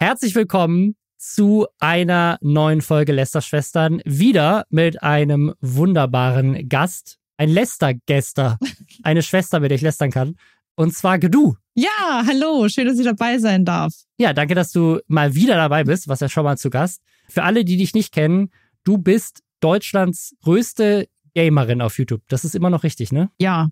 Herzlich 0.00 0.36
willkommen 0.36 0.94
zu 1.16 1.66
einer 1.80 2.38
neuen 2.40 2.82
Folge 2.82 3.12
Lästerschwestern. 3.12 4.00
Wieder 4.04 4.64
mit 4.70 5.02
einem 5.02 5.54
wunderbaren 5.60 6.68
Gast. 6.68 7.18
Ein 7.36 7.48
Lästergäster. 7.48 8.60
Eine 9.02 9.22
Schwester, 9.22 9.58
mit 9.58 9.72
der 9.72 9.74
ich 9.74 9.82
lästern 9.82 10.12
kann. 10.12 10.36
Und 10.76 10.94
zwar 10.94 11.18
Gedu. 11.18 11.56
Ja, 11.74 12.22
hallo. 12.24 12.68
Schön, 12.68 12.86
dass 12.86 13.00
ich 13.00 13.06
dabei 13.06 13.38
sein 13.38 13.64
darf. 13.64 13.92
Ja, 14.18 14.32
danke, 14.32 14.54
dass 14.54 14.70
du 14.70 15.00
mal 15.08 15.34
wieder 15.34 15.56
dabei 15.56 15.82
bist. 15.82 16.06
Was 16.06 16.20
ja 16.20 16.28
schon 16.28 16.44
mal 16.44 16.56
zu 16.56 16.70
Gast. 16.70 17.02
Für 17.28 17.42
alle, 17.42 17.64
die 17.64 17.76
dich 17.76 17.92
nicht 17.92 18.12
kennen, 18.14 18.52
du 18.84 18.98
bist 18.98 19.42
Deutschlands 19.58 20.36
größte 20.44 21.08
Gamerin 21.34 21.82
auf 21.82 21.98
YouTube. 21.98 22.22
Das 22.28 22.44
ist 22.44 22.54
immer 22.54 22.70
noch 22.70 22.84
richtig, 22.84 23.10
ne? 23.10 23.32
Ja. 23.40 23.70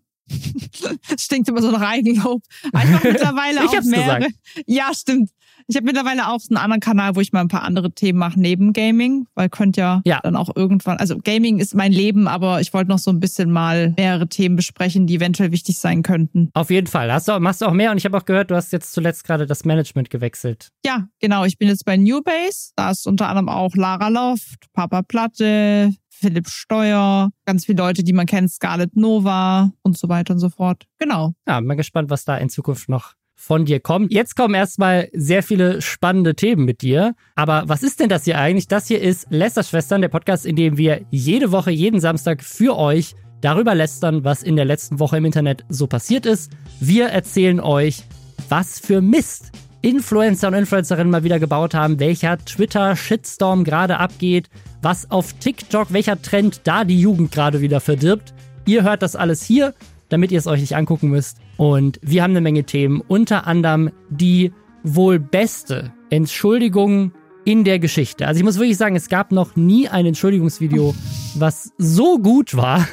Stinkt 1.18 1.48
immer 1.48 1.62
so 1.62 1.70
nach 1.70 1.80
Eigenlob. 1.80 2.42
Einfach 2.72 3.02
mittlerweile 3.04 3.60
Ich 3.64 3.68
auch 3.70 3.74
hab's 3.76 3.86
mehrere. 3.86 4.18
gesagt. 4.18 4.34
Ja, 4.66 4.90
stimmt. 4.94 5.30
Ich 5.68 5.74
habe 5.74 5.84
mittlerweile 5.86 6.28
auch 6.28 6.38
einen 6.48 6.58
anderen 6.58 6.80
Kanal, 6.80 7.16
wo 7.16 7.20
ich 7.20 7.32
mal 7.32 7.40
ein 7.40 7.48
paar 7.48 7.62
andere 7.62 7.90
Themen 7.90 8.20
mache 8.20 8.38
neben 8.38 8.72
Gaming, 8.72 9.26
weil 9.34 9.48
könnt 9.48 9.76
ja, 9.76 10.00
Ja. 10.04 10.20
dann 10.22 10.36
auch 10.36 10.54
irgendwann, 10.54 10.98
also 10.98 11.18
Gaming 11.18 11.58
ist 11.58 11.74
mein 11.74 11.90
Leben, 11.92 12.28
aber 12.28 12.60
ich 12.60 12.72
wollte 12.72 12.88
noch 12.88 12.98
so 13.00 13.10
ein 13.10 13.18
bisschen 13.18 13.50
mal 13.50 13.92
mehrere 13.96 14.28
Themen 14.28 14.54
besprechen, 14.54 15.08
die 15.08 15.16
eventuell 15.16 15.50
wichtig 15.50 15.78
sein 15.78 16.02
könnten. 16.02 16.50
Auf 16.54 16.70
jeden 16.70 16.86
Fall. 16.86 17.12
Hast 17.12 17.26
du, 17.26 17.40
machst 17.40 17.62
du 17.62 17.66
auch 17.66 17.72
mehr 17.72 17.90
und 17.90 17.96
ich 17.96 18.04
habe 18.04 18.16
auch 18.16 18.24
gehört, 18.24 18.52
du 18.52 18.54
hast 18.54 18.72
jetzt 18.72 18.92
zuletzt 18.92 19.24
gerade 19.24 19.46
das 19.46 19.64
Management 19.64 20.08
gewechselt. 20.10 20.70
Ja, 20.84 21.08
genau. 21.20 21.44
Ich 21.44 21.58
bin 21.58 21.66
jetzt 21.68 21.84
bei 21.84 21.96
New 21.96 22.22
Base. 22.22 22.70
Da 22.76 22.90
ist 22.92 23.06
unter 23.08 23.28
anderem 23.28 23.48
auch 23.48 23.74
Lara 23.74 24.06
Loft, 24.08 24.72
Papa 24.72 25.02
Platte, 25.02 25.92
Philipp 26.18 26.48
Steuer, 26.48 27.30
ganz 27.44 27.66
viele 27.66 27.82
Leute, 27.82 28.02
die 28.02 28.12
man 28.12 28.26
kennt, 28.26 28.50
Scarlett 28.50 28.96
Nova 28.96 29.72
und 29.82 29.98
so 29.98 30.08
weiter 30.08 30.34
und 30.34 30.40
so 30.40 30.48
fort. 30.48 30.86
Genau. 30.98 31.34
Ja, 31.46 31.58
bin 31.58 31.68
mal 31.68 31.76
gespannt, 31.76 32.10
was 32.10 32.24
da 32.24 32.36
in 32.38 32.48
Zukunft 32.48 32.88
noch 32.88 33.14
von 33.34 33.66
dir 33.66 33.80
kommt. 33.80 34.12
Jetzt 34.12 34.34
kommen 34.34 34.54
erstmal 34.54 35.10
sehr 35.12 35.42
viele 35.42 35.82
spannende 35.82 36.34
Themen 36.34 36.64
mit 36.64 36.80
dir. 36.80 37.14
Aber 37.34 37.64
was 37.66 37.82
ist 37.82 38.00
denn 38.00 38.08
das 38.08 38.24
hier 38.24 38.38
eigentlich? 38.38 38.66
Das 38.66 38.86
hier 38.86 39.00
ist 39.00 39.26
Lästerschwestern, 39.28 40.00
der 40.00 40.08
Podcast, 40.08 40.46
in 40.46 40.56
dem 40.56 40.78
wir 40.78 41.02
jede 41.10 41.52
Woche, 41.52 41.70
jeden 41.70 42.00
Samstag 42.00 42.42
für 42.42 42.78
euch 42.78 43.14
darüber 43.42 43.74
lästern, 43.74 44.24
was 44.24 44.42
in 44.42 44.56
der 44.56 44.64
letzten 44.64 44.98
Woche 44.98 45.18
im 45.18 45.26
Internet 45.26 45.64
so 45.68 45.86
passiert 45.86 46.24
ist. 46.24 46.50
Wir 46.80 47.08
erzählen 47.08 47.60
euch, 47.60 48.04
was 48.48 48.80
für 48.80 49.02
Mist 49.02 49.52
Influencer 49.82 50.48
und 50.48 50.54
Influencerinnen 50.54 51.10
mal 51.10 51.24
wieder 51.24 51.38
gebaut 51.38 51.74
haben, 51.74 52.00
welcher 52.00 52.38
Twitter-Shitstorm 52.38 53.64
gerade 53.64 53.98
abgeht, 53.98 54.48
was 54.82 55.10
auf 55.10 55.32
TikTok, 55.34 55.92
welcher 55.92 56.20
Trend 56.20 56.62
da 56.64 56.84
die 56.84 57.00
Jugend 57.00 57.32
gerade 57.32 57.60
wieder 57.60 57.80
verdirbt. 57.80 58.34
Ihr 58.66 58.82
hört 58.82 59.02
das 59.02 59.16
alles 59.16 59.42
hier, 59.42 59.74
damit 60.08 60.32
ihr 60.32 60.38
es 60.38 60.46
euch 60.46 60.60
nicht 60.60 60.76
angucken 60.76 61.08
müsst. 61.08 61.38
Und 61.56 61.98
wir 62.02 62.22
haben 62.22 62.32
eine 62.32 62.40
Menge 62.40 62.64
Themen, 62.64 63.02
unter 63.06 63.46
anderem 63.46 63.90
die 64.10 64.52
wohl 64.82 65.18
beste 65.18 65.92
Entschuldigung 66.10 67.12
in 67.44 67.62
der 67.64 67.78
Geschichte. 67.78 68.26
Also 68.26 68.38
ich 68.38 68.44
muss 68.44 68.58
wirklich 68.58 68.76
sagen, 68.76 68.96
es 68.96 69.08
gab 69.08 69.30
noch 69.30 69.54
nie 69.54 69.88
ein 69.88 70.04
Entschuldigungsvideo, 70.04 70.94
was 71.36 71.72
so 71.78 72.18
gut 72.18 72.56
war 72.56 72.86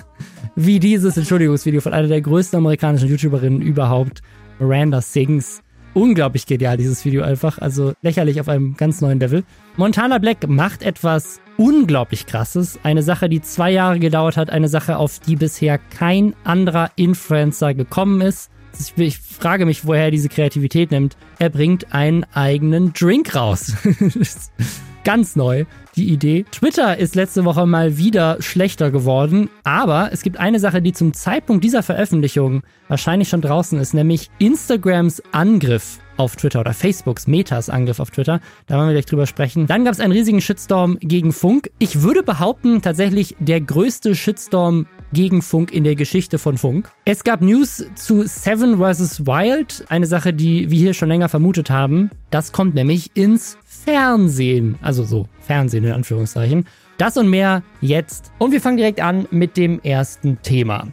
wie 0.55 0.79
dieses 0.79 1.17
Entschuldigungsvideo 1.17 1.81
von 1.81 1.93
einer 1.93 2.07
der 2.07 2.21
größten 2.21 2.57
amerikanischen 2.57 3.09
YouTuberinnen 3.09 3.61
überhaupt, 3.61 4.21
Miranda 4.59 5.01
Sings. 5.01 5.62
Unglaublich 5.93 6.47
genial, 6.47 6.77
dieses 6.77 7.05
Video 7.05 7.23
einfach. 7.23 7.59
Also 7.59 7.93
lächerlich 8.01 8.41
auf 8.41 8.49
einem 8.49 8.75
ganz 8.75 9.01
neuen 9.01 9.19
Level. 9.19 9.43
Montana 9.77 10.17
Black 10.17 10.47
macht 10.47 10.81
etwas 10.81 11.39
unglaublich 11.57 12.25
krasses. 12.25 12.79
Eine 12.83 13.03
Sache, 13.03 13.29
die 13.29 13.41
zwei 13.41 13.71
Jahre 13.71 13.99
gedauert 13.99 14.37
hat. 14.37 14.49
Eine 14.49 14.69
Sache, 14.69 14.97
auf 14.97 15.19
die 15.19 15.35
bisher 15.35 15.77
kein 15.77 16.33
anderer 16.43 16.89
Influencer 16.95 17.73
gekommen 17.73 18.21
ist. 18.21 18.49
Ich, 18.95 19.19
frage 19.19 19.67
mich, 19.67 19.85
woher 19.85 20.05
er 20.05 20.11
diese 20.11 20.29
Kreativität 20.29 20.89
nimmt. 20.89 21.15
Er 21.37 21.49
bringt 21.49 21.93
einen 21.93 22.25
eigenen 22.33 22.93
Drink 22.93 23.35
raus. 23.35 23.73
Ganz 25.03 25.35
neu, 25.35 25.65
die 25.97 26.13
Idee. 26.13 26.45
Twitter 26.49 26.97
ist 26.97 27.15
letzte 27.15 27.43
Woche 27.43 27.65
mal 27.65 27.97
wieder 27.97 28.37
schlechter 28.41 28.89
geworden, 28.89 29.49
aber 29.63 30.11
es 30.13 30.21
gibt 30.21 30.37
eine 30.39 30.59
Sache, 30.59 30.81
die 30.81 30.93
zum 30.93 31.13
Zeitpunkt 31.13 31.63
dieser 31.63 31.83
Veröffentlichung 31.83 32.63
wahrscheinlich 32.87 33.27
schon 33.27 33.41
draußen 33.41 33.77
ist, 33.79 33.93
nämlich 33.93 34.29
Instagrams 34.39 35.21
Angriff 35.33 35.99
auf 36.17 36.35
Twitter 36.35 36.59
oder 36.59 36.73
Facebooks 36.73 37.27
Metas 37.27 37.69
Angriff 37.69 37.99
auf 37.99 38.11
Twitter. 38.11 38.39
Da 38.67 38.77
wollen 38.77 38.87
wir 38.87 38.93
gleich 38.93 39.05
drüber 39.05 39.25
sprechen. 39.25 39.67
Dann 39.67 39.83
gab 39.83 39.93
es 39.93 39.99
einen 39.99 40.13
riesigen 40.13 40.41
Shitstorm 40.41 40.97
gegen 40.99 41.33
Funk. 41.33 41.71
Ich 41.79 42.01
würde 42.01 42.23
behaupten, 42.23 42.81
tatsächlich 42.81 43.35
der 43.39 43.61
größte 43.61 44.15
Shitstorm 44.15 44.85
gegen 45.11 45.41
Funk 45.41 45.71
in 45.71 45.83
der 45.83 45.95
Geschichte 45.95 46.39
von 46.39 46.57
Funk. 46.57 46.91
Es 47.05 47.23
gab 47.23 47.41
News 47.41 47.85
zu 47.95 48.23
Seven 48.27 48.77
vs. 48.77 49.25
Wild, 49.25 49.85
eine 49.89 50.05
Sache, 50.05 50.33
die 50.33 50.69
wir 50.71 50.77
hier 50.77 50.93
schon 50.93 51.09
länger 51.09 51.29
vermutet 51.29 51.69
haben. 51.69 52.09
Das 52.29 52.51
kommt 52.51 52.73
nämlich 52.73 53.11
ins 53.15 53.57
Fernsehen. 53.83 54.77
Also 54.81 55.03
so, 55.03 55.27
Fernsehen 55.41 55.83
in 55.83 55.91
Anführungszeichen. 55.91 56.65
Das 56.97 57.17
und 57.17 57.29
mehr 57.29 57.63
jetzt. 57.81 58.31
Und 58.37 58.51
wir 58.51 58.61
fangen 58.61 58.77
direkt 58.77 59.01
an 59.01 59.27
mit 59.31 59.57
dem 59.57 59.81
ersten 59.81 60.41
Thema. 60.41 60.87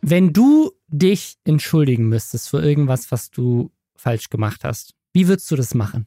Wenn 0.00 0.32
du 0.32 0.72
dich 0.88 1.36
entschuldigen 1.44 2.08
müsstest 2.08 2.48
für 2.48 2.62
irgendwas, 2.62 3.12
was 3.12 3.30
du 3.30 3.70
falsch 3.96 4.30
gemacht 4.30 4.64
hast, 4.64 4.94
wie 5.12 5.28
würdest 5.28 5.50
du 5.50 5.56
das 5.56 5.74
machen? 5.74 6.06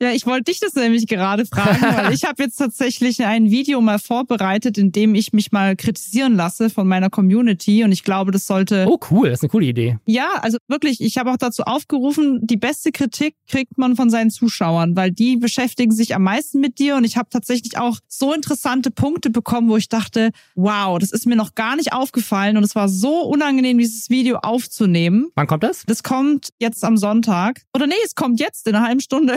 Ja, 0.00 0.10
ich 0.10 0.26
wollte 0.26 0.44
dich 0.44 0.60
das 0.60 0.74
nämlich 0.74 1.06
gerade 1.06 1.46
fragen, 1.46 1.80
weil 1.82 2.12
ich 2.14 2.24
habe 2.24 2.42
jetzt 2.42 2.56
tatsächlich 2.56 3.24
ein 3.24 3.50
Video 3.50 3.80
mal 3.80 3.98
vorbereitet, 3.98 4.78
in 4.78 4.92
dem 4.92 5.14
ich 5.14 5.32
mich 5.32 5.52
mal 5.52 5.76
kritisieren 5.76 6.34
lasse 6.34 6.70
von 6.70 6.88
meiner 6.88 7.10
Community 7.10 7.84
und 7.84 7.92
ich 7.92 8.02
glaube, 8.02 8.32
das 8.32 8.46
sollte 8.46 8.86
Oh, 8.88 8.98
cool, 9.10 9.28
das 9.28 9.40
ist 9.40 9.44
eine 9.44 9.50
coole 9.50 9.66
Idee. 9.66 9.98
Ja, 10.06 10.28
also 10.40 10.58
wirklich, 10.68 11.00
ich 11.00 11.18
habe 11.18 11.30
auch 11.30 11.36
dazu 11.36 11.62
aufgerufen, 11.64 12.40
die 12.42 12.56
beste 12.56 12.92
Kritik 12.92 13.34
kriegt 13.48 13.78
man 13.78 13.96
von 13.96 14.10
seinen 14.10 14.30
Zuschauern, 14.30 14.96
weil 14.96 15.10
die 15.12 15.36
beschäftigen 15.36 15.92
sich 15.92 16.14
am 16.14 16.22
meisten 16.22 16.60
mit 16.60 16.78
dir 16.78 16.96
und 16.96 17.04
ich 17.04 17.16
habe 17.16 17.28
tatsächlich 17.30 17.78
auch 17.78 17.98
so 18.08 18.32
interessante 18.32 18.90
Punkte 18.90 19.30
bekommen, 19.30 19.68
wo 19.68 19.76
ich 19.76 19.88
dachte, 19.88 20.30
wow, 20.54 20.98
das 20.98 21.12
ist 21.12 21.26
mir 21.26 21.36
noch 21.36 21.54
gar 21.54 21.76
nicht 21.76 21.92
aufgefallen 21.92 22.56
und 22.56 22.64
es 22.64 22.74
war 22.74 22.88
so 22.88 23.22
unangenehm, 23.22 23.78
dieses 23.78 24.10
Video 24.10 24.38
aufzunehmen. 24.38 25.28
Wann 25.34 25.46
kommt 25.46 25.62
das? 25.62 25.84
Das 25.86 26.02
kommt 26.02 26.48
jetzt 26.58 26.84
am 26.84 26.96
Sonntag. 26.96 27.62
Oder 27.74 27.86
nee, 27.86 27.94
es 28.04 28.14
kommt 28.14 28.40
jetzt 28.40 28.66
in 28.66 28.74
einer 28.74 28.86
halben 28.86 29.00
Stunde. 29.00 29.36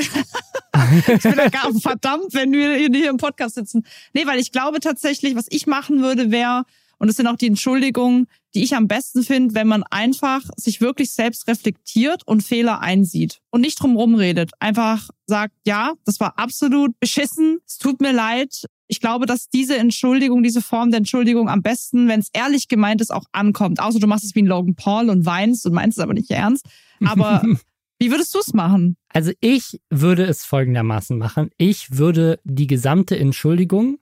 Ich 1.07 1.24
bin 1.24 1.35
ja 1.38 1.50
gar 1.50 1.74
verdammt, 1.81 2.34
wenn 2.34 2.51
wir 2.51 2.75
hier 2.75 3.09
im 3.09 3.18
Podcast 3.18 3.56
sitzen. 3.56 3.85
Nee, 4.13 4.25
weil 4.25 4.40
ich 4.40 4.51
glaube 4.51 4.79
tatsächlich, 4.79 5.35
was 5.35 5.46
ich 5.50 5.68
machen 5.68 6.01
würde, 6.01 6.31
wäre, 6.31 6.66
und 7.03 7.07
das 7.07 7.18
sind 7.18 7.28
auch 7.28 7.35
die 7.35 7.47
Entschuldigungen, 7.47 8.28
die 8.56 8.63
ich 8.63 8.75
am 8.75 8.88
besten 8.88 9.24
finde, 9.24 9.56
wenn 9.56 9.68
man 9.68 9.84
einfach 9.84 10.41
sich 10.56 10.79
wirklich 10.79 11.12
selbst 11.12 11.47
reflektiert 11.47 12.22
und 12.25 12.44
Fehler 12.44 12.79
einsieht 12.79 13.41
und 13.50 13.62
nicht 13.62 13.81
drum 13.81 14.16
redet. 14.16 14.51
Einfach 14.59 15.09
sagt, 15.25 15.53
ja, 15.66 15.94
das 16.06 16.19
war 16.19 16.40
absolut 16.40 16.97
beschissen, 17.00 17.59
es 17.68 17.78
tut 17.78 18.00
mir 18.00 18.13
leid. 18.13 18.68
Ich 18.88 19.01
glaube, 19.01 19.25
dass 19.25 19.50
diese 19.50 19.75
Entschuldigung, 19.75 20.44
diese 20.44 20.62
Form 20.62 20.91
der 20.91 21.00
Entschuldigung 21.00 21.50
am 21.50 21.62
besten, 21.62 22.07
wenn 22.07 22.19
es 22.19 22.30
ehrlich 22.31 22.68
gemeint 22.68 23.01
ist, 23.01 23.12
auch 23.12 23.25
ankommt. 23.31 23.81
Außer 23.81 24.00
du 24.00 24.07
machst 24.07 24.24
es 24.24 24.35
wie 24.35 24.44
ein 24.44 24.47
Logan 24.47 24.75
Paul 24.75 25.09
und 25.09 25.25
weinst 25.25 25.66
und 25.66 25.74
meinst 25.74 25.97
es 25.97 26.03
aber 26.03 26.13
nicht 26.13 26.31
ernst. 26.31 26.66
Aber 27.03 27.44
wie 28.03 28.11
würdest 28.11 28.35
du 28.35 28.39
es 28.39 28.53
machen? 28.53 28.97
Also 29.13 29.31
ich 29.39 29.79
würde 29.89 30.25
es 30.25 30.43
folgendermaßen 30.43 31.17
machen. 31.17 31.51
Ich 31.57 31.97
würde 31.97 32.37
die 32.43 32.67
gesamte 32.67 33.17
Entschuldigung 33.17 33.97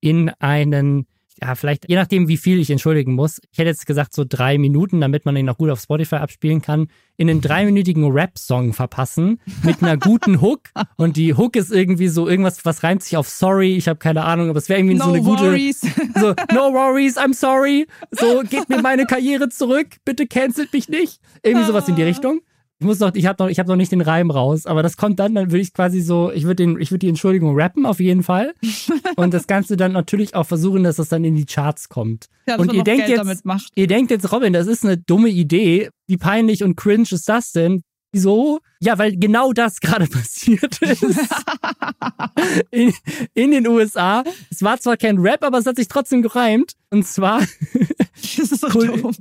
in 0.00 0.28
einen, 0.40 1.06
ja, 1.40 1.54
vielleicht, 1.54 1.88
je 1.88 1.96
nachdem, 1.96 2.28
wie 2.28 2.36
viel 2.36 2.60
ich 2.60 2.68
entschuldigen 2.68 3.14
muss. 3.14 3.40
Ich 3.50 3.58
hätte 3.58 3.70
jetzt 3.70 3.86
gesagt, 3.86 4.14
so 4.14 4.26
drei 4.28 4.58
Minuten, 4.58 5.00
damit 5.00 5.24
man 5.24 5.36
ihn 5.36 5.48
auch 5.48 5.56
gut 5.56 5.70
auf 5.70 5.80
Spotify 5.80 6.16
abspielen 6.16 6.60
kann, 6.60 6.88
in 7.16 7.30
einen 7.30 7.40
dreiminütigen 7.40 8.04
Rap-Song 8.04 8.74
verpassen 8.74 9.40
mit 9.62 9.82
einer 9.82 9.96
guten 9.96 10.42
Hook. 10.42 10.64
Und 10.98 11.16
die 11.16 11.32
Hook 11.32 11.56
ist 11.56 11.72
irgendwie 11.72 12.08
so 12.08 12.28
irgendwas, 12.28 12.62
was 12.66 12.82
reimt 12.82 13.04
sich 13.04 13.16
auf 13.16 13.30
sorry. 13.30 13.74
Ich 13.74 13.88
habe 13.88 13.98
keine 13.98 14.26
Ahnung, 14.26 14.50
aber 14.50 14.58
es 14.58 14.68
wäre 14.68 14.80
irgendwie 14.80 14.98
so 14.98 15.06
no 15.06 15.14
eine 15.14 15.22
gute. 15.22 15.44
worries. 15.44 15.80
So, 16.14 16.34
no 16.52 16.74
worries, 16.74 17.16
I'm 17.16 17.32
sorry. 17.32 17.86
So, 18.10 18.42
gebt 18.42 18.68
mir 18.68 18.82
meine 18.82 19.06
Karriere 19.06 19.48
zurück. 19.48 19.96
Bitte 20.04 20.26
cancelt 20.26 20.74
mich 20.74 20.90
nicht. 20.90 21.20
Irgendwie 21.42 21.66
sowas 21.66 21.88
in 21.88 21.96
die 21.96 22.02
Richtung. 22.02 22.42
Ich 22.78 22.84
muss 22.86 22.98
noch, 22.98 23.14
ich 23.14 23.24
habe 23.24 23.42
noch, 23.42 23.48
ich 23.50 23.58
habe 23.58 23.70
noch 23.70 23.76
nicht 23.76 23.90
den 23.92 24.02
Reim 24.02 24.30
raus, 24.30 24.66
aber 24.66 24.82
das 24.82 24.98
kommt 24.98 25.18
dann, 25.18 25.34
dann 25.34 25.50
würde 25.50 25.62
ich 25.62 25.72
quasi 25.72 26.02
so, 26.02 26.30
ich 26.30 26.44
würde 26.44 26.56
den, 26.56 26.78
ich 26.78 26.90
würde 26.90 26.98
die 26.98 27.08
Entschuldigung 27.08 27.54
rappen 27.58 27.86
auf 27.86 28.00
jeden 28.00 28.22
Fall 28.22 28.52
und 29.16 29.32
das 29.32 29.46
Ganze 29.46 29.78
dann 29.78 29.92
natürlich 29.92 30.34
auch 30.34 30.44
versuchen, 30.46 30.82
dass 30.84 30.96
das 30.96 31.08
dann 31.08 31.24
in 31.24 31.36
die 31.36 31.46
Charts 31.46 31.88
kommt. 31.88 32.26
Ja, 32.46 32.56
und 32.56 32.72
ihr 32.74 32.84
denkt 32.84 33.06
Geld 33.06 33.08
jetzt, 33.16 33.18
damit 33.18 33.44
macht. 33.46 33.72
ihr 33.74 33.86
denkt 33.86 34.10
jetzt, 34.10 34.30
Robin, 34.30 34.52
das 34.52 34.66
ist 34.66 34.84
eine 34.84 34.98
dumme 34.98 35.30
Idee. 35.30 35.88
Wie 36.06 36.18
peinlich 36.18 36.62
und 36.62 36.76
cringe 36.76 37.06
ist 37.10 37.28
das 37.30 37.52
denn? 37.52 37.80
Wieso? 38.12 38.60
Ja, 38.80 38.98
weil 38.98 39.16
genau 39.16 39.52
das 39.52 39.80
gerade 39.80 40.06
passiert 40.06 40.80
ist. 40.82 41.04
in, 42.70 42.92
in 43.34 43.50
den 43.52 43.66
USA. 43.66 44.22
Es 44.50 44.62
war 44.62 44.78
zwar 44.78 44.96
kein 44.98 45.18
Rap, 45.18 45.42
aber 45.44 45.58
es 45.58 45.66
hat 45.66 45.76
sich 45.76 45.88
trotzdem 45.88 46.20
gereimt. 46.22 46.74
Und 46.90 47.06
zwar 47.06 47.40
Das 47.40 48.38
ist 48.38 48.60
so 48.60 48.68
Cool. 48.74 48.86
dumm. 49.00 49.12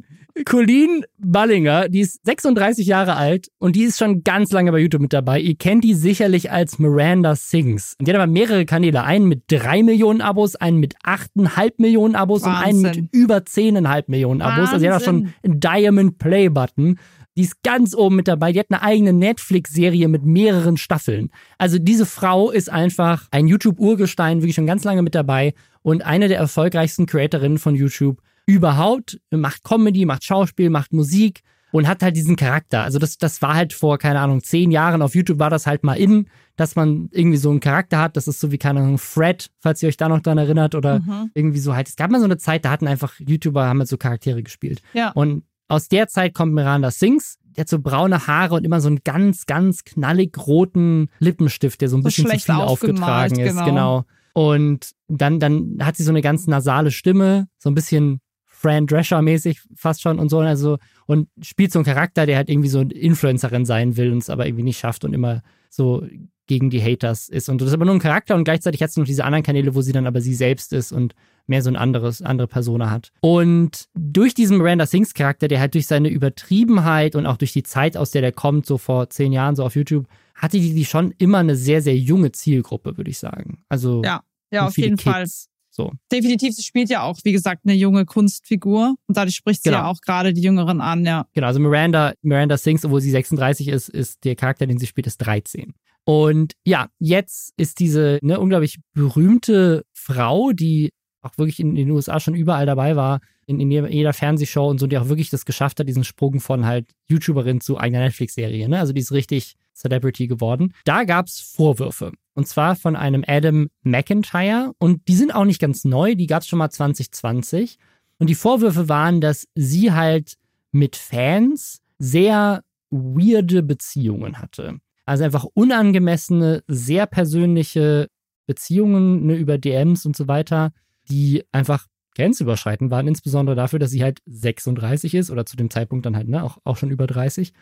Colleen 0.43 1.05
Ballinger, 1.17 1.87
die 1.87 2.01
ist 2.01 2.25
36 2.25 2.85
Jahre 2.85 3.15
alt 3.15 3.47
und 3.57 3.77
die 3.77 3.83
ist 3.83 3.97
schon 3.97 4.23
ganz 4.23 4.51
lange 4.51 4.71
bei 4.73 4.79
YouTube 4.79 5.01
mit 5.01 5.13
dabei. 5.13 5.39
Ihr 5.39 5.55
kennt 5.55 5.85
die 5.85 5.93
sicherlich 5.93 6.51
als 6.51 6.77
Miranda 6.77 7.35
Sings. 7.35 7.95
Und 7.97 8.07
die 8.07 8.11
hat 8.11 8.19
aber 8.19 8.29
mehrere 8.29 8.65
Kanäle. 8.65 9.03
Einen 9.03 9.29
mit 9.29 9.43
drei 9.47 9.81
Millionen 9.81 10.19
Abos, 10.19 10.57
einen 10.57 10.79
mit 10.79 10.97
8,5 11.05 11.73
Millionen 11.77 12.15
Abos 12.15 12.43
und 12.43 12.49
einen 12.49 12.83
Wahnsinn. 12.83 13.03
mit 13.03 13.13
über 13.13 13.37
10,5 13.37 14.03
Millionen 14.07 14.41
Abos. 14.41 14.69
Also 14.71 14.79
die 14.79 14.89
hat 14.91 15.01
auch 15.01 15.05
schon 15.05 15.33
einen 15.41 15.61
Diamond 15.61 16.17
Play 16.17 16.49
Button. 16.49 16.99
Die 17.37 17.43
ist 17.43 17.63
ganz 17.63 17.95
oben 17.95 18.17
mit 18.17 18.27
dabei. 18.27 18.51
Die 18.51 18.59
hat 18.59 18.67
eine 18.69 18.81
eigene 18.81 19.13
Netflix-Serie 19.13 20.09
mit 20.09 20.23
mehreren 20.23 20.75
Staffeln. 20.75 21.31
Also 21.57 21.79
diese 21.79 22.05
Frau 22.05 22.51
ist 22.51 22.69
einfach 22.69 23.27
ein 23.31 23.47
YouTube-Urgestein, 23.47 24.41
wirklich 24.41 24.55
schon 24.55 24.67
ganz 24.67 24.83
lange 24.83 25.01
mit 25.01 25.15
dabei 25.15 25.53
und 25.81 26.05
eine 26.05 26.27
der 26.27 26.39
erfolgreichsten 26.39 27.05
Creatorinnen 27.05 27.57
von 27.57 27.75
YouTube 27.75 28.21
überhaupt. 28.45 29.19
Macht 29.31 29.63
Comedy, 29.63 30.05
macht 30.05 30.23
Schauspiel, 30.23 30.69
macht 30.69 30.93
Musik 30.93 31.41
und 31.71 31.87
hat 31.87 32.01
halt 32.01 32.15
diesen 32.15 32.35
Charakter. 32.35 32.83
Also 32.83 32.99
das, 32.99 33.17
das 33.17 33.41
war 33.41 33.53
halt 33.53 33.73
vor, 33.73 33.97
keine 33.97 34.19
Ahnung, 34.19 34.41
zehn 34.41 34.71
Jahren 34.71 35.01
auf 35.01 35.13
YouTube 35.13 35.39
war 35.39 35.49
das 35.49 35.67
halt 35.67 35.83
mal 35.83 35.95
in, 35.95 36.27
dass 36.55 36.75
man 36.75 37.09
irgendwie 37.11 37.37
so 37.37 37.49
einen 37.49 37.59
Charakter 37.59 37.99
hat. 37.99 38.15
Das 38.15 38.27
ist 38.27 38.39
so 38.39 38.51
wie, 38.51 38.57
keine 38.57 38.79
Ahnung, 38.79 38.97
Fred, 38.97 39.49
falls 39.59 39.83
ihr 39.83 39.89
euch 39.89 39.97
da 39.97 40.07
noch 40.07 40.21
dran 40.21 40.37
erinnert 40.37 40.73
oder 40.73 40.99
mhm. 40.99 41.31
irgendwie 41.33 41.59
so 41.59 41.75
halt. 41.75 41.89
Es 41.89 41.97
gab 41.97 42.11
mal 42.11 42.19
so 42.19 42.25
eine 42.25 42.37
Zeit, 42.37 42.63
da 42.63 42.71
hatten 42.71 42.87
einfach 42.87 43.19
YouTuber, 43.19 43.65
haben 43.65 43.79
halt 43.79 43.89
so 43.89 43.97
Charaktere 43.97 44.41
gespielt. 44.41 44.81
Ja. 44.93 45.11
Und 45.11 45.43
aus 45.67 45.89
der 45.89 46.07
Zeit 46.07 46.33
kommt 46.33 46.53
Miranda 46.53 46.91
Sings. 46.91 47.39
Die 47.57 47.61
hat 47.61 47.69
so 47.69 47.79
braune 47.79 48.27
Haare 48.27 48.55
und 48.55 48.65
immer 48.65 48.81
so 48.81 48.87
einen 48.87 48.99
ganz, 49.03 49.45
ganz 49.45 49.83
knallig 49.83 50.37
roten 50.37 51.09
Lippenstift, 51.19 51.81
der 51.81 51.89
so 51.89 51.97
ein 51.97 52.03
so 52.03 52.07
bisschen 52.07 52.29
zu 52.29 52.39
viel 52.39 52.55
aufgetragen 52.55 53.39
ist. 53.39 53.53
Genau. 53.53 53.65
genau. 53.65 54.05
Und 54.33 54.91
dann, 55.07 55.39
dann 55.39 55.77
hat 55.81 55.95
sie 55.95 56.03
so 56.03 56.11
eine 56.11 56.21
ganz 56.21 56.47
nasale 56.47 56.91
Stimme, 56.91 57.47
so 57.57 57.69
ein 57.69 57.75
bisschen 57.75 58.19
Fran 58.65 58.87
Drescher-mäßig 58.87 59.59
fast 59.75 60.01
schon 60.01 60.17
und 60.17 60.29
so. 60.29 60.39
Also, 60.39 60.79
und 61.05 61.27
spielt 61.41 61.71
so 61.71 61.79
einen 61.79 61.85
Charakter, 61.85 62.25
der 62.25 62.37
halt 62.37 62.49
irgendwie 62.49 62.69
so 62.69 62.79
eine 62.79 62.93
Influencerin 62.93 63.65
sein 63.65 63.95
will 63.95 64.11
und 64.11 64.17
es 64.19 64.29
aber 64.31 64.47
irgendwie 64.47 64.63
nicht 64.63 64.79
schafft 64.79 65.05
und 65.05 65.13
immer 65.13 65.43
so 65.69 66.03
gegen 66.47 66.71
die 66.71 66.81
Haters 66.81 67.29
ist. 67.29 67.47
Und 67.47 67.61
das 67.61 67.69
ist 67.69 67.73
aber 67.75 67.85
nur 67.85 67.93
ein 67.93 67.99
Charakter 67.99 68.35
und 68.35 68.43
gleichzeitig 68.43 68.81
hat 68.81 68.91
sie 68.91 68.99
noch 68.99 69.07
diese 69.07 69.23
anderen 69.23 69.43
Kanäle, 69.43 69.75
wo 69.75 69.81
sie 69.81 69.91
dann 69.91 70.07
aber 70.07 70.19
sie 70.19 70.33
selbst 70.33 70.73
ist 70.73 70.91
und 70.91 71.13
mehr 71.45 71.61
so 71.61 71.69
ein 71.69 71.75
anderes, 71.75 72.23
andere 72.23 72.47
Persona 72.47 72.89
hat. 72.89 73.11
Und 73.21 73.87
durch 73.93 74.33
diesen 74.33 74.57
Miranda 74.57 74.87
Sings 74.87 75.13
Charakter, 75.13 75.47
der 75.47 75.59
halt 75.59 75.75
durch 75.75 75.85
seine 75.85 76.09
Übertriebenheit 76.09 77.15
und 77.15 77.27
auch 77.27 77.37
durch 77.37 77.53
die 77.53 77.63
Zeit, 77.63 77.97
aus 77.97 78.09
der 78.09 78.21
der 78.23 78.31
kommt, 78.31 78.65
so 78.65 78.79
vor 78.79 79.09
zehn 79.11 79.31
Jahren 79.31 79.55
so 79.55 79.63
auf 79.63 79.75
YouTube, 79.75 80.07
hatte 80.33 80.59
die, 80.59 80.73
die 80.73 80.85
schon 80.85 81.13
immer 81.19 81.37
eine 81.39 81.55
sehr, 81.55 81.83
sehr 81.83 81.97
junge 81.97 82.31
Zielgruppe, 82.31 82.97
würde 82.97 83.11
ich 83.11 83.19
sagen. 83.19 83.63
Also 83.69 84.01
ja, 84.03 84.23
ja 84.51 84.65
auf 84.65 84.77
jeden 84.77 84.97
Kids. 84.97 85.03
Fall. 85.03 85.54
So. 85.75 85.91
Definitiv, 86.09 86.55
sie 86.55 86.63
spielt 86.63 86.89
ja 86.89 87.03
auch, 87.03 87.19
wie 87.25 87.33
gesagt, 87.33 87.63
eine 87.65 87.75
junge 87.75 88.05
Kunstfigur 88.05 88.95
und 89.07 89.17
dadurch 89.17 89.35
spricht 89.35 89.61
sie 89.61 89.69
genau. 89.71 89.81
ja 89.81 89.87
auch 89.87 89.99
gerade 89.99 90.31
die 90.31 90.41
Jüngeren 90.41 90.79
an, 90.79 91.03
ja. 91.03 91.27
Genau, 91.33 91.47
also 91.47 91.59
Miranda, 91.59 92.13
Miranda 92.21 92.55
Sings, 92.55 92.85
obwohl 92.85 93.01
sie 93.01 93.11
36 93.11 93.67
ist, 93.67 93.89
ist 93.89 94.23
der 94.23 94.37
Charakter, 94.37 94.67
den 94.67 94.77
sie 94.77 94.87
spielt, 94.87 95.05
ist 95.05 95.17
13. 95.17 95.73
Und 96.05 96.53
ja, 96.63 96.87
jetzt 96.99 97.51
ist 97.57 97.79
diese 97.79 98.19
ne, 98.21 98.39
unglaublich 98.39 98.79
berühmte 98.93 99.83
Frau, 99.91 100.53
die 100.53 100.93
auch 101.21 101.37
wirklich 101.37 101.59
in 101.59 101.75
den 101.75 101.91
USA 101.91 102.21
schon 102.21 102.35
überall 102.35 102.65
dabei 102.65 102.95
war, 102.95 103.19
in, 103.45 103.59
in 103.59 103.69
jeder 103.69 104.13
Fernsehshow 104.13 104.69
und 104.69 104.79
so, 104.79 104.87
die 104.87 104.97
auch 104.97 105.09
wirklich 105.09 105.29
das 105.29 105.43
geschafft 105.43 105.79
hat, 105.81 105.89
diesen 105.89 106.05
Sprung 106.05 106.39
von 106.39 106.65
halt 106.65 106.89
YouTuberin 107.09 107.59
zu 107.59 107.77
eigener 107.77 107.99
Netflix-Serie. 107.99 108.69
Ne? 108.69 108.79
Also 108.79 108.93
die 108.93 109.01
ist 109.01 109.11
richtig 109.11 109.55
Celebrity 109.75 110.27
geworden. 110.27 110.73
Da 110.85 111.03
gab 111.03 111.27
es 111.27 111.39
Vorwürfe. 111.39 112.11
Und 112.33 112.47
zwar 112.47 112.75
von 112.75 112.95
einem 112.95 113.23
Adam 113.27 113.69
McIntyre. 113.83 114.73
Und 114.77 115.07
die 115.07 115.15
sind 115.15 115.33
auch 115.33 115.45
nicht 115.45 115.61
ganz 115.61 115.85
neu, 115.85 116.15
die 116.15 116.27
gab 116.27 116.41
es 116.41 116.47
schon 116.47 116.59
mal 116.59 116.69
2020. 116.69 117.77
Und 118.17 118.29
die 118.29 118.35
Vorwürfe 118.35 118.89
waren, 118.89 119.21
dass 119.21 119.47
sie 119.55 119.91
halt 119.91 120.35
mit 120.71 120.95
Fans 120.95 121.81
sehr 121.99 122.63
weirde 122.89 123.63
Beziehungen 123.63 124.39
hatte. 124.39 124.79
Also 125.05 125.23
einfach 125.23 125.45
unangemessene, 125.53 126.63
sehr 126.67 127.05
persönliche 127.05 128.09
Beziehungen 128.47 129.25
ne, 129.25 129.35
über 129.35 129.57
DMs 129.57 130.05
und 130.05 130.15
so 130.15 130.27
weiter, 130.27 130.71
die 131.09 131.43
einfach 131.51 131.85
grenzüberschreitend 132.15 132.91
waren, 132.91 133.07
insbesondere 133.07 133.55
dafür, 133.55 133.79
dass 133.79 133.91
sie 133.91 134.03
halt 134.03 134.19
36 134.25 135.13
ist 135.13 135.29
oder 135.29 135.45
zu 135.45 135.57
dem 135.57 135.69
Zeitpunkt 135.69 136.05
dann 136.05 136.15
halt 136.15 136.27
ne, 136.27 136.43
auch, 136.43 136.57
auch 136.63 136.77
schon 136.77 136.89
über 136.89 137.07
30 137.07 137.53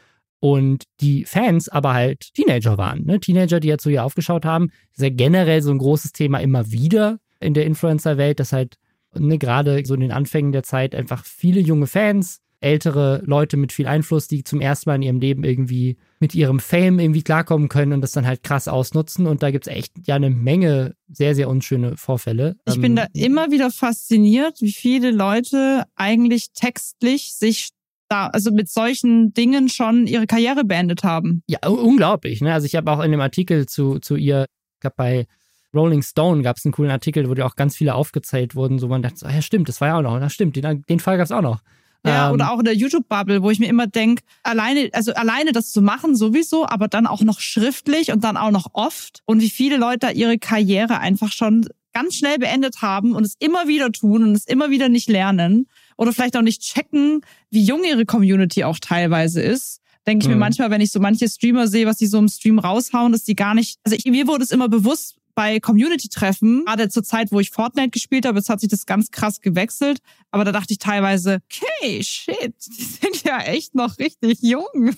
und 0.43 0.83
die 0.99 1.23
Fans 1.23 1.69
aber 1.69 1.93
halt 1.93 2.33
Teenager 2.33 2.77
waren. 2.77 3.05
Ne? 3.05 3.21
Teenager, 3.21 3.61
die 3.61 3.69
ja 3.69 3.77
zu 3.77 3.89
ihr 3.89 4.03
aufgeschaut 4.03 4.43
haben. 4.43 4.71
Ist 4.91 5.01
ja 5.01 5.09
generell 5.09 5.61
so 5.61 5.71
ein 5.71 5.77
großes 5.77 6.11
Thema 6.11 6.39
immer 6.39 6.69
wieder 6.69 7.19
in 7.39 7.53
der 7.53 7.65
Influencer-Welt, 7.65 8.41
dass 8.41 8.51
halt 8.51 8.75
ne, 9.17 9.37
gerade 9.37 9.81
so 9.85 9.93
in 9.93 10.01
den 10.01 10.11
Anfängen 10.11 10.51
der 10.51 10.63
Zeit 10.63 10.95
einfach 10.95 11.23
viele 11.23 11.61
junge 11.61 11.87
Fans, 11.87 12.41
ältere 12.59 13.21
Leute 13.25 13.55
mit 13.55 13.71
viel 13.71 13.87
Einfluss, 13.87 14.27
die 14.27 14.43
zum 14.43 14.59
ersten 14.59 14.89
Mal 14.89 14.95
in 14.95 15.03
ihrem 15.03 15.19
Leben 15.21 15.45
irgendwie 15.45 15.95
mit 16.19 16.35
ihrem 16.35 16.59
Fame 16.59 16.99
irgendwie 16.99 17.23
klarkommen 17.23 17.69
können 17.69 17.93
und 17.93 18.01
das 18.01 18.11
dann 18.11 18.27
halt 18.27 18.43
krass 18.43 18.67
ausnutzen. 18.67 19.27
Und 19.27 19.43
da 19.43 19.51
gibt 19.51 19.67
es 19.67 19.73
echt 19.73 19.93
ja 20.07 20.15
eine 20.15 20.29
Menge 20.29 20.97
sehr, 21.07 21.35
sehr 21.35 21.47
unschöne 21.47 21.95
Vorfälle. 21.95 22.57
Ich 22.67 22.81
bin 22.81 22.97
da 22.97 23.03
ähm, 23.03 23.09
immer 23.13 23.51
wieder 23.51 23.71
fasziniert, 23.71 24.59
wie 24.59 24.73
viele 24.73 25.11
Leute 25.11 25.85
eigentlich 25.95 26.51
textlich 26.51 27.33
sich 27.33 27.69
da, 28.13 28.27
also 28.27 28.51
mit 28.51 28.69
solchen 28.69 29.33
Dingen 29.33 29.69
schon 29.69 30.05
ihre 30.05 30.27
Karriere 30.27 30.63
beendet 30.63 31.03
haben. 31.03 31.41
Ja, 31.47 31.67
unglaublich. 31.67 32.41
Ne? 32.41 32.53
Also 32.53 32.65
ich 32.65 32.75
habe 32.75 32.91
auch 32.91 33.01
in 33.01 33.11
dem 33.11 33.21
Artikel 33.21 33.65
zu, 33.65 33.99
zu 33.99 34.15
ihr, 34.15 34.45
ich 34.75 34.81
glaube 34.81 34.95
bei 34.97 35.27
Rolling 35.73 36.03
Stone 36.03 36.43
gab 36.43 36.57
es 36.57 36.65
einen 36.65 36.73
coolen 36.73 36.91
Artikel, 36.91 37.27
wo 37.27 37.33
dir 37.33 37.45
auch 37.45 37.55
ganz 37.55 37.75
viele 37.75 37.95
aufgezählt 37.95 38.55
wurden, 38.55 38.77
so 38.77 38.87
man 38.87 39.01
dachte, 39.01 39.17
so, 39.17 39.27
ja 39.27 39.41
stimmt, 39.41 39.67
das 39.67 39.81
war 39.81 39.87
ja 39.87 39.97
auch 39.97 40.01
noch, 40.03 40.19
das 40.19 40.33
stimmt, 40.33 40.55
den, 40.55 40.83
den 40.87 40.99
Fall 40.99 41.17
gab 41.17 41.25
es 41.25 41.31
auch 41.31 41.41
noch. 41.41 41.61
Ja, 42.05 42.27
ähm, 42.27 42.33
oder 42.33 42.51
auch 42.51 42.59
in 42.59 42.65
der 42.65 42.75
YouTube-Bubble, 42.75 43.41
wo 43.41 43.49
ich 43.49 43.59
mir 43.59 43.67
immer 43.67 43.87
denke, 43.87 44.21
alleine, 44.43 44.89
also 44.93 45.13
alleine 45.13 45.51
das 45.51 45.71
zu 45.71 45.81
machen 45.81 46.15
sowieso, 46.15 46.67
aber 46.67 46.87
dann 46.87 47.07
auch 47.07 47.21
noch 47.21 47.39
schriftlich 47.39 48.11
und 48.11 48.23
dann 48.23 48.37
auch 48.37 48.51
noch 48.51 48.67
oft 48.73 49.23
und 49.25 49.41
wie 49.41 49.49
viele 49.49 49.77
Leute 49.77 49.99
da 49.99 50.09
ihre 50.11 50.37
Karriere 50.37 50.99
einfach 50.99 51.31
schon 51.31 51.67
ganz 51.93 52.15
schnell 52.15 52.37
beendet 52.37 52.83
haben 52.83 53.15
und 53.15 53.25
es 53.25 53.35
immer 53.39 53.67
wieder 53.67 53.91
tun 53.91 54.23
und 54.23 54.33
es 54.33 54.45
immer 54.45 54.69
wieder 54.69 54.89
nicht 54.89 55.09
lernen 55.09 55.67
oder 55.97 56.13
vielleicht 56.13 56.37
auch 56.37 56.41
nicht 56.41 56.61
checken, 56.61 57.21
wie 57.49 57.63
jung 57.63 57.83
ihre 57.83 58.05
Community 58.05 58.63
auch 58.63 58.79
teilweise 58.79 59.41
ist. 59.41 59.81
Denke 60.05 60.23
ich 60.23 60.27
mhm. 60.27 60.35
mir 60.35 60.39
manchmal, 60.39 60.69
wenn 60.69 60.81
ich 60.81 60.91
so 60.91 60.99
manche 60.99 61.29
Streamer 61.29 61.67
sehe, 61.67 61.85
was 61.85 61.97
die 61.97 62.07
so 62.07 62.19
im 62.19 62.27
Stream 62.27 62.59
raushauen, 62.59 63.11
dass 63.11 63.23
die 63.23 63.35
gar 63.35 63.55
nicht, 63.55 63.79
also 63.83 63.95
ich, 63.95 64.05
mir 64.05 64.27
wurde 64.27 64.43
es 64.43 64.51
immer 64.51 64.67
bewusst 64.67 65.15
bei 65.35 65.59
Community-Treffen, 65.59 66.65
gerade 66.65 66.89
zur 66.89 67.03
Zeit, 67.03 67.31
wo 67.31 67.39
ich 67.39 67.49
Fortnite 67.49 67.89
gespielt 67.89 68.25
habe, 68.25 68.37
jetzt 68.37 68.49
hat 68.49 68.59
sich 68.59 68.69
das 68.69 68.85
ganz 68.85 69.09
krass 69.09 69.41
gewechselt, 69.41 69.99
aber 70.29 70.43
da 70.43 70.51
dachte 70.51 70.73
ich 70.73 70.77
teilweise, 70.77 71.39
okay, 71.45 72.03
shit, 72.03 72.53
die 72.77 72.83
sind 72.83 73.23
ja 73.23 73.39
echt 73.41 73.73
noch 73.73 73.97
richtig 73.97 74.39
jung. 74.41 74.91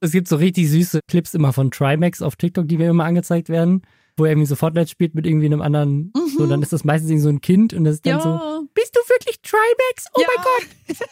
Es 0.00 0.12
gibt 0.12 0.28
so 0.28 0.36
richtig 0.36 0.70
süße 0.70 1.00
Clips 1.06 1.34
immer 1.34 1.52
von 1.52 1.70
Trimax 1.70 2.22
auf 2.22 2.36
TikTok, 2.36 2.68
die 2.68 2.78
mir 2.78 2.90
immer 2.90 3.04
angezeigt 3.04 3.48
werden 3.48 3.82
wo 4.18 4.24
er 4.24 4.32
irgendwie 4.32 4.46
so 4.46 4.56
Fortnite 4.56 4.88
spielt 4.88 5.14
mit 5.14 5.26
irgendwie 5.26 5.46
einem 5.46 5.62
anderen. 5.62 6.12
Mhm. 6.14 6.28
So, 6.36 6.46
dann 6.46 6.62
ist 6.62 6.72
das 6.72 6.84
meistens 6.84 7.10
irgendwie 7.10 7.22
so 7.22 7.28
ein 7.28 7.40
Kind 7.40 7.74
und 7.74 7.84
das 7.84 7.96
ist 7.96 8.06
dann 8.06 8.18
ja. 8.18 8.22
so, 8.22 8.68
bist 8.74 8.96
du 8.96 9.00
wirklich 9.08 9.40
Trimax? 9.40 10.06
Oh 10.14 10.20
ja. 10.20 10.28
mein 10.36 10.44
Gott. 10.44 11.08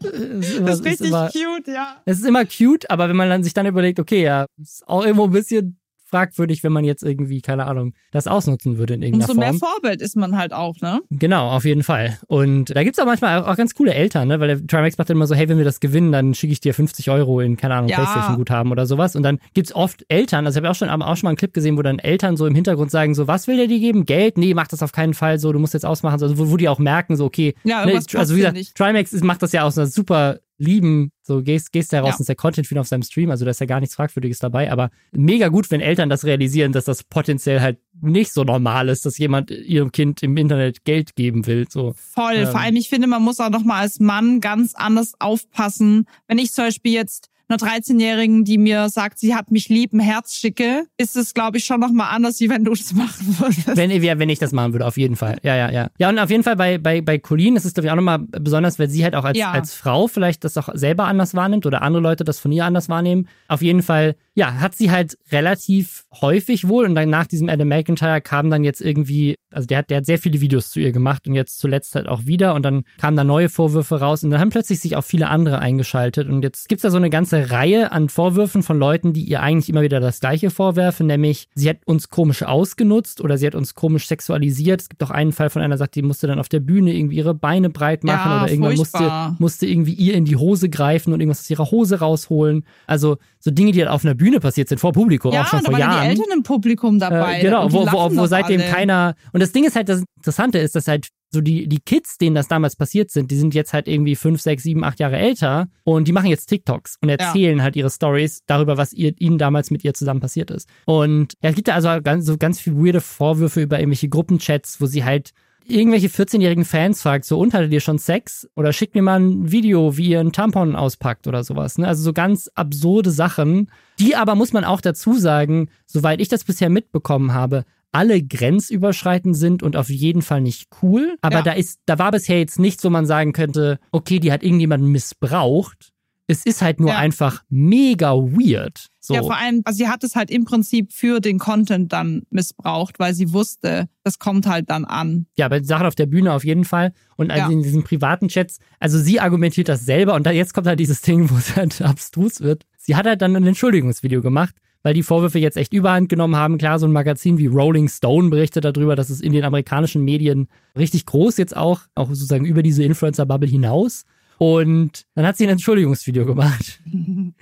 das 0.00 0.48
ist, 0.48 0.56
immer, 0.56 0.66
das 0.66 0.80
ist 0.80 0.84
richtig 0.84 1.08
immer, 1.08 1.30
cute, 1.30 1.68
ja. 1.68 2.02
Es 2.04 2.18
ist 2.18 2.26
immer 2.26 2.44
cute, 2.44 2.90
aber 2.90 3.08
wenn 3.08 3.16
man 3.16 3.28
dann 3.28 3.42
sich 3.42 3.54
dann 3.54 3.66
überlegt, 3.66 3.98
okay, 3.98 4.22
ja, 4.22 4.46
ist 4.60 4.86
auch 4.86 5.04
irgendwo 5.04 5.24
ein 5.24 5.30
bisschen 5.30 5.79
fragwürdig, 6.10 6.62
wenn 6.62 6.72
man 6.72 6.84
jetzt 6.84 7.02
irgendwie, 7.02 7.40
keine 7.40 7.66
Ahnung, 7.66 7.94
das 8.10 8.26
ausnutzen 8.26 8.78
würde 8.78 8.94
in 8.94 9.02
irgendeiner 9.02 9.26
Form. 9.26 9.38
Umso 9.38 9.50
mehr 9.50 9.58
Vorbild 9.58 10.02
ist 10.02 10.16
man 10.16 10.36
halt 10.36 10.52
auch, 10.52 10.76
ne? 10.80 11.00
Genau, 11.10 11.50
auf 11.50 11.64
jeden 11.64 11.82
Fall. 11.82 12.18
Und 12.26 12.74
da 12.76 12.82
gibt's 12.84 12.98
auch 12.98 13.06
manchmal 13.06 13.44
auch 13.44 13.56
ganz 13.56 13.74
coole 13.74 13.94
Eltern, 13.94 14.28
ne? 14.28 14.40
Weil 14.40 14.48
der 14.48 14.66
Trimax 14.66 14.98
macht 14.98 15.08
dann 15.08 15.16
immer 15.16 15.26
so, 15.26 15.34
hey, 15.34 15.48
wenn 15.48 15.58
wir 15.58 15.64
das 15.64 15.80
gewinnen, 15.80 16.12
dann 16.12 16.34
schicke 16.34 16.52
ich 16.52 16.60
dir 16.60 16.74
50 16.74 17.10
Euro 17.10 17.40
in, 17.40 17.56
keine 17.56 17.74
Ahnung, 17.74 17.88
ja. 17.88 17.96
Playstation-Guthaben 17.96 18.72
oder 18.72 18.86
sowas. 18.86 19.16
Und 19.16 19.22
dann 19.22 19.38
gibt's 19.54 19.74
oft 19.74 20.04
Eltern, 20.08 20.46
also 20.46 20.58
ich 20.58 20.64
habe 20.64 20.70
auch 20.70 20.74
schon, 20.74 20.88
auch 20.88 21.16
schon 21.16 21.26
mal 21.26 21.30
einen 21.30 21.36
Clip 21.36 21.52
gesehen, 21.52 21.76
wo 21.76 21.82
dann 21.82 21.98
Eltern 21.98 22.36
so 22.36 22.46
im 22.46 22.54
Hintergrund 22.54 22.90
sagen, 22.90 23.14
so, 23.14 23.26
was 23.26 23.46
will 23.46 23.56
der 23.56 23.66
dir 23.66 23.78
geben? 23.78 24.04
Geld? 24.04 24.38
Nee, 24.38 24.54
mach 24.54 24.68
das 24.68 24.82
auf 24.82 24.92
keinen 24.92 25.14
Fall 25.14 25.38
so, 25.38 25.52
du 25.52 25.58
musst 25.58 25.74
jetzt 25.74 25.86
ausmachen. 25.86 26.20
Also, 26.20 26.38
wo, 26.38 26.50
wo 26.50 26.56
die 26.56 26.68
auch 26.68 26.78
merken, 26.78 27.16
so, 27.16 27.24
okay, 27.24 27.54
ja, 27.64 27.86
ne, 27.86 28.00
also 28.14 28.34
wie 28.34 28.40
gesagt, 28.40 28.74
Trimax 28.74 29.12
macht 29.22 29.42
das 29.42 29.52
ja 29.52 29.62
aus 29.62 29.78
einer 29.78 29.86
super 29.86 30.40
lieben, 30.60 31.10
so 31.22 31.42
gehst, 31.42 31.72
gehst 31.72 31.92
da 31.92 32.00
raus 32.00 32.10
ja. 32.10 32.14
und 32.14 32.20
ist 32.20 32.28
der 32.28 32.36
Content 32.36 32.66
viel 32.66 32.78
auf 32.78 32.86
seinem 32.86 33.02
Stream, 33.02 33.30
also 33.30 33.44
da 33.44 33.50
ist 33.50 33.60
ja 33.60 33.66
gar 33.66 33.80
nichts 33.80 33.94
Fragwürdiges 33.94 34.38
dabei, 34.38 34.70
aber 34.70 34.90
mega 35.10 35.48
gut, 35.48 35.70
wenn 35.70 35.80
Eltern 35.80 36.08
das 36.08 36.24
realisieren, 36.24 36.72
dass 36.72 36.84
das 36.84 37.02
potenziell 37.02 37.60
halt 37.60 37.78
nicht 38.00 38.32
so 38.32 38.44
normal 38.44 38.88
ist, 38.88 39.06
dass 39.06 39.18
jemand 39.18 39.50
ihrem 39.50 39.90
Kind 39.90 40.22
im 40.22 40.36
Internet 40.36 40.84
Geld 40.84 41.16
geben 41.16 41.46
will. 41.46 41.66
So. 41.68 41.94
Voll. 41.96 42.34
Ähm. 42.36 42.46
Vor 42.48 42.60
allem, 42.60 42.76
ich 42.76 42.88
finde, 42.88 43.06
man 43.06 43.22
muss 43.22 43.40
auch 43.40 43.50
noch 43.50 43.64
mal 43.64 43.80
als 43.80 44.00
Mann 44.00 44.40
ganz 44.40 44.74
anders 44.74 45.14
aufpassen. 45.18 46.06
Wenn 46.26 46.38
ich 46.38 46.52
zum 46.52 46.66
Beispiel 46.66 46.92
jetzt 46.92 47.30
einer 47.50 47.58
13-Jährigen, 47.58 48.44
die 48.44 48.58
mir 48.58 48.88
sagt, 48.88 49.18
sie 49.18 49.34
hat 49.34 49.50
mich 49.50 49.68
lieb, 49.68 49.92
ein 49.92 50.00
Herz 50.00 50.34
schicke, 50.34 50.86
ist 50.96 51.16
es, 51.16 51.34
glaube 51.34 51.58
ich, 51.58 51.64
schon 51.64 51.80
nochmal 51.80 52.14
anders, 52.14 52.40
wie 52.40 52.48
wenn 52.48 52.64
du 52.64 52.70
das 52.70 52.92
machen 52.92 53.36
würdest. 53.38 53.76
Wenn, 53.76 53.90
wenn 53.90 54.28
ich 54.28 54.38
das 54.38 54.52
machen 54.52 54.72
würde, 54.72 54.86
auf 54.86 54.96
jeden 54.96 55.16
Fall. 55.16 55.38
Ja, 55.42 55.56
ja, 55.56 55.70
ja. 55.70 55.90
Ja, 55.98 56.08
und 56.08 56.18
auf 56.18 56.30
jeden 56.30 56.42
Fall 56.42 56.56
bei, 56.56 56.78
bei, 56.78 57.00
bei 57.00 57.18
Colleen 57.18 57.56
ist 57.56 57.64
es, 57.64 57.74
glaube 57.74 57.86
ich, 57.86 57.92
auch 57.92 57.96
nochmal 57.96 58.18
besonders, 58.18 58.78
weil 58.78 58.88
sie 58.88 59.04
halt 59.04 59.14
auch 59.14 59.24
als, 59.24 59.36
ja. 59.38 59.50
als 59.50 59.74
Frau 59.74 60.06
vielleicht 60.06 60.44
das 60.44 60.56
auch 60.56 60.68
selber 60.74 61.04
anders 61.04 61.34
wahrnimmt 61.34 61.66
oder 61.66 61.82
andere 61.82 62.02
Leute 62.02 62.24
das 62.24 62.38
von 62.38 62.52
ihr 62.52 62.64
anders 62.64 62.88
wahrnehmen. 62.88 63.28
Auf 63.48 63.62
jeden 63.62 63.82
Fall, 63.82 64.16
ja, 64.40 64.54
hat 64.54 64.74
sie 64.74 64.90
halt 64.90 65.18
relativ 65.30 66.06
häufig 66.22 66.66
wohl 66.66 66.86
und 66.86 66.94
dann 66.94 67.10
nach 67.10 67.26
diesem 67.26 67.50
Adam 67.50 67.68
McIntyre 67.68 68.22
kam 68.22 68.48
dann 68.48 68.64
jetzt 68.64 68.80
irgendwie, 68.80 69.36
also 69.50 69.66
der 69.66 69.78
hat, 69.78 69.90
der 69.90 69.98
hat 69.98 70.06
sehr 70.06 70.16
viele 70.16 70.40
Videos 70.40 70.70
zu 70.70 70.80
ihr 70.80 70.92
gemacht 70.92 71.28
und 71.28 71.34
jetzt 71.34 71.58
zuletzt 71.58 71.94
halt 71.94 72.08
auch 72.08 72.24
wieder 72.24 72.54
und 72.54 72.62
dann 72.62 72.84
kamen 72.98 73.18
da 73.18 73.22
neue 73.22 73.50
Vorwürfe 73.50 74.00
raus 74.00 74.24
und 74.24 74.30
dann 74.30 74.40
haben 74.40 74.48
plötzlich 74.48 74.80
sich 74.80 74.96
auch 74.96 75.04
viele 75.04 75.28
andere 75.28 75.58
eingeschaltet 75.58 76.26
und 76.26 76.42
jetzt 76.42 76.70
gibt's 76.70 76.80
da 76.80 76.90
so 76.90 76.96
eine 76.96 77.10
ganze 77.10 77.50
Reihe 77.50 77.92
an 77.92 78.08
Vorwürfen 78.08 78.62
von 78.62 78.78
Leuten, 78.78 79.12
die 79.12 79.24
ihr 79.24 79.42
eigentlich 79.42 79.68
immer 79.68 79.82
wieder 79.82 80.00
das 80.00 80.20
gleiche 80.20 80.48
vorwerfen, 80.48 81.06
nämlich 81.06 81.46
sie 81.54 81.68
hat 81.68 81.80
uns 81.84 82.08
komisch 82.08 82.42
ausgenutzt 82.42 83.20
oder 83.20 83.36
sie 83.36 83.46
hat 83.46 83.54
uns 83.54 83.74
komisch 83.74 84.08
sexualisiert. 84.08 84.80
Es 84.80 84.88
gibt 84.88 85.02
auch 85.02 85.10
einen 85.10 85.32
Fall 85.32 85.50
von 85.50 85.60
einer, 85.60 85.76
sagt, 85.76 85.96
die 85.96 86.02
musste 86.02 86.28
dann 86.28 86.38
auf 86.38 86.48
der 86.48 86.60
Bühne 86.60 86.94
irgendwie 86.94 87.16
ihre 87.16 87.34
Beine 87.34 87.68
breit 87.68 88.04
machen 88.04 88.30
Ja, 88.30 88.42
oder 88.42 88.50
irgendwann 88.50 88.76
musste, 88.76 89.36
musste 89.38 89.66
irgendwie 89.66 89.92
ihr 89.92 90.14
in 90.14 90.24
die 90.24 90.36
Hose 90.36 90.70
greifen 90.70 91.12
und 91.12 91.20
irgendwas 91.20 91.40
aus 91.40 91.50
ihrer 91.50 91.70
Hose 91.70 91.98
rausholen. 91.98 92.64
Also 92.86 93.18
so 93.38 93.50
Dinge, 93.50 93.72
die 93.72 93.80
halt 93.80 93.90
auf 93.90 94.04
einer 94.04 94.14
Bühne 94.14 94.29
passiert 94.38 94.68
sind, 94.68 94.78
vor 94.78 94.92
Publikum, 94.92 95.32
Ja, 95.32 95.42
auch 95.42 95.46
schon 95.48 95.60
da 95.60 95.64
vor 95.64 95.72
waren 95.72 95.80
Jahren. 95.80 96.02
die 96.02 96.08
Eltern 96.10 96.26
im 96.36 96.42
Publikum 96.44 97.00
dabei. 97.00 97.38
Äh, 97.38 97.42
genau, 97.42 97.72
wo, 97.72 97.84
wo, 97.86 98.16
wo 98.16 98.26
seitdem 98.26 98.60
alle. 98.60 98.70
keiner. 98.70 99.14
Und 99.32 99.40
das 99.40 99.50
Ding 99.50 99.64
ist 99.64 99.74
halt, 99.74 99.88
das 99.88 100.04
Interessante 100.18 100.58
ist, 100.58 100.76
dass 100.76 100.86
halt 100.86 101.08
so 101.32 101.40
die, 101.40 101.68
die 101.68 101.78
Kids, 101.80 102.18
denen 102.18 102.34
das 102.34 102.48
damals 102.48 102.76
passiert 102.76 103.10
sind, 103.10 103.30
die 103.30 103.36
sind 103.36 103.54
jetzt 103.54 103.72
halt 103.72 103.86
irgendwie 103.88 104.16
fünf, 104.16 104.40
sechs, 104.40 104.64
sieben, 104.64 104.84
acht 104.84 104.98
Jahre 105.00 105.16
älter 105.16 105.68
und 105.84 106.08
die 106.08 106.12
machen 106.12 106.28
jetzt 106.28 106.46
TikToks 106.46 106.96
und 107.00 107.08
erzählen 107.08 107.62
halt 107.62 107.76
ihre 107.76 107.90
Stories 107.90 108.40
darüber, 108.46 108.76
was 108.76 108.92
ihr, 108.92 109.12
ihnen 109.18 109.38
damals 109.38 109.70
mit 109.70 109.84
ihr 109.84 109.94
zusammen 109.94 110.20
passiert 110.20 110.50
ist. 110.50 110.68
Und 110.86 111.34
ja, 111.42 111.50
es 111.50 111.56
gibt 111.56 111.68
da 111.68 111.74
also 111.74 111.88
ganz, 112.02 112.26
so 112.26 112.36
ganz 112.36 112.60
viel 112.60 112.74
weirde 112.76 113.00
Vorwürfe 113.00 113.62
über 113.62 113.78
irgendwelche 113.78 114.08
Gruppenchats, 114.08 114.80
wo 114.80 114.86
sie 114.86 115.04
halt 115.04 115.30
irgendwelche 115.70 116.08
14-jährigen 116.08 116.64
Fans 116.64 117.02
fragt, 117.02 117.24
so, 117.24 117.38
und 117.38 117.54
hattet 117.54 117.72
ihr 117.72 117.80
schon 117.80 117.98
Sex? 117.98 118.48
Oder 118.56 118.72
schickt 118.72 118.94
mir 118.94 119.02
mal 119.02 119.20
ein 119.20 119.50
Video, 119.50 119.96
wie 119.96 120.08
ihr 120.10 120.20
einen 120.20 120.32
Tampon 120.32 120.76
auspackt 120.76 121.26
oder 121.26 121.44
sowas. 121.44 121.78
Ne? 121.78 121.86
Also 121.86 122.02
so 122.02 122.12
ganz 122.12 122.50
absurde 122.54 123.10
Sachen, 123.10 123.70
die 123.98 124.16
aber, 124.16 124.34
muss 124.34 124.52
man 124.52 124.64
auch 124.64 124.80
dazu 124.80 125.14
sagen, 125.18 125.68
soweit 125.86 126.20
ich 126.20 126.28
das 126.28 126.44
bisher 126.44 126.70
mitbekommen 126.70 127.32
habe, 127.32 127.64
alle 127.92 128.22
grenzüberschreitend 128.22 129.36
sind 129.36 129.62
und 129.62 129.76
auf 129.76 129.90
jeden 129.90 130.22
Fall 130.22 130.40
nicht 130.40 130.68
cool. 130.82 131.16
Aber 131.22 131.38
Ja. 131.38 131.42
da 131.42 131.52
ist, 131.52 131.80
da 131.86 131.98
war 131.98 132.10
bisher 132.12 132.38
jetzt 132.38 132.58
nichts, 132.58 132.84
wo 132.84 132.90
man 132.90 133.06
sagen 133.06 133.32
könnte, 133.32 133.78
okay, 133.90 134.20
die 134.20 134.32
hat 134.32 134.42
irgendjemanden 134.42 134.90
missbraucht. 134.90 135.90
Es 136.30 136.46
ist 136.46 136.62
halt 136.62 136.80
nur 136.80 136.90
Ja. 136.90 136.96
einfach 136.98 137.42
mega 137.48 138.12
weird. 138.14 138.86
So. 139.00 139.14
Ja, 139.14 139.22
vor 139.22 139.36
allem, 139.36 139.62
also 139.64 139.76
sie 139.78 139.88
hat 139.88 140.04
es 140.04 140.14
halt 140.14 140.30
im 140.30 140.44
Prinzip 140.44 140.92
für 140.92 141.20
den 141.20 141.38
Content 141.38 141.92
dann 141.92 142.22
missbraucht, 142.30 142.98
weil 142.98 143.14
sie 143.14 143.32
wusste, 143.32 143.88
das 144.04 144.18
kommt 144.18 144.46
halt 144.46 144.70
dann 144.70 144.84
an. 144.84 145.26
Ja, 145.36 145.48
bei 145.48 145.62
Sachen 145.62 145.86
auf 145.86 145.94
der 145.94 146.06
Bühne 146.06 146.32
auf 146.32 146.44
jeden 146.44 146.64
Fall. 146.64 146.92
Und 147.16 147.30
also 147.30 147.50
Ja. 147.50 147.50
in 147.50 147.62
diesen 147.62 147.82
privaten 147.82 148.28
Chats, 148.28 148.58
also 148.78 148.98
sie 148.98 149.18
argumentiert 149.20 149.68
das 149.68 149.84
selber 149.84 150.14
und 150.14 150.26
da 150.26 150.30
jetzt 150.30 150.54
kommt 150.54 150.66
halt 150.66 150.78
dieses 150.80 151.02
Ding, 151.02 151.28
wo 151.30 151.36
es 151.36 151.56
halt 151.56 151.80
abstrus 151.82 152.40
wird. 152.40 152.64
Sie 152.78 152.96
hat 152.96 153.06
halt 153.06 153.20
dann 153.22 153.34
ein 153.36 153.46
Entschuldigungsvideo 153.46 154.20
gemacht, 154.22 154.54
weil 154.82 154.94
die 154.94 155.02
Vorwürfe 155.02 155.38
jetzt 155.38 155.56
echt 155.56 155.72
überhand 155.74 156.08
genommen 156.08 156.36
haben. 156.36 156.56
Klar, 156.58 156.78
so 156.78 156.86
ein 156.86 156.92
Magazin 156.92 157.36
wie 157.38 157.46
Rolling 157.46 157.88
Stone 157.88 158.30
berichtet 158.30 158.64
darüber, 158.64 158.96
dass 158.96 159.10
es 159.10 159.20
in 159.20 159.32
den 159.32 159.44
amerikanischen 159.44 160.02
Medien 160.04 160.48
richtig 160.78 161.04
groß 161.06 161.36
jetzt 161.36 161.56
auch, 161.56 161.82
auch 161.94 162.08
sozusagen 162.08 162.44
über 162.46 162.62
diese 162.62 162.82
Influencer-Bubble 162.84 163.48
hinaus. 163.48 164.04
Und 164.42 165.04
dann 165.14 165.26
hat 165.26 165.36
sie 165.36 165.44
ein 165.44 165.50
Entschuldigungsvideo 165.50 166.24
gemacht. 166.24 166.80
Und 166.90 167.36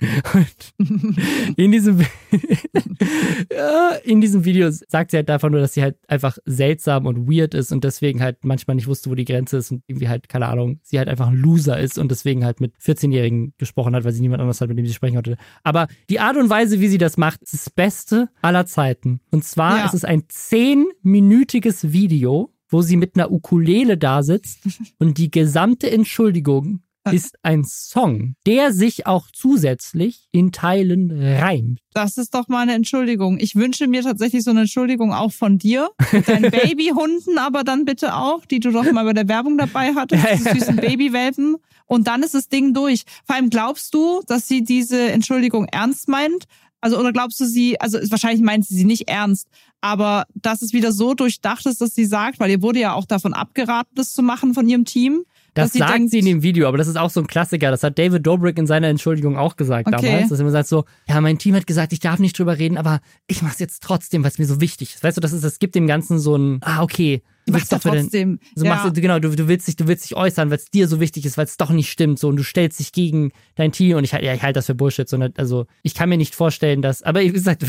in 1.55 1.71
diesem, 1.71 2.01
in 4.03 4.19
diesem 4.19 4.43
Video 4.43 4.69
sagt 4.69 5.11
sie 5.11 5.17
halt 5.17 5.29
einfach 5.29 5.49
nur, 5.49 5.61
dass 5.61 5.73
sie 5.75 5.81
halt 5.81 5.95
einfach 6.09 6.37
seltsam 6.43 7.05
und 7.05 7.31
weird 7.31 7.53
ist 7.53 7.71
und 7.71 7.85
deswegen 7.85 8.21
halt 8.21 8.43
manchmal 8.43 8.75
nicht 8.75 8.87
wusste, 8.87 9.09
wo 9.09 9.15
die 9.15 9.23
Grenze 9.23 9.57
ist 9.57 9.71
und 9.71 9.81
irgendwie 9.87 10.09
halt, 10.09 10.27
keine 10.27 10.47
Ahnung, 10.47 10.81
sie 10.83 10.97
halt 10.97 11.07
einfach 11.07 11.27
ein 11.29 11.37
Loser 11.37 11.79
ist 11.79 11.97
und 11.97 12.11
deswegen 12.11 12.43
halt 12.43 12.59
mit 12.59 12.75
14-Jährigen 12.79 13.53
gesprochen 13.57 13.95
hat, 13.95 14.03
weil 14.03 14.11
sie 14.11 14.19
niemand 14.21 14.41
anders 14.41 14.59
hat, 14.59 14.67
mit 14.67 14.77
dem 14.77 14.85
sie 14.85 14.93
sprechen 14.93 15.15
konnte. 15.15 15.37
Aber 15.63 15.87
die 16.09 16.19
Art 16.19 16.35
und 16.35 16.49
Weise, 16.49 16.81
wie 16.81 16.89
sie 16.89 16.97
das 16.97 17.15
macht, 17.15 17.41
ist 17.43 17.53
das 17.53 17.69
Beste 17.69 18.27
aller 18.41 18.65
Zeiten. 18.65 19.21
Und 19.31 19.45
zwar 19.45 19.77
Ja. 19.77 19.85
ist 19.85 19.93
es 19.93 20.03
ein 20.03 20.23
zehnminütiges 20.27 21.93
Video, 21.93 22.53
wo 22.67 22.81
sie 22.81 22.97
mit 22.97 23.15
einer 23.15 23.31
Ukulele 23.31 23.97
da 23.97 24.21
sitzt 24.21 24.59
und 24.99 25.17
die 25.17 25.31
gesamte 25.31 25.89
Entschuldigung 25.89 26.81
ist 27.13 27.35
ein 27.43 27.63
Song, 27.63 28.35
der 28.45 28.73
sich 28.73 29.07
auch 29.07 29.27
zusätzlich 29.31 30.27
in 30.31 30.51
Teilen 30.51 31.11
reimt. 31.11 31.79
Das 31.93 32.17
ist 32.17 32.33
doch 32.33 32.47
mal 32.47 32.61
eine 32.61 32.73
Entschuldigung. 32.73 33.39
Ich 33.39 33.55
wünsche 33.55 33.87
mir 33.87 34.03
tatsächlich 34.03 34.43
so 34.43 34.51
eine 34.51 34.61
Entschuldigung 34.61 35.13
auch 35.13 35.31
von 35.31 35.57
dir. 35.57 35.89
Deinen 36.25 36.51
Babyhunden 36.51 37.37
aber 37.37 37.63
dann 37.63 37.85
bitte 37.85 38.15
auch, 38.15 38.45
die 38.45 38.59
du 38.59 38.71
doch 38.71 38.89
mal 38.91 39.05
bei 39.05 39.13
der 39.13 39.27
Werbung 39.27 39.57
dabei 39.57 39.93
hattest, 39.95 40.23
die 40.29 40.59
süßen 40.59 40.77
Babywelpen. 40.77 41.57
Und 41.85 42.07
dann 42.07 42.21
ist 42.21 42.35
das 42.35 42.49
Ding 42.49 42.73
durch. 42.73 43.03
Vor 43.25 43.35
allem 43.35 43.49
glaubst 43.49 43.93
du, 43.93 44.21
dass 44.27 44.47
sie 44.47 44.63
diese 44.63 45.11
Entschuldigung 45.11 45.65
ernst 45.65 46.07
meint? 46.07 46.45
Also, 46.81 46.97
oder 46.97 47.11
glaubst 47.11 47.39
du 47.39 47.45
sie, 47.45 47.79
also 47.81 47.97
wahrscheinlich 48.09 48.41
meint 48.41 48.65
sie 48.65 48.75
sie 48.75 48.85
nicht 48.85 49.09
ernst, 49.09 49.49
aber 49.81 50.25
dass 50.33 50.61
es 50.61 50.71
wieder 50.71 50.91
so 50.91 51.13
durchdacht 51.13 51.65
ist, 51.65 51.81
dass 51.81 51.93
sie 51.93 52.05
sagt, 52.05 52.39
weil 52.39 52.51
ihr 52.51 52.61
wurde 52.61 52.79
ja 52.79 52.93
auch 52.93 53.05
davon 53.05 53.33
abgeraten, 53.33 53.95
das 53.95 54.13
zu 54.13 54.21
machen 54.21 54.53
von 54.53 54.67
ihrem 54.67 54.85
Team. 54.85 55.25
Das 55.53 55.73
sagt 55.73 55.93
denkt, 55.93 56.11
sie 56.11 56.19
in 56.19 56.25
dem 56.25 56.43
Video, 56.43 56.67
aber 56.67 56.77
das 56.77 56.87
ist 56.87 56.97
auch 56.97 57.09
so 57.09 57.19
ein 57.19 57.27
Klassiker. 57.27 57.71
Das 57.71 57.83
hat 57.83 57.97
David 57.97 58.25
Dobrik 58.25 58.57
in 58.57 58.67
seiner 58.67 58.87
Entschuldigung 58.87 59.37
auch 59.37 59.55
gesagt 59.55 59.87
Okay. 59.87 60.05
damals. 60.05 60.29
Dass 60.29 60.39
er 60.39 60.41
immer 60.43 60.51
sagt 60.51 60.67
so, 60.69 60.85
ja, 61.07 61.19
mein 61.21 61.37
Team 61.37 61.55
hat 61.55 61.67
gesagt, 61.67 61.93
ich 61.93 61.99
darf 61.99 62.19
nicht 62.19 62.37
drüber 62.37 62.57
reden, 62.57 62.77
aber 62.77 63.01
ich 63.27 63.41
mach's 63.41 63.59
jetzt 63.59 63.81
trotzdem, 63.83 64.23
weil 64.23 64.31
es 64.31 64.39
mir 64.39 64.45
so 64.45 64.61
wichtig 64.61 64.93
ist. 64.95 65.03
Weißt 65.03 65.17
du, 65.17 65.21
das 65.21 65.33
ist, 65.33 65.43
das 65.43 65.59
gibt 65.59 65.75
dem 65.75 65.87
Ganzen 65.87 66.19
so 66.19 66.35
ein, 66.37 66.59
ah, 66.61 66.81
okay. 66.83 67.23
Du 67.45 67.53
Mach's 67.53 67.61
willst 67.63 67.73
doch 67.73 67.81
für 67.81 67.91
den, 67.95 68.01
trotzdem. 68.03 68.39
so 68.53 68.65
ja. 68.65 68.75
machst 68.75 68.95
du, 68.95 69.01
genau, 69.01 69.17
du, 69.17 69.29
du 69.35 69.47
willst 69.47 69.67
dich, 69.67 69.75
du 69.75 69.87
willst 69.87 70.03
dich 70.03 70.15
äußern, 70.15 70.51
weil 70.51 70.57
es 70.57 70.65
dir 70.69 70.87
so 70.87 70.99
wichtig 70.99 71.25
ist, 71.25 71.35
weil 71.37 71.45
es 71.45 71.57
doch 71.57 71.71
nicht 71.71 71.89
stimmt, 71.89 72.19
so, 72.19 72.27
und 72.27 72.35
du 72.35 72.43
stellst 72.43 72.79
dich 72.79 72.91
gegen 72.91 73.31
dein 73.55 73.71
Team 73.71 73.97
und 73.97 74.03
ich, 74.03 74.13
halt- 74.13 74.23
ja, 74.23 74.35
ich 74.35 74.43
halte 74.43 74.59
das 74.59 74.67
für 74.67 74.75
Bullshit, 74.75 75.09
sondern, 75.09 75.33
also, 75.35 75.65
ich 75.81 75.95
kann 75.95 76.09
mir 76.09 76.17
nicht 76.17 76.35
vorstellen, 76.35 76.83
dass, 76.83 77.01
aber 77.01 77.21
wie 77.21 77.31
gesagt, 77.31 77.63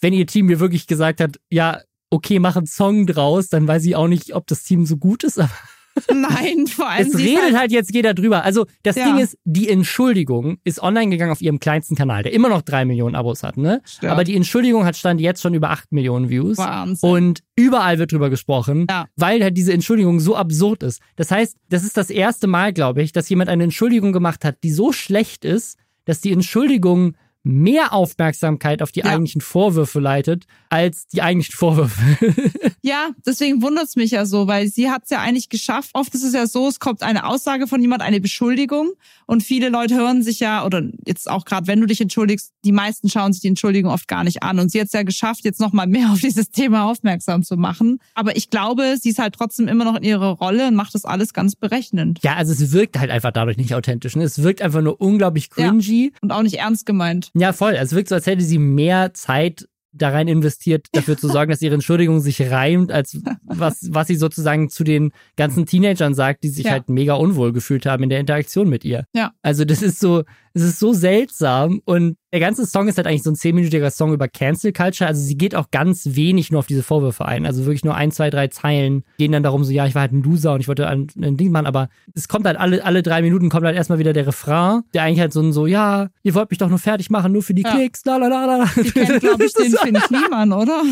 wenn 0.00 0.12
ihr 0.12 0.26
Team 0.26 0.46
mir 0.46 0.60
wirklich 0.60 0.86
gesagt 0.86 1.20
hat, 1.20 1.38
ja, 1.48 1.80
okay, 2.10 2.38
mach 2.38 2.56
einen 2.56 2.66
Song 2.66 3.06
draus, 3.06 3.48
dann 3.48 3.66
weiß 3.66 3.84
ich 3.86 3.96
auch 3.96 4.08
nicht, 4.08 4.34
ob 4.34 4.46
das 4.46 4.62
Team 4.62 4.84
so 4.84 4.98
gut 4.98 5.24
ist, 5.24 5.38
aber 5.38 5.50
Nein, 6.12 6.66
vor 6.66 6.88
allem. 6.88 7.06
es 7.06 7.16
redet 7.16 7.42
halt, 7.42 7.56
halt 7.56 7.72
jetzt 7.72 7.94
jeder 7.94 8.14
drüber. 8.14 8.44
Also 8.44 8.66
das 8.82 8.96
Ja. 8.96 9.04
Ding 9.06 9.18
ist, 9.18 9.38
die 9.44 9.68
Entschuldigung 9.68 10.58
ist 10.64 10.82
online 10.82 11.10
gegangen 11.10 11.30
auf 11.32 11.40
ihrem 11.40 11.60
kleinsten 11.60 11.94
Kanal, 11.94 12.22
der 12.24 12.32
immer 12.32 12.48
noch 12.48 12.62
drei 12.62 12.84
Millionen 12.84 13.14
Abos 13.14 13.42
hat, 13.42 13.56
ne? 13.56 13.80
Ja. 14.02 14.10
Aber 14.12 14.24
die 14.24 14.34
Entschuldigung 14.34 14.84
hat 14.84 14.96
stand 14.96 15.20
jetzt 15.20 15.40
schon 15.42 15.54
über 15.54 15.70
acht 15.70 15.92
Millionen 15.92 16.28
Views. 16.30 16.58
Wahnsinn. 16.58 17.08
Und 17.08 17.40
überall 17.56 17.98
wird 17.98 18.12
drüber 18.12 18.30
gesprochen, 18.30 18.86
Ja. 18.90 19.06
weil 19.16 19.42
halt 19.42 19.56
diese 19.56 19.72
Entschuldigung 19.72 20.20
so 20.20 20.36
absurd 20.36 20.82
ist. 20.82 21.00
Das 21.16 21.30
heißt, 21.30 21.56
das 21.68 21.84
ist 21.84 21.96
das 21.96 22.10
erste 22.10 22.46
Mal, 22.46 22.72
glaube 22.72 23.02
ich, 23.02 23.12
dass 23.12 23.28
jemand 23.28 23.48
eine 23.50 23.64
Entschuldigung 23.64 24.12
gemacht 24.12 24.44
hat, 24.44 24.56
die 24.64 24.72
so 24.72 24.92
schlecht 24.92 25.44
ist, 25.44 25.78
dass 26.06 26.20
die 26.20 26.32
Entschuldigung 26.32 27.14
mehr 27.44 27.92
Aufmerksamkeit 27.92 28.82
auf 28.82 28.90
die 28.90 29.00
Ja. 29.00 29.06
eigentlichen 29.06 29.40
Vorwürfe 29.40 30.00
leitet, 30.00 30.46
als 30.70 31.06
die 31.06 31.22
eigentlichen 31.22 31.54
Vorwürfe. 31.56 32.00
Ja, 32.86 33.08
deswegen 33.24 33.62
wundert's 33.62 33.96
mich 33.96 34.10
ja 34.10 34.26
so, 34.26 34.46
weil 34.46 34.68
sie 34.68 34.90
hat's 34.90 35.08
ja 35.08 35.20
eigentlich 35.22 35.48
geschafft. 35.48 35.88
Oft 35.94 36.14
ist 36.14 36.22
es 36.22 36.34
ja 36.34 36.46
so, 36.46 36.68
es 36.68 36.78
kommt 36.80 37.02
eine 37.02 37.24
Aussage 37.26 37.66
von 37.66 37.80
jemand, 37.80 38.02
eine 38.02 38.20
Beschuldigung 38.20 38.90
und 39.24 39.42
viele 39.42 39.70
Leute 39.70 39.94
hören 39.94 40.22
sich 40.22 40.38
ja, 40.40 40.66
oder 40.66 40.82
jetzt 41.06 41.30
auch 41.30 41.46
gerade, 41.46 41.66
wenn 41.66 41.80
du 41.80 41.86
dich 41.86 42.02
entschuldigst, 42.02 42.52
die 42.62 42.72
meisten 42.72 43.08
schauen 43.08 43.32
sich 43.32 43.40
die 43.40 43.48
Entschuldigung 43.48 43.90
oft 43.90 44.06
gar 44.06 44.22
nicht 44.22 44.42
an 44.42 44.58
und 44.58 44.70
sie 44.70 44.80
hat's 44.82 44.92
ja 44.92 45.02
geschafft, 45.02 45.44
jetzt 45.44 45.60
nochmal 45.60 45.86
mehr 45.86 46.08
auf 46.12 46.20
dieses 46.20 46.50
Thema 46.50 46.84
aufmerksam 46.84 47.42
zu 47.42 47.56
machen. 47.56 48.00
Aber 48.14 48.36
ich 48.36 48.50
glaube, 48.50 48.96
sie 49.00 49.08
ist 49.10 49.18
halt 49.18 49.34
trotzdem 49.34 49.66
immer 49.66 49.84
noch 49.86 49.96
in 49.96 50.02
ihrer 50.02 50.32
Rolle 50.32 50.68
und 50.68 50.74
macht 50.74 50.94
das 50.94 51.06
alles 51.06 51.32
ganz 51.32 51.56
berechnend 51.56 52.18
ja, 52.22 52.34
also 52.34 52.52
es 52.52 52.72
wirkt 52.72 52.98
halt 52.98 53.10
einfach 53.10 53.30
dadurch 53.32 53.56
nicht 53.56 53.74
authentisch. 53.74 54.14
Ne? 54.16 54.24
Es 54.24 54.42
wirkt 54.42 54.60
einfach 54.62 54.82
nur 54.82 55.00
unglaublich 55.00 55.48
Ja. 55.56 55.68
cringy. 55.70 56.12
und 56.20 56.32
auch 56.32 56.42
nicht 56.42 56.58
ernst 56.58 56.84
gemeint. 56.86 57.30
Ja, 57.34 57.52
voll. 57.52 57.74
Es 57.74 57.92
wirkt 57.94 58.08
so, 58.08 58.14
als 58.14 58.26
hätte 58.26 58.42
sie 58.42 58.58
mehr 58.58 59.12
Zeit 59.14 59.66
da 59.96 60.08
rein 60.08 60.26
investiert, 60.26 60.88
dafür 60.92 61.16
zu 61.16 61.28
sorgen, 61.28 61.50
dass 61.52 61.62
ihre 61.62 61.74
Entschuldigung 61.74 62.20
sich 62.20 62.40
reimt, 62.50 62.90
als 62.90 63.20
was, 63.44 63.88
was 63.92 64.08
sie 64.08 64.16
sozusagen 64.16 64.68
zu 64.68 64.82
den 64.82 65.12
ganzen 65.36 65.66
Teenagern 65.66 66.14
sagt, 66.14 66.42
die 66.42 66.48
sich 66.48 66.64
Ja. 66.66 66.72
halt 66.72 66.88
mega 66.88 67.14
unwohl 67.14 67.52
gefühlt 67.52 67.86
haben 67.86 68.02
in 68.02 68.10
der 68.10 68.18
Interaktion 68.18 68.68
mit 68.68 68.84
ihr. 68.84 69.04
Ja. 69.14 69.32
Also 69.42 69.64
das 69.64 69.82
ist 69.82 70.00
so, 70.00 70.24
es 70.54 70.62
ist 70.62 70.78
so 70.78 70.92
seltsam 70.92 71.80
und 71.84 72.16
der 72.32 72.40
ganze 72.40 72.66
Song 72.66 72.88
ist 72.88 72.96
halt 72.96 73.06
eigentlich 73.06 73.22
so 73.22 73.30
ein 73.30 73.36
zehnminütiger 73.36 73.90
Song 73.92 74.12
über 74.12 74.26
Cancel 74.26 74.72
Culture. 74.72 75.06
Also 75.06 75.22
sie 75.22 75.36
geht 75.36 75.54
auch 75.54 75.70
ganz 75.70 76.02
wenig 76.16 76.50
nur 76.50 76.58
auf 76.58 76.66
diese 76.66 76.82
Vorwürfe 76.82 77.26
ein. 77.26 77.46
Also 77.46 77.64
wirklich 77.64 77.84
nur 77.84 77.94
ein, 77.94 78.10
zwei, 78.10 78.28
drei 78.28 78.48
Zeilen 78.48 79.04
gehen 79.18 79.30
dann 79.30 79.44
darum 79.44 79.62
so, 79.62 79.70
ja, 79.70 79.86
ich 79.86 79.94
war 79.94 80.02
halt 80.02 80.12
ein 80.12 80.22
Loser 80.24 80.54
und 80.54 80.60
ich 80.60 80.66
wollte 80.66 80.88
ein, 80.88 81.06
ein 81.20 81.36
Ding 81.36 81.52
machen, 81.52 81.66
aber 81.66 81.88
es 82.12 82.26
kommt 82.26 82.46
halt 82.46 82.56
alle, 82.58 82.84
alle 82.84 83.04
drei 83.04 83.22
Minuten 83.22 83.50
kommt 83.50 83.64
halt 83.64 83.76
erstmal 83.76 84.00
wieder 84.00 84.12
der 84.12 84.26
Refrain, 84.26 84.82
der 84.94 85.04
eigentlich 85.04 85.20
halt 85.20 85.32
so 85.32 85.40
ein 85.42 85.52
so, 85.52 85.66
ja, 85.66 86.08
ihr 86.24 86.34
wollt 86.34 86.50
mich 86.50 86.58
doch 86.58 86.68
nur 86.68 86.80
fertig 86.80 87.08
machen, 87.08 87.30
nur 87.32 87.42
für 87.42 87.54
die 87.54 87.62
Ja. 87.62 87.72
Klicks, 87.74 88.04
la 88.04 88.16
la 88.16 88.26
la 88.26 88.44
la. 88.46 88.70
Die 88.82 88.90
kennt, 88.90 89.20
glaube 89.20 89.44
ich, 89.44 89.52
den 89.54 89.72
Finn 89.72 89.94
Kliman, 90.08 90.52
oder? 90.52 90.82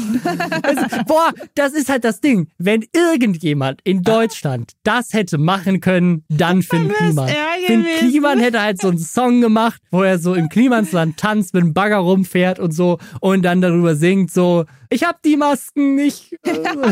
Boah, 1.06 1.32
das 1.54 1.72
ist 1.72 1.88
halt 1.88 2.04
das 2.04 2.20
Ding. 2.20 2.48
Wenn 2.58 2.84
irgendjemand 2.94 3.80
in 3.84 4.02
Deutschland 4.02 4.72
das 4.84 5.12
hätte 5.12 5.38
machen 5.38 5.80
können, 5.80 6.24
dann 6.28 6.62
Finn 6.62 6.88
Kliman. 6.88 7.28
Finn. 7.66 7.84
Kliman 7.98 8.38
hätte 8.38 8.60
halt 8.60 8.80
so 8.80 8.88
einen 8.88 8.98
Song 8.98 9.40
macht, 9.52 9.82
wo 9.90 10.02
er 10.02 10.18
so 10.18 10.34
im 10.34 10.48
Klimansland 10.48 11.16
tanzt, 11.16 11.54
mit 11.54 11.62
dem 11.62 11.74
Bagger 11.74 11.98
rumfährt 11.98 12.58
und 12.58 12.72
so 12.72 12.98
und 13.20 13.42
dann 13.42 13.60
darüber 13.60 13.94
singt 13.94 14.30
so, 14.30 14.64
ich 14.90 15.04
hab 15.04 15.22
die 15.22 15.36
Masken 15.36 15.94
nicht. 15.94 16.36
genau, 16.42 16.82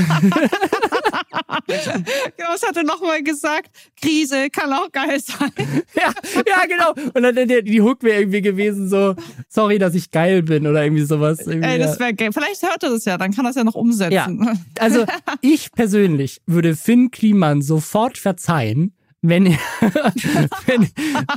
was 2.48 2.62
hat 2.66 2.76
er 2.76 2.84
nochmal 2.84 3.22
gesagt? 3.22 3.70
Krise 4.00 4.48
kann 4.50 4.72
auch 4.72 4.90
geil 4.90 5.20
sein. 5.20 5.52
ja, 5.94 6.12
ja, 6.46 6.64
genau. 6.66 6.94
Und 7.14 7.22
dann 7.22 7.48
die, 7.48 7.62
die 7.62 7.82
Hook 7.82 8.02
wäre 8.02 8.20
irgendwie 8.20 8.40
gewesen 8.40 8.88
so, 8.88 9.14
sorry, 9.48 9.78
dass 9.78 9.94
ich 9.94 10.10
geil 10.10 10.42
bin 10.42 10.66
oder 10.66 10.82
irgendwie 10.82 11.04
sowas. 11.04 11.40
Irgendwie, 11.40 11.68
Ey, 11.68 11.78
das 11.78 12.00
wäre 12.00 12.14
geil. 12.14 12.30
Vielleicht 12.32 12.62
hört 12.62 12.82
er 12.82 12.90
das 12.90 13.04
ja, 13.04 13.18
dann 13.18 13.32
kann 13.32 13.44
er 13.44 13.50
es 13.50 13.56
ja 13.56 13.64
noch 13.64 13.74
umsetzen. 13.74 14.44
Ja, 14.44 14.52
also 14.78 15.04
ich 15.42 15.70
persönlich 15.72 16.40
würde 16.46 16.76
Finn 16.76 17.10
Kliman 17.10 17.60
sofort 17.62 18.16
verzeihen, 18.18 18.94
wenn 19.22 19.46
er, 19.46 19.58
wenn, 20.66 20.88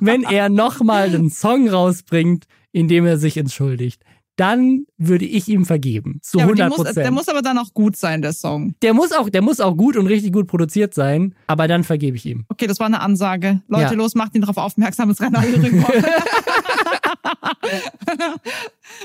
wenn 0.01 0.23
er 0.23 0.49
nochmal 0.49 1.07
einen 1.07 1.29
Song 1.29 1.69
rausbringt, 1.69 2.45
in 2.71 2.87
dem 2.87 3.05
er 3.05 3.17
sich 3.17 3.37
entschuldigt 3.37 4.03
dann 4.35 4.85
würde 4.97 5.25
ich 5.25 5.47
ihm 5.47 5.65
vergeben. 5.65 6.19
Zu 6.21 6.39
ja, 6.39 6.45
100 6.45 6.73
Prozent. 6.73 6.97
Der 6.97 7.11
muss 7.11 7.27
aber 7.27 7.41
dann 7.41 7.57
auch 7.57 7.73
gut 7.73 7.95
sein, 7.95 8.21
der 8.21 8.33
Song. 8.33 8.75
Der 8.81 8.93
muss 8.93 9.11
auch, 9.11 9.29
der 9.29 9.41
muss 9.41 9.59
auch 9.59 9.77
gut 9.77 9.95
und 9.95 10.07
richtig 10.07 10.33
gut 10.33 10.47
produziert 10.47 10.93
sein, 10.93 11.35
aber 11.47 11.67
dann 11.67 11.83
vergebe 11.83 12.17
ich 12.17 12.25
ihm. 12.25 12.45
Okay, 12.49 12.67
das 12.67 12.79
war 12.79 12.87
eine 12.87 13.01
Ansage. 13.01 13.61
Leute, 13.67 13.83
ja. 13.83 13.93
los, 13.93 14.15
macht 14.15 14.33
ihn 14.35 14.41
darauf 14.41 14.57
aufmerksam, 14.57 15.11
es 15.11 15.21
rennen 15.21 15.35
alle. 15.35 15.55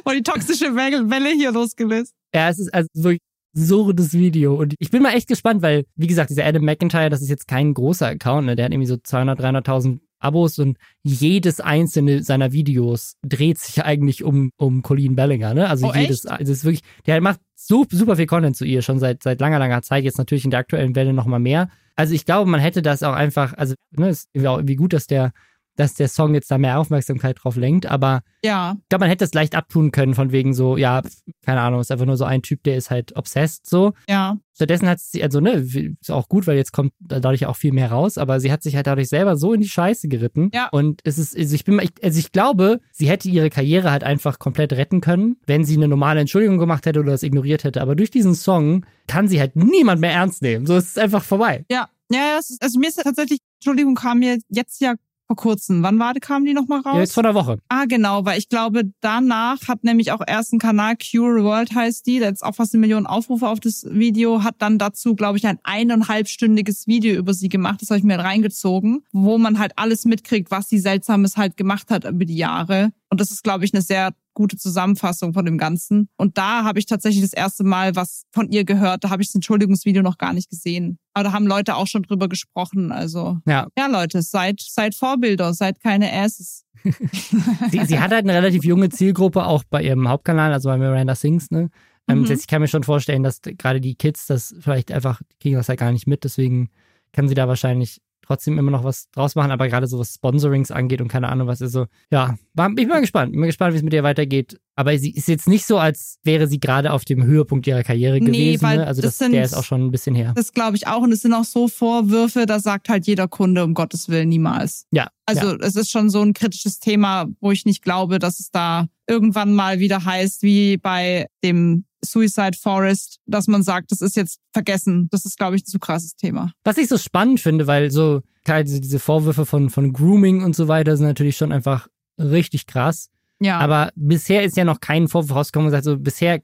Und 0.05 0.15
die 0.17 0.23
toxische 0.23 0.75
Welle 0.75 1.31
hier 1.31 1.53
losgelöst. 1.53 2.15
Ja, 2.35 2.49
es 2.49 2.59
ist 2.59 2.73
also 2.73 2.89
wirklich 2.95 3.28
absurdes 3.55 4.13
Video. 4.13 4.55
Und 4.55 4.75
ich 4.79 4.91
bin 4.91 5.03
mal 5.03 5.15
echt 5.15 5.29
gespannt, 5.29 5.63
weil, 5.63 5.85
wie 5.97 6.07
gesagt, 6.07 6.31
dieser 6.31 6.45
Adam 6.45 6.65
McIntyre, 6.65 7.11
das 7.11 7.23
ist 7.23 7.29
jetzt 7.29 7.49
kein 7.49 7.75
großer 7.75 8.09
Account, 8.09 8.47
ne? 8.47 8.57
Der 8.57 8.67
hat 8.67 8.73
irgendwie 8.73 8.89
so 8.89 8.97
200, 8.97 9.41
300.000 9.41 10.01
Abos 10.21 10.59
und 10.59 10.79
jedes 11.05 11.61
einzelne 11.61 12.23
seiner 12.25 12.53
Videos 12.53 13.15
dreht 13.23 13.59
sich 13.59 13.85
eigentlich 13.85 14.25
um, 14.25 14.51
um 14.57 14.83
Colleen 14.83 15.15
Bellinger, 15.15 15.55
ne? 15.55 15.69
Also 15.69 15.89
oh, 15.89 15.95
jedes, 15.95 16.25
echt? 16.25 16.41
das 16.41 16.49
ist 16.49 16.65
wirklich, 16.65 16.83
der 17.07 17.21
macht 17.21 17.41
so, 17.55 17.85
super 17.89 18.17
viel 18.17 18.27
Content 18.27 18.57
zu 18.57 18.65
ihr, 18.65 18.83
schon 18.83 18.99
seit, 18.99 19.23
seit 19.23 19.41
langer, 19.41 19.59
langer 19.59 19.83
Zeit, 19.83 20.05
jetzt 20.05 20.19
natürlich 20.19 20.45
in 20.45 20.51
der 20.51 20.61
aktuellen 20.61 20.97
Welle 20.97 21.13
nochmal 21.13 21.41
mehr. 21.41 21.69
Also 21.95 22.15
ich 22.15 22.25
glaube, 22.25 22.51
man 22.51 22.61
hätte 22.61 22.83
das 22.83 23.03
auch 23.03 23.15
einfach, 23.15 23.55
also, 23.55 23.75
ne, 23.93 24.09
ist 24.09 24.29
auch 24.47 24.59
irgendwie 24.59 24.77
gut, 24.77 24.93
dass 24.93 25.07
der 25.07 25.33
dass 25.79 25.95
der 25.95 26.09
Song 26.09 26.35
jetzt 26.35 26.51
da 26.51 26.59
mehr 26.59 26.81
Aufmerksamkeit 26.81 27.39
drauf 27.41 27.57
lenkt, 27.57 27.87
aber 27.87 28.23
ja. 28.45 28.77
ich 28.83 28.89
glaube, 28.89 29.05
man 29.05 29.11
hätte 29.11 29.25
es 29.25 29.33
leicht 29.33 29.55
abtun 29.55 29.93
können, 29.93 30.15
von 30.15 30.33
wegen 30.33 30.53
so, 30.53 30.77
ja, 30.77 31.03
keine 31.47 31.61
Ahnung, 31.61 31.81
ist 31.81 31.93
einfach 31.93 32.05
nur 32.05 32.17
so 32.17 32.25
ein 32.25 32.43
Typ, 32.43 32.65
der 32.65 32.77
ist 32.77 32.91
halt 32.91 33.17
obsessed 33.17 33.69
so. 33.69 33.93
Ja. 34.09 34.39
Stattdessen 34.57 34.89
hat 34.89 34.99
sie, 34.99 35.23
also 35.23 35.39
ne, 35.39 35.53
ist 36.01 36.11
auch 36.11 36.29
gut, 36.29 36.49
weil 36.49 36.57
jetzt 36.57 36.73
kommt 36.73 36.93
dadurch 36.99 37.47
auch 37.47 37.55
viel 37.55 37.73
mehr 37.73 37.93
raus, 37.93 38.19
aber 38.19 38.41
sie 38.41 38.51
hat 38.51 38.65
sich 38.65 38.75
halt 38.75 38.89
dadurch 38.89 39.09
selber 39.09 39.37
so 39.37 39.53
in 39.53 39.61
die 39.61 39.69
Scheiße 39.69 40.09
geritten. 40.09 40.51
Ja. 40.53 40.69
Und 40.73 41.01
es 41.05 41.17
ist, 41.17 41.37
also 41.39 41.55
ich 41.55 41.65
bin, 41.65 41.81
also 42.03 42.19
ich 42.19 42.33
glaube, 42.33 42.81
sie 42.91 43.09
hätte 43.09 43.29
ihre 43.29 43.51
Karriere 43.51 43.93
halt 43.93 44.03
einfach 44.03 44.41
komplett 44.41 44.73
retten 44.73 45.01
können, 45.01 45.37
wenn 45.47 45.65
sie 45.65 45.77
eine 45.77 45.87
normale 45.87 46.19
Entschuldigung 46.19 46.59
gemacht 46.59 46.87
hätte 46.87 46.99
oder 46.99 47.13
das 47.13 47.23
ignoriert 47.23 47.63
hätte. 47.63 47.81
Aber 47.81 47.95
durch 47.95 48.11
diesen 48.11 48.35
Song 48.35 48.85
kann 49.07 49.29
sie 49.29 49.39
halt 49.39 49.55
niemand 49.55 50.01
mehr 50.01 50.13
ernst 50.13 50.43
nehmen. 50.43 50.67
So 50.67 50.77
ist 50.77 50.89
es 50.89 50.99
einfach 50.99 51.23
vorbei. 51.23 51.65
Ja. 51.71 51.89
Ja, 52.11 52.41
also 52.61 52.79
mir 52.79 52.89
ist 52.89 53.03
tatsächlich, 53.03 53.41
Entschuldigung, 53.61 53.95
kam 53.95 54.21
mir 54.21 54.39
jetzt 54.49 54.81
ja 54.81 54.95
vor 55.29 55.37
kurzem. 55.37 55.83
Wann 55.83 55.99
war, 55.99 56.15
kam 56.15 56.45
die 56.45 56.55
nochmal 56.55 56.81
raus? 56.81 56.95
Ja, 56.95 57.01
jetzt 57.01 57.13
vor 57.13 57.23
der 57.23 57.35
Woche. 57.35 57.59
Ah, 57.69 57.85
genau, 57.85 58.25
weil 58.25 58.39
ich 58.39 58.49
glaube, 58.49 58.91
danach 59.01 59.69
hat 59.69 59.85
nämlich 59.85 60.11
auch 60.11 60.23
erst 60.27 60.55
ein 60.55 60.59
Kanal, 60.59 60.97
Cure 60.97 61.45
World 61.45 61.75
heißt 61.75 62.07
die, 62.07 62.19
der 62.19 62.29
hat 62.29 62.43
auch 62.43 62.55
fast 62.55 62.75
eine 62.75 62.81
Million 62.81 63.07
Aufrufe 63.07 63.47
auf 63.47 63.61
das 63.61 63.87
Video, 63.89 64.43
hat 64.43 64.57
dann 64.59 64.79
dazu, 64.79 65.15
glaube 65.15 65.39
ich, 65.39 65.47
ein 65.47 65.59
eineinhalbstündiges 65.63 66.87
Video 66.87 67.15
über 67.15 67.35
sie 67.35 67.51
gemacht. 67.51 67.83
Das 67.83 67.91
habe 67.91 67.99
ich 67.99 68.05
mir 68.05 68.19
reingezogen, 68.19 69.05
wo 69.13 69.37
man 69.39 69.59
halt 69.59 69.73
alles 69.77 70.07
mitkriegt, 70.07 70.51
was 70.51 70.69
sie 70.69 70.79
Seltsames 70.79 71.37
halt 71.37 71.57
gemacht 71.57 71.91
hat 71.91 72.05
über 72.05 72.25
die 72.25 72.37
Jahre. 72.37 72.91
Und 73.11 73.21
das 73.21 73.31
ist, 73.31 73.45
glaube 73.45 73.65
ich, 73.65 73.75
eine 73.75 73.83
sehr 73.83 74.13
gute 74.39 74.57
Zusammenfassung 74.57 75.35
von 75.35 75.45
dem 75.45 75.59
Ganzen. 75.59 76.09
Und 76.17 76.39
da 76.39 76.63
habe 76.63 76.79
ich 76.79 76.87
tatsächlich 76.87 77.23
das 77.23 77.33
erste 77.33 77.65
Mal 77.65 77.97
was 77.97 78.23
von 78.31 78.49
ihr 78.51 78.65
gehört. 78.65 79.03
Da 79.03 79.11
habe 79.11 79.21
ich 79.21 79.29
das 79.29 79.35
Entschuldigungsvideo 79.35 80.01
noch 80.01 80.17
gar 80.17 80.33
nicht 80.33 80.49
gesehen. 80.49 81.01
Aber 81.13 81.25
da 81.25 81.33
haben 81.33 81.45
Leute 81.45 81.75
auch 81.75 81.89
schon 81.89 82.05
drüber 82.05 82.29
gesprochen. 82.29 82.93
Also 82.93 83.39
ja, 83.47 83.67
ja 83.77 83.89
Leute, 83.89 84.23
seid, 84.23 84.61
seid 84.61 84.95
Vorbilder, 84.95 85.53
seid 85.55 85.81
keine 85.81 86.13
Asses. 86.13 86.65
sie, 86.85 87.85
sie 87.85 87.99
hat 87.99 88.13
halt 88.13 88.23
eine 88.23 88.35
relativ 88.35 88.63
junge 88.65 88.91
Zielgruppe, 88.91 89.45
auch 89.45 89.65
bei 89.65 89.83
ihrem 89.83 90.09
Hauptkanal, 90.09 90.53
also 90.53 90.69
bei 90.69 90.79
Miranda 90.79 91.17
Sings, 91.17 91.51
ne? 91.51 91.71
Ähm, 92.07 92.21
mhm. 92.21 92.31
Ich 92.31 92.47
kann 92.47 92.63
mir 92.63 92.69
schon 92.69 92.85
vorstellen, 92.85 93.25
dass 93.25 93.41
gerade 93.43 93.81
die 93.81 93.97
Kids 93.97 94.27
das 94.27 94.55
vielleicht 94.61 94.93
einfach 94.93 95.21
kriegen 95.41 95.57
das 95.57 95.69
halt 95.69 95.81
gar 95.81 95.91
nicht 95.91 96.07
mit, 96.07 96.23
deswegen 96.23 96.71
kann 97.13 97.27
sie 97.27 97.35
da 97.35 97.49
wahrscheinlich 97.49 98.01
trotzdem 98.29 98.59
immer 98.59 98.71
noch 98.71 98.85
was 98.85 99.11
draus 99.11 99.35
machen, 99.35 99.51
aber 99.51 99.69
gerade 99.69 99.87
so 99.87 99.99
was 99.99 100.15
Sponsorings 100.15 100.71
angeht 100.71 101.01
und 101.01 101.09
keine 101.09 101.29
Ahnung 101.29 101.49
was 101.49 101.61
ist 101.63 101.73
so, 101.73 101.87
ja, 102.11 102.37
war, 102.55 102.69
ich 102.69 102.77
bin 102.77 102.89
mal 102.89 103.01
gespannt, 103.01 103.33
bin 103.33 103.41
mal 103.41 103.47
gespannt, 103.47 103.73
wie 103.73 103.79
es 103.79 103.83
mit 103.83 103.95
ihr 103.95 104.03
weitergeht. 104.03 104.61
Aber 104.77 104.97
sie 104.97 105.11
ist 105.11 105.27
jetzt 105.27 105.49
nicht 105.49 105.65
so, 105.65 105.79
als 105.79 106.19
wäre 106.23 106.47
sie 106.47 106.61
gerade 106.61 106.93
auf 106.93 107.05
dem 107.05 107.25
Höhepunkt 107.25 107.67
ihrer 107.67 107.83
Karriere 107.83 108.21
nee, 108.21 108.27
gewesen. 108.27 108.69
Ne? 108.69 108.87
Also 108.87 109.03
das, 109.03 109.13
das 109.13 109.19
sind, 109.19 109.33
der 109.33 109.43
ist 109.43 109.55
auch 109.55 109.65
schon 109.65 109.87
ein 109.87 109.91
bisschen 109.91 110.15
her. 110.15 110.35
Das 110.37 110.53
glaube 110.53 110.77
ich 110.77 110.87
auch. 110.87 111.03
Und 111.03 111.11
es 111.11 111.23
sind 111.23 111.33
auch 111.33 111.45
so 111.45 111.67
Vorwürfe, 111.67 112.47
da 112.47 112.61
sagt 112.61 112.89
halt 112.89 113.07
jeder 113.07 113.27
Kunde, 113.27 113.65
um 113.65 113.75
Gottes 113.75 114.09
Willen, 114.09 114.29
niemals. 114.29 114.87
Ja. 114.93 115.09
Also 115.27 115.49
ja. 115.49 115.57
es 115.63 115.75
ist 115.75 115.91
schon 115.91 116.11
so 116.11 116.23
ein 116.23 116.33
kritisches 116.33 116.79
Thema, 116.79 117.27
wo 117.41 117.51
ich 117.51 117.65
nicht 117.65 117.83
glaube, 117.83 118.19
dass 118.19 118.39
es 118.39 118.51
da 118.51 118.87
irgendwann 119.09 119.55
mal 119.55 119.81
wieder 119.81 120.05
heißt, 120.05 120.43
wie 120.43 120.77
bei 120.77 121.27
dem 121.43 121.85
Suicide 122.05 122.57
Forest, 122.61 123.19
dass 123.27 123.47
man 123.47 123.63
sagt, 123.63 123.91
das 123.91 124.01
ist 124.01 124.17
jetzt 124.17 124.41
vergessen. 124.53 125.09
Das 125.11 125.25
ist, 125.25 125.39
glaube 125.39 125.57
ich, 125.57 125.63
ein 125.63 125.67
zu 125.67 125.79
krasses 125.79 126.15
Thema. 126.15 126.53
Was 126.65 126.79
ich 126.79 126.89
so 126.89 126.99
spannend 126.99 127.41
finde, 127.41 127.67
weil 127.67 127.91
so 127.91 128.23
klar, 128.45 128.65
diese, 128.65 128.81
diese 128.81 128.99
Vorwürfe 128.99 129.45
von, 129.45 129.71
von 129.71 129.93
Grooming 129.93 130.43
und 130.43 130.57
so 130.57 130.69
weiter 130.69 130.97
sind 130.97 131.07
natürlich 131.07 131.37
schon 131.37 131.53
einfach 131.53 131.89
richtig 132.19 132.67
krass. 132.67 133.11
Ja. 133.41 133.59
Aber 133.59 133.91
bisher 133.95 134.43
ist 134.43 134.57
ja 134.57 134.65
noch 134.65 134.81
kein 134.81 135.09
Vorwurf 135.09 135.37
rausgekommen. 135.37 135.73
Also 135.75 135.99
bisher, 135.99 136.41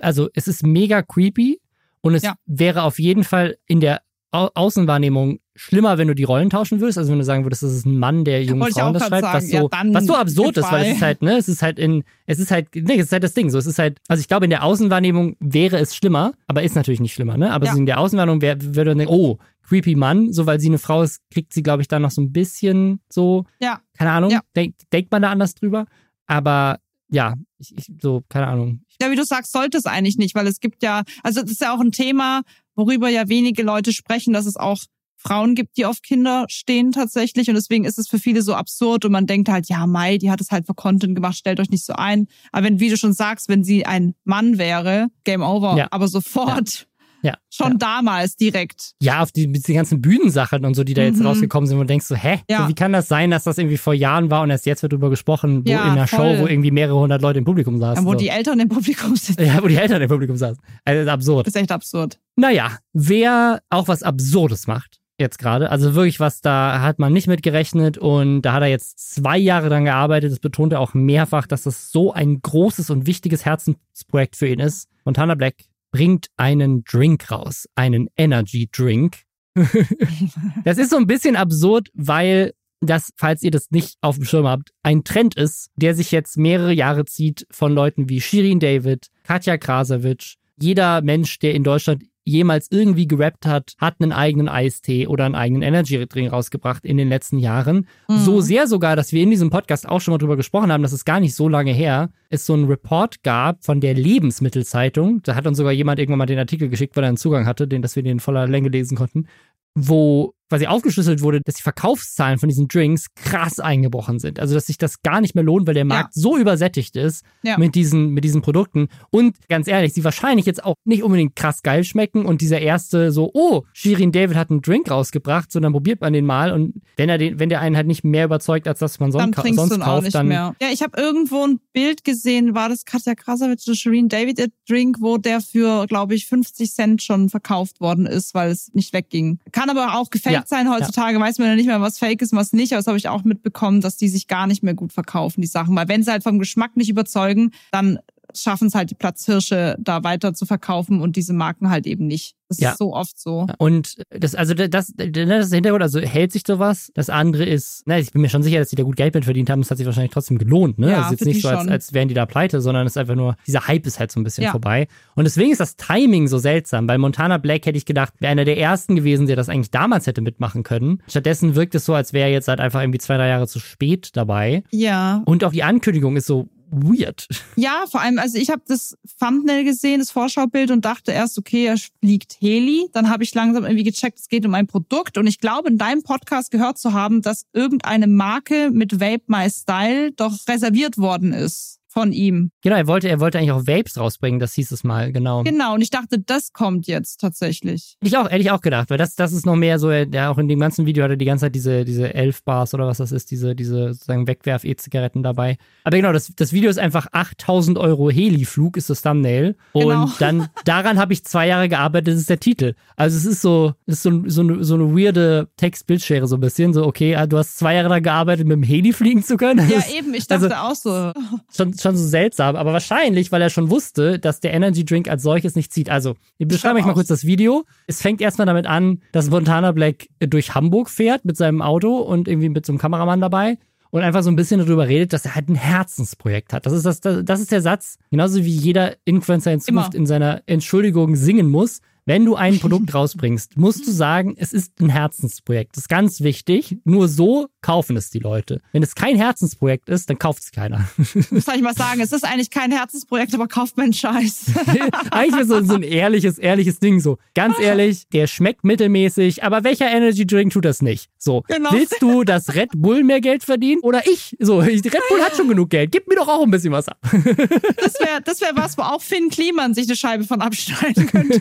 also 0.00 0.28
es 0.34 0.48
ist 0.48 0.64
mega 0.64 1.02
creepy 1.02 1.60
und 2.00 2.14
es 2.14 2.22
ja. 2.22 2.34
wäre 2.46 2.82
auf 2.82 2.98
jeden 2.98 3.24
Fall 3.24 3.56
in 3.66 3.80
der 3.80 4.02
Au 4.30 4.50
Außenwahrnehmung 4.54 5.38
schlimmer, 5.56 5.98
wenn 5.98 6.08
du 6.08 6.14
die 6.14 6.24
Rollen 6.24 6.50
tauschen 6.50 6.80
würdest. 6.80 6.98
Also 6.98 7.12
wenn 7.12 7.18
du 7.18 7.24
sagen 7.24 7.44
würdest, 7.44 7.62
das 7.62 7.72
ist 7.72 7.86
ein 7.86 7.98
Mann, 7.98 8.24
der 8.24 8.42
junge 8.42 8.66
Frauen 8.70 8.92
das 8.92 9.06
schreibt, 9.06 9.22
was 9.22 9.48
so, 9.48 9.56
ja, 9.56 9.82
was 9.92 10.06
so 10.06 10.14
absurd 10.14 10.56
ist, 10.56 10.70
weil 10.70 10.86
es 10.86 10.96
ist 10.96 11.02
halt, 11.02 11.22
ne, 11.22 11.36
es 11.36 11.48
ist 11.48 11.62
halt 11.62 11.78
in, 11.78 12.04
es 12.26 12.38
ist 12.38 12.50
halt, 12.50 12.68
nee, 12.74 12.94
es 12.94 13.06
ist 13.06 13.12
halt 13.12 13.22
das 13.22 13.34
Ding. 13.34 13.50
So, 13.50 13.58
es 13.58 13.66
ist 13.66 13.78
halt, 13.78 13.98
also 14.08 14.20
ich 14.20 14.28
glaube, 14.28 14.46
in 14.46 14.50
der 14.50 14.64
Außenwahrnehmung 14.64 15.36
wäre 15.40 15.78
es 15.78 15.94
schlimmer, 15.94 16.32
aber 16.48 16.62
ist 16.62 16.74
natürlich 16.74 17.00
nicht 17.00 17.14
schlimmer, 17.14 17.36
ne? 17.36 17.52
Aber 17.52 17.66
ja. 17.66 17.76
in 17.76 17.86
der 17.86 18.00
Außenwahrnehmung 18.00 18.42
wäre, 18.42 18.58
würde 18.74 18.90
man 18.90 18.98
denken, 18.98 19.14
oh, 19.14 19.38
creepy 19.62 19.94
Mann, 19.94 20.32
so 20.32 20.46
weil 20.46 20.60
sie 20.60 20.68
eine 20.68 20.78
Frau 20.78 21.02
ist, 21.02 21.20
kriegt 21.30 21.52
sie, 21.52 21.62
glaube 21.62 21.82
ich, 21.82 21.88
dann 21.88 22.02
noch 22.02 22.10
so 22.10 22.20
ein 22.20 22.32
bisschen 22.32 23.00
so, 23.08 23.44
ja. 23.60 23.80
keine 23.96 24.10
Ahnung, 24.10 24.30
ja. 24.30 24.40
denk, 24.56 24.74
denkt 24.92 25.10
man 25.10 25.22
da 25.22 25.30
anders 25.30 25.54
drüber. 25.54 25.86
Aber 26.26 26.78
ja, 27.08 27.34
ich, 27.58 27.76
ich, 27.76 27.92
so, 28.00 28.24
keine 28.28 28.48
Ahnung. 28.48 28.80
Ja, 29.00 29.10
wie 29.10 29.16
du 29.16 29.24
sagst, 29.24 29.52
sollte 29.52 29.78
es 29.78 29.86
eigentlich 29.86 30.16
nicht, 30.16 30.34
weil 30.34 30.46
es 30.46 30.60
gibt 30.60 30.82
ja, 30.82 31.02
also 31.22 31.42
das 31.42 31.50
ist 31.50 31.60
ja 31.60 31.74
auch 31.74 31.80
ein 31.80 31.92
Thema, 31.92 32.42
worüber 32.74 33.08
ja 33.08 33.28
wenige 33.28 33.62
Leute 33.62 33.92
sprechen, 33.92 34.32
dass 34.32 34.46
es 34.46 34.56
auch 34.56 34.78
Frauen 35.26 35.54
gibt, 35.54 35.76
die 35.76 35.86
auf 35.86 36.02
Kinder 36.02 36.46
stehen 36.48 36.92
tatsächlich. 36.92 37.48
Und 37.48 37.54
deswegen 37.54 37.84
ist 37.84 37.98
es 37.98 38.08
für 38.08 38.18
viele 38.18 38.42
so 38.42 38.54
absurd 38.54 39.04
und 39.04 39.12
man 39.12 39.26
denkt 39.26 39.48
halt, 39.48 39.68
ja, 39.68 39.86
Mai, 39.86 40.18
die 40.18 40.30
hat 40.30 40.40
es 40.40 40.50
halt 40.50 40.66
für 40.66 40.74
Content 40.74 41.14
gemacht, 41.14 41.36
stellt 41.36 41.60
euch 41.60 41.70
nicht 41.70 41.84
so 41.84 41.94
ein. 41.94 42.26
Aber 42.52 42.66
wenn, 42.66 42.80
wie 42.80 42.90
du 42.90 42.96
schon 42.96 43.12
sagst, 43.12 43.48
wenn 43.48 43.64
sie 43.64 43.86
ein 43.86 44.14
Mann 44.24 44.58
wäre, 44.58 45.08
Game 45.24 45.42
Over, 45.42 45.76
ja. 45.76 45.88
aber 45.90 46.08
sofort. 46.08 46.80
Ja. 46.80 46.86
Ja, 47.24 47.38
Schon 47.48 47.72
ja. 47.72 47.78
damals 47.78 48.36
direkt. 48.36 48.92
Ja, 49.00 49.22
auf 49.22 49.32
die, 49.32 49.50
die 49.50 49.72
ganzen 49.72 50.02
Bühnensachen 50.02 50.62
und 50.66 50.74
so, 50.74 50.84
die 50.84 50.92
da 50.92 51.04
jetzt 51.04 51.20
mhm. 51.20 51.26
rausgekommen 51.26 51.66
sind, 51.66 51.78
wo 51.78 51.80
du 51.80 51.86
denkst 51.86 52.04
so, 52.04 52.14
hä? 52.14 52.40
Ja. 52.50 52.64
So, 52.64 52.68
wie 52.68 52.74
kann 52.74 52.92
das 52.92 53.08
sein, 53.08 53.30
dass 53.30 53.44
das 53.44 53.56
irgendwie 53.56 53.78
vor 53.78 53.94
Jahren 53.94 54.30
war 54.30 54.42
und 54.42 54.50
erst 54.50 54.66
jetzt 54.66 54.82
wird 54.82 54.92
darüber 54.92 55.08
gesprochen, 55.08 55.64
wo 55.64 55.70
ja, 55.70 55.84
in 55.84 55.92
einer 55.92 56.06
voll. 56.06 56.36
Show, 56.36 56.42
wo 56.42 56.46
irgendwie 56.46 56.70
mehrere 56.70 56.98
hundert 56.98 57.22
Leute 57.22 57.38
im 57.38 57.46
Publikum 57.46 57.80
saßen. 57.80 58.04
Wo 58.04 58.12
so. 58.12 58.18
die 58.18 58.28
Eltern 58.28 58.60
im 58.60 58.68
Publikum 58.68 59.16
sitzen. 59.16 59.42
Ja, 59.42 59.62
wo 59.62 59.68
die 59.68 59.76
Eltern 59.76 60.02
im 60.02 60.08
Publikum 60.10 60.36
saßen. 60.36 60.58
Also, 60.84 60.98
das 60.98 61.06
ist 61.06 61.12
absurd. 61.12 61.46
Das 61.46 61.54
ist 61.54 61.60
echt 61.62 61.72
absurd. 61.72 62.18
Naja, 62.36 62.76
wer 62.92 63.62
auch 63.70 63.88
was 63.88 64.02
Absurdes 64.02 64.66
macht, 64.66 65.00
jetzt 65.18 65.38
gerade. 65.38 65.70
Also 65.70 65.94
wirklich 65.94 66.20
was, 66.20 66.40
da 66.40 66.80
hat 66.80 66.98
man 66.98 67.12
nicht 67.12 67.26
mit 67.26 67.42
gerechnet 67.42 67.98
und 67.98 68.42
da 68.42 68.54
hat 68.54 68.62
er 68.62 68.68
jetzt 68.68 69.14
zwei 69.14 69.38
Jahre 69.38 69.68
dran 69.68 69.84
gearbeitet. 69.84 70.32
Das 70.32 70.40
betont 70.40 70.72
er 70.72 70.80
auch 70.80 70.94
mehrfach, 70.94 71.46
dass 71.46 71.62
das 71.62 71.90
so 71.90 72.12
ein 72.12 72.40
großes 72.40 72.90
und 72.90 73.06
wichtiges 73.06 73.44
Herzensprojekt 73.44 74.36
für 74.36 74.48
ihn 74.48 74.60
ist. 74.60 74.88
Montana 75.04 75.34
Black 75.34 75.54
bringt 75.92 76.28
einen 76.36 76.82
Drink 76.84 77.30
raus, 77.30 77.66
einen 77.76 78.08
Energy 78.16 78.68
Drink. 78.70 79.18
das 80.64 80.78
ist 80.78 80.90
so 80.90 80.96
ein 80.96 81.06
bisschen 81.06 81.36
absurd, 81.36 81.88
weil 81.94 82.52
das, 82.80 83.10
falls 83.16 83.42
ihr 83.42 83.50
das 83.50 83.70
nicht 83.70 83.96
auf 84.00 84.16
dem 84.16 84.24
Schirm 84.24 84.46
habt, 84.46 84.70
ein 84.82 85.04
Trend 85.04 85.36
ist, 85.36 85.70
der 85.76 85.94
sich 85.94 86.10
jetzt 86.10 86.36
mehrere 86.36 86.72
Jahre 86.72 87.04
zieht 87.04 87.46
von 87.50 87.72
Leuten 87.72 88.08
wie 88.08 88.20
Shirin 88.20 88.60
David, 88.60 89.08
Katja 89.22 89.56
Krasavitsch. 89.56 90.34
Jeder 90.60 91.02
Mensch, 91.02 91.38
der 91.38 91.54
in 91.54 91.64
Deutschland 91.64 92.04
jemals 92.24 92.68
irgendwie 92.70 93.06
gerappt 93.06 93.46
hat, 93.46 93.74
hat 93.78 93.96
einen 94.00 94.12
eigenen 94.12 94.48
Eistee 94.48 95.06
oder 95.06 95.24
einen 95.24 95.34
eigenen 95.34 95.62
Energy 95.62 96.04
Drink 96.06 96.32
rausgebracht 96.32 96.84
in 96.84 96.96
den 96.96 97.08
letzten 97.08 97.38
Jahren. 97.38 97.86
Mhm. 98.08 98.18
So 98.18 98.40
sehr 98.40 98.66
sogar, 98.66 98.96
dass 98.96 99.12
wir 99.12 99.22
in 99.22 99.30
diesem 99.30 99.50
Podcast 99.50 99.88
auch 99.88 100.00
schon 100.00 100.12
mal 100.12 100.18
drüber 100.18 100.36
gesprochen 100.36 100.72
haben, 100.72 100.82
dass 100.82 100.92
es 100.92 101.04
gar 101.04 101.20
nicht 101.20 101.34
so 101.34 101.48
lange 101.48 101.72
her 101.72 102.10
es 102.30 102.46
so 102.46 102.54
einen 102.54 102.66
Report 102.66 103.22
gab 103.22 103.64
von 103.64 103.80
der 103.80 103.94
Lebensmittelzeitung. 103.94 105.22
Da 105.22 105.34
hat 105.34 105.46
uns 105.46 105.58
sogar 105.58 105.72
jemand 105.72 105.98
irgendwann 106.00 106.18
mal 106.18 106.26
den 106.26 106.38
Artikel 106.38 106.68
geschickt, 106.68 106.96
weil 106.96 107.04
er 107.04 107.08
einen 107.08 107.16
Zugang 107.16 107.46
hatte, 107.46 107.68
den, 107.68 107.82
dass 107.82 107.96
wir 107.96 108.02
den 108.02 108.12
in 108.12 108.20
voller 108.20 108.48
Länge 108.48 108.70
lesen 108.70 108.96
konnten, 108.96 109.26
wo 109.74 110.34
quasi 110.48 110.66
aufgeschlüsselt 110.66 111.22
wurde, 111.22 111.40
dass 111.40 111.56
die 111.56 111.62
Verkaufszahlen 111.62 112.38
von 112.38 112.48
diesen 112.48 112.68
Drinks 112.68 113.06
krass 113.14 113.58
eingebrochen 113.58 114.18
sind. 114.18 114.40
Also 114.40 114.54
dass 114.54 114.66
sich 114.66 114.78
das 114.78 115.02
gar 115.02 115.20
nicht 115.20 115.34
mehr 115.34 115.44
lohnt, 115.44 115.66
weil 115.66 115.74
der 115.74 115.84
Markt 115.84 116.14
ja. 116.16 116.22
so 116.22 116.36
übersättigt 116.36 116.96
ist 116.96 117.24
ja. 117.42 117.58
mit, 117.58 117.74
diesen, 117.74 118.10
mit 118.10 118.24
diesen 118.24 118.42
Produkten. 118.42 118.88
Und 119.10 119.36
ganz 119.48 119.68
ehrlich, 119.68 119.92
sie 119.94 120.04
wahrscheinlich 120.04 120.46
jetzt 120.46 120.64
auch 120.64 120.74
nicht 120.84 121.02
unbedingt 121.02 121.34
krass 121.34 121.62
geil 121.62 121.84
schmecken 121.84 122.26
und 122.26 122.40
dieser 122.40 122.60
erste 122.60 123.10
so, 123.10 123.30
oh, 123.34 123.62
Shirin 123.72 124.12
David 124.12 124.36
hat 124.36 124.50
einen 124.50 124.60
Drink 124.60 124.90
rausgebracht, 124.90 125.50
sondern 125.50 125.72
probiert 125.72 126.00
man 126.00 126.12
den 126.12 126.26
mal 126.26 126.52
und 126.52 126.74
wenn 126.96 127.08
er 127.08 127.18
den, 127.18 127.38
wenn 127.38 127.48
der 127.48 127.60
einen 127.60 127.76
halt 127.76 127.86
nicht 127.86 128.04
mehr 128.04 128.26
überzeugt, 128.26 128.68
als 128.68 128.78
dass 128.78 129.00
man 129.00 129.12
son 129.12 129.32
dann 129.32 129.54
sonst 129.54 129.72
du 129.72 129.78
kauft, 129.80 130.14
dann. 130.14 130.28
Mehr. 130.28 130.54
Ja, 130.60 130.68
ich 130.72 130.82
habe 130.82 131.00
irgendwo 131.00 131.44
ein 131.44 131.60
Bild 131.72 132.04
gesehen, 132.04 132.54
war 132.54 132.68
das 132.68 132.84
Katja 132.84 133.14
Krasavitsch 133.14 133.66
oder 133.66 133.76
Shirin 133.76 134.08
David 134.08 134.52
Drink, 134.68 134.98
wo 135.00 135.18
der 135.18 135.40
für, 135.40 135.86
glaube 135.86 136.14
ich, 136.14 136.26
50 136.26 136.72
Cent 136.72 137.02
schon 137.02 137.28
verkauft 137.28 137.80
worden 137.80 138.06
ist, 138.06 138.34
weil 138.34 138.50
es 138.50 138.72
nicht 138.74 138.92
wegging. 138.92 139.38
Kann 139.52 139.70
aber 139.70 139.98
auch 139.98 140.10
gefaked 140.10 140.33
ja, 140.34 140.42
sein. 140.46 140.70
Heutzutage 140.70 141.18
weiß 141.18 141.38
man 141.38 141.48
ja 141.48 141.54
nicht 141.56 141.66
mehr, 141.66 141.80
was 141.80 141.98
fake 141.98 142.22
ist 142.22 142.32
und 142.32 142.38
was 142.38 142.52
nicht. 142.52 142.72
Aber 142.72 142.78
das 142.78 142.86
habe 142.86 142.98
ich 142.98 143.08
auch 143.08 143.24
mitbekommen, 143.24 143.80
dass 143.80 143.96
die 143.96 144.08
sich 144.08 144.28
gar 144.28 144.46
nicht 144.46 144.62
mehr 144.62 144.74
gut 144.74 144.92
verkaufen, 144.92 145.40
die 145.40 145.46
Sachen. 145.46 145.74
Weil 145.76 145.88
wenn 145.88 146.02
sie 146.02 146.10
halt 146.10 146.22
vom 146.22 146.38
Geschmack 146.38 146.76
nicht 146.76 146.90
überzeugen, 146.90 147.52
dann 147.70 147.98
schaffen 148.34 148.68
es 148.68 148.74
halt 148.74 148.90
die 148.90 148.94
Platzhirsche 148.94 149.76
da 149.78 150.04
weiter 150.04 150.34
zu 150.34 150.46
verkaufen 150.46 151.00
und 151.00 151.16
diese 151.16 151.32
Marken 151.32 151.70
halt 151.70 151.86
eben 151.86 152.06
nicht. 152.06 152.36
Das 152.48 152.60
ja. 152.60 152.70
ist 152.72 152.78
so 152.78 152.94
oft 152.94 153.18
so. 153.18 153.46
Und 153.58 153.96
das, 154.10 154.34
also 154.34 154.54
das, 154.54 154.68
das 154.70 154.88
ist 154.90 154.98
der 154.98 155.56
Hintergrund, 155.56 155.82
also 155.82 156.00
hält 156.00 156.32
sich 156.32 156.42
sowas. 156.46 156.90
Das 156.94 157.10
andere 157.10 157.44
ist, 157.44 157.82
na, 157.86 157.98
ich 157.98 158.12
bin 158.12 158.22
mir 158.22 158.28
schon 158.28 158.42
sicher, 158.42 158.58
dass 158.58 158.68
die 158.68 158.76
da 158.76 158.82
gut 158.82 158.96
Geld 158.96 159.14
mit 159.14 159.24
verdient 159.24 159.50
haben. 159.50 159.60
Das 159.60 159.70
hat 159.70 159.78
sich 159.78 159.86
wahrscheinlich 159.86 160.12
trotzdem 160.12 160.38
gelohnt, 160.38 160.78
ne? 160.78 160.90
Ja, 160.90 160.98
also 160.98 161.12
jetzt 161.12 161.24
nicht 161.24 161.42
so, 161.42 161.48
als, 161.48 161.66
als 161.68 161.92
wären 161.92 162.08
die 162.08 162.14
da 162.14 162.26
pleite, 162.26 162.60
sondern 162.60 162.86
es 162.86 162.92
ist 162.92 162.96
einfach 162.98 163.14
nur, 163.14 163.36
dieser 163.46 163.66
Hype 163.66 163.86
ist 163.86 163.98
halt 163.98 164.12
so 164.12 164.20
ein 164.20 164.24
bisschen 164.24 164.44
ja. 164.44 164.50
vorbei. 164.50 164.88
Und 165.14 165.24
deswegen 165.24 165.52
ist 165.52 165.60
das 165.60 165.76
Timing 165.76 166.28
so 166.28 166.38
seltsam. 166.38 166.86
Bei 166.86 166.98
Montana 166.98 167.38
Black 167.38 167.66
hätte 167.66 167.78
ich 167.78 167.86
gedacht, 167.86 168.12
wäre 168.20 168.30
einer 168.30 168.44
der 168.44 168.58
ersten 168.58 168.94
gewesen, 168.94 169.26
der 169.26 169.36
das 169.36 169.48
eigentlich 169.48 169.70
damals 169.70 170.06
hätte 170.06 170.20
mitmachen 170.20 170.62
können. 170.62 171.02
Stattdessen 171.08 171.54
wirkt 171.54 171.74
es 171.74 171.84
so, 171.86 171.94
als 171.94 172.12
wäre 172.12 172.28
er 172.28 172.32
jetzt 172.32 172.48
halt 172.48 172.60
einfach 172.60 172.82
irgendwie 172.82 172.98
zwei, 172.98 173.16
drei 173.16 173.28
Jahre 173.28 173.48
zu 173.48 173.58
spät 173.58 174.10
dabei. 174.14 174.64
Ja. 174.70 175.22
Und 175.24 175.44
auch 175.44 175.52
die 175.52 175.62
Ankündigung 175.62 176.16
ist 176.16 176.26
so, 176.26 176.48
weird. 176.74 177.26
Ja, 177.56 177.84
vor 177.90 178.00
allem, 178.00 178.18
also 178.18 178.38
ich 178.38 178.50
habe 178.50 178.62
das 178.66 178.96
Thumbnail 179.20 179.64
gesehen, 179.64 180.00
das 180.00 180.10
Vorschaubild 180.10 180.70
und 180.70 180.84
dachte 180.84 181.12
erst, 181.12 181.38
okay, 181.38 181.66
er 181.66 181.76
fliegt 181.76 182.36
Heli. 182.40 182.88
Dann 182.92 183.08
habe 183.08 183.22
ich 183.22 183.34
langsam 183.34 183.64
irgendwie 183.64 183.84
gecheckt, 183.84 184.18
es 184.18 184.28
geht 184.28 184.44
um 184.46 184.54
ein 184.54 184.66
Produkt 184.66 185.18
und 185.18 185.26
ich 185.26 185.40
glaube, 185.40 185.68
in 185.68 185.78
deinem 185.78 186.02
Podcast 186.02 186.50
gehört 186.50 186.78
zu 186.78 186.92
haben, 186.92 187.22
dass 187.22 187.46
irgendeine 187.52 188.06
Marke 188.06 188.70
mit 188.70 189.00
Vape 189.00 189.24
My 189.26 189.48
Style 189.50 190.12
doch 190.12 190.36
reserviert 190.48 190.98
worden 190.98 191.32
ist 191.32 191.80
von 191.94 192.12
ihm. 192.12 192.50
Genau, 192.62 192.76
er 192.76 192.88
wollte, 192.88 193.08
er 193.08 193.20
wollte 193.20 193.38
eigentlich 193.38 193.52
auch 193.52 193.66
Vapes 193.66 193.98
rausbringen, 193.98 194.40
das 194.40 194.52
hieß 194.54 194.72
es 194.72 194.82
mal, 194.82 195.12
genau. 195.12 195.44
Genau, 195.44 195.74
und 195.74 195.80
ich 195.80 195.90
dachte, 195.90 196.18
das 196.18 196.52
kommt 196.52 196.88
jetzt 196.88 197.20
tatsächlich. 197.20 197.96
Ich 198.02 198.16
auch, 198.18 198.28
ehrlich 198.28 198.50
auch 198.50 198.60
gedacht, 198.60 198.90
weil 198.90 198.98
das, 198.98 199.14
das 199.14 199.32
ist 199.32 199.46
noch 199.46 199.54
mehr 199.54 199.78
so, 199.78 199.88
der 199.90 200.30
auch 200.30 200.38
in 200.38 200.48
dem 200.48 200.58
ganzen 200.58 200.86
Video 200.86 201.04
hatte 201.04 201.16
die 201.16 201.24
ganze 201.24 201.46
Zeit 201.46 201.54
diese, 201.54 201.84
diese 201.84 202.12
elf 202.12 202.42
Bars 202.42 202.74
oder 202.74 202.88
was 202.88 202.98
das 202.98 203.12
ist, 203.12 203.30
diese, 203.30 203.54
diese 203.54 203.94
sozusagen 203.94 204.26
Wegwerf-E-Zigaretten 204.26 205.22
dabei. 205.22 205.56
Aber 205.84 205.96
genau, 205.96 206.12
das, 206.12 206.32
das 206.34 206.52
Video 206.52 206.68
ist 206.68 206.78
einfach 206.78 207.06
8000 207.12 207.78
Euro 207.78 208.10
Heli-Flug, 208.10 208.76
ist 208.76 208.90
das 208.90 209.02
Thumbnail. 209.02 209.56
Und 209.72 209.82
genau. 209.82 210.10
dann, 210.18 210.48
daran 210.64 210.98
habe 210.98 211.12
ich 211.12 211.24
zwei 211.24 211.46
Jahre 211.46 211.68
gearbeitet, 211.68 212.14
das 212.14 212.20
ist 212.20 212.30
der 212.30 212.40
Titel. 212.40 212.74
Also 212.96 213.16
es 213.16 213.24
ist 213.24 213.40
so, 213.40 213.74
es 213.86 213.94
ist 213.98 214.02
so, 214.02 214.24
so, 214.26 214.40
eine, 214.40 214.64
so 214.64 214.74
eine 214.74 214.96
weirde 214.96 215.48
Text-Bildschere 215.56 216.26
so 216.26 216.36
ein 216.36 216.40
bisschen, 216.40 216.72
so, 216.72 216.84
okay, 216.84 217.14
ah, 217.14 217.28
du 217.28 217.38
hast 217.38 217.56
zwei 217.56 217.74
Jahre 217.74 217.88
daran 217.88 218.02
gearbeitet, 218.02 218.48
mit 218.48 218.56
dem 218.56 218.64
Heli 218.64 218.92
fliegen 218.92 219.22
zu 219.22 219.36
können. 219.36 219.68
Ja, 219.68 219.80
eben, 219.96 220.12
ich 220.14 220.26
dachte 220.26 220.56
also, 220.56 220.88
auch 220.88 221.12
so. 221.14 221.22
Schon, 221.54 221.76
schon 221.84 221.96
so 221.96 222.04
seltsam, 222.04 222.56
aber 222.56 222.72
wahrscheinlich, 222.72 223.30
weil 223.30 223.40
er 223.40 223.50
schon 223.50 223.70
wusste, 223.70 224.18
dass 224.18 224.40
der 224.40 224.52
Energy 224.52 224.84
Drink 224.84 225.08
als 225.08 225.22
solches 225.22 225.54
nicht 225.54 225.72
zieht. 225.72 225.88
Also, 225.88 226.16
ich 226.38 226.48
beschreibe 226.48 226.78
euch 226.78 226.84
mal 226.84 226.94
kurz 226.94 227.08
das 227.08 227.24
Video. 227.24 227.64
Es 227.86 228.02
fängt 228.02 228.20
erstmal 228.20 228.46
damit 228.46 228.66
an, 228.66 229.00
dass 229.12 229.30
Montana 229.30 229.70
Black 229.70 230.08
durch 230.18 230.54
Hamburg 230.54 230.90
fährt 230.90 231.24
mit 231.24 231.36
seinem 231.36 231.62
Auto 231.62 231.98
und 231.98 232.26
irgendwie 232.26 232.48
mit 232.48 232.66
so 232.66 232.72
einem 232.72 232.78
Kameramann 232.78 233.20
dabei 233.20 233.58
und 233.94 234.02
einfach 234.02 234.24
so 234.24 234.30
ein 234.30 234.34
bisschen 234.34 234.58
darüber 234.58 234.88
redet, 234.88 235.12
dass 235.12 235.24
er 235.24 235.36
halt 235.36 235.48
ein 235.48 235.54
Herzensprojekt 235.54 236.52
hat. 236.52 236.66
Das 236.66 236.72
ist, 236.72 236.84
das, 236.84 237.00
das 237.00 237.40
ist 237.40 237.52
der 237.52 237.62
Satz, 237.62 237.96
genauso 238.10 238.44
wie 238.44 238.50
jeder 238.50 238.96
Influencer 239.04 239.52
in 239.52 239.60
Zukunft 239.60 239.94
Immer. 239.94 240.00
in 240.00 240.06
seiner 240.06 240.42
Entschuldigung 240.46 241.14
singen 241.14 241.48
muss. 241.48 241.80
Wenn 242.06 242.26
du 242.26 242.34
ein 242.36 242.58
Produkt 242.58 242.92
rausbringst, 242.94 243.56
musst 243.56 243.86
du 243.86 243.90
sagen, 243.90 244.34
es 244.36 244.52
ist 244.52 244.78
ein 244.80 244.90
Herzensprojekt. 244.90 245.76
Das 245.76 245.84
ist 245.84 245.88
ganz 245.88 246.20
wichtig. 246.20 246.76
Nur 246.84 247.08
so 247.08 247.48
kaufen 247.62 247.96
es 247.96 248.10
die 248.10 248.18
Leute. 248.18 248.60
Wenn 248.72 248.82
es 248.82 248.94
kein 248.94 249.16
Herzensprojekt 249.16 249.88
ist, 249.88 250.10
dann 250.10 250.18
kauft 250.18 250.42
es 250.42 250.52
keiner. 250.52 250.86
Soll 250.98 251.56
ich 251.56 251.62
mal 251.62 251.74
sagen, 251.74 252.00
es 252.00 252.12
ist 252.12 252.24
eigentlich 252.24 252.50
kein 252.50 252.72
Herzensprojekt, 252.72 253.34
aber 253.34 253.48
kauft 253.48 253.78
man 253.78 253.94
Scheiß. 253.94 254.52
eigentlich 255.10 255.40
ist 255.40 255.48
so, 255.48 255.64
so 255.64 255.74
ein 255.74 255.82
ehrliches, 255.82 256.38
ehrliches 256.38 256.78
Ding 256.78 257.00
so. 257.00 257.16
Ganz 257.34 257.58
ehrlich, 257.58 258.06
der 258.12 258.26
schmeckt 258.26 258.64
mittelmäßig, 258.64 259.42
aber 259.42 259.64
welcher 259.64 259.90
Energy 259.90 260.26
Drink 260.26 260.52
tut 260.52 260.66
das 260.66 260.82
nicht? 260.82 261.08
So, 261.16 261.42
genau. 261.48 261.72
willst 261.72 262.02
du, 262.02 262.22
dass 262.24 262.54
Red 262.54 262.70
Bull 262.76 263.02
mehr 263.02 263.22
Geld 263.22 263.44
verdient 263.44 263.82
oder 263.82 264.06
ich? 264.06 264.36
So, 264.40 264.58
Red 264.58 264.82
Bull 265.08 265.22
hat 265.22 265.36
schon 265.36 265.48
genug 265.48 265.70
Geld. 265.70 265.90
Gib 265.90 266.06
mir 266.06 266.16
doch 266.16 266.28
auch 266.28 266.42
ein 266.42 266.50
bisschen 266.50 266.72
was 266.72 266.88
ab. 266.88 266.98
Das 267.02 267.98
wäre 267.98 268.20
das 268.22 268.42
wär 268.42 268.52
was, 268.54 268.76
wo 268.76 268.82
auch 268.82 269.00
Finn 269.00 269.30
Kliman 269.30 269.72
sich 269.72 269.86
eine 269.86 269.96
Scheibe 269.96 270.24
von 270.24 270.42
abschneiden 270.42 271.06
könnte. 271.06 271.40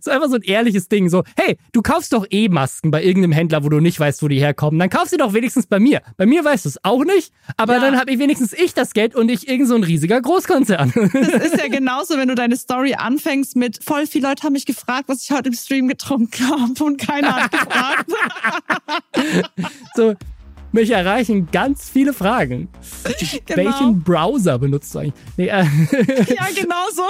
So 0.00 0.10
einfach 0.10 0.28
so 0.28 0.36
ein 0.36 0.42
ehrliches 0.42 0.88
Ding. 0.88 1.08
So, 1.08 1.24
hey, 1.36 1.56
du 1.72 1.82
kaufst 1.82 2.12
doch 2.12 2.26
eh 2.30 2.48
Masken 2.48 2.90
bei 2.90 3.02
irgendeinem 3.02 3.32
Händler, 3.32 3.64
wo 3.64 3.68
du 3.68 3.80
nicht 3.80 3.98
weißt, 3.98 4.22
wo 4.22 4.28
die 4.28 4.40
herkommen. 4.40 4.78
Dann 4.78 4.90
kauf 4.90 5.08
sie 5.08 5.16
doch 5.16 5.32
wenigstens 5.34 5.66
bei 5.66 5.78
mir. 5.78 6.02
Bei 6.16 6.26
mir 6.26 6.44
weißt 6.44 6.64
du 6.64 6.68
es 6.68 6.84
auch 6.84 7.04
nicht, 7.04 7.32
aber 7.56 7.74
ja. 7.74 7.80
dann 7.80 7.98
habe 7.98 8.10
ich 8.10 8.18
wenigstens 8.18 8.52
ich 8.52 8.74
das 8.74 8.92
Geld 8.92 9.14
und 9.14 9.30
ich 9.30 9.48
irgend 9.48 9.68
so 9.68 9.74
ein 9.74 9.84
riesiger 9.84 10.20
Großkonzern. 10.20 10.92
das 11.12 11.44
ist 11.44 11.58
ja 11.58 11.68
genauso, 11.68 12.16
wenn 12.16 12.28
du 12.28 12.34
deine 12.34 12.56
Story 12.56 12.94
anfängst 12.94 13.56
mit 13.56 13.82
voll 13.82 14.06
viele 14.06 14.28
Leute 14.28 14.42
haben 14.44 14.52
mich 14.52 14.66
gefragt, 14.66 15.08
was 15.08 15.24
ich 15.24 15.30
heute 15.30 15.48
im 15.48 15.54
Stream 15.54 15.88
getrunken 15.88 16.48
habe 16.48 16.84
und 16.84 16.98
keiner 16.98 17.36
hat 17.36 17.52
gefragt. 17.52 18.10
so, 19.94 20.14
mich 20.72 20.90
erreichen 20.90 21.48
ganz 21.50 21.88
viele 21.88 22.12
Fragen. 22.12 22.68
Genau. 23.44 23.64
Welchen 23.64 24.02
Browser 24.02 24.58
benutzt 24.58 24.94
du 24.94 25.00
eigentlich? 25.00 25.14
Nee, 25.36 25.46
äh 25.46 25.62
ja, 25.62 26.46
genau 26.60 26.84
so. 26.92 27.02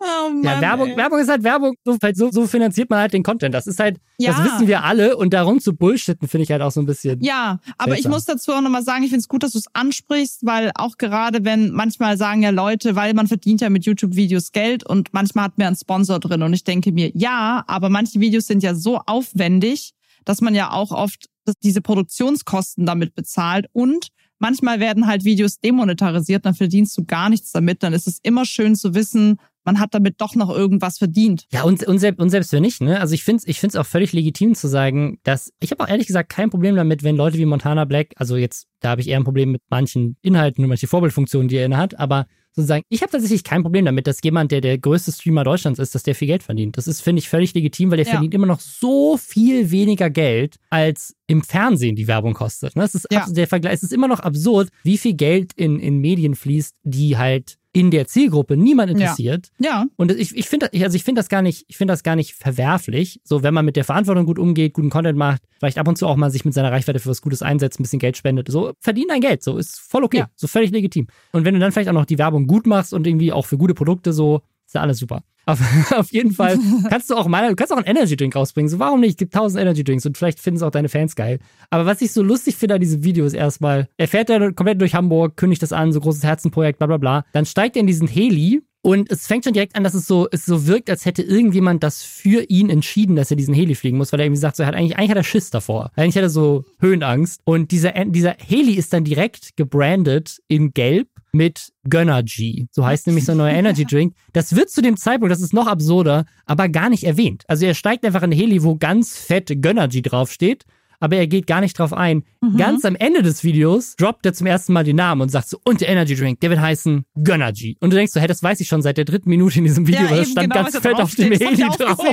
Oh 0.00 0.30
Mann, 0.30 0.42
ja, 0.42 0.60
Werbung, 0.60 0.96
Werbung 0.96 1.18
ist 1.20 1.28
halt 1.28 1.44
Werbung. 1.44 1.74
So, 1.84 1.96
so, 2.14 2.30
so, 2.30 2.46
finanziert 2.46 2.90
man 2.90 2.98
halt 2.98 3.12
den 3.12 3.22
Content. 3.22 3.54
Das 3.54 3.66
ist 3.66 3.78
halt, 3.78 3.98
ja. 4.18 4.32
das 4.32 4.44
wissen 4.44 4.66
wir 4.66 4.82
alle. 4.82 5.16
Und 5.16 5.32
darum 5.32 5.60
zu 5.60 5.74
bullshitten, 5.74 6.28
finde 6.28 6.44
ich 6.44 6.50
halt 6.50 6.62
auch 6.62 6.72
so 6.72 6.80
ein 6.80 6.86
bisschen. 6.86 7.20
Ja, 7.20 7.60
aber 7.78 7.92
seltsam. 7.92 8.10
ich 8.10 8.14
muss 8.14 8.24
dazu 8.24 8.52
auch 8.52 8.60
nochmal 8.60 8.82
sagen, 8.82 9.04
ich 9.04 9.10
finde 9.10 9.20
es 9.20 9.28
gut, 9.28 9.42
dass 9.42 9.52
du 9.52 9.58
es 9.58 9.66
ansprichst, 9.72 10.44
weil 10.44 10.72
auch 10.74 10.98
gerade 10.98 11.44
wenn 11.44 11.70
manchmal 11.70 12.16
sagen 12.16 12.42
ja 12.42 12.50
Leute, 12.50 12.96
weil 12.96 13.14
man 13.14 13.28
verdient 13.28 13.60
ja 13.60 13.70
mit 13.70 13.84
YouTube-Videos 13.84 14.52
Geld 14.52 14.84
und 14.84 15.12
manchmal 15.12 15.46
hat 15.46 15.58
man 15.58 15.68
einen 15.68 15.76
Sponsor 15.76 16.18
drin. 16.18 16.42
Und 16.42 16.52
ich 16.52 16.64
denke 16.64 16.92
mir, 16.92 17.10
ja, 17.14 17.64
aber 17.66 17.88
manche 17.88 18.20
Videos 18.20 18.46
sind 18.46 18.62
ja 18.62 18.74
so 18.74 18.98
aufwendig, 19.06 19.94
dass 20.24 20.40
man 20.40 20.54
ja 20.54 20.70
auch 20.72 20.90
oft 20.90 21.26
diese 21.62 21.80
Produktionskosten 21.80 22.86
damit 22.86 23.14
bezahlt 23.14 23.66
und 23.72 24.08
manchmal 24.38 24.80
werden 24.80 25.06
halt 25.06 25.24
Videos 25.24 25.60
demonetarisiert, 25.60 26.44
dann 26.44 26.54
verdienst 26.54 26.98
du 26.98 27.04
gar 27.04 27.30
nichts 27.30 27.52
damit. 27.52 27.82
Dann 27.82 27.92
ist 27.92 28.08
es 28.08 28.18
immer 28.22 28.44
schön 28.44 28.74
zu 28.74 28.94
wissen, 28.94 29.38
man 29.64 29.78
hat 29.78 29.94
damit 29.94 30.20
doch 30.20 30.34
noch 30.34 30.50
irgendwas 30.50 30.98
verdient. 30.98 31.46
Ja, 31.52 31.62
und, 31.62 31.84
und, 31.84 31.98
selbst, 31.98 32.20
und 32.20 32.30
selbst 32.30 32.52
wenn 32.52 32.62
nicht, 32.62 32.80
ne? 32.80 33.00
Also 33.00 33.14
ich 33.14 33.22
finde 33.22 33.38
es 33.38 33.46
ich 33.46 33.60
find's 33.60 33.76
auch 33.76 33.86
völlig 33.86 34.12
legitim 34.12 34.54
zu 34.54 34.66
sagen, 34.66 35.18
dass 35.22 35.52
ich 35.60 35.70
habe 35.70 35.84
auch 35.84 35.88
ehrlich 35.88 36.08
gesagt 36.08 36.30
kein 36.30 36.50
Problem 36.50 36.74
damit, 36.74 37.04
wenn 37.04 37.16
Leute 37.16 37.38
wie 37.38 37.46
Montana 37.46 37.84
Black, 37.84 38.12
also 38.16 38.36
jetzt, 38.36 38.66
da 38.80 38.90
habe 38.90 39.00
ich 39.00 39.08
eher 39.08 39.18
ein 39.18 39.24
Problem 39.24 39.52
mit 39.52 39.62
manchen 39.70 40.16
Inhalten 40.22 40.64
und 40.64 40.68
manche 40.68 40.88
Vorbildfunktionen, 40.88 41.48
die 41.48 41.56
er 41.56 41.66
inne 41.66 41.76
hat, 41.76 41.98
aber 41.98 42.26
sozusagen, 42.54 42.84
ich 42.88 43.02
habe 43.02 43.12
tatsächlich 43.12 43.44
kein 43.44 43.62
Problem 43.62 43.84
damit, 43.84 44.06
dass 44.06 44.18
jemand, 44.22 44.52
der 44.52 44.60
der 44.60 44.78
größte 44.78 45.12
Streamer 45.12 45.44
Deutschlands 45.44 45.78
ist, 45.78 45.94
dass 45.94 46.02
der 46.02 46.14
viel 46.14 46.28
Geld 46.28 46.42
verdient. 46.42 46.76
Das 46.76 46.86
ist, 46.86 47.00
finde 47.00 47.20
ich, 47.20 47.28
völlig 47.28 47.54
legitim, 47.54 47.90
weil 47.90 47.96
der 47.96 48.06
ja. 48.06 48.12
verdient 48.12 48.34
immer 48.34 48.46
noch 48.46 48.60
so 48.60 49.16
viel 49.16 49.70
weniger 49.70 50.10
Geld, 50.10 50.56
als 50.68 51.14
im 51.32 51.42
Fernsehen 51.42 51.96
die 51.96 52.06
Werbung 52.08 52.34
kostet. 52.34 52.76
Ne? 52.76 52.82
Das 52.82 52.94
ist 52.94 53.06
ja. 53.10 53.24
der 53.26 53.46
Vergleich. 53.46 53.72
Es 53.72 53.82
ist 53.82 53.92
immer 53.92 54.06
noch 54.06 54.20
absurd, 54.20 54.68
wie 54.82 54.98
viel 54.98 55.14
Geld 55.14 55.54
in, 55.54 55.80
in 55.80 55.98
Medien 55.98 56.34
fließt, 56.34 56.76
die 56.82 57.16
halt 57.16 57.56
in 57.72 57.90
der 57.90 58.06
Zielgruppe 58.06 58.54
niemand 58.54 58.90
interessiert. 58.90 59.48
Ja. 59.58 59.70
ja. 59.70 59.86
Und 59.96 60.12
ich, 60.12 60.36
ich 60.36 60.46
finde, 60.46 60.70
also 60.74 60.94
ich 60.94 61.04
finde 61.04 61.20
das 61.20 61.30
gar 61.30 61.40
nicht, 61.40 61.64
ich 61.68 61.78
finde 61.78 61.92
das 61.92 62.02
gar 62.02 62.16
nicht 62.16 62.34
verwerflich. 62.34 63.18
So, 63.24 63.42
wenn 63.42 63.54
man 63.54 63.64
mit 63.64 63.76
der 63.76 63.84
Verantwortung 63.84 64.26
gut 64.26 64.38
umgeht, 64.38 64.74
guten 64.74 64.90
Content 64.90 65.16
macht, 65.16 65.40
vielleicht 65.58 65.78
ab 65.78 65.88
und 65.88 65.96
zu 65.96 66.06
auch 66.06 66.16
mal 66.16 66.30
sich 66.30 66.44
mit 66.44 66.52
seiner 66.52 66.70
Reichweite 66.70 66.98
für 66.98 67.08
was 67.08 67.22
Gutes 67.22 67.40
einsetzt, 67.40 67.80
ein 67.80 67.84
bisschen 67.84 67.98
Geld 67.98 68.18
spendet, 68.18 68.50
so 68.50 68.74
verdient 68.78 69.10
dein 69.10 69.22
Geld, 69.22 69.42
so 69.42 69.56
ist 69.56 69.80
voll 69.80 70.04
okay, 70.04 70.18
ja. 70.18 70.30
so 70.36 70.48
völlig 70.48 70.70
legitim. 70.70 71.06
Und 71.32 71.46
wenn 71.46 71.54
du 71.54 71.60
dann 71.60 71.72
vielleicht 71.72 71.88
auch 71.88 71.94
noch 71.94 72.04
die 72.04 72.18
Werbung 72.18 72.46
gut 72.46 72.66
machst 72.66 72.92
und 72.92 73.06
irgendwie 73.06 73.32
auch 73.32 73.46
für 73.46 73.56
gute 73.56 73.72
Produkte 73.72 74.12
so, 74.12 74.42
ist 74.74 74.80
alles 74.80 74.98
super. 74.98 75.22
Auf, 75.44 75.60
auf 75.92 76.12
jeden 76.12 76.32
Fall 76.32 76.58
kannst 76.88 77.10
du 77.10 77.16
auch 77.16 77.26
mal, 77.26 77.48
du 77.48 77.56
kannst 77.56 77.72
auch 77.72 77.76
einen 77.76 77.86
Energy 77.86 78.16
Drink 78.16 78.34
rausbringen. 78.34 78.68
So, 78.68 78.78
warum 78.78 79.00
nicht? 79.00 79.12
Es 79.12 79.16
gibt 79.16 79.34
tausend 79.34 79.60
Energy 79.60 79.84
Drinks 79.84 80.06
und 80.06 80.16
vielleicht 80.16 80.40
finden 80.40 80.56
es 80.56 80.62
auch 80.62 80.70
deine 80.70 80.88
Fans 80.88 81.16
geil. 81.16 81.38
Aber 81.70 81.86
was 81.86 82.00
ich 82.00 82.12
so 82.12 82.22
lustig 82.22 82.56
finde 82.56 82.76
an 82.76 82.80
diesem 82.80 83.04
Video 83.04 83.24
ist 83.24 83.34
erstmal, 83.34 83.88
er 83.96 84.08
fährt 84.08 84.28
ja 84.28 84.38
komplett 84.52 84.80
durch 84.80 84.94
Hamburg, 84.94 85.36
kündigt 85.36 85.62
das 85.62 85.72
an, 85.72 85.92
so 85.92 86.00
großes 86.00 86.22
Herzenprojekt, 86.22 86.78
bla 86.78 86.86
bla 86.86 86.98
bla. 86.98 87.24
Dann 87.32 87.46
steigt 87.46 87.76
er 87.76 87.80
in 87.80 87.86
diesen 87.86 88.08
Heli 88.08 88.62
und 88.84 89.12
es 89.12 89.28
fängt 89.28 89.44
schon 89.44 89.52
direkt 89.52 89.76
an, 89.76 89.84
dass 89.84 89.94
es 89.94 90.06
so, 90.06 90.26
es 90.32 90.44
so 90.44 90.66
wirkt, 90.66 90.90
als 90.90 91.06
hätte 91.06 91.22
irgendjemand 91.22 91.84
das 91.84 92.02
für 92.02 92.42
ihn 92.48 92.68
entschieden, 92.68 93.14
dass 93.14 93.30
er 93.30 93.36
diesen 93.36 93.54
Heli 93.54 93.76
fliegen 93.76 93.96
muss, 93.96 94.12
weil 94.12 94.18
er 94.18 94.26
irgendwie 94.26 94.40
sagt, 94.40 94.56
so, 94.56 94.64
er 94.64 94.66
hat 94.66 94.74
eigentlich, 94.74 94.98
eigentlich 94.98 95.10
hat 95.10 95.16
er 95.16 95.24
Schiss 95.24 95.50
davor. 95.50 95.92
Eigentlich 95.94 96.16
hat 96.16 96.24
er 96.24 96.30
so 96.30 96.64
Höhenangst. 96.80 97.40
Und 97.44 97.70
dieser, 97.70 97.92
dieser 98.06 98.34
Heli 98.44 98.74
ist 98.74 98.92
dann 98.92 99.04
direkt 99.04 99.56
gebrandet 99.56 100.40
in 100.48 100.72
Gelb 100.72 101.08
mit 101.32 101.72
Gönnergy. 101.88 102.68
So 102.70 102.84
heißt 102.84 103.06
nämlich 103.06 103.24
so 103.24 103.32
ein 103.32 103.38
neuer 103.38 103.54
Energy 103.54 103.84
Drink. 103.84 104.14
Das 104.32 104.54
wird 104.54 104.70
zu 104.70 104.82
dem 104.82 104.96
Zeitpunkt, 104.96 105.32
das 105.32 105.40
ist 105.40 105.54
noch 105.54 105.66
absurder, 105.66 106.26
aber 106.46 106.68
gar 106.68 106.90
nicht 106.90 107.04
erwähnt. 107.04 107.44
Also 107.48 107.66
er 107.66 107.74
steigt 107.74 108.04
einfach 108.04 108.22
in 108.22 108.32
Heli, 108.32 108.62
wo 108.62 108.76
ganz 108.76 109.16
fett 109.16 109.62
Gönnergy 109.62 110.02
draufsteht 110.02 110.64
aber 111.02 111.16
er 111.16 111.26
geht 111.26 111.48
gar 111.48 111.60
nicht 111.60 111.76
drauf 111.76 111.92
ein. 111.92 112.22
Mhm. 112.40 112.56
Ganz 112.58 112.84
am 112.84 112.94
Ende 112.94 113.22
des 113.22 113.42
Videos 113.42 113.96
droppt 113.96 114.24
er 114.24 114.34
zum 114.34 114.46
ersten 114.46 114.72
Mal 114.72 114.84
den 114.84 114.94
Namen 114.94 115.20
und 115.20 115.30
sagt 115.30 115.48
so, 115.48 115.58
und 115.64 115.80
der 115.80 115.88
Energy 115.88 116.14
Drink, 116.14 116.38
der 116.38 116.50
wird 116.50 116.60
heißen 116.60 117.04
Gönnergy. 117.24 117.76
Und 117.80 117.90
du 117.90 117.96
denkst 117.96 118.12
so, 118.12 118.20
hey, 118.20 118.28
das 118.28 118.40
weiß 118.40 118.60
ich 118.60 118.68
schon 118.68 118.82
seit 118.82 118.98
der 118.98 119.04
dritten 119.04 119.28
Minute 119.28 119.58
in 119.58 119.64
diesem 119.64 119.88
Video, 119.88 120.02
ja, 120.02 120.10
weil 120.12 120.18
das 120.18 120.30
stand 120.30 120.52
genau, 120.52 120.62
ganz 120.62 120.78
fett 120.78 120.94
auf 120.94 121.12
dem 121.16 121.32
Heli 121.32 121.68
drauf. 121.76 121.98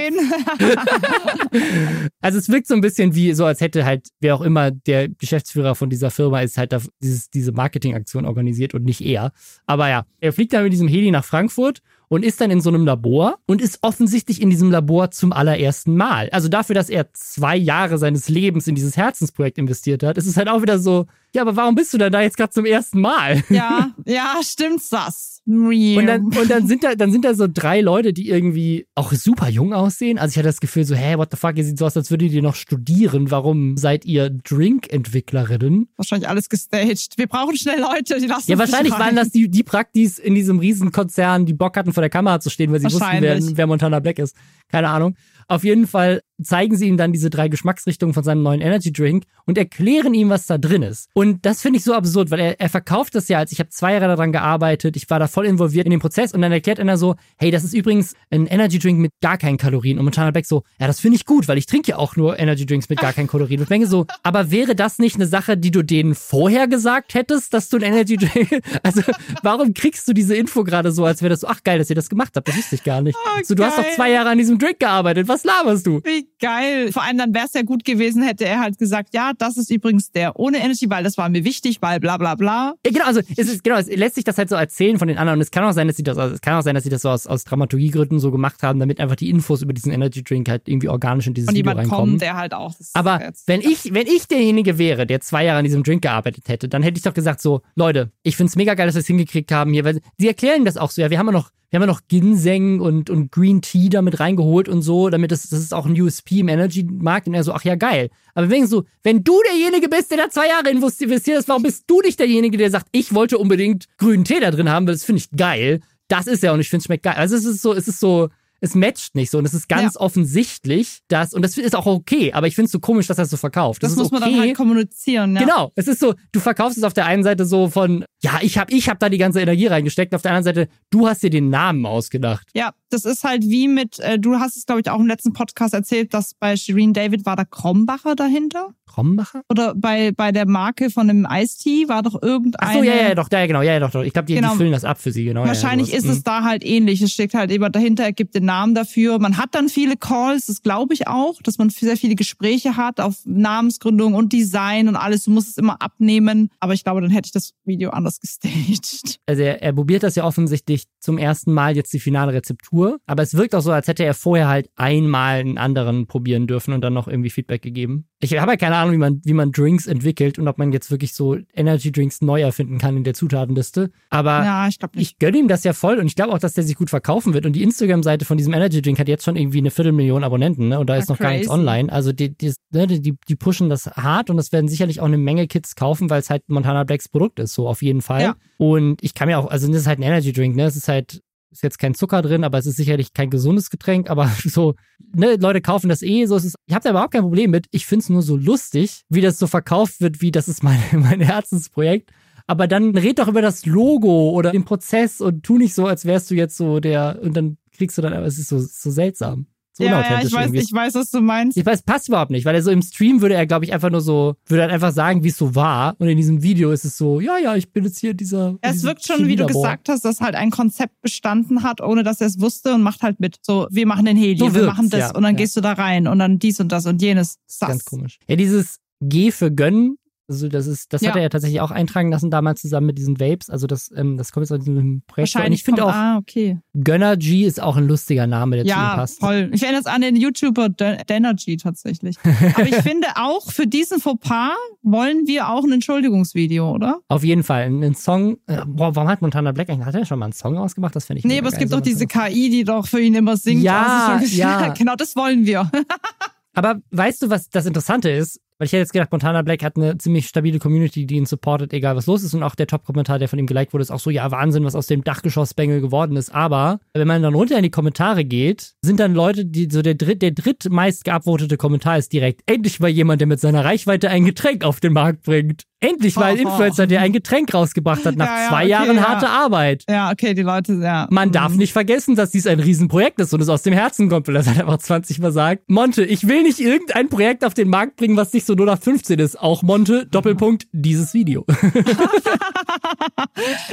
also 2.22 2.40
es 2.40 2.50
wirkt 2.50 2.66
so 2.66 2.74
ein 2.74 2.82
bisschen 2.82 3.14
wie 3.14 3.34
so, 3.34 3.46
als 3.46 3.62
hätte 3.62 3.86
halt, 3.86 4.08
wer 4.22 4.34
auch 4.34 4.42
immer 4.42 4.72
der 4.72 5.08
Geschäftsführer 5.08 5.76
von 5.76 5.92
dieser 5.92 6.10
Firma 6.10 6.42
ist, 6.42 6.58
halt 6.58 6.76
dieses, 7.00 7.30
diese 7.30 7.52
Marketingaktion 7.52 8.26
organisiert 8.26 8.74
und 8.74 8.86
nicht 8.86 9.02
er. 9.02 9.34
Aber 9.68 9.88
ja, 9.88 10.08
er 10.20 10.34
fliegt 10.34 10.52
dann 10.54 10.64
mit 10.64 10.74
diesem 10.74 10.88
Heli 10.88 11.12
nach 11.12 11.26
Frankfurt 11.26 11.84
und 12.10 12.26
ist 12.26 12.42
dann 12.42 12.52
in 12.52 12.60
so 12.60 12.70
einem 12.70 12.86
Labor 12.86 13.38
und 13.46 13.62
ist 13.62 13.80
offensichtlich 13.82 14.42
in 14.42 14.50
diesem 14.50 14.72
Labor 14.72 15.12
zum 15.12 15.32
allerersten 15.32 15.96
Mal. 15.96 16.30
Also 16.32 16.50
dafür, 16.50 16.74
dass 16.76 16.90
er 16.90 17.14
zwei 17.14 17.56
Jahre 17.56 17.98
seines 17.98 18.28
Lebens 18.28 18.68
in 18.68 18.76
dieses 18.76 18.98
Herzensprojekt 18.98 19.58
investiert 19.58 20.04
hat, 20.04 20.18
ist 20.18 20.28
es 20.28 20.36
halt 20.36 20.50
auch 20.50 20.62
wieder 20.62 20.80
so, 20.80 21.06
ja, 21.34 21.44
aber 21.44 21.56
warum 21.56 21.76
bist 21.76 21.94
du 21.94 21.98
denn 21.98 22.12
da 22.12 22.22
jetzt 22.22 22.38
gerade 22.38 22.52
zum 22.52 22.66
ersten 22.66 23.02
Mal? 23.02 23.44
Ja, 23.50 23.92
ja, 24.06 24.40
stimmt's 24.42 24.90
das. 24.90 25.42
Und 25.46 26.06
dann, 26.06 26.26
und 26.26 26.50
dann 26.50 26.68
sind 26.68 26.84
da, 26.84 26.94
dann 26.96 27.12
sind 27.12 27.26
da 27.26 27.34
so 27.34 27.48
drei 27.52 27.82
Leute, 27.82 28.14
die 28.14 28.30
irgendwie 28.30 28.88
auch 28.96 29.12
super 29.14 29.50
jung 29.50 29.74
aussehen. 29.74 30.20
Also 30.20 30.34
ich 30.34 30.38
hatte 30.38 30.48
das 30.48 30.60
Gefühl 30.60 30.86
so, 30.86 30.96
hä, 30.96 31.18
what 31.18 31.30
the 31.32 31.38
fuck, 31.38 31.58
ihr 31.58 31.64
sieht 31.64 31.80
so 31.80 31.86
aus, 31.86 31.98
als 31.98 32.12
würdet 32.12 32.32
ihr 32.32 32.42
noch 32.42 32.56
studieren. 32.56 33.32
Warum 33.32 33.76
seid 33.78 34.06
ihr 34.06 34.30
Drink-Entwicklerinnen? 34.30 35.90
Wahrscheinlich 35.98 36.30
alles 36.30 36.50
gestaged. 36.50 37.18
Wir 37.18 37.28
brauchen 37.28 37.58
schnell 37.58 37.80
Leute, 37.80 38.20
die 38.20 38.28
lassen 38.28 38.52
Ja, 38.52 38.58
wahrscheinlich 38.60 38.94
waren 38.94 39.16
das 39.16 39.30
die, 39.30 39.50
die 39.50 39.64
Praktis 39.64 40.20
in 40.20 40.36
diesem 40.36 40.60
Riesenkonzern, 40.60 41.46
die 41.46 41.54
Bock 41.54 41.78
hatten, 41.78 41.94
vor 41.94 42.02
der 42.02 42.10
Kamera 42.10 42.40
zu 42.40 42.50
stehen, 42.50 42.72
weil 42.72 42.80
sie 42.80 42.86
wussten, 42.86 43.22
wer, 43.22 43.40
wer 43.42 43.68
Montana 43.68 44.00
Black 44.00 44.20
ist. 44.20 44.36
Keine 44.72 44.90
Ahnung. 44.90 45.16
Auf 45.48 45.64
jeden 45.64 45.88
Fall 45.88 46.22
zeigen 46.44 46.78
sie 46.78 46.88
ihm 46.88 46.98
dann 46.98 47.12
diese 47.12 47.30
drei 47.30 47.48
Geschmacksrichtungen 47.48 48.14
von 48.14 48.24
seinem 48.24 48.44
neuen 48.44 48.62
Energy 48.62 48.92
Drink 48.92 49.24
und 49.46 49.58
erklären 49.58 50.14
ihm, 50.14 50.30
was 50.30 50.46
da 50.46 50.58
drin 50.58 50.84
ist. 50.84 51.10
Und 51.14 51.46
das 51.46 51.62
finde 51.62 51.78
ich 51.78 51.84
so 51.84 51.94
absurd, 51.94 52.32
weil 52.32 52.40
er, 52.40 52.60
er 52.60 52.70
verkauft 52.70 53.16
das 53.16 53.28
ja 53.28 53.40
als 53.40 53.52
ich 53.52 53.60
habe 53.60 53.70
zwei 53.70 53.94
Jahre 53.94 54.08
daran 54.08 54.32
gearbeitet, 54.32 54.96
ich 54.96 55.10
war 55.10 55.20
da 55.20 55.28
voll 55.28 55.46
involviert 55.46 55.86
in 55.86 55.92
den 55.92 56.00
Prozess 56.00 56.34
und 56.34 56.42
dann 56.42 56.52
erklärt 56.52 56.80
er 56.80 56.98
so, 56.98 57.16
hey, 57.38 57.52
das 57.52 57.64
ist 57.64 57.74
übrigens 57.74 58.14
ein 58.30 58.48
Energy 58.48 58.80
Drink 58.80 59.00
mit 59.00 59.12
gar 59.22 59.38
keinen 59.38 59.58
Kalorien. 59.58 59.98
Und 59.98 60.06
Montana 60.06 60.32
Black 60.32 60.46
so, 60.46 60.64
ja, 60.80 60.88
das 60.88 61.00
finde 61.00 61.16
ich 61.16 61.26
gut, 61.26 61.48
weil 61.48 61.58
ich 61.58 61.66
trinke 61.66 61.92
ja 61.92 61.98
auch 61.98 62.16
nur 62.16 62.40
Energy 62.40 62.66
Drinks 62.66 62.90
mit 62.90 63.00
gar 63.00 63.14
keinen 63.14 63.28
Kalorien. 63.28 63.60
Und 63.60 63.64
ich 63.64 63.70
denke 63.70 63.88
so, 63.88 64.06
aber 64.24 64.52
wäre 64.52 64.76
das 64.76 65.00
nicht 65.00 65.16
eine 65.16 65.28
Sache, 65.28 65.58
die 65.58 65.72
du 65.72 65.84
denen 65.84 66.16
vorher 66.16 66.68
gesagt 66.68 67.14
hättest, 67.14 67.54
dass 67.54 67.70
du 67.70 67.78
ein 67.78 67.84
Energy 67.84 68.18
Drink, 68.18 68.62
also 68.84 69.02
warum 69.44 69.74
kriegst 69.74 70.08
du 70.08 70.14
diese 70.14 70.36
Info 70.36 70.64
gerade 70.64 70.92
so, 70.92 71.06
als 71.06 71.22
wäre 71.22 71.30
das 71.30 71.42
so, 71.42 71.48
ach 71.48 71.64
geil, 71.64 71.80
dass 71.80 71.90
ihr 71.90 71.96
das 71.96 72.10
gemacht 72.10 72.34
habt, 72.36 72.48
das 72.48 72.58
wusste 72.58 72.76
ich 72.76 72.84
gar 72.84 73.02
nicht. 73.02 73.18
Oh, 73.18 73.40
so, 73.44 73.56
du 73.56 73.64
hast 73.64 73.78
doch 73.78 73.90
zwei 73.96 74.12
Jahre 74.12 74.30
an 74.30 74.38
diesem 74.38 74.58
Drink 74.60 74.80
gearbeitet, 74.80 75.28
was 75.28 75.44
laberst 75.44 75.88
du? 75.88 76.02
Wie 76.04 76.29
geil. 76.40 76.92
Vor 76.92 77.04
allem 77.04 77.18
dann 77.18 77.34
wäre 77.34 77.46
es 77.46 77.54
ja 77.54 77.62
gut 77.62 77.84
gewesen, 77.84 78.24
hätte 78.24 78.46
er 78.46 78.60
halt 78.60 78.78
gesagt, 78.78 79.14
ja, 79.14 79.32
das 79.38 79.58
ist 79.58 79.72
übrigens 79.72 80.12
der 80.12 80.40
ohne 80.40 80.60
Energy, 80.60 80.90
weil 80.90 81.04
das 81.04 81.18
war 81.18 81.30
mir 81.30 81.44
wichtig, 81.44 81.82
weil 81.82 82.00
bla 82.00 82.18
bla 82.18 82.36
bla. 82.36 82.74
Ja, 82.86 82.92
genau, 82.92 83.06
also 83.06 83.22
es 83.22 83.50
ist, 83.50 83.64
genau, 83.64 83.78
es 83.78 83.88
lässt 83.88 84.16
sich 84.16 84.24
das 84.24 84.38
halt 84.38 84.50
so 84.50 84.56
erzählen 84.56 85.00
von 85.00 85.08
den 85.08 85.18
anderen 85.18 85.40
und 85.40 85.42
es 85.42 85.52
kann 85.52 85.64
auch 85.64 85.72
sein, 85.72 85.88
dass 85.88 85.98
sie 85.98 86.04
das, 86.04 86.18
also 86.18 86.36
es 86.36 86.42
kann 86.42 86.56
auch 86.56 86.62
sein, 86.62 86.76
dass 86.76 86.84
sie 86.84 86.90
das 86.90 87.02
so 87.02 87.10
aus, 87.10 87.28
aus 87.28 87.44
Dramaturgiegründen 87.44 88.20
so 88.20 88.32
gemacht 88.32 88.64
haben, 88.64 88.80
damit 88.80 89.00
einfach 89.00 89.16
die 89.16 89.30
Infos 89.30 89.62
über 89.62 89.74
diesen 89.74 89.92
Energy 89.92 90.24
Drink 90.24 90.50
halt 90.50 90.68
irgendwie 90.68 90.90
organisch 90.90 91.28
in 91.28 91.34
dieses 91.34 91.50
und 91.50 91.56
Video 91.56 91.72
reinkommen. 91.72 92.12
Kommt, 92.12 92.22
der 92.22 92.36
halt 92.36 92.54
auch. 92.54 92.74
Aber 92.94 93.32
wenn 93.46 93.62
ich, 93.62 93.94
wenn 93.94 94.08
ich 94.08 94.28
derjenige 94.28 94.78
wäre, 94.78 95.06
der 95.06 95.22
zwei 95.22 95.46
Jahre 95.46 95.60
an 95.60 95.66
diesem 95.66 95.84
Drink 95.84 96.02
gearbeitet 96.02 96.48
hätte, 96.48 96.70
dann 96.70 96.84
hätte 96.84 96.98
ich 96.98 97.04
doch 97.04 97.14
gesagt 97.14 97.42
so, 97.42 97.62
Leute, 97.76 98.12
ich 98.24 98.36
find's 98.38 98.56
mega 98.56 98.74
geil, 98.76 98.88
dass 98.88 98.96
wir 98.96 99.02
es 99.02 99.08
hingekriegt 99.08 99.52
haben 99.52 99.74
hier, 99.74 99.86
weil 99.86 100.00
sie 100.18 100.28
erklären 100.28 100.66
das 100.66 100.78
auch 100.78 100.92
so, 100.92 101.02
ja, 101.02 101.10
wir 101.10 101.20
haben 101.20 101.28
ja 101.28 101.34
noch 101.34 101.52
wir 101.70 101.78
haben 101.78 101.84
ja 101.84 101.94
noch 101.94 102.02
Ginseng 102.08 102.80
und, 102.80 103.10
und 103.10 103.32
Green 103.32 103.62
Tea 103.62 103.90
damit 103.90 104.20
reingeholt 104.20 104.68
und 104.68 104.82
so, 104.82 105.10
damit 105.10 105.32
das, 105.32 105.44
das 105.50 105.60
ist 105.60 105.74
auch 105.74 105.86
ein 105.86 106.00
USP 106.00 106.19
im 106.40 106.48
Energy-Markt. 106.48 107.28
Und 107.28 107.34
er 107.34 107.44
so, 107.44 107.54
ach 107.54 107.64
ja, 107.64 107.76
geil. 107.76 108.10
Aber 108.34 108.50
wenn 108.50 108.68
so, 108.68 108.86
wenn 109.04 109.24
du 109.24 109.40
derjenige 109.50 109.90
bist, 109.90 110.12
der 110.12 110.18
da 110.18 110.30
zwei 110.30 110.48
Jahre 110.48 110.70
investiert 110.70 111.40
ist, 111.40 111.48
warum 111.48 111.64
bist 111.64 111.84
du 111.88 112.02
nicht 112.02 112.20
derjenige, 112.20 112.58
der 112.58 112.70
sagt, 112.70 112.88
ich 112.92 113.14
wollte 113.14 113.38
unbedingt 113.38 113.86
grünen 113.98 114.24
Tee 114.24 114.40
da 114.40 114.52
drin 114.52 114.70
haben, 114.70 114.88
weil 114.88 114.94
das 114.94 115.04
finde 115.04 115.22
ich 115.22 115.32
geil. 115.32 115.82
Das 116.08 116.28
ist 116.28 116.44
er 116.44 116.54
und 116.54 116.60
ich 116.60 116.70
finde 116.70 116.82
es 116.82 116.86
schmeckt 116.86 117.04
geil. 117.04 117.16
Also 117.18 117.36
es 117.36 117.46
ist 117.46 117.62
so, 117.62 117.74
es 117.74 117.88
ist 117.88 118.00
so, 118.00 118.30
es 118.62 118.76
matcht 118.76 119.16
nicht 119.16 119.32
so. 119.32 119.38
Und 119.38 119.46
es 119.46 119.54
ist 119.54 119.70
ganz 119.70 119.96
ja. 119.96 120.02
offensichtlich, 120.02 121.00
dass, 121.08 121.34
und 121.34 121.42
das 121.42 121.58
ist 121.58 121.76
auch 121.76 121.86
okay, 121.86 122.34
aber 122.34 122.48
ich 122.48 122.56
finde 122.56 122.68
es 122.68 122.72
so 122.72 122.80
komisch, 122.80 123.08
dass 123.08 123.18
er 123.18 123.24
es 123.24 123.30
so 123.30 123.38
verkauft. 123.38 123.84
Das, 123.84 123.92
das 123.92 123.98
muss 123.98 124.08
okay. 124.12 124.20
man 124.20 124.32
dann 124.32 124.42
halt 124.42 124.58
kommunizieren, 124.58 125.36
ja. 125.36 125.42
Genau. 125.42 125.72
Es 125.76 125.88
ist 125.88 126.00
so, 126.00 126.14
du 126.32 126.40
verkaufst 126.40 126.78
es 126.78 126.84
auf 126.84 126.94
der 126.94 127.06
einen 127.06 127.24
Seite 127.24 127.46
so 127.46 127.70
von, 127.70 128.06
ja, 128.22 128.40
ich 128.42 128.58
habe 128.58 128.74
ich 128.74 128.90
hab 128.90 129.00
da 129.00 129.10
die 129.10 129.18
ganze 129.18 129.42
Energie 129.42 129.68
reingesteckt, 129.68 130.14
auf 130.14 130.22
der 130.22 130.32
anderen 130.32 130.56
Seite, 130.56 130.68
du 130.90 131.08
hast 131.08 131.24
dir 131.24 131.30
den 131.30 131.50
Namen 131.50 131.86
ausgedacht. 131.86 132.48
Ja, 132.54 132.74
das 132.90 133.06
ist 133.06 133.24
halt 133.24 133.44
wie 133.44 133.68
mit, 133.68 134.00
äh, 134.00 134.20
du 134.20 134.40
hast 134.40 134.58
es, 134.58 134.66
glaube 134.66 134.82
ich, 134.82 134.90
auch 134.90 135.00
im 135.00 135.08
letzten 135.08 135.34
Podcast 135.34 135.74
erzählt, 135.74 136.14
dass 136.14 136.34
bei 136.34 136.56
Shireen 136.56 136.94
David 136.94 137.26
war 137.26 137.36
da 137.36 137.46
Krombacher 137.46 138.16
dahinter. 138.16 138.70
Krombacher? 138.88 139.44
Oder 139.50 139.76
bei, 139.76 140.12
bei 140.12 140.32
der 140.32 140.48
Marke 140.48 140.90
von 140.90 141.08
dem 141.08 141.28
Ice-Tea 141.30 141.88
war 141.88 142.02
doch 142.02 142.22
irgendeine. 142.22 142.72
Ach 142.72 142.74
so, 142.74 142.84
ja, 142.84 142.96
ja, 142.96 143.16
doch, 143.16 143.30
ja, 143.32 143.46
genau, 143.46 143.62
ja, 143.62 143.74
ja, 143.74 143.80
doch, 143.80 143.92
doch. 143.92 144.02
Ich 144.02 144.14
glaube, 144.14 144.26
die, 144.26 144.36
genau. 144.36 144.52
die 144.52 144.58
füllen 144.58 144.72
das 144.72 144.84
ab 144.84 145.00
für 145.00 145.12
sie, 145.12 145.26
genau. 145.26 145.46
Wahrscheinlich 145.46 145.90
ja, 145.92 145.98
ist 145.98 146.06
es 146.06 146.18
mhm. 146.20 146.24
da 146.24 146.44
halt 146.44 146.66
ähnlich. 146.66 147.02
Es 147.02 147.12
steckt 147.12 147.36
halt 147.36 147.52
immer 147.52 147.70
dahinter, 147.70 148.04
er 148.04 148.14
gibt 148.14 148.36
den 148.36 148.46
Namen 148.50 148.74
dafür. 148.74 149.20
Man 149.20 149.38
hat 149.38 149.54
dann 149.54 149.70
viele 149.70 149.96
Calls, 149.96 150.48
das 150.48 150.64
glaube 150.64 150.96
ich 150.96 151.08
auch, 151.08 151.40
dass 151.44 151.60
man 151.60 151.70
sehr 151.70 151.98
viele 151.98 152.16
Gespräche 152.16 152.78
hat 152.78 153.00
auf 153.00 153.18
Namensgründung 153.26 154.16
und 154.16 154.34
Design 154.34 154.88
und 154.88 154.96
alles. 154.96 155.26
Du 155.26 155.32
musst 155.32 155.50
es 155.50 155.58
immer 155.58 155.80
abnehmen. 155.84 156.50
Aber 156.60 156.74
ich 156.74 156.84
glaube, 156.84 157.00
dann 157.02 157.12
hätte 157.12 157.28
ich 157.28 157.32
das 157.32 157.54
Video 157.64 157.92
anders 157.92 158.20
gestaged. 158.22 159.20
Also 159.28 159.44
er, 159.44 159.62
er 159.62 159.74
probiert 159.74 160.02
das 160.02 160.16
ja 160.16 160.24
offensichtlich 160.24 160.86
zum 161.00 161.20
ersten 161.20 161.54
Mal 161.54 161.76
jetzt 161.76 161.94
die 161.94 162.00
finale 162.00 162.34
Rezeptur. 162.34 163.00
Aber 163.06 163.22
es 163.22 163.36
wirkt 163.36 163.54
auch 163.54 163.62
so, 163.62 163.72
als 163.72 163.88
hätte 163.88 164.04
er 164.04 164.16
vorher 164.16 164.48
halt 164.48 164.72
einmal 164.76 165.42
einen 165.42 165.60
anderen 165.60 166.08
probieren 166.08 166.48
dürfen 166.48 166.74
und 166.74 166.82
dann 166.82 166.94
noch 166.94 167.08
irgendwie 167.08 167.30
Feedback 167.30 167.62
gegeben. 167.62 168.09
Ich 168.22 168.38
habe 168.38 168.52
ja 168.52 168.58
keine 168.58 168.76
Ahnung, 168.76 168.94
wie 168.94 168.98
man, 168.98 169.22
wie 169.24 169.34
man 169.34 169.52
Drinks 169.54 169.88
entwickelt 169.88 170.40
und 170.40 170.48
ob 170.50 170.58
man 170.58 170.74
jetzt 170.74 170.92
wirklich 170.92 171.14
so 171.14 171.38
Energy 171.56 171.92
Drinks 171.92 172.22
neu 172.22 172.42
erfinden 172.42 172.78
kann 172.78 172.98
in 172.98 173.06
der 173.06 173.14
Zutatenliste. 173.14 173.92
Aber 174.10 174.44
ja, 174.44 174.68
ich, 174.68 174.78
ich 174.96 175.20
gönne 175.20 175.38
ihm 175.38 175.48
das 175.48 175.64
ja 175.64 175.72
voll 175.72 176.00
und 176.00 176.08
ich 176.08 176.16
glaube 176.16 176.34
auch, 176.34 176.40
dass 176.40 176.54
der 176.54 176.66
sich 176.66 176.76
gut 176.76 176.90
verkaufen 176.90 177.34
wird. 177.34 177.46
Und 177.46 177.54
die 177.54 177.64
Instagram-Seite 177.64 178.26
von 178.26 178.38
diesem 178.38 178.54
Energy 178.54 178.82
Drink 178.82 179.00
hat 179.00 179.08
jetzt 179.08 179.24
schon 179.24 179.38
irgendwie 179.38 179.60
eine 179.60 179.72
Viertelmillion 179.72 180.26
Abonnenten, 180.26 180.68
ne? 180.68 180.80
Und 180.80 180.90
da 180.90 180.98
ist 180.98 181.08
noch 181.08 181.18
crazy. 181.18 181.24
gar 181.24 181.34
nichts 181.38 181.50
online. 181.50 181.92
Also 181.92 182.12
die, 182.12 182.36
die, 182.36 182.54
ne, 182.72 182.88
die, 182.88 183.16
die 183.28 183.36
pushen 183.38 183.70
das 183.70 183.86
hart 183.88 184.30
und 184.30 184.36
das 184.36 184.52
werden 184.52 184.68
sicherlich 184.68 185.00
auch 185.00 185.06
eine 185.06 185.18
Menge 185.18 185.48
Kids 185.48 185.76
kaufen, 185.76 186.10
weil 186.10 186.20
es 186.20 186.30
halt 186.30 186.50
Montana 186.50 186.84
Blacks 186.84 187.08
Produkt 187.08 187.40
ist, 187.40 187.54
so 187.54 187.70
auf 187.70 187.82
jeden 187.82 188.02
Fall. 188.02 188.22
Ja. 188.22 188.36
Und 188.58 189.02
ich 189.02 189.14
kann 189.14 189.30
mir 189.30 189.40
auch, 189.40 189.48
also 189.48 189.68
das 189.68 189.78
ist 189.78 189.88
halt 189.88 190.00
ein 190.00 190.04
Energy 190.04 190.34
Drink, 190.34 190.58
ne? 190.58 190.66
Es 190.66 190.76
ist 190.76 190.90
halt 190.90 191.22
ist 191.52 191.64
jetzt 191.64 191.80
kein 191.80 191.94
Zucker 191.94 192.22
drin, 192.22 192.44
aber 192.44 192.58
es 192.58 192.66
ist 192.66 192.78
sicherlich 192.78 193.14
kein 193.14 193.30
gesundes 193.30 193.70
Getränk, 193.70 194.10
aber 194.10 194.32
so, 194.44 194.76
ne, 195.14 195.36
Leute 195.36 195.62
kaufen 195.62 195.90
das 195.90 196.02
eh, 196.02 196.26
so 196.26 196.36
ist 196.36 196.46
es. 196.46 196.56
Ich 196.66 196.74
habe 196.74 196.84
da 196.84 196.92
überhaupt 196.92 197.14
kein 197.14 197.24
Problem 197.24 197.52
mit. 197.52 197.68
Ich 197.72 197.86
find's 197.86 198.10
nur 198.10 198.22
so 198.22 198.36
lustig, 198.36 199.04
wie 199.10 199.22
das 199.22 199.40
so 199.40 199.48
verkauft 199.48 200.02
wird, 200.02 200.22
wie 200.22 200.32
das 200.32 200.48
ist 200.48 200.64
mein, 200.64 200.80
mein 200.94 201.22
Herzensprojekt. 201.22 202.12
Aber 202.48 202.68
dann 202.68 202.96
red 202.98 203.20
doch 203.20 203.28
über 203.28 203.44
das 203.44 203.66
Logo 203.68 204.32
oder 204.32 204.52
den 204.52 204.66
Prozess 204.66 205.22
und 205.22 205.44
tu 205.44 205.60
nicht 205.60 205.76
so, 205.76 205.86
als 205.86 206.06
wärst 206.06 206.32
du 206.32 206.36
jetzt 206.36 206.58
so 206.58 206.80
der, 206.80 207.20
und 207.22 207.38
dann 207.38 207.58
kriegst 207.78 207.98
du 207.98 208.02
dann, 208.02 208.14
aber 208.14 208.26
es 208.26 208.40
ist 208.40 208.50
so, 208.50 208.60
so 208.60 208.90
seltsam 208.90 209.46
ja, 209.80 210.02
ja, 210.02 210.22
ich 210.22 210.32
weiß, 210.32 210.52
ich 210.54 210.74
weiß, 210.74 210.96
was 210.96 211.12
du 211.12 211.22
meinst. 211.22 211.58
Ich 211.58 211.66
weiß, 211.66 211.84
passt 211.84 212.08
überhaupt 212.08 212.32
nicht, 212.32 212.46
weil 212.46 212.56
er 212.56 212.62
so 212.62 212.72
im 212.72 212.82
Stream 212.82 213.22
würde 213.22 213.36
er, 213.36 213.48
glaube 213.48 213.66
ich, 213.66 213.74
einfach 213.74 213.90
nur 213.90 214.02
so, 214.02 214.36
würde 214.46 214.64
er 214.64 214.70
einfach 214.70 214.92
sagen, 214.92 215.24
wie 215.24 215.30
es 215.30 215.38
so 215.38 215.56
war. 215.56 215.96
Und 216.00 216.08
in 216.08 216.18
diesem 216.18 216.44
Video 216.44 216.72
ist 216.72 216.86
es 216.86 216.98
so, 216.98 217.20
ja, 217.20 217.38
ja, 217.38 217.56
ich 217.56 217.72
bin 217.72 217.86
jetzt 217.86 218.00
hier 218.00 218.14
dieser. 218.14 218.58
Es 218.62 218.84
wirkt 218.84 219.06
schon, 219.06 219.28
wie 219.28 219.36
du 219.36 219.46
gesagt 219.46 219.90
hast, 219.90 220.06
dass 220.06 220.22
halt 220.22 220.36
ein 220.36 220.52
Konzept 220.52 221.02
bestanden 221.02 221.64
hat, 221.64 221.82
ohne 221.82 222.04
dass 222.04 222.22
er 222.22 222.28
es 222.28 222.40
wusste 222.40 222.74
und 222.74 222.82
macht 222.82 223.02
halt 223.02 223.20
mit. 223.20 223.38
So, 223.42 223.68
wir 223.72 223.86
machen 223.86 224.06
den 224.06 224.18
Heli, 224.18 224.38
so 224.38 224.54
wir 224.54 224.66
machen 224.66 224.90
das 224.90 225.00
ja, 225.00 225.08
und 225.16 225.24
dann 225.24 225.36
ja. 225.36 225.38
gehst 225.38 225.56
du 225.56 225.62
da 225.62 225.74
rein 225.74 226.08
und 226.08 226.20
dann 226.20 226.40
dies 226.40 226.60
und 226.60 226.72
das 226.72 226.86
und 226.86 227.02
jenes. 227.02 227.38
Sass. 227.48 227.70
Ganz 227.70 227.86
komisch. 227.86 228.20
Ja, 228.28 228.36
dieses 228.36 228.80
G 229.02 229.32
für 229.32 229.52
gönnen 229.52 229.98
also 230.30 230.48
das 230.48 230.68
ist, 230.68 230.94
das 230.94 231.02
ja. 231.02 231.10
hat 231.10 231.16
er 231.16 231.24
ja 231.24 231.30
tatsächlich 231.30 231.60
auch 231.62 231.72
eintragen 231.72 232.12
lassen 232.12 232.30
damals 232.30 232.62
zusammen 232.62 232.88
mit 232.88 232.98
diesen 232.98 233.20
Vapes. 233.20 233.50
Also 233.50 233.68
das, 233.68 233.92
ähm, 233.96 234.18
das 234.18 234.32
kommt 234.32 234.44
jetzt 234.44 234.52
aus 234.52 234.64
diesem 234.64 235.02
Projekt. 235.08 235.34
Wahrscheinlich. 235.34 235.50
Und 235.50 235.54
ich 235.54 235.64
finde 235.64 235.86
auch, 235.86 235.94
ah, 235.94 236.18
okay. 236.18 236.60
Gönner 236.74 237.18
G 237.18 237.46
ist 237.46 237.62
auch 237.62 237.78
ein 237.78 237.88
lustiger 237.88 238.28
Name, 238.28 238.58
der 238.58 238.66
ja, 238.66 238.76
zu 238.76 238.80
ihm 238.80 238.96
passt. 238.96 239.22
Ja, 239.22 239.28
voll. 239.28 239.50
Ich 239.54 239.64
erinnere 239.64 239.82
es 239.82 239.88
an 239.88 240.02
den 240.02 240.16
YouTuber 240.16 240.70
Denergy 240.70 241.58
tatsächlich. 241.58 242.18
Aber 242.24 242.68
ich 242.68 242.76
finde 242.84 243.08
auch 243.16 243.52
für 243.52 243.68
diesen 243.68 244.00
Fauxpas 244.00 244.56
wollen 244.82 245.28
wir 245.28 245.50
auch 245.50 245.64
ein 245.64 245.72
Entschuldigungsvideo, 245.72 246.72
oder? 246.72 247.00
Auf 247.08 247.24
jeden 247.24 247.44
Fall. 247.44 247.66
Ein 247.66 247.96
Song. 247.96 248.38
Äh, 248.48 248.62
boah, 248.66 248.96
warum 248.96 249.10
hat 249.10 249.22
Montana 249.22 249.52
Black 249.52 249.70
eigentlich? 249.70 249.86
Hat 249.86 249.96
er 249.96 250.06
schon 250.06 250.20
mal 250.20 250.26
einen 250.26 250.34
Song 250.34 250.58
ausgemacht? 250.58 250.96
Das 250.96 251.06
finde 251.06 251.20
ich. 251.20 251.26
Nee, 251.26 251.40
aber 251.40 251.50
es 251.50 251.58
gibt 251.58 251.74
doch 251.74 251.82
diese 251.82 252.08
KI, 252.08 252.50
die 252.50 252.64
doch 252.64 252.88
für 252.88 253.02
ihn 253.02 253.16
immer 253.16 253.38
singt. 253.38 253.64
Ja, 253.64 254.18
also 254.20 254.36
ja. 254.36 254.70
genau, 254.70 254.96
das 254.96 255.16
wollen 255.16 255.46
wir. 255.46 255.70
aber 256.54 256.82
weißt 256.92 257.24
du, 257.24 257.30
was 257.30 257.50
das 257.50 257.66
Interessante 257.66 258.10
ist? 258.10 258.40
Weil 258.60 258.66
ich 258.66 258.74
hätte 258.74 258.82
jetzt 258.82 258.92
gedacht, 258.92 259.12
Montana 259.12 259.42
Black 259.42 259.64
hat 259.64 259.78
eine 259.78 259.98
ziemlich 259.98 260.28
stabile 260.28 260.60
Community, 260.60 261.06
die 261.06 261.16
ihn 261.16 261.26
supportet, 261.26 261.72
egal 261.72 261.96
was 261.96 262.08
los 262.08 262.24
ist. 262.24 262.34
Und 262.34 262.44
auch 262.44 262.56
der 262.56 262.68
Top-Kommentar, 262.68 263.18
der 263.18 263.30
von 263.30 263.40
ihm 263.40 263.48
geliked 263.48 263.74
wurde, 263.74 263.84
ist 263.84 263.92
auch 263.92 264.02
so, 264.02 264.10
ja, 264.10 264.30
Wahnsinn, 264.32 264.66
was 264.66 264.76
aus 264.76 264.88
dem 264.88 265.02
Dachgeschoss-Bengel 265.04 265.80
geworden 265.80 266.18
ist. 266.18 266.36
Aber 266.36 266.82
wenn 266.94 267.08
man 267.08 267.24
dann 267.24 267.34
runter 267.34 267.56
in 267.56 267.64
die 267.64 267.72
Kommentare 267.72 268.26
geht, 268.26 268.74
sind 268.82 269.00
dann 269.00 269.14
Leute, 269.14 269.46
die 269.46 269.70
so 269.72 269.82
der 269.82 269.96
dritt, 269.96 270.22
der 270.22 270.32
drittmeist 270.32 271.06
geupvotete 271.06 271.56
Kommentar 271.56 271.98
ist 271.98 272.12
direkt, 272.12 272.42
endlich 272.48 272.82
mal 272.82 272.90
jemand, 272.90 273.22
der 273.22 273.28
mit 273.28 273.40
seiner 273.40 273.64
Reichweite 273.64 274.10
ein 274.10 274.26
Getränk 274.26 274.66
auf 274.66 274.82
den 274.82 274.92
Markt 274.92 275.24
bringt. 275.24 275.64
Endlich 275.82 276.18
mal 276.18 276.26
ein 276.26 276.38
Influencer, 276.38 276.88
der 276.88 277.00
ein 277.00 277.14
Getränk 277.14 277.54
rausgebracht 277.54 278.06
hat 278.06 278.16
nach 278.18 278.28
ja, 278.28 278.42
ja, 278.42 278.50
zwei 278.50 278.62
okay, 278.64 278.70
Jahren 278.70 278.96
ja. 278.98 279.08
harte 279.08 279.30
Arbeit. 279.30 279.86
Ja, 279.90 280.12
okay, 280.12 280.34
die 280.34 280.42
Leute, 280.42 280.74
ja. 280.74 281.08
Man 281.10 281.32
darf 281.32 281.54
mhm. 281.54 281.60
nicht 281.60 281.72
vergessen, 281.72 282.16
dass 282.18 282.32
dies 282.32 282.48
ein 282.48 282.60
Riesenprojekt 282.60 283.18
ist 283.22 283.34
und 283.34 283.40
es 283.40 283.48
aus 283.48 283.64
dem 283.64 283.74
Herzen 283.74 284.10
kommt, 284.10 284.28
weil 284.28 284.36
er 284.36 284.46
hat 284.46 284.60
einfach 284.60 284.78
20 284.78 285.20
Mal 285.20 285.32
sagt, 285.32 285.70
Monte, 285.70 286.04
ich 286.04 286.28
will 286.28 286.44
nicht 286.44 286.60
irgendein 286.60 287.08
Projekt 287.08 287.46
auf 287.46 287.54
den 287.54 287.70
Markt 287.70 287.96
bringen, 287.96 288.18
was 288.18 288.34
nicht 288.34 288.46
nach 288.56 288.80
15 288.80 289.20
ist. 289.20 289.40
Auch 289.40 289.64
Monte, 289.64 290.06
Doppelpunkt, 290.06 290.68
dieses 290.72 291.14
Video. 291.14 291.46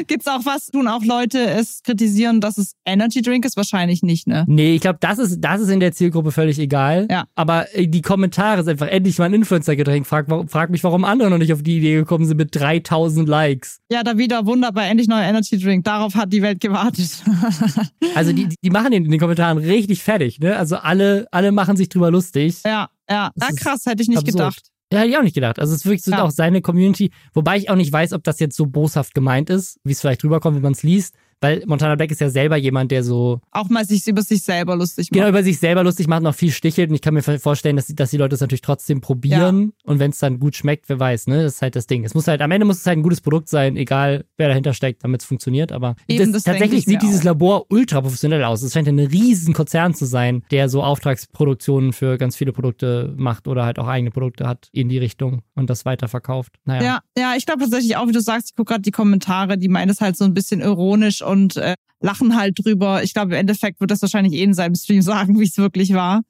Gibt's 0.07 0.27
auch 0.27 0.45
was, 0.45 0.67
tun 0.69 0.89
auch 0.89 1.05
Leute 1.05 1.39
es 1.39 1.83
kritisieren, 1.83 2.41
dass 2.41 2.59
es 2.59 2.75
Energy 2.85 3.23
Drink 3.23 3.45
ist? 3.45 3.57
Wahrscheinlich 3.57 4.03
nicht, 4.03 4.27
ne? 4.27 4.45
Nee, 4.49 4.75
ich 4.77 4.81
glaube, 4.81 4.99
das 5.01 5.19
ist, 5.19 5.41
das 5.41 5.61
ist 5.61 5.69
in 5.69 5.81
der 5.81 5.93
Zielgruppe 5.93 6.33
völlig 6.33 6.59
egal. 6.59 7.07
Ja. 7.11 7.25
Aber 7.35 7.75
äh, 7.75 7.87
die 7.87 8.03
Kommentare 8.03 8.63
sind 8.63 8.73
einfach 8.73 8.89
endlich 8.89 9.19
mal 9.19 9.27
ein 9.27 9.35
Influencer-Getränk. 9.35 10.07
Frag, 10.07 10.27
frag 10.49 10.71
mich, 10.71 10.85
warum 10.85 11.05
andere 11.05 11.31
noch 11.31 11.39
nicht 11.39 11.53
auf 11.53 11.63
die 11.63 11.79
Idee 11.79 11.95
gekommen 11.95 12.25
sind 12.27 12.37
mit 12.37 12.55
3000 12.55 13.29
Likes. 13.29 13.81
Ja, 13.91 14.03
da 14.03 14.19
wieder 14.19 14.47
wunderbar, 14.47 14.87
endlich 14.87 15.09
neuer 15.09 15.23
Energy 15.25 15.59
Drink. 15.59 15.85
Darauf 15.85 16.15
hat 16.15 16.33
die 16.33 16.43
Welt 16.43 16.61
gewartet. 16.61 17.23
also 18.15 18.33
die, 18.33 18.49
die 18.63 18.71
machen 18.71 18.91
den 18.93 19.05
in 19.05 19.11
den 19.11 19.21
Kommentaren 19.21 19.59
richtig 19.59 20.03
fertig, 20.03 20.41
ne? 20.41 20.57
Also 20.57 20.77
alle, 20.77 21.27
alle 21.31 21.53
machen 21.53 21.77
sich 21.77 21.89
drüber 21.89 22.11
lustig. 22.11 22.61
Ja, 22.65 22.89
ja. 23.09 23.31
Ja, 23.35 23.49
krass, 23.57 23.87
hätte 23.87 24.03
ich 24.03 24.09
nicht 24.09 24.19
absurd. 24.19 24.35
gedacht. 24.35 24.63
Ja, 24.93 25.01
hätte 25.01 25.11
ich 25.11 25.19
auch 25.19 25.23
nicht 25.23 25.35
gedacht. 25.35 25.59
Also 25.59 25.73
es 25.73 25.81
ist 25.81 25.87
wirklich 25.87 26.05
so 26.05 26.13
ja. 26.13 26.23
auch 26.23 26.31
seine 26.31 26.63
Community, 26.63 27.11
wobei 27.35 27.57
ich 27.57 27.71
auch 27.71 27.77
nicht 27.77 27.93
weiß, 27.93 28.13
ob 28.13 28.23
das 28.23 28.39
jetzt 28.39 28.57
so 28.57 28.67
boshaft 28.67 29.15
gemeint 29.15 29.51
ist, 29.51 29.81
wie 29.85 29.93
es 29.93 30.01
vielleicht 30.01 30.23
rüberkommt, 30.23 30.57
wenn 30.57 30.63
man 30.63 30.73
es 30.73 30.83
liest. 30.83 31.17
Weil 31.41 31.63
Montana 31.67 31.95
Black 31.97 32.11
ist 32.11 32.21
ja 32.21 32.31
selber 32.31 32.57
jemand, 32.57 32.91
der 32.91 33.05
so. 33.05 33.41
Auch 33.51 33.69
mal 33.69 33.85
sich 33.85 34.07
über 34.07 34.23
sich 34.23 34.43
selber 34.43 34.75
lustig 34.75 35.11
macht. 35.11 35.19
Genau, 35.19 35.29
über 35.29 35.43
sich 35.43 35.59
selber 35.59 35.85
lustig 35.85 36.09
macht, 36.09 36.23
noch 36.23 36.35
viel 36.35 36.51
stichelt. 36.51 36.89
Und 36.89 36.95
ich 36.95 37.03
kann 37.03 37.15
mir 37.15 37.23
vorstellen, 37.23 37.77
dass, 37.77 37.89
dass 37.89 38.11
die 38.11 38.17
Leute 38.17 38.35
es 38.35 38.41
natürlich 38.41 38.63
trotzdem 38.63 39.01
probieren. 39.01 39.73
Ja. 39.85 39.91
Und 39.91 39.99
wenn 39.99 40.11
es 40.11 40.19
dann 40.19 40.41
gut 40.41 40.57
schmeckt, 40.57 40.89
wer 40.89 40.99
weiß, 40.99 41.27
ne? 41.27 41.43
Das 41.43 41.55
ist 41.55 41.63
halt 41.63 41.77
das 41.77 41.87
Ding. 41.87 42.05
Es 42.05 42.15
muss 42.15 42.27
halt, 42.27 42.41
am 42.41 42.51
Ende 42.51 42.65
muss 42.65 42.79
es 42.79 42.87
halt 42.87 42.99
ein 42.99 43.03
gutes 43.03 43.21
Produkt 43.21 43.49
sein, 43.49 43.77
egal 43.77 44.25
wer 44.37 44.49
dahinter 44.49 44.73
steckt, 44.73 45.05
damit 45.05 45.21
es 45.21 45.27
funktioniert. 45.27 45.73
Aber 45.73 45.97
das, 46.09 46.31
das 46.31 46.45
tatsächlich 46.45 46.87
sieht 46.87 47.03
dieses 47.03 47.23
Labor 47.23 47.67
ultra 47.69 48.01
professionell 48.01 48.43
aus. 48.45 48.63
Es 48.63 48.73
scheint 48.73 48.89
ein 48.89 48.99
riesen 48.99 49.53
Konzern 49.53 49.95
zu 49.95 50.07
sein, 50.07 50.43
der 50.51 50.69
so 50.69 50.83
Auftragsproduktionen 50.83 51.93
für 51.93 52.17
ganz 52.17 52.37
viele 52.37 52.53
Produkte 52.53 53.15
macht 53.17 53.47
oder 53.47 53.65
halt 53.65 53.79
auch 53.79 53.89
eigene 53.89 54.11
Produkte 54.11 54.49
hat 54.49 54.69
in 54.73 54.89
die 54.89 54.99
Richtung 54.99 55.43
und 55.55 55.69
das 55.69 55.85
weiterverkauft. 55.85 56.55
Naja. 56.65 56.83
Ja, 56.83 57.01
ja, 57.19 57.35
ich 57.37 57.45
glaube 57.45 57.61
tatsächlich 57.61 57.97
auch, 57.97 58.09
wie 58.09 58.13
du 58.13 58.21
sagst, 58.21 58.51
ich 58.51 58.57
gucke 58.57 58.73
gerade 58.73 58.83
die 58.83 58.91
Kommentare, 58.91 59.59
die 59.59 59.69
meinen 59.69 59.91
es 59.91 60.01
halt 60.01 60.17
so 60.17 60.25
ein 60.25 60.35
bisschen 60.35 60.61
ironisch 60.61 61.23
und 61.27 61.57
äh, 61.57 61.75
lachen 62.01 62.37
halt 62.37 62.59
drüber. 62.59 63.03
Ich 63.03 63.15
glaube, 63.15 63.33
im 63.33 63.41
Endeffekt 63.41 63.81
wird 63.81 63.91
das 63.91 64.03
wahrscheinlich 64.03 64.35
eh 64.35 64.43
in 64.43 64.55
seinem 64.55 64.75
Stream 64.75 65.03
sagen, 65.03 65.39
wie 65.41 65.45
es 65.45 65.57
wirklich 65.59 65.93
war. 65.95 66.23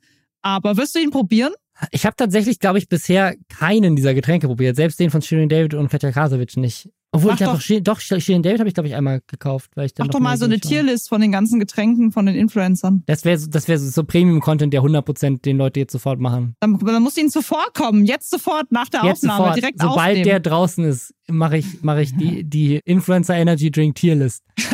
Aber 0.42 0.76
wirst 0.76 0.94
du 0.94 1.00
ihn 1.00 1.10
probieren? 1.10 1.52
Ich 1.90 2.06
habe 2.06 2.16
tatsächlich, 2.16 2.58
glaube 2.58 2.78
ich, 2.78 2.88
bisher 2.88 3.34
keinen 3.48 3.96
dieser 3.96 4.14
Getränke 4.14 4.46
probiert. 4.46 4.76
Selbst 4.76 4.98
den 4.98 5.10
von 5.10 5.20
Shirin 5.20 5.48
David 5.48 5.74
und 5.74 5.88
Katja 5.90 6.10
Krasowitsch 6.10 6.56
nicht. 6.56 6.88
Obwohl 7.12 7.32
Mach 7.32 7.40
ich 7.40 7.82
doch, 7.82 7.98
doch 7.98 8.20
Shirin 8.20 8.42
David 8.42 8.58
habe 8.58 8.68
ich, 8.68 8.74
glaube 8.74 8.88
ich, 8.88 8.94
einmal 8.94 9.22
gekauft. 9.26 9.70
Weil 9.74 9.86
ich 9.86 9.94
dann 9.94 10.06
Mach 10.06 10.12
doch 10.12 10.20
mal 10.20 10.36
so 10.36 10.44
eine 10.44 10.60
Tierlist 10.60 11.08
von 11.08 11.20
den 11.20 11.32
ganzen 11.32 11.58
Getränken 11.58 12.12
von 12.12 12.26
den 12.26 12.34
Influencern. 12.34 13.04
Das 13.06 13.24
wäre 13.24 13.40
das 13.48 13.68
wär 13.68 13.78
so 13.78 14.04
Premium-Content, 14.04 14.72
der 14.72 14.82
100% 14.82 15.42
den 15.42 15.56
Leute 15.56 15.80
jetzt 15.80 15.92
sofort 15.92 16.20
machen. 16.20 16.56
Dann, 16.60 16.78
dann 16.78 17.02
muss 17.02 17.16
ihnen 17.16 17.30
zuvorkommen. 17.30 18.04
Jetzt 18.04 18.30
sofort 18.30 18.70
nach 18.70 18.88
der 18.88 19.04
jetzt 19.04 19.18
Aufnahme. 19.18 19.44
Sofort. 19.44 19.56
Direkt 19.56 19.80
Sobald 19.80 19.98
aufnehmen. 19.98 20.24
der 20.24 20.40
draußen 20.40 20.84
ist, 20.84 21.14
mache 21.28 21.58
ich, 21.58 21.66
mach 21.82 21.96
ich 21.98 22.14
die, 22.16 22.44
die 22.44 22.80
Influencer 22.84 23.34
Energy 23.36 23.70
Drink 23.70 23.94
Tierlist. 23.94 24.42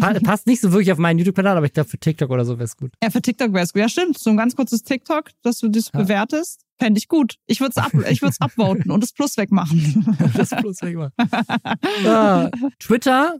passt 0.00 0.46
nicht 0.46 0.60
so 0.60 0.72
wirklich 0.72 0.92
auf 0.92 0.98
meinen 0.98 1.18
YouTube-Kanal, 1.18 1.56
aber 1.56 1.66
ich 1.66 1.72
glaube, 1.72 1.88
für 1.88 1.98
TikTok 1.98 2.30
oder 2.30 2.44
so 2.44 2.54
wäre 2.54 2.64
es 2.64 2.76
gut. 2.76 2.92
Ja, 3.02 3.10
für 3.10 3.22
TikTok 3.22 3.52
wäre 3.52 3.64
es 3.64 3.72
gut. 3.72 3.80
Ja, 3.80 3.88
stimmt. 3.88 4.18
So 4.18 4.30
ein 4.30 4.36
ganz 4.36 4.56
kurzes 4.56 4.82
TikTok, 4.82 5.30
dass 5.42 5.58
du 5.58 5.68
das 5.68 5.90
ja. 5.92 6.00
bewertest. 6.00 6.62
Fände 6.78 6.98
ich 6.98 7.08
gut. 7.08 7.36
Ich 7.46 7.60
würde 7.60 7.74
es 7.76 7.82
ab, 7.82 7.92
ich 8.10 8.22
würd's 8.22 8.36
upvoten 8.40 8.90
und 8.90 9.02
das 9.02 9.12
Plus 9.12 9.36
wegmachen. 9.36 10.16
das 10.36 10.50
Plus 10.50 10.82
wegmachen. 10.82 11.12
ah, 12.06 12.50
Twitter 12.78 13.38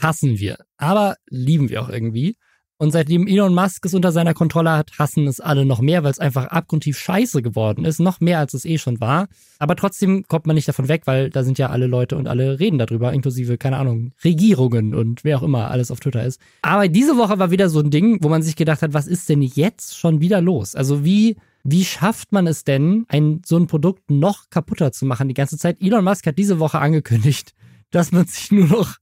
hassen 0.00 0.38
wir, 0.38 0.58
aber 0.76 1.16
lieben 1.28 1.68
wir 1.68 1.82
auch 1.82 1.88
irgendwie. 1.88 2.36
Und 2.84 2.90
seitdem 2.90 3.26
Elon 3.26 3.54
Musk 3.54 3.86
es 3.86 3.94
unter 3.94 4.12
seiner 4.12 4.34
Kontrolle 4.34 4.72
hat, 4.72 4.92
hassen 4.98 5.26
es 5.26 5.40
alle 5.40 5.64
noch 5.64 5.80
mehr, 5.80 6.04
weil 6.04 6.10
es 6.10 6.18
einfach 6.18 6.48
abgrundtief 6.48 6.98
scheiße 6.98 7.40
geworden 7.40 7.86
ist. 7.86 7.98
Noch 7.98 8.20
mehr, 8.20 8.38
als 8.40 8.52
es 8.52 8.66
eh 8.66 8.76
schon 8.76 9.00
war. 9.00 9.28
Aber 9.58 9.74
trotzdem 9.74 10.24
kommt 10.28 10.46
man 10.46 10.54
nicht 10.54 10.68
davon 10.68 10.88
weg, 10.88 11.06
weil 11.06 11.30
da 11.30 11.44
sind 11.44 11.56
ja 11.56 11.70
alle 11.70 11.86
Leute 11.86 12.14
und 12.14 12.28
alle 12.28 12.60
reden 12.60 12.78
darüber, 12.78 13.14
inklusive, 13.14 13.56
keine 13.56 13.78
Ahnung, 13.78 14.12
Regierungen 14.22 14.94
und 14.94 15.24
wer 15.24 15.38
auch 15.38 15.42
immer 15.42 15.70
alles 15.70 15.90
auf 15.90 16.00
Twitter 16.00 16.24
ist. 16.24 16.38
Aber 16.60 16.88
diese 16.88 17.16
Woche 17.16 17.38
war 17.38 17.50
wieder 17.50 17.70
so 17.70 17.80
ein 17.80 17.90
Ding, 17.90 18.18
wo 18.20 18.28
man 18.28 18.42
sich 18.42 18.54
gedacht 18.54 18.82
hat, 18.82 18.92
was 18.92 19.06
ist 19.06 19.30
denn 19.30 19.40
jetzt 19.40 19.96
schon 19.96 20.20
wieder 20.20 20.42
los? 20.42 20.74
Also 20.74 21.06
wie, 21.06 21.36
wie 21.62 21.86
schafft 21.86 22.32
man 22.32 22.46
es 22.46 22.64
denn, 22.64 23.06
ein, 23.08 23.40
so 23.46 23.56
ein 23.56 23.66
Produkt 23.66 24.10
noch 24.10 24.50
kaputter 24.50 24.92
zu 24.92 25.06
machen 25.06 25.28
die 25.28 25.34
ganze 25.34 25.56
Zeit? 25.56 25.80
Elon 25.80 26.04
Musk 26.04 26.26
hat 26.26 26.36
diese 26.36 26.58
Woche 26.58 26.80
angekündigt, 26.80 27.54
dass 27.90 28.12
man 28.12 28.26
sich 28.26 28.52
nur 28.52 28.66
noch 28.66 28.96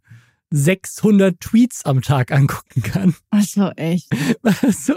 600 0.53 1.41
Tweets 1.41 1.85
am 1.85 2.03
Tag 2.03 2.31
angucken 2.31 2.83
kann. 2.83 3.15
Ach 3.31 3.43
so, 3.43 3.71
echt. 3.77 4.09
Also, 4.63 4.95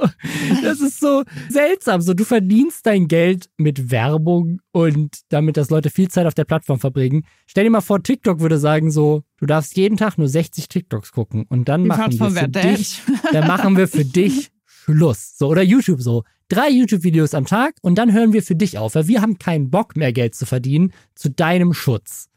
das 0.63 0.81
ist 0.81 0.99
so 0.99 1.23
seltsam. 1.49 2.01
So, 2.01 2.13
du 2.13 2.23
verdienst 2.23 2.85
dein 2.85 3.07
Geld 3.07 3.49
mit 3.57 3.89
Werbung 3.89 4.59
und 4.71 5.19
damit, 5.29 5.57
dass 5.57 5.69
Leute 5.69 5.89
viel 5.89 6.09
Zeit 6.09 6.27
auf 6.27 6.33
der 6.33 6.45
Plattform 6.45 6.79
verbringen. 6.79 7.25
Stell 7.47 7.63
dir 7.63 7.69
mal 7.69 7.81
vor, 7.81 8.03
TikTok 8.03 8.39
würde 8.39 8.57
sagen 8.57 8.91
so, 8.91 9.23
du 9.37 9.45
darfst 9.45 9.77
jeden 9.77 9.97
Tag 9.97 10.17
nur 10.17 10.27
60 10.27 10.67
TikToks 10.67 11.11
gucken 11.11 11.45
und 11.47 11.69
dann 11.69 11.83
Die 11.83 11.87
machen 11.87 12.19
wir 12.19 12.31
für 12.31 12.49
dich, 12.49 13.01
dann 13.31 13.47
machen 13.47 13.77
wir 13.77 13.87
für 13.87 14.05
dich 14.05 14.51
Schluss. 14.67 15.35
So, 15.37 15.47
oder 15.47 15.63
YouTube 15.63 16.01
so. 16.01 16.23
Drei 16.47 16.69
YouTube-Videos 16.69 17.33
am 17.33 17.45
Tag 17.45 17.75
und 17.81 17.97
dann 17.97 18.13
hören 18.13 18.33
wir 18.33 18.43
für 18.43 18.55
dich 18.55 18.77
auf, 18.77 18.93
weil 18.93 19.07
wir 19.07 19.21
haben 19.21 19.39
keinen 19.39 19.71
Bock 19.71 19.95
mehr 19.95 20.13
Geld 20.13 20.35
zu 20.35 20.45
verdienen 20.45 20.93
zu 21.15 21.31
deinem 21.31 21.73
Schutz. 21.73 22.29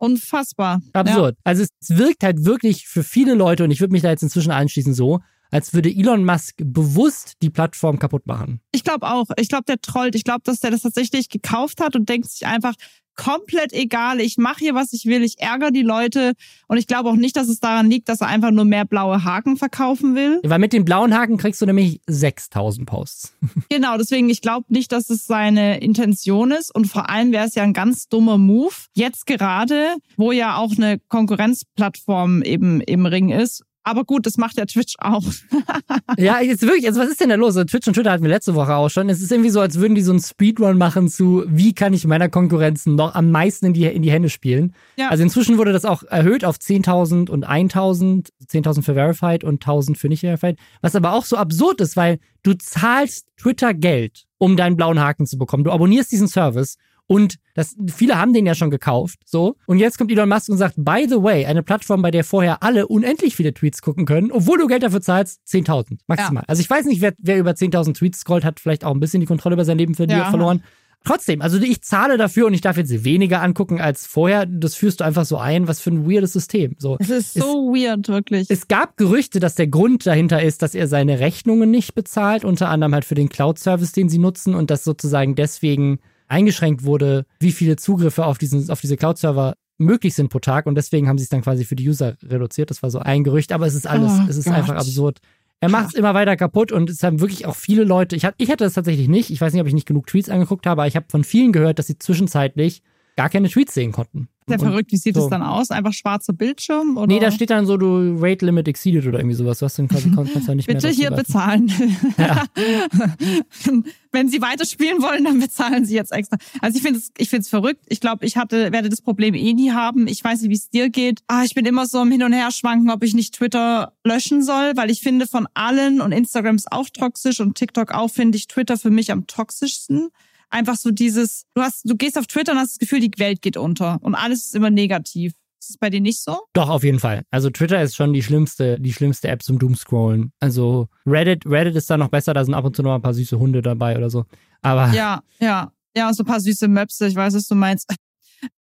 Unfassbar. 0.00 0.80
Absurd. 0.94 1.36
Ja. 1.36 1.40
Also 1.44 1.62
es 1.62 1.98
wirkt 1.98 2.24
halt 2.24 2.44
wirklich 2.46 2.88
für 2.88 3.04
viele 3.04 3.34
Leute, 3.34 3.64
und 3.64 3.70
ich 3.70 3.80
würde 3.80 3.92
mich 3.92 4.02
da 4.02 4.08
jetzt 4.10 4.22
inzwischen 4.22 4.50
anschließen, 4.50 4.94
so, 4.94 5.20
als 5.50 5.74
würde 5.74 5.90
Elon 5.90 6.24
Musk 6.24 6.54
bewusst 6.58 7.34
die 7.42 7.50
Plattform 7.50 7.98
kaputt 7.98 8.26
machen. 8.26 8.60
Ich 8.72 8.82
glaube 8.82 9.06
auch. 9.06 9.26
Ich 9.38 9.48
glaube, 9.48 9.64
der 9.68 9.80
trollt. 9.80 10.14
Ich 10.14 10.24
glaube, 10.24 10.40
dass 10.44 10.60
der 10.60 10.70
das 10.70 10.82
tatsächlich 10.82 11.28
gekauft 11.28 11.80
hat 11.80 11.96
und 11.96 12.08
denkt 12.08 12.30
sich 12.30 12.46
einfach, 12.46 12.74
komplett 13.20 13.74
egal. 13.74 14.18
Ich 14.18 14.38
mache 14.38 14.60
hier, 14.60 14.74
was 14.74 14.94
ich 14.94 15.04
will. 15.04 15.22
Ich 15.22 15.40
ärgere 15.40 15.70
die 15.70 15.82
Leute. 15.82 16.32
Und 16.68 16.78
ich 16.78 16.86
glaube 16.86 17.10
auch 17.10 17.16
nicht, 17.16 17.36
dass 17.36 17.48
es 17.48 17.60
daran 17.60 17.90
liegt, 17.90 18.08
dass 18.08 18.22
er 18.22 18.28
einfach 18.28 18.50
nur 18.50 18.64
mehr 18.64 18.86
blaue 18.86 19.24
Haken 19.24 19.58
verkaufen 19.58 20.14
will. 20.14 20.40
Weil 20.42 20.58
mit 20.58 20.72
den 20.72 20.86
blauen 20.86 21.14
Haken 21.14 21.36
kriegst 21.36 21.60
du 21.60 21.66
nämlich 21.66 22.00
6000 22.06 22.88
Posts. 22.88 23.34
genau, 23.68 23.98
deswegen, 23.98 24.30
ich 24.30 24.40
glaube 24.40 24.64
nicht, 24.68 24.90
dass 24.92 25.10
es 25.10 25.26
seine 25.26 25.80
Intention 25.80 26.50
ist. 26.50 26.74
Und 26.74 26.86
vor 26.86 27.10
allem 27.10 27.30
wäre 27.30 27.46
es 27.46 27.54
ja 27.54 27.62
ein 27.62 27.74
ganz 27.74 28.08
dummer 28.08 28.38
Move. 28.38 28.74
Jetzt 28.94 29.26
gerade, 29.26 29.96
wo 30.16 30.32
ja 30.32 30.56
auch 30.56 30.72
eine 30.74 30.98
Konkurrenzplattform 30.98 32.40
eben 32.42 32.80
im 32.80 33.04
Ring 33.04 33.28
ist, 33.28 33.64
aber 33.82 34.04
gut, 34.04 34.26
das 34.26 34.36
macht 34.36 34.56
ja 34.58 34.66
Twitch 34.66 34.94
auch. 34.98 35.24
ja, 36.18 36.40
jetzt 36.40 36.62
wirklich, 36.62 36.86
also 36.86 37.00
was 37.00 37.08
ist 37.08 37.20
denn 37.20 37.30
da 37.30 37.34
los? 37.34 37.56
Also 37.56 37.64
Twitch 37.64 37.88
und 37.88 37.94
Twitter 37.94 38.12
hatten 38.12 38.22
wir 38.22 38.30
letzte 38.30 38.54
Woche 38.54 38.74
auch 38.74 38.90
schon. 38.90 39.08
Es 39.08 39.20
ist 39.20 39.32
irgendwie 39.32 39.50
so, 39.50 39.60
als 39.60 39.78
würden 39.78 39.94
die 39.94 40.02
so 40.02 40.12
einen 40.12 40.20
Speedrun 40.20 40.76
machen 40.76 41.08
zu, 41.08 41.44
wie 41.46 41.72
kann 41.72 41.92
ich 41.92 42.06
meiner 42.06 42.28
Konkurrenz 42.28 42.86
noch 42.86 43.14
am 43.14 43.30
meisten 43.30 43.66
in 43.66 43.72
die, 43.72 43.84
in 43.84 44.02
die 44.02 44.10
Hände 44.10 44.28
spielen. 44.28 44.74
Ja. 44.96 45.08
Also 45.08 45.22
inzwischen 45.22 45.58
wurde 45.58 45.72
das 45.72 45.84
auch 45.84 46.02
erhöht 46.02 46.44
auf 46.44 46.56
10.000 46.56 47.30
und 47.30 47.48
1.000, 47.48 48.30
10.000 48.46 48.82
für 48.82 48.94
Verified 48.94 49.44
und 49.44 49.64
1.000 49.64 49.96
für 49.96 50.08
nicht 50.08 50.20
Verified. 50.20 50.58
Was 50.82 50.94
aber 50.94 51.14
auch 51.14 51.24
so 51.24 51.36
absurd 51.36 51.80
ist, 51.80 51.96
weil 51.96 52.18
du 52.42 52.54
zahlst 52.54 53.26
Twitter 53.36 53.74
Geld, 53.74 54.26
um 54.38 54.56
deinen 54.56 54.76
blauen 54.76 55.00
Haken 55.00 55.26
zu 55.26 55.38
bekommen. 55.38 55.64
Du 55.64 55.70
abonnierst 55.70 56.12
diesen 56.12 56.28
Service 56.28 56.76
und 57.10 57.40
das, 57.54 57.74
viele 57.92 58.20
haben 58.20 58.32
den 58.32 58.46
ja 58.46 58.54
schon 58.54 58.70
gekauft, 58.70 59.18
so. 59.24 59.56
Und 59.66 59.78
jetzt 59.78 59.98
kommt 59.98 60.12
Elon 60.12 60.28
Musk 60.28 60.48
und 60.48 60.58
sagt, 60.58 60.76
by 60.76 61.08
the 61.08 61.20
way, 61.20 61.44
eine 61.44 61.64
Plattform, 61.64 62.02
bei 62.02 62.12
der 62.12 62.22
vorher 62.22 62.62
alle 62.62 62.86
unendlich 62.86 63.34
viele 63.34 63.52
Tweets 63.52 63.82
gucken 63.82 64.06
können, 64.06 64.30
obwohl 64.30 64.58
du 64.58 64.68
Geld 64.68 64.84
dafür 64.84 65.00
zahlst, 65.00 65.40
10.000 65.48 65.98
maximal. 66.06 66.44
Ja. 66.44 66.48
Also 66.48 66.60
ich 66.60 66.70
weiß 66.70 66.86
nicht, 66.86 67.00
wer, 67.00 67.12
wer 67.18 67.38
über 67.38 67.50
10.000 67.50 67.94
Tweets 67.94 68.20
scrollt, 68.20 68.44
hat 68.44 68.60
vielleicht 68.60 68.84
auch 68.84 68.94
ein 68.94 69.00
bisschen 69.00 69.18
die 69.18 69.26
Kontrolle 69.26 69.54
über 69.54 69.64
sein 69.64 69.76
Leben 69.76 69.92
ja. 70.08 70.30
verloren. 70.30 70.62
Trotzdem, 71.04 71.42
also 71.42 71.58
ich 71.58 71.82
zahle 71.82 72.16
dafür 72.16 72.46
und 72.46 72.54
ich 72.54 72.60
darf 72.60 72.76
jetzt 72.76 73.02
weniger 73.02 73.42
angucken 73.42 73.80
als 73.80 74.06
vorher. 74.06 74.46
Das 74.46 74.76
führst 74.76 75.00
du 75.00 75.04
einfach 75.04 75.24
so 75.24 75.36
ein. 75.36 75.66
Was 75.66 75.80
für 75.80 75.90
ein 75.90 76.08
weirdes 76.08 76.32
System. 76.32 76.76
So, 76.78 76.96
es 77.00 77.10
ist 77.10 77.34
so 77.34 77.74
es, 77.74 77.82
weird, 77.82 78.08
wirklich. 78.08 78.48
Es 78.50 78.68
gab 78.68 78.96
Gerüchte, 78.96 79.40
dass 79.40 79.56
der 79.56 79.66
Grund 79.66 80.06
dahinter 80.06 80.40
ist, 80.44 80.62
dass 80.62 80.76
er 80.76 80.86
seine 80.86 81.18
Rechnungen 81.18 81.72
nicht 81.72 81.96
bezahlt, 81.96 82.44
unter 82.44 82.68
anderem 82.68 82.94
halt 82.94 83.04
für 83.04 83.16
den 83.16 83.30
Cloud-Service, 83.30 83.90
den 83.90 84.08
sie 84.08 84.18
nutzen 84.18 84.54
und 84.54 84.70
dass 84.70 84.84
sozusagen 84.84 85.34
deswegen 85.34 85.98
eingeschränkt 86.30 86.84
wurde, 86.84 87.26
wie 87.40 87.52
viele 87.52 87.76
Zugriffe 87.76 88.24
auf, 88.24 88.38
diesen, 88.38 88.70
auf 88.70 88.80
diese 88.80 88.96
Cloud-Server 88.96 89.54
möglich 89.78 90.14
sind 90.14 90.28
pro 90.28 90.38
Tag 90.38 90.66
und 90.66 90.74
deswegen 90.74 91.08
haben 91.08 91.18
sie 91.18 91.24
es 91.24 91.30
dann 91.30 91.42
quasi 91.42 91.64
für 91.64 91.76
die 91.76 91.88
User 91.88 92.16
reduziert. 92.22 92.70
Das 92.70 92.82
war 92.82 92.90
so 92.90 92.98
ein 92.98 93.24
Gerücht, 93.24 93.52
aber 93.52 93.66
es 93.66 93.74
ist 93.74 93.86
alles, 93.86 94.12
oh, 94.12 94.26
es 94.28 94.36
ist 94.36 94.44
Gott. 94.44 94.54
einfach 94.54 94.76
absurd. 94.76 95.18
Er 95.60 95.68
macht 95.68 95.88
es 95.88 95.94
immer 95.94 96.14
weiter 96.14 96.36
kaputt 96.36 96.72
und 96.72 96.88
es 96.88 97.02
haben 97.02 97.20
wirklich 97.20 97.46
auch 97.46 97.56
viele 97.56 97.84
Leute, 97.84 98.16
ich, 98.16 98.24
hab, 98.24 98.34
ich 98.38 98.50
hatte 98.50 98.64
das 98.64 98.74
tatsächlich 98.74 99.08
nicht, 99.08 99.30
ich 99.30 99.40
weiß 99.40 99.52
nicht, 99.52 99.60
ob 99.60 99.68
ich 99.68 99.74
nicht 99.74 99.86
genug 99.86 100.06
Tweets 100.06 100.30
angeguckt 100.30 100.66
habe, 100.66 100.82
aber 100.82 100.88
ich 100.88 100.96
habe 100.96 101.06
von 101.10 101.24
vielen 101.24 101.52
gehört, 101.52 101.78
dass 101.78 101.86
sie 101.86 101.98
zwischenzeitlich 101.98 102.82
gar 103.20 103.28
keine 103.28 103.50
Tweets 103.50 103.74
sehen 103.74 103.92
konnten. 103.92 104.28
Sehr 104.46 104.58
Und 104.58 104.66
verrückt. 104.66 104.92
Wie 104.92 104.96
sieht 104.96 105.14
so. 105.14 105.24
es 105.24 105.28
dann 105.28 105.42
aus? 105.42 105.70
Einfach 105.70 105.92
schwarzer 105.92 106.32
Bildschirm? 106.32 106.96
Oder? 106.96 107.06
Nee, 107.06 107.20
da 107.20 107.30
steht 107.30 107.50
dann 107.50 107.66
so, 107.66 107.76
du 107.76 108.16
Rate 108.18 108.46
Limit 108.46 108.66
exceeded 108.66 109.06
oder 109.06 109.18
irgendwie 109.18 109.36
sowas. 109.36 109.58
Du 109.58 109.66
hast 109.66 109.78
dann 109.78 109.88
quasi 109.88 110.10
kannst 110.10 110.48
dann 110.48 110.56
nicht 110.56 110.66
Bitte 110.66 110.86
mehr 110.86 110.96
hier 110.96 111.10
bezahlen. 111.10 111.70
Ja. 112.16 112.46
Wenn 114.12 114.28
Sie 114.28 114.40
weiterspielen 114.40 115.02
wollen, 115.02 115.24
dann 115.24 115.38
bezahlen 115.38 115.84
Sie 115.84 115.94
jetzt 115.94 116.12
extra. 116.12 116.38
Also 116.62 116.78
ich 116.78 116.82
finde 116.82 116.98
es, 116.98 117.10
ich 117.18 117.28
finde 117.28 117.42
es 117.42 117.50
verrückt. 117.50 117.84
Ich 117.88 118.00
glaube, 118.00 118.24
ich 118.24 118.38
hatte, 118.38 118.72
werde 118.72 118.88
das 118.88 119.02
Problem 119.02 119.34
eh 119.34 119.52
nie 119.52 119.70
haben. 119.70 120.08
Ich 120.08 120.24
weiß 120.24 120.40
nicht, 120.40 120.50
wie 120.50 120.54
es 120.54 120.70
dir 120.70 120.88
geht. 120.88 121.20
Ah, 121.26 121.44
ich 121.44 121.54
bin 121.54 121.66
immer 121.66 121.86
so 121.86 122.00
im 122.00 122.10
Hin 122.10 122.22
und 122.22 122.32
Her 122.32 122.50
schwanken, 122.52 122.88
ob 122.90 123.04
ich 123.04 123.12
nicht 123.12 123.34
Twitter 123.34 123.92
löschen 124.02 124.42
soll, 124.42 124.72
weil 124.76 124.90
ich 124.90 125.02
finde 125.02 125.26
von 125.26 125.46
allen 125.52 126.00
und 126.00 126.12
Instagram 126.12 126.56
ist 126.56 126.72
auch 126.72 126.88
toxisch 126.88 127.40
und 127.40 127.54
TikTok 127.54 127.92
auch, 127.92 128.10
finde 128.10 128.38
ich 128.38 128.48
Twitter 128.48 128.78
für 128.78 128.90
mich 128.90 129.12
am 129.12 129.26
toxischsten. 129.26 130.08
Einfach 130.50 130.76
so 130.76 130.90
dieses, 130.90 131.44
du 131.54 131.62
hast, 131.62 131.88
du 131.88 131.96
gehst 131.96 132.18
auf 132.18 132.26
Twitter 132.26 132.52
und 132.52 132.58
hast 132.58 132.72
das 132.72 132.78
Gefühl, 132.78 133.00
die 133.00 133.10
Welt 133.18 133.40
geht 133.40 133.56
unter 133.56 133.98
und 134.02 134.14
alles 134.14 134.46
ist 134.46 134.54
immer 134.54 134.70
negativ. 134.70 135.32
Ist 135.60 135.70
es 135.70 135.78
bei 135.78 135.90
dir 135.90 136.00
nicht 136.00 136.22
so? 136.22 136.38
Doch, 136.54 136.70
auf 136.70 136.82
jeden 136.84 136.98
Fall. 136.98 137.22
Also 137.30 137.50
Twitter 137.50 137.82
ist 137.82 137.94
schon 137.94 138.14
die 138.14 138.22
schlimmste, 138.22 138.80
die 138.80 138.92
schlimmste 138.94 139.28
App 139.28 139.42
zum 139.42 139.58
Doomscrollen. 139.58 140.32
Also 140.40 140.88
Reddit, 141.06 141.44
Reddit 141.44 141.76
ist 141.76 141.90
da 141.90 141.98
noch 141.98 142.08
besser, 142.08 142.32
da 142.32 142.44
sind 142.44 142.54
ab 142.54 142.64
und 142.64 142.74
zu 142.74 142.82
noch 142.82 142.94
ein 142.94 143.02
paar 143.02 143.12
süße 143.14 143.38
Hunde 143.38 143.60
dabei 143.60 143.96
oder 143.96 144.08
so. 144.08 144.24
Aber 144.62 144.90
Ja, 144.92 145.22
ja. 145.38 145.72
Ja, 145.96 146.14
so 146.14 146.22
ein 146.22 146.26
paar 146.26 146.40
süße 146.40 146.68
Möpse, 146.68 147.08
ich 147.08 147.14
weiß, 147.16 147.34
was 147.34 147.46
du 147.46 147.54
meinst. 147.56 147.92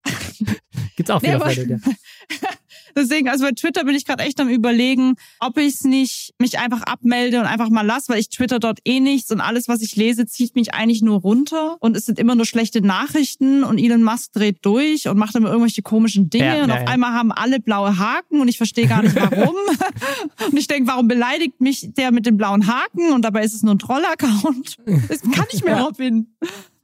gibt's 0.97 1.11
auch 1.11 1.21
Nee, 1.23 1.35
auf 1.35 1.45
Reddit, 1.45 1.69
ja. 1.71 1.79
Deswegen, 2.97 3.29
also 3.29 3.45
bei 3.45 3.53
Twitter 3.53 3.85
bin 3.85 3.95
ich 3.95 4.05
gerade 4.07 4.25
echt 4.25 4.41
am 4.41 4.49
überlegen, 4.49 5.15
ob 5.39 5.59
ich 5.59 5.75
es 5.75 5.85
nicht 5.85 6.33
mich 6.39 6.59
einfach 6.59 6.83
abmelde 6.83 7.39
und 7.39 7.47
einfach 7.47 7.69
mal 7.69 7.83
lasse, 7.87 8.13
weil 8.13 8.19
ich 8.21 8.31
twitter 8.31 8.59
dort 8.59 8.79
eh 8.85 9.01
nichts 9.01 9.31
und 9.31 9.41
alles, 9.41 9.69
was 9.69 9.83
ich 9.83 9.97
lese, 9.97 10.27
zieht 10.27 10.55
mich 10.57 10.73
eigentlich 10.75 11.03
nur 11.03 11.21
runter 11.21 11.77
und 11.81 11.97
es 11.97 12.07
sind 12.07 12.19
immer 12.19 12.35
nur 12.35 12.47
schlechte 12.47 12.81
Nachrichten 12.81 13.65
und 13.65 13.79
Elon 13.79 14.03
Musk 14.03 14.33
dreht 14.33 14.65
durch 14.65 15.09
und 15.09 15.19
macht 15.19 15.35
immer 15.37 15.49
irgendwelche 15.49 15.83
komischen 15.83 16.31
Dinge 16.31 16.59
Ja, 16.59 16.65
und 16.65 16.71
auf 16.71 16.87
einmal 16.87 17.13
haben 17.13 17.33
alle 17.33 17.61
blaue 17.61 17.99
Haken 17.99 18.41
und 18.41 18.49
ich 18.49 18.57
verstehe 18.57 18.87
gar 18.87 19.03
nicht 19.03 19.15
warum. 19.17 19.55
und 20.51 20.57
ich 20.57 20.67
denke, 20.67 20.89
warum 20.89 21.07
beleidigt 21.07 21.61
mich 21.61 21.91
der 21.97 22.13
mit 22.13 22.25
dem 22.25 22.37
blauen 22.39 22.67
Haken 22.67 23.13
und 23.13 23.23
dabei 23.23 23.45
ist 23.45 23.55
es 23.55 23.63
nur 23.63 23.75
ein 23.75 23.79
Troll-Account. 23.79 24.77
Das 25.09 25.21
kann 25.21 25.47
ich 25.53 25.63
mehr, 25.65 25.77
Ja. 25.77 25.83
Robin. 25.85 26.35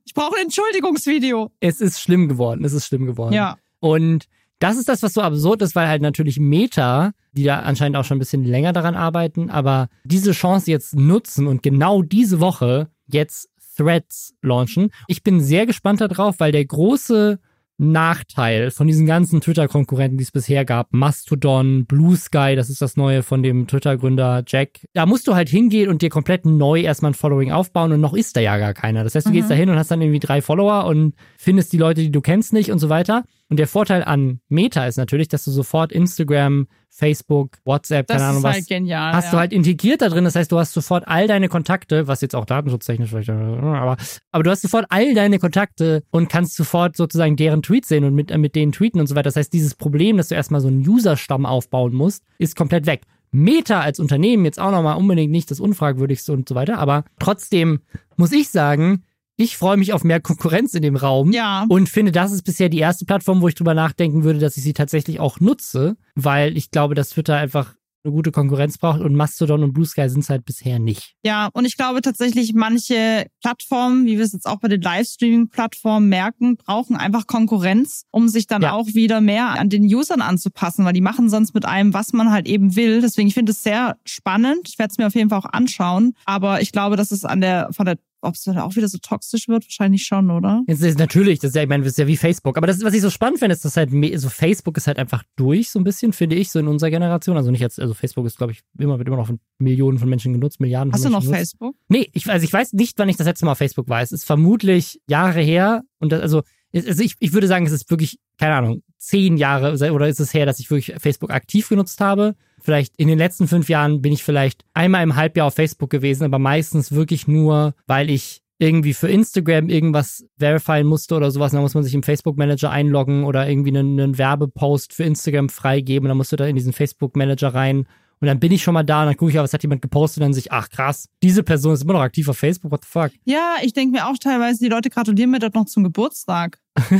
Ich 0.04 0.14
brauche 0.14 0.36
ein 0.36 0.42
Entschuldigungsvideo. 0.42 1.50
Es 1.60 1.80
ist 1.80 2.00
schlimm 2.00 2.28
geworden, 2.28 2.64
es 2.64 2.74
ist 2.74 2.86
schlimm 2.86 3.06
geworden. 3.06 3.32
Ja. 3.32 3.56
Und 3.80 4.26
das 4.62 4.76
ist 4.76 4.88
das, 4.88 5.02
was 5.02 5.14
so 5.14 5.22
absurd 5.22 5.60
ist, 5.62 5.74
weil 5.74 5.88
halt 5.88 6.02
natürlich 6.02 6.38
Meta, 6.38 7.12
die 7.32 7.44
da 7.44 7.60
anscheinend 7.60 7.96
auch 7.96 8.04
schon 8.04 8.16
ein 8.16 8.20
bisschen 8.20 8.44
länger 8.44 8.72
daran 8.72 8.94
arbeiten, 8.94 9.50
aber 9.50 9.88
diese 10.04 10.32
Chance 10.32 10.70
jetzt 10.70 10.94
nutzen 10.94 11.48
und 11.48 11.62
genau 11.62 12.02
diese 12.02 12.38
Woche 12.38 12.88
jetzt 13.06 13.48
Threads 13.76 14.34
launchen. 14.42 14.90
Ich 15.08 15.22
bin 15.22 15.40
sehr 15.40 15.66
gespannt 15.66 16.00
darauf, 16.00 16.38
weil 16.38 16.52
der 16.52 16.64
große 16.64 17.40
Nachteil 17.78 18.70
von 18.70 18.86
diesen 18.86 19.06
ganzen 19.06 19.40
Twitter-Konkurrenten, 19.40 20.18
die 20.18 20.24
es 20.24 20.30
bisher 20.30 20.64
gab, 20.64 20.92
Mastodon, 20.92 21.86
Blue 21.86 22.14
Sky, 22.16 22.54
das 22.54 22.70
ist 22.70 22.80
das 22.80 22.96
neue 22.96 23.22
von 23.22 23.42
dem 23.42 23.66
Twitter-Gründer 23.66 24.44
Jack, 24.46 24.86
da 24.92 25.06
musst 25.06 25.26
du 25.26 25.34
halt 25.34 25.48
hingehen 25.48 25.88
und 25.88 26.02
dir 26.02 26.10
komplett 26.10 26.46
neu 26.46 26.82
erstmal 26.82 27.10
ein 27.10 27.14
Following 27.14 27.50
aufbauen 27.50 27.92
und 27.92 28.00
noch 28.00 28.14
ist 28.14 28.36
da 28.36 28.40
ja 28.40 28.58
gar 28.58 28.74
keiner. 28.74 29.02
Das 29.02 29.14
heißt, 29.14 29.26
du 29.26 29.32
gehst 29.32 29.50
da 29.50 29.54
hin 29.54 29.68
und 29.70 29.76
hast 29.76 29.90
dann 29.90 30.00
irgendwie 30.00 30.20
drei 30.20 30.42
Follower 30.42 30.84
und 30.84 31.14
findest 31.36 31.72
die 31.72 31.78
Leute, 31.78 32.02
die 32.02 32.12
du 32.12 32.20
kennst, 32.20 32.52
nicht 32.52 32.70
und 32.70 32.78
so 32.78 32.88
weiter. 32.88 33.24
Und 33.52 33.58
der 33.58 33.68
Vorteil 33.68 34.02
an 34.02 34.40
Meta 34.48 34.86
ist 34.86 34.96
natürlich, 34.96 35.28
dass 35.28 35.44
du 35.44 35.50
sofort 35.50 35.92
Instagram, 35.92 36.68
Facebook, 36.88 37.58
WhatsApp, 37.66 38.06
Das 38.06 38.16
keine 38.16 38.28
Ahnung 38.30 38.38
ist 38.38 38.44
was, 38.44 38.54
halt 38.54 38.66
genial. 38.66 39.12
hast 39.12 39.26
ja. 39.26 39.30
du 39.32 39.36
halt 39.36 39.52
integriert 39.52 40.00
da 40.00 40.08
drin. 40.08 40.24
Das 40.24 40.34
heißt, 40.34 40.50
du 40.50 40.58
hast 40.58 40.72
sofort 40.72 41.06
all 41.06 41.26
deine 41.26 41.50
Kontakte, 41.50 42.08
was 42.08 42.22
jetzt 42.22 42.34
auch 42.34 42.46
datenschutztechnisch 42.46 43.10
vielleicht, 43.10 43.28
aber, 43.28 43.98
aber 44.30 44.42
du 44.42 44.50
hast 44.50 44.62
sofort 44.62 44.86
all 44.88 45.12
deine 45.12 45.38
Kontakte 45.38 46.02
und 46.10 46.30
kannst 46.30 46.56
sofort 46.56 46.96
sozusagen 46.96 47.36
deren 47.36 47.60
Tweets 47.60 47.88
sehen 47.88 48.04
und 48.04 48.14
mit, 48.14 48.34
mit 48.34 48.54
denen 48.54 48.72
tweeten 48.72 49.00
und 49.00 49.06
so 49.06 49.14
weiter. 49.16 49.24
Das 49.24 49.36
heißt, 49.36 49.52
dieses 49.52 49.74
Problem, 49.74 50.16
dass 50.16 50.28
du 50.28 50.34
erstmal 50.34 50.62
so 50.62 50.68
einen 50.68 50.88
Userstamm 50.88 51.44
aufbauen 51.44 51.92
musst, 51.92 52.24
ist 52.38 52.56
komplett 52.56 52.86
weg. 52.86 53.02
Meta 53.32 53.82
als 53.82 54.00
Unternehmen 54.00 54.46
jetzt 54.46 54.58
auch 54.58 54.70
nochmal 54.70 54.96
unbedingt 54.96 55.30
nicht 55.30 55.50
das 55.50 55.60
Unfragwürdigste 55.60 56.32
und 56.32 56.48
so 56.48 56.54
weiter, 56.54 56.78
aber 56.78 57.04
trotzdem 57.18 57.80
muss 58.16 58.32
ich 58.32 58.48
sagen, 58.48 59.02
ich 59.36 59.56
freue 59.56 59.76
mich 59.76 59.92
auf 59.92 60.04
mehr 60.04 60.20
Konkurrenz 60.20 60.74
in 60.74 60.82
dem 60.82 60.96
Raum. 60.96 61.32
Ja. 61.32 61.64
Und 61.68 61.88
finde, 61.88 62.12
das 62.12 62.32
ist 62.32 62.42
bisher 62.42 62.68
die 62.68 62.78
erste 62.78 63.04
Plattform, 63.04 63.40
wo 63.40 63.48
ich 63.48 63.54
drüber 63.54 63.74
nachdenken 63.74 64.24
würde, 64.24 64.38
dass 64.38 64.56
ich 64.56 64.62
sie 64.62 64.72
tatsächlich 64.74 65.20
auch 65.20 65.40
nutze, 65.40 65.96
weil 66.14 66.56
ich 66.56 66.70
glaube, 66.70 66.94
dass 66.94 67.10
Twitter 67.10 67.36
einfach 67.36 67.74
eine 68.04 68.12
gute 68.14 68.32
Konkurrenz 68.32 68.78
braucht 68.78 69.00
und 69.00 69.14
Mastodon 69.14 69.62
und 69.62 69.74
Blue 69.74 69.86
Sky 69.86 70.08
sind 70.08 70.20
es 70.24 70.28
halt 70.28 70.44
bisher 70.44 70.80
nicht. 70.80 71.14
Ja, 71.24 71.48
und 71.52 71.66
ich 71.66 71.76
glaube 71.76 72.02
tatsächlich, 72.02 72.52
manche 72.52 73.26
Plattformen, 73.40 74.06
wie 74.06 74.18
wir 74.18 74.24
es 74.24 74.32
jetzt 74.32 74.46
auch 74.46 74.58
bei 74.58 74.66
den 74.66 74.82
Livestreaming-Plattformen 74.82 76.08
merken, 76.08 76.56
brauchen 76.56 76.96
einfach 76.96 77.26
Konkurrenz, 77.26 78.04
um 78.10 78.28
sich 78.28 78.46
dann 78.48 78.62
Ja. 78.62 78.72
auch 78.72 78.88
wieder 78.88 79.20
mehr 79.20 79.50
an 79.50 79.68
den 79.68 79.84
Usern 79.84 80.20
anzupassen, 80.20 80.84
weil 80.84 80.92
die 80.94 81.00
machen 81.00 81.28
sonst 81.30 81.54
mit 81.54 81.64
einem, 81.64 81.94
was 81.94 82.12
man 82.12 82.32
halt 82.32 82.48
eben 82.48 82.74
will. 82.76 83.00
Deswegen, 83.00 83.28
ich 83.28 83.34
finde 83.34 83.52
es 83.52 83.62
sehr 83.62 83.96
spannend. 84.04 84.68
Ich 84.68 84.78
werde 84.80 84.90
es 84.90 84.98
mir 84.98 85.06
auf 85.06 85.14
jeden 85.14 85.30
Fall 85.30 85.38
auch 85.38 85.52
anschauen. 85.52 86.14
Aber 86.24 86.60
ich 86.60 86.72
glaube, 86.72 86.96
dass 86.96 87.12
es 87.12 87.24
an 87.24 87.40
der, 87.40 87.68
von 87.72 87.86
der, 87.86 87.98
ob 88.22 88.34
es 88.34 88.44
dann 88.44 88.58
auch 88.58 88.76
wieder 88.76 88.88
so 88.88 88.98
toxisch 88.98 89.48
wird, 89.48 89.64
wahrscheinlich 89.64 90.04
schon, 90.04 90.30
oder? 90.30 90.62
Jetzt 90.66 90.82
ist 90.82 90.98
natürlich, 90.98 91.40
das 91.40 91.50
ist 91.50 91.56
ja, 91.56 91.62
ich 91.62 91.68
meine, 91.68 91.82
das 91.82 91.92
ist 91.92 91.98
ja 91.98 92.06
wie 92.06 92.16
Facebook. 92.16 92.56
Aber 92.56 92.66
das 92.66 92.82
was 92.82 92.94
ich 92.94 93.02
so 93.02 93.10
spannend 93.10 93.40
finde, 93.40 93.54
ist, 93.54 93.64
dass 93.64 93.76
halt, 93.76 93.90
so 94.16 94.28
Facebook 94.28 94.76
ist 94.76 94.86
halt 94.86 94.98
einfach 94.98 95.22
durch, 95.36 95.70
so 95.70 95.78
ein 95.78 95.84
bisschen, 95.84 96.12
finde 96.12 96.36
ich, 96.36 96.50
so 96.50 96.58
in 96.58 96.68
unserer 96.68 96.90
Generation. 96.90 97.36
Also 97.36 97.50
nicht 97.50 97.60
jetzt, 97.60 97.80
also 97.80 97.94
Facebook 97.94 98.26
ist, 98.26 98.38
glaube 98.38 98.52
ich, 98.52 98.62
immer, 98.78 98.98
wird 98.98 99.08
immer 99.08 99.16
noch 99.16 99.26
von 99.26 99.40
Millionen 99.58 99.98
von 99.98 100.08
Menschen 100.08 100.32
genutzt, 100.32 100.60
Milliarden 100.60 100.92
von 100.92 100.98
Hast 100.98 101.04
du 101.04 101.10
noch 101.10 101.20
Menschen 101.20 101.32
genutzt. 101.32 101.56
Facebook? 101.58 101.76
Nee, 101.88 102.08
ich, 102.12 102.28
also 102.28 102.44
ich 102.44 102.52
weiß 102.52 102.72
nicht, 102.74 102.98
wann 102.98 103.08
ich 103.08 103.16
das 103.16 103.26
letzte 103.26 103.44
Mal 103.44 103.52
auf 103.52 103.58
Facebook 103.58 103.88
war. 103.88 104.00
Es 104.00 104.12
ist 104.12 104.24
vermutlich 104.24 105.00
Jahre 105.08 105.40
her. 105.40 105.82
Und 105.98 106.12
das, 106.12 106.20
also, 106.22 106.42
also 106.74 107.02
ich, 107.02 107.16
ich 107.18 107.32
würde 107.32 107.46
sagen, 107.46 107.66
es 107.66 107.72
ist 107.72 107.90
wirklich, 107.90 108.18
keine 108.38 108.54
Ahnung, 108.54 108.82
zehn 108.98 109.36
Jahre 109.36 109.72
oder 109.92 110.08
ist 110.08 110.20
es 110.20 110.32
her, 110.32 110.46
dass 110.46 110.60
ich 110.60 110.70
wirklich 110.70 110.94
Facebook 111.00 111.30
aktiv 111.30 111.68
genutzt 111.68 112.00
habe. 112.00 112.36
Vielleicht 112.62 112.94
in 112.96 113.08
den 113.08 113.18
letzten 113.18 113.48
fünf 113.48 113.68
Jahren 113.68 114.02
bin 114.02 114.12
ich 114.12 114.22
vielleicht 114.22 114.64
einmal 114.74 115.02
im 115.02 115.16
Halbjahr 115.16 115.48
auf 115.48 115.54
Facebook 115.54 115.90
gewesen, 115.90 116.24
aber 116.24 116.38
meistens 116.38 116.92
wirklich 116.92 117.26
nur, 117.26 117.74
weil 117.86 118.10
ich 118.10 118.42
irgendwie 118.62 118.94
für 118.94 119.08
Instagram 119.08 119.68
irgendwas 119.68 120.24
verifieren 120.38 120.86
musste 120.86 121.16
oder 121.16 121.32
sowas. 121.32 121.50
Dann 121.50 121.62
muss 121.62 121.74
man 121.74 121.82
sich 121.82 121.94
im 121.94 122.04
Facebook 122.04 122.36
Manager 122.38 122.70
einloggen 122.70 123.24
oder 123.24 123.48
irgendwie 123.48 123.76
einen, 123.76 123.98
einen 123.98 124.18
Werbepost 124.18 124.92
für 124.92 125.02
Instagram 125.02 125.48
freigeben. 125.48 126.06
Und 126.06 126.10
dann 126.10 126.16
musst 126.16 126.30
du 126.30 126.36
da 126.36 126.46
in 126.46 126.54
diesen 126.54 126.72
Facebook 126.72 127.16
Manager 127.16 127.54
rein. 127.54 127.88
Und 128.20 128.28
dann 128.28 128.38
bin 128.38 128.52
ich 128.52 128.62
schon 128.62 128.74
mal 128.74 128.84
da 128.84 129.00
und 129.00 129.06
dann 129.08 129.16
gucke 129.16 129.32
ich, 129.32 129.36
was 129.36 129.52
hat 129.52 129.64
jemand 129.64 129.82
gepostet 129.82 130.18
und 130.18 130.26
dann 130.26 130.32
sich, 130.32 130.52
ach 130.52 130.68
krass, 130.70 131.08
diese 131.24 131.42
Person 131.42 131.74
ist 131.74 131.82
immer 131.82 131.94
noch 131.94 132.02
aktiv 132.02 132.28
auf 132.28 132.38
Facebook, 132.38 132.70
what 132.70 132.84
the 132.84 132.88
fuck? 132.88 133.10
Ja, 133.24 133.56
ich 133.64 133.72
denke 133.72 133.96
mir 133.96 134.06
auch 134.06 134.16
teilweise, 134.16 134.60
die 134.60 134.68
Leute 134.68 134.90
gratulieren 134.90 135.32
mir 135.32 135.40
dort 135.40 135.56
noch 135.56 135.64
zum 135.64 135.82
Geburtstag. 135.82 136.60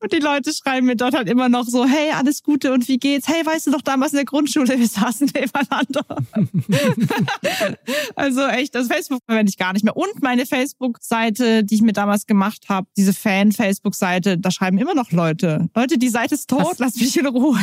und 0.00 0.12
die 0.12 0.18
Leute 0.18 0.52
schreiben 0.52 0.86
mir 0.86 0.96
dort 0.96 1.14
halt 1.14 1.28
immer 1.28 1.48
noch 1.48 1.66
so, 1.66 1.86
hey, 1.86 2.10
alles 2.14 2.42
Gute 2.42 2.72
und 2.72 2.88
wie 2.88 2.98
geht's? 2.98 3.28
Hey, 3.28 3.44
weißt 3.44 3.66
du 3.66 3.70
noch 3.70 3.82
damals 3.82 4.12
in 4.12 4.18
der 4.18 4.24
Grundschule, 4.24 4.78
wir 4.78 4.86
saßen 4.86 5.30
nebeneinander. 5.34 6.04
also 8.14 8.46
echt, 8.46 8.74
das 8.74 8.86
Facebook 8.86 9.20
verwende 9.26 9.50
ich 9.50 9.58
gar 9.58 9.72
nicht 9.72 9.84
mehr. 9.84 9.96
Und 9.96 10.22
meine 10.22 10.46
Facebook-Seite, 10.46 11.64
die 11.64 11.74
ich 11.74 11.82
mir 11.82 11.92
damals 11.92 12.26
gemacht 12.26 12.66
habe, 12.68 12.86
diese 12.96 13.12
Fan-Facebook-Seite, 13.12 14.38
da 14.38 14.50
schreiben 14.50 14.78
immer 14.78 14.94
noch 14.94 15.10
Leute. 15.10 15.68
Leute, 15.74 15.98
die 15.98 16.08
Seite 16.08 16.36
ist 16.36 16.48
tot, 16.48 16.64
Was? 16.64 16.78
lass 16.78 16.96
mich 16.96 17.16
in 17.16 17.26
Ruhe. 17.26 17.58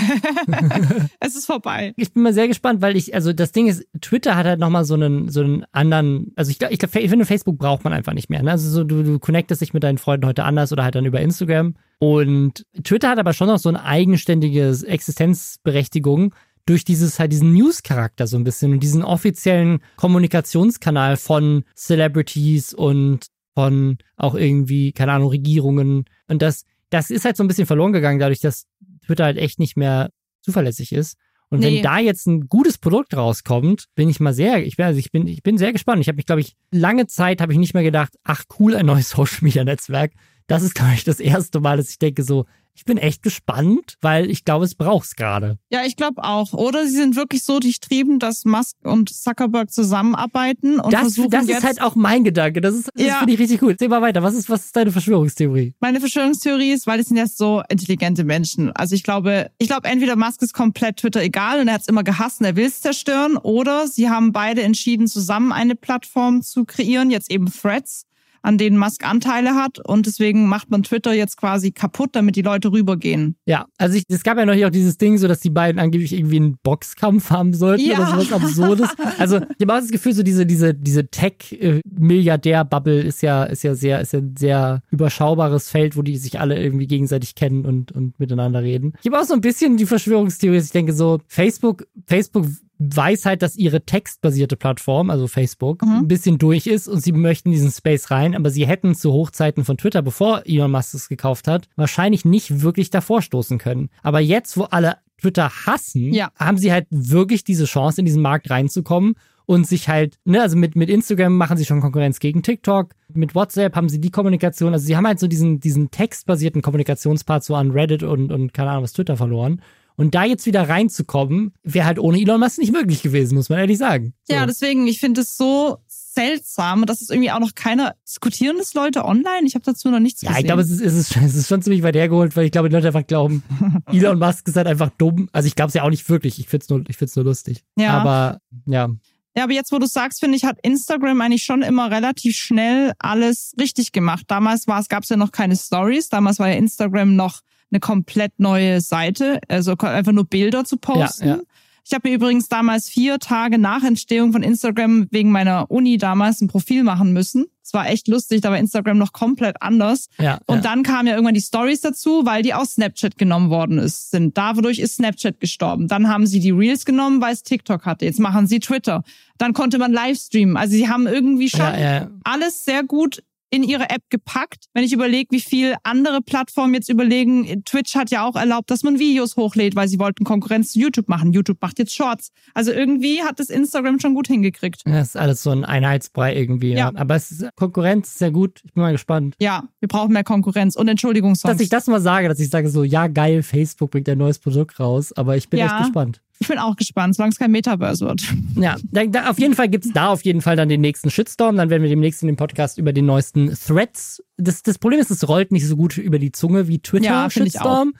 es 1.20 1.36
ist 1.36 1.46
vorbei. 1.46 1.94
Ich 1.96 2.12
bin 2.14 2.24
mal 2.24 2.34
sehr 2.34 2.50
gespannt, 2.50 2.82
weil 2.82 2.98
ich, 2.98 3.14
also 3.14 3.32
das 3.32 3.54
Ding 3.54 3.68
ist, 3.68 3.86
Twitter 4.02 4.36
hat 4.36 4.46
halt 4.46 4.60
nochmal 4.60 4.84
so 4.84 4.96
einen, 4.96 5.30
so 5.30 5.40
einen 5.42 5.66
anderen, 5.72 6.34
also 6.36 6.52
ich, 6.52 6.62
ich, 6.62 6.80
glaub, 6.80 6.94
ich 6.96 7.10
finde, 7.10 7.26
Facebook 7.26 7.58
braucht 7.58 7.86
man 7.86 7.94
einfach 7.94 8.14
nicht 8.14 8.30
mehr. 8.30 8.44
Ne? 8.44 8.52
Also 8.52 8.70
so, 8.70 8.84
du, 8.84 9.04
du 9.04 9.20
connectest 9.20 9.62
dich 9.62 9.74
mit 9.74 9.85
deinen 9.86 9.98
Freunden 9.98 10.28
heute 10.28 10.44
anders 10.44 10.72
oder 10.72 10.84
halt 10.84 10.96
dann 10.96 11.06
über 11.06 11.22
Instagram. 11.22 11.76
Und 12.00 12.66
Twitter 12.84 13.10
hat 13.10 13.20
aber 13.20 13.34
schon 13.34 13.48
noch 13.48 13.60
so 13.60 13.70
eine 13.70 13.84
eigenständige 13.84 14.78
Existenzberechtigung 14.86 16.34
durch 16.66 16.84
dieses 16.84 17.20
halt 17.20 17.32
diesen 17.32 17.54
News-Charakter 17.54 18.28
so 18.28 18.38
ein 18.38 18.44
bisschen 18.44 18.74
und 18.74 18.80
diesen 18.82 19.04
offiziellen 19.04 19.80
Kommunikationskanal 19.98 21.16
von 21.16 21.64
Celebrities 21.76 22.74
und 22.74 23.28
von 23.54 23.98
auch 24.18 24.36
irgendwie, 24.36 24.92
keine 24.92 25.14
Ahnung, 25.14 25.30
Regierungen. 25.30 26.06
Und 26.28 26.42
das, 26.42 26.66
das 26.90 27.10
ist 27.10 27.24
halt 27.24 27.38
so 27.38 27.44
ein 27.44 27.48
bisschen 27.48 27.68
verloren 27.68 27.94
gegangen, 27.94 28.20
dadurch, 28.20 28.42
dass 28.42 28.66
Twitter 29.06 29.26
halt 29.26 29.38
echt 29.38 29.60
nicht 29.60 29.78
mehr 29.78 30.10
zuverlässig 30.42 30.92
ist. 30.92 31.18
Und 31.50 31.60
Nee. 31.60 31.78
wenn 31.78 31.84
da 31.84 32.00
jetzt 32.00 32.26
ein 32.28 32.48
gutes 32.48 32.78
Produkt 32.78 33.16
rauskommt, 33.16 33.86
bin 33.96 34.10
ich 34.10 34.20
mal 34.20 34.34
sehr, 34.34 34.66
ich 34.66 34.78
bin, 34.78 34.86
also 34.86 35.00
ich 35.00 35.12
bin, 35.12 35.28
ich 35.28 35.44
bin 35.44 35.58
sehr 35.58 35.72
gespannt. 35.74 36.02
Ich 36.02 36.08
habe 36.08 36.16
mich, 36.18 36.26
glaube 36.26 36.42
ich, 36.42 36.56
lange 36.72 37.08
Zeit 37.08 37.40
habe 37.42 37.54
ich 37.54 37.60
nicht 37.60 37.74
mehr 37.74 37.84
gedacht, 37.84 38.14
ach 38.24 38.44
cool, 38.60 38.76
ein 38.76 38.86
neues 38.86 39.10
Social 39.12 39.40
Media 39.42 39.64
Netzwerk. 39.64 40.12
Das 40.48 40.64
ist, 40.64 40.76
glaube 40.76 40.94
ich, 40.96 41.04
das 41.04 41.20
erste 41.20 41.60
Mal, 41.60 41.78
dass 41.78 41.90
ich 41.90 42.00
denke 42.00 42.24
so, 42.24 42.46
Ich 42.78 42.84
bin 42.84 42.98
echt 42.98 43.24
gespannt, 43.24 43.96
weil 44.02 44.30
ich 44.30 44.44
glaube, 44.44 44.66
es 44.66 44.76
braucht's 44.76 45.16
gerade. 45.16 45.58
Ja, 45.70 45.86
ich 45.86 45.96
glaube 45.96 46.24
auch. 46.24 46.52
Oder 46.54 46.86
sie 46.86 46.96
sind 46.96 47.16
wirklich 47.16 47.44
so 47.44 47.60
durchtrieben, 47.60 48.20
dass 48.20 48.44
Musk 48.44 48.76
und 48.84 49.10
Zuckerberg 49.10 49.72
zusammenarbeiten 49.72 50.80
und 50.80 50.92
das, 50.94 51.02
versuchen 51.02 51.30
das 51.32 51.48
jetzt 51.48 51.60
ist 51.60 51.64
halt 51.64 51.82
auch 51.82 51.96
mein 51.96 52.24
Gedanke. 52.24 52.62
Das 52.62 52.76
ist, 52.76 52.90
das 52.94 53.06
Ja. 53.06 53.18
finde 53.20 53.34
ich 53.34 53.40
richtig 53.40 53.60
gut. 53.62 53.78
Seh 53.80 53.88
mal 53.88 54.02
weiter. 54.02 54.24
Was 54.24 54.34
ist, 54.36 54.50
was 54.50 54.66
ist 54.66 54.76
deine 54.76 54.92
Verschwörungstheorie? 54.92 55.74
Meine 55.80 56.00
Verschwörungstheorie 56.00 56.72
ist, 56.72 56.86
weil 56.86 57.00
es 57.00 57.08
sind 57.08 57.18
ja 57.18 57.28
so 57.28 57.64
intelligente 57.70 58.24
Menschen. 58.24 58.72
Also 58.74 58.94
ich 58.96 59.04
glaube, 59.04 59.52
ich 59.58 59.68
glaube, 59.68 59.88
entweder 59.88 60.16
Musk 60.16 60.42
ist 60.42 60.54
komplett 60.54 60.98
Twitter 60.98 61.22
egal 61.22 61.62
und 61.62 61.68
er 61.70 61.76
hat 61.76 61.82
es 61.82 61.88
immer 61.88 62.04
gehasst 62.04 62.42
und 62.42 62.46
er 62.46 62.56
will 62.56 62.66
es 62.66 62.82
zerstören, 62.82 63.38
oder 63.38 63.88
sie 63.88 64.10
haben 64.10 64.32
beide 64.32 64.62
entschieden, 64.64 65.08
zusammen 65.08 65.52
eine 65.52 65.76
Plattform 65.76 66.42
zu 66.42 66.66
kreieren, 66.66 67.10
jetzt 67.10 67.32
eben 67.32 67.46
Threads, 67.52 68.06
an 68.46 68.58
denen 68.58 68.78
Musk 68.78 69.06
Anteile 69.06 69.56
hat 69.56 69.80
und 69.86 70.06
deswegen 70.06 70.48
macht 70.48 70.70
man 70.70 70.84
Twitter 70.84 71.14
jetzt 71.14 71.38
quasi 71.38 71.72
kaputt, 71.72 72.12
damit 72.14 72.36
die 72.36 72.44
Leute 72.44 72.72
rübergehen. 72.72 73.36
Ja, 73.46 73.66
also 73.78 73.98
ich, 73.98 74.04
es 74.08 74.24
gab 74.24 74.38
ja 74.38 74.46
noch 74.46 74.54
hier 74.54 74.68
auch 74.68 74.72
dieses 74.72 74.98
Ding, 74.98 75.18
so 75.18 75.28
dass 75.28 75.40
die 75.40 75.50
beiden 75.50 75.80
angeblich 75.80 76.14
irgendwie 76.14 76.38
einen 76.38 76.58
Boxkampf 76.62 77.32
haben 77.32 77.54
sollten 77.54 77.86
Ja. 77.86 77.98
oder 77.98 78.08
sowas 78.08 78.32
Absurdes. 78.32 78.90
Also 79.18 79.38
ich 79.38 79.62
habe 79.62 79.74
auch 79.74 79.80
das 79.80 79.90
Gefühl, 79.90 80.14
so 80.14 80.24
diese, 80.24 80.46
diese, 80.46 80.74
diese 80.74 81.08
Tech-Milliardär-Bubble 81.08 83.02
ist 83.02 83.22
ja, 83.22 83.44
ist 83.44 83.64
ja 83.64 83.76
sehr, 83.76 84.02
ist 84.02 84.14
ja 84.14 84.20
ein 84.20 84.36
sehr 84.38 84.82
überschaubares 84.92 85.70
Feld, 85.70 85.98
wo 85.98 86.02
die 86.02 86.18
sich 86.18 86.40
alle 86.40 86.62
irgendwie 86.62 86.88
gegenseitig 86.88 87.36
kennen 87.36 87.66
und, 87.66 87.92
und 87.92 88.20
miteinander 88.20 88.62
reden. 88.62 88.94
Ich 89.02 89.12
habe 89.12 89.20
auch 89.22 89.26
so 89.26 89.34
ein 89.34 89.42
bisschen 89.42 89.78
die 89.78 89.86
Verschwörungstheorie, 89.86 90.58
dass 90.58 90.66
ich 90.66 90.72
denke 90.72 90.94
so, 90.94 91.20
Facebook, 91.28 91.88
Facebook 92.08 92.46
weiß 92.80 93.26
halt, 93.26 93.42
dass 93.42 93.56
ihre 93.56 93.82
textbasierte 93.86 94.56
Plattform, 94.58 95.10
also 95.10 95.28
Facebook, 95.28 95.82
Mhm. 95.84 95.92
ein 96.00 96.08
bisschen 96.08 96.38
durch 96.38 96.68
ist 96.68 96.88
und 96.88 97.02
sie 97.02 97.12
möchten 97.12 97.52
diesen 97.52 97.72
Space 97.72 98.12
rein, 98.12 98.36
aber 98.36 98.50
sie 98.50 98.68
hätten 98.68 98.96
zu 98.96 99.12
Hochzeiten 99.14 99.64
von 99.64 99.78
Twitter, 99.78 100.02
bevor 100.02 100.44
Elon 100.46 100.72
Musk 100.72 100.94
es 100.94 101.08
gekauft 101.10 101.48
hat, 101.48 101.68
wahrscheinlich 101.76 102.26
nicht 102.26 102.62
wirklich 102.62 102.90
davor 102.90 103.22
stoßen 103.22 103.58
können. 103.58 103.90
Aber 104.04 104.20
jetzt, 104.20 104.58
wo 104.58 104.64
alle 104.64 104.98
Twitter 105.22 105.50
hassen, 105.66 106.14
Ja. 106.14 106.30
haben 106.38 106.58
sie 106.58 106.72
halt 106.74 106.88
wirklich 106.90 107.44
diese 107.44 107.66
Chance, 107.66 108.02
in 108.02 108.06
diesen 108.06 108.22
Markt 108.22 108.50
reinzukommen 108.50 109.16
und 109.46 109.66
sich 109.66 109.88
halt, 109.88 110.18
ne, 110.26 110.42
also 110.42 110.58
mit, 110.58 110.76
mit 110.76 110.90
Instagram 110.90 111.38
machen 111.38 111.56
sie 111.56 111.66
schon 111.66 111.80
Konkurrenz 111.80 112.20
gegen 112.20 112.42
TikTok, 112.44 112.94
mit 113.14 113.36
WhatsApp 113.36 113.76
haben 113.76 113.88
sie 113.90 114.02
die 114.02 114.10
Kommunikation, 114.12 114.74
also 114.74 114.86
sie 114.86 114.98
haben 114.98 115.08
halt 115.08 115.20
so 115.20 115.28
diesen, 115.28 115.60
diesen 115.62 115.92
textbasierten 115.92 116.62
Kommunikationspart 116.62 117.44
so 117.44 117.56
an 117.56 117.72
Reddit 117.72 118.04
und, 118.04 118.32
und 118.34 118.54
keine 118.54 118.72
Ahnung 118.72 118.84
was 118.84 118.94
Twitter 118.94 119.16
verloren. 119.16 119.62
Und 119.98 120.14
da 120.16 120.24
jetzt 120.26 120.46
wieder 120.46 120.68
reinzukommen, 120.68 121.54
wäre 121.64 121.86
halt 121.86 122.00
ohne 122.00 122.20
Elon 122.20 122.40
Musk 122.40 122.58
nicht 122.58 122.72
möglich 122.74 123.02
gewesen, 123.02 123.36
muss 123.36 123.50
man 123.50 123.60
ehrlich 123.60 123.78
sagen. 123.78 124.14
So. 124.24 124.34
Ja, 124.36 124.46
deswegen, 124.46 124.88
ich 124.88 125.00
finde 125.00 125.22
es 125.22 125.38
so 125.38 125.78
seltsam, 125.88 126.86
dass 126.86 127.02
es 127.02 127.10
irgendwie 127.10 127.32
auch 127.32 127.40
noch 127.40 127.56
keine 127.56 127.94
diskutieren 128.08 128.56
das 128.58 128.74
Leute 128.74 129.06
online. 129.06 129.44
Ich 129.46 129.56
habe 129.56 129.66
dazu 129.66 129.90
noch 129.90 130.00
nichts 130.00 130.22
Ja, 130.22 130.30
gesehen. 130.30 130.42
ich 130.42 130.46
glaube, 130.48 130.62
es 130.62 130.70
ist, 130.70 130.82
es, 130.82 130.94
ist, 130.94 131.16
es 131.18 131.36
ist 131.36 131.48
schon 131.48 131.62
ziemlich 131.62 131.84
weit 131.84 131.96
hergeholt, 131.96 132.36
weil 132.36 132.46
ich 132.46 132.52
glaube, 132.52 132.70
die 132.70 132.76
Leute 132.76 132.88
einfach 132.88 133.06
glauben, 133.08 133.44
Elon 133.92 134.20
Musk 134.20 134.48
ist 134.48 134.56
halt 134.56 134.68
einfach 134.68 134.90
dumm. 134.98 135.30
Also 135.32 135.48
ich 135.48 135.56
glaube 135.56 135.70
es 135.70 135.74
ja 135.74 135.84
auch 135.84 135.90
nicht 135.90 136.08
wirklich. 136.10 136.40
Ich 136.40 136.48
find's 136.48 136.70
nur, 136.70 136.84
ich 136.88 136.98
find's 136.98 137.16
nur 137.16 137.26
lustig. 137.26 137.64
Ja. 137.78 137.98
Aber 138.00 138.40
ja, 138.66 138.90
Ja, 139.36 139.44
aber 139.44 139.54
jetzt, 139.54 139.72
wo 139.72 139.80
du 139.80 139.88
sagst, 139.88 140.20
finde 140.22 140.38
ich, 140.38 140.46
hat 140.46 140.58
Instagram 140.64 141.20
eigentlich 141.22 141.44
schon 141.44 141.62
immer 141.62 141.92
relativ 141.92 142.36
schnell 142.38 142.94
alles 143.00 143.54
richtig 143.60 143.92
gemacht. 143.92 144.26
Damals 144.28 144.68
war 144.68 144.80
es, 144.80 144.88
gab 144.88 145.04
es 145.04 145.10
ja 145.10 145.18
noch 145.18 145.32
keine 145.32 145.56
Stories. 145.58 146.10
Damals 146.10 146.40
war 146.40 146.48
ja 146.50 146.56
Instagram 146.56 147.16
noch 147.16 147.42
eine 147.72 147.80
komplett 147.80 148.40
neue 148.40 148.82
Seite, 148.82 149.40
also 149.48 149.76
einfach 149.78 150.12
nur 150.12 150.26
Bilder 150.26 150.66
zu 150.66 150.78
posten. 150.78 151.28
Ja, 151.28 151.36
ja. 151.36 151.42
Ich 151.88 151.94
habe 151.94 152.10
mir 152.10 152.16
übrigens 152.16 152.50
damals 152.50 152.90
vier 152.90 153.20
Tage 153.20 153.60
nach 153.60 153.84
Entstehung 153.84 154.32
von 154.32 154.42
Instagram 154.42 155.08
wegen 155.12 155.30
meiner 155.30 155.70
Uni 155.70 155.98
damals 155.98 156.42
ein 156.42 156.48
Profil 156.48 156.84
machen 156.84 157.14
müssen. 157.14 157.46
Es 157.64 157.76
war 157.76 157.88
echt 157.88 158.08
lustig, 158.08 158.42
da 158.42 158.50
war 158.50 158.58
Instagram 158.58 158.98
noch 158.98 159.14
komplett 159.14 159.62
anders. 159.62 160.08
ja. 160.18 160.40
Und 160.48 160.58
ja. 160.58 160.62
dann 160.62 160.82
kamen 160.82 161.08
ja 161.08 161.14
irgendwann 161.14 161.36
die 161.36 161.42
Stories 161.42 161.82
dazu, 161.82 162.26
weil 162.26 162.42
die 162.42 162.56
aus 162.56 162.74
Snapchat 162.74 163.20
genommen 163.20 163.52
worden 163.52 163.78
ist, 163.78 164.10
sind. 164.10 164.36
Dadurch 164.36 164.80
ist 164.80 164.96
Snapchat 164.96 165.40
gestorben. 165.40 165.88
Dann 165.88 166.08
haben 166.08 166.26
sie 166.26 166.40
die 166.40 166.50
Reels 166.50 166.86
genommen, 166.86 167.22
weil 167.22 167.34
es 167.34 167.44
TikTok 167.44 167.86
hatte. 167.86 168.06
Jetzt 168.06 168.20
machen 168.20 168.48
sie 168.48 168.60
Twitter. 168.60 169.04
Dann 169.38 169.54
konnte 169.54 169.78
man 169.78 169.94
Livestreamen. 169.94 170.58
Also 170.58 170.74
sie 170.74 170.90
haben 170.90 171.06
irgendwie 171.06 171.50
schon 171.50 171.60
ja, 171.60 172.10
alles 172.24 172.66
sehr 172.66 172.84
gut 172.84 173.22
in 173.56 173.64
ihre 173.64 173.90
App 173.90 174.02
gepackt. 174.10 174.66
Wenn 174.74 174.84
ich 174.84 174.94
überlege, 174.94 175.28
wie 175.32 175.40
viel 175.42 175.76
andere 175.84 176.22
Plattformen 176.22 176.74
jetzt 176.74 176.90
überlegen, 176.90 177.64
Twitch 177.66 177.96
hat 177.96 178.12
ja 178.12 178.26
auch 178.28 178.36
erlaubt, 178.36 178.70
dass 178.72 178.84
man 178.84 179.00
Videos 179.00 179.36
hochlädt, 179.38 179.76
weil 179.76 179.88
sie 179.88 180.00
wollten 180.00 180.24
Konkurrenz 180.24 180.74
zu 180.74 180.80
YouTube 180.80 181.08
machen. 181.10 181.34
YouTube 181.34 181.62
macht 181.62 181.80
jetzt 181.80 181.96
Shorts. 181.96 182.30
Also 182.54 182.72
irgendwie 182.72 183.22
hat 183.24 183.40
das 183.40 183.50
Instagram 183.50 184.00
schon 184.00 184.14
gut 184.14 184.28
hingekriegt. 184.28 184.82
Das 184.86 185.10
ist 185.10 185.18
alles 185.18 185.42
so 185.44 185.52
ein 185.52 185.66
Einheitsbrei 185.66 186.36
irgendwie. 186.36 186.72
Ja. 186.72 186.78
Ja. 186.78 186.92
Aber 186.96 187.16
es 187.16 187.32
ist, 187.32 187.46
Konkurrenz 187.56 188.10
ist 188.10 188.20
sehr 188.20 188.32
gut. 188.32 188.62
Ich 188.66 188.74
bin 188.74 188.82
mal 188.84 188.92
gespannt. 188.92 189.36
Ja, 189.40 189.64
wir 189.80 189.88
brauchen 189.88 190.14
mehr 190.14 190.24
Konkurrenz 190.24 190.76
und 190.76 190.88
Entschuldigung, 190.88 191.36
Dass 191.44 191.60
ich 191.60 191.70
das 191.70 191.88
mal 191.88 192.02
sage, 192.02 192.28
dass 192.28 192.40
ich 192.40 192.50
sage 192.50 192.70
so, 192.70 192.84
ja 192.84 193.08
geil, 193.08 193.44
Facebook 193.44 193.92
bringt 193.92 194.10
ein 194.10 194.18
neues 194.18 194.40
Produkt 194.40 194.80
raus, 194.80 195.14
aber 195.14 195.38
ich 195.38 195.50
bin 195.50 195.60
Ja. 195.60 195.68
echt 195.68 195.78
gespannt. 195.86 196.22
Ich 196.40 196.48
bin 196.48 196.60
auch 196.60 196.76
gespannt, 196.76 197.16
solange 197.16 197.32
es 197.32 197.40
kein 197.40 197.52
Metaverse 197.52 198.06
wird. 198.06 198.22
Ja, 198.56 198.76
da, 198.92 199.06
da, 199.06 199.30
auf 199.30 199.40
jeden 199.40 199.56
Fall 199.56 199.70
gibt's 199.70 199.92
da 199.94 200.10
auf 200.10 200.24
jeden 200.26 200.42
Fall 200.42 200.56
dann 200.56 200.68
den 200.70 200.82
nächsten 200.82 201.10
Shitstorm. 201.10 201.56
Dann 201.56 201.70
werden 201.70 201.82
wir 201.82 201.90
demnächst 201.90 202.22
in 202.24 202.28
dem 202.28 202.36
Podcast 202.36 202.78
über 202.78 202.92
den 202.94 203.06
neuesten 203.06 203.54
Threads. 203.54 204.22
Das, 204.38 204.62
das 204.62 204.78
Problem 204.78 205.00
ist, 205.00 205.12
es 205.12 205.28
rollt 205.28 205.52
nicht 205.52 205.66
so 205.66 205.76
gut 205.78 205.98
über 205.98 206.20
die 206.20 206.32
Zunge 206.32 206.68
wie 206.68 206.80
Twitter 206.80 207.06
Ja. 207.06 207.30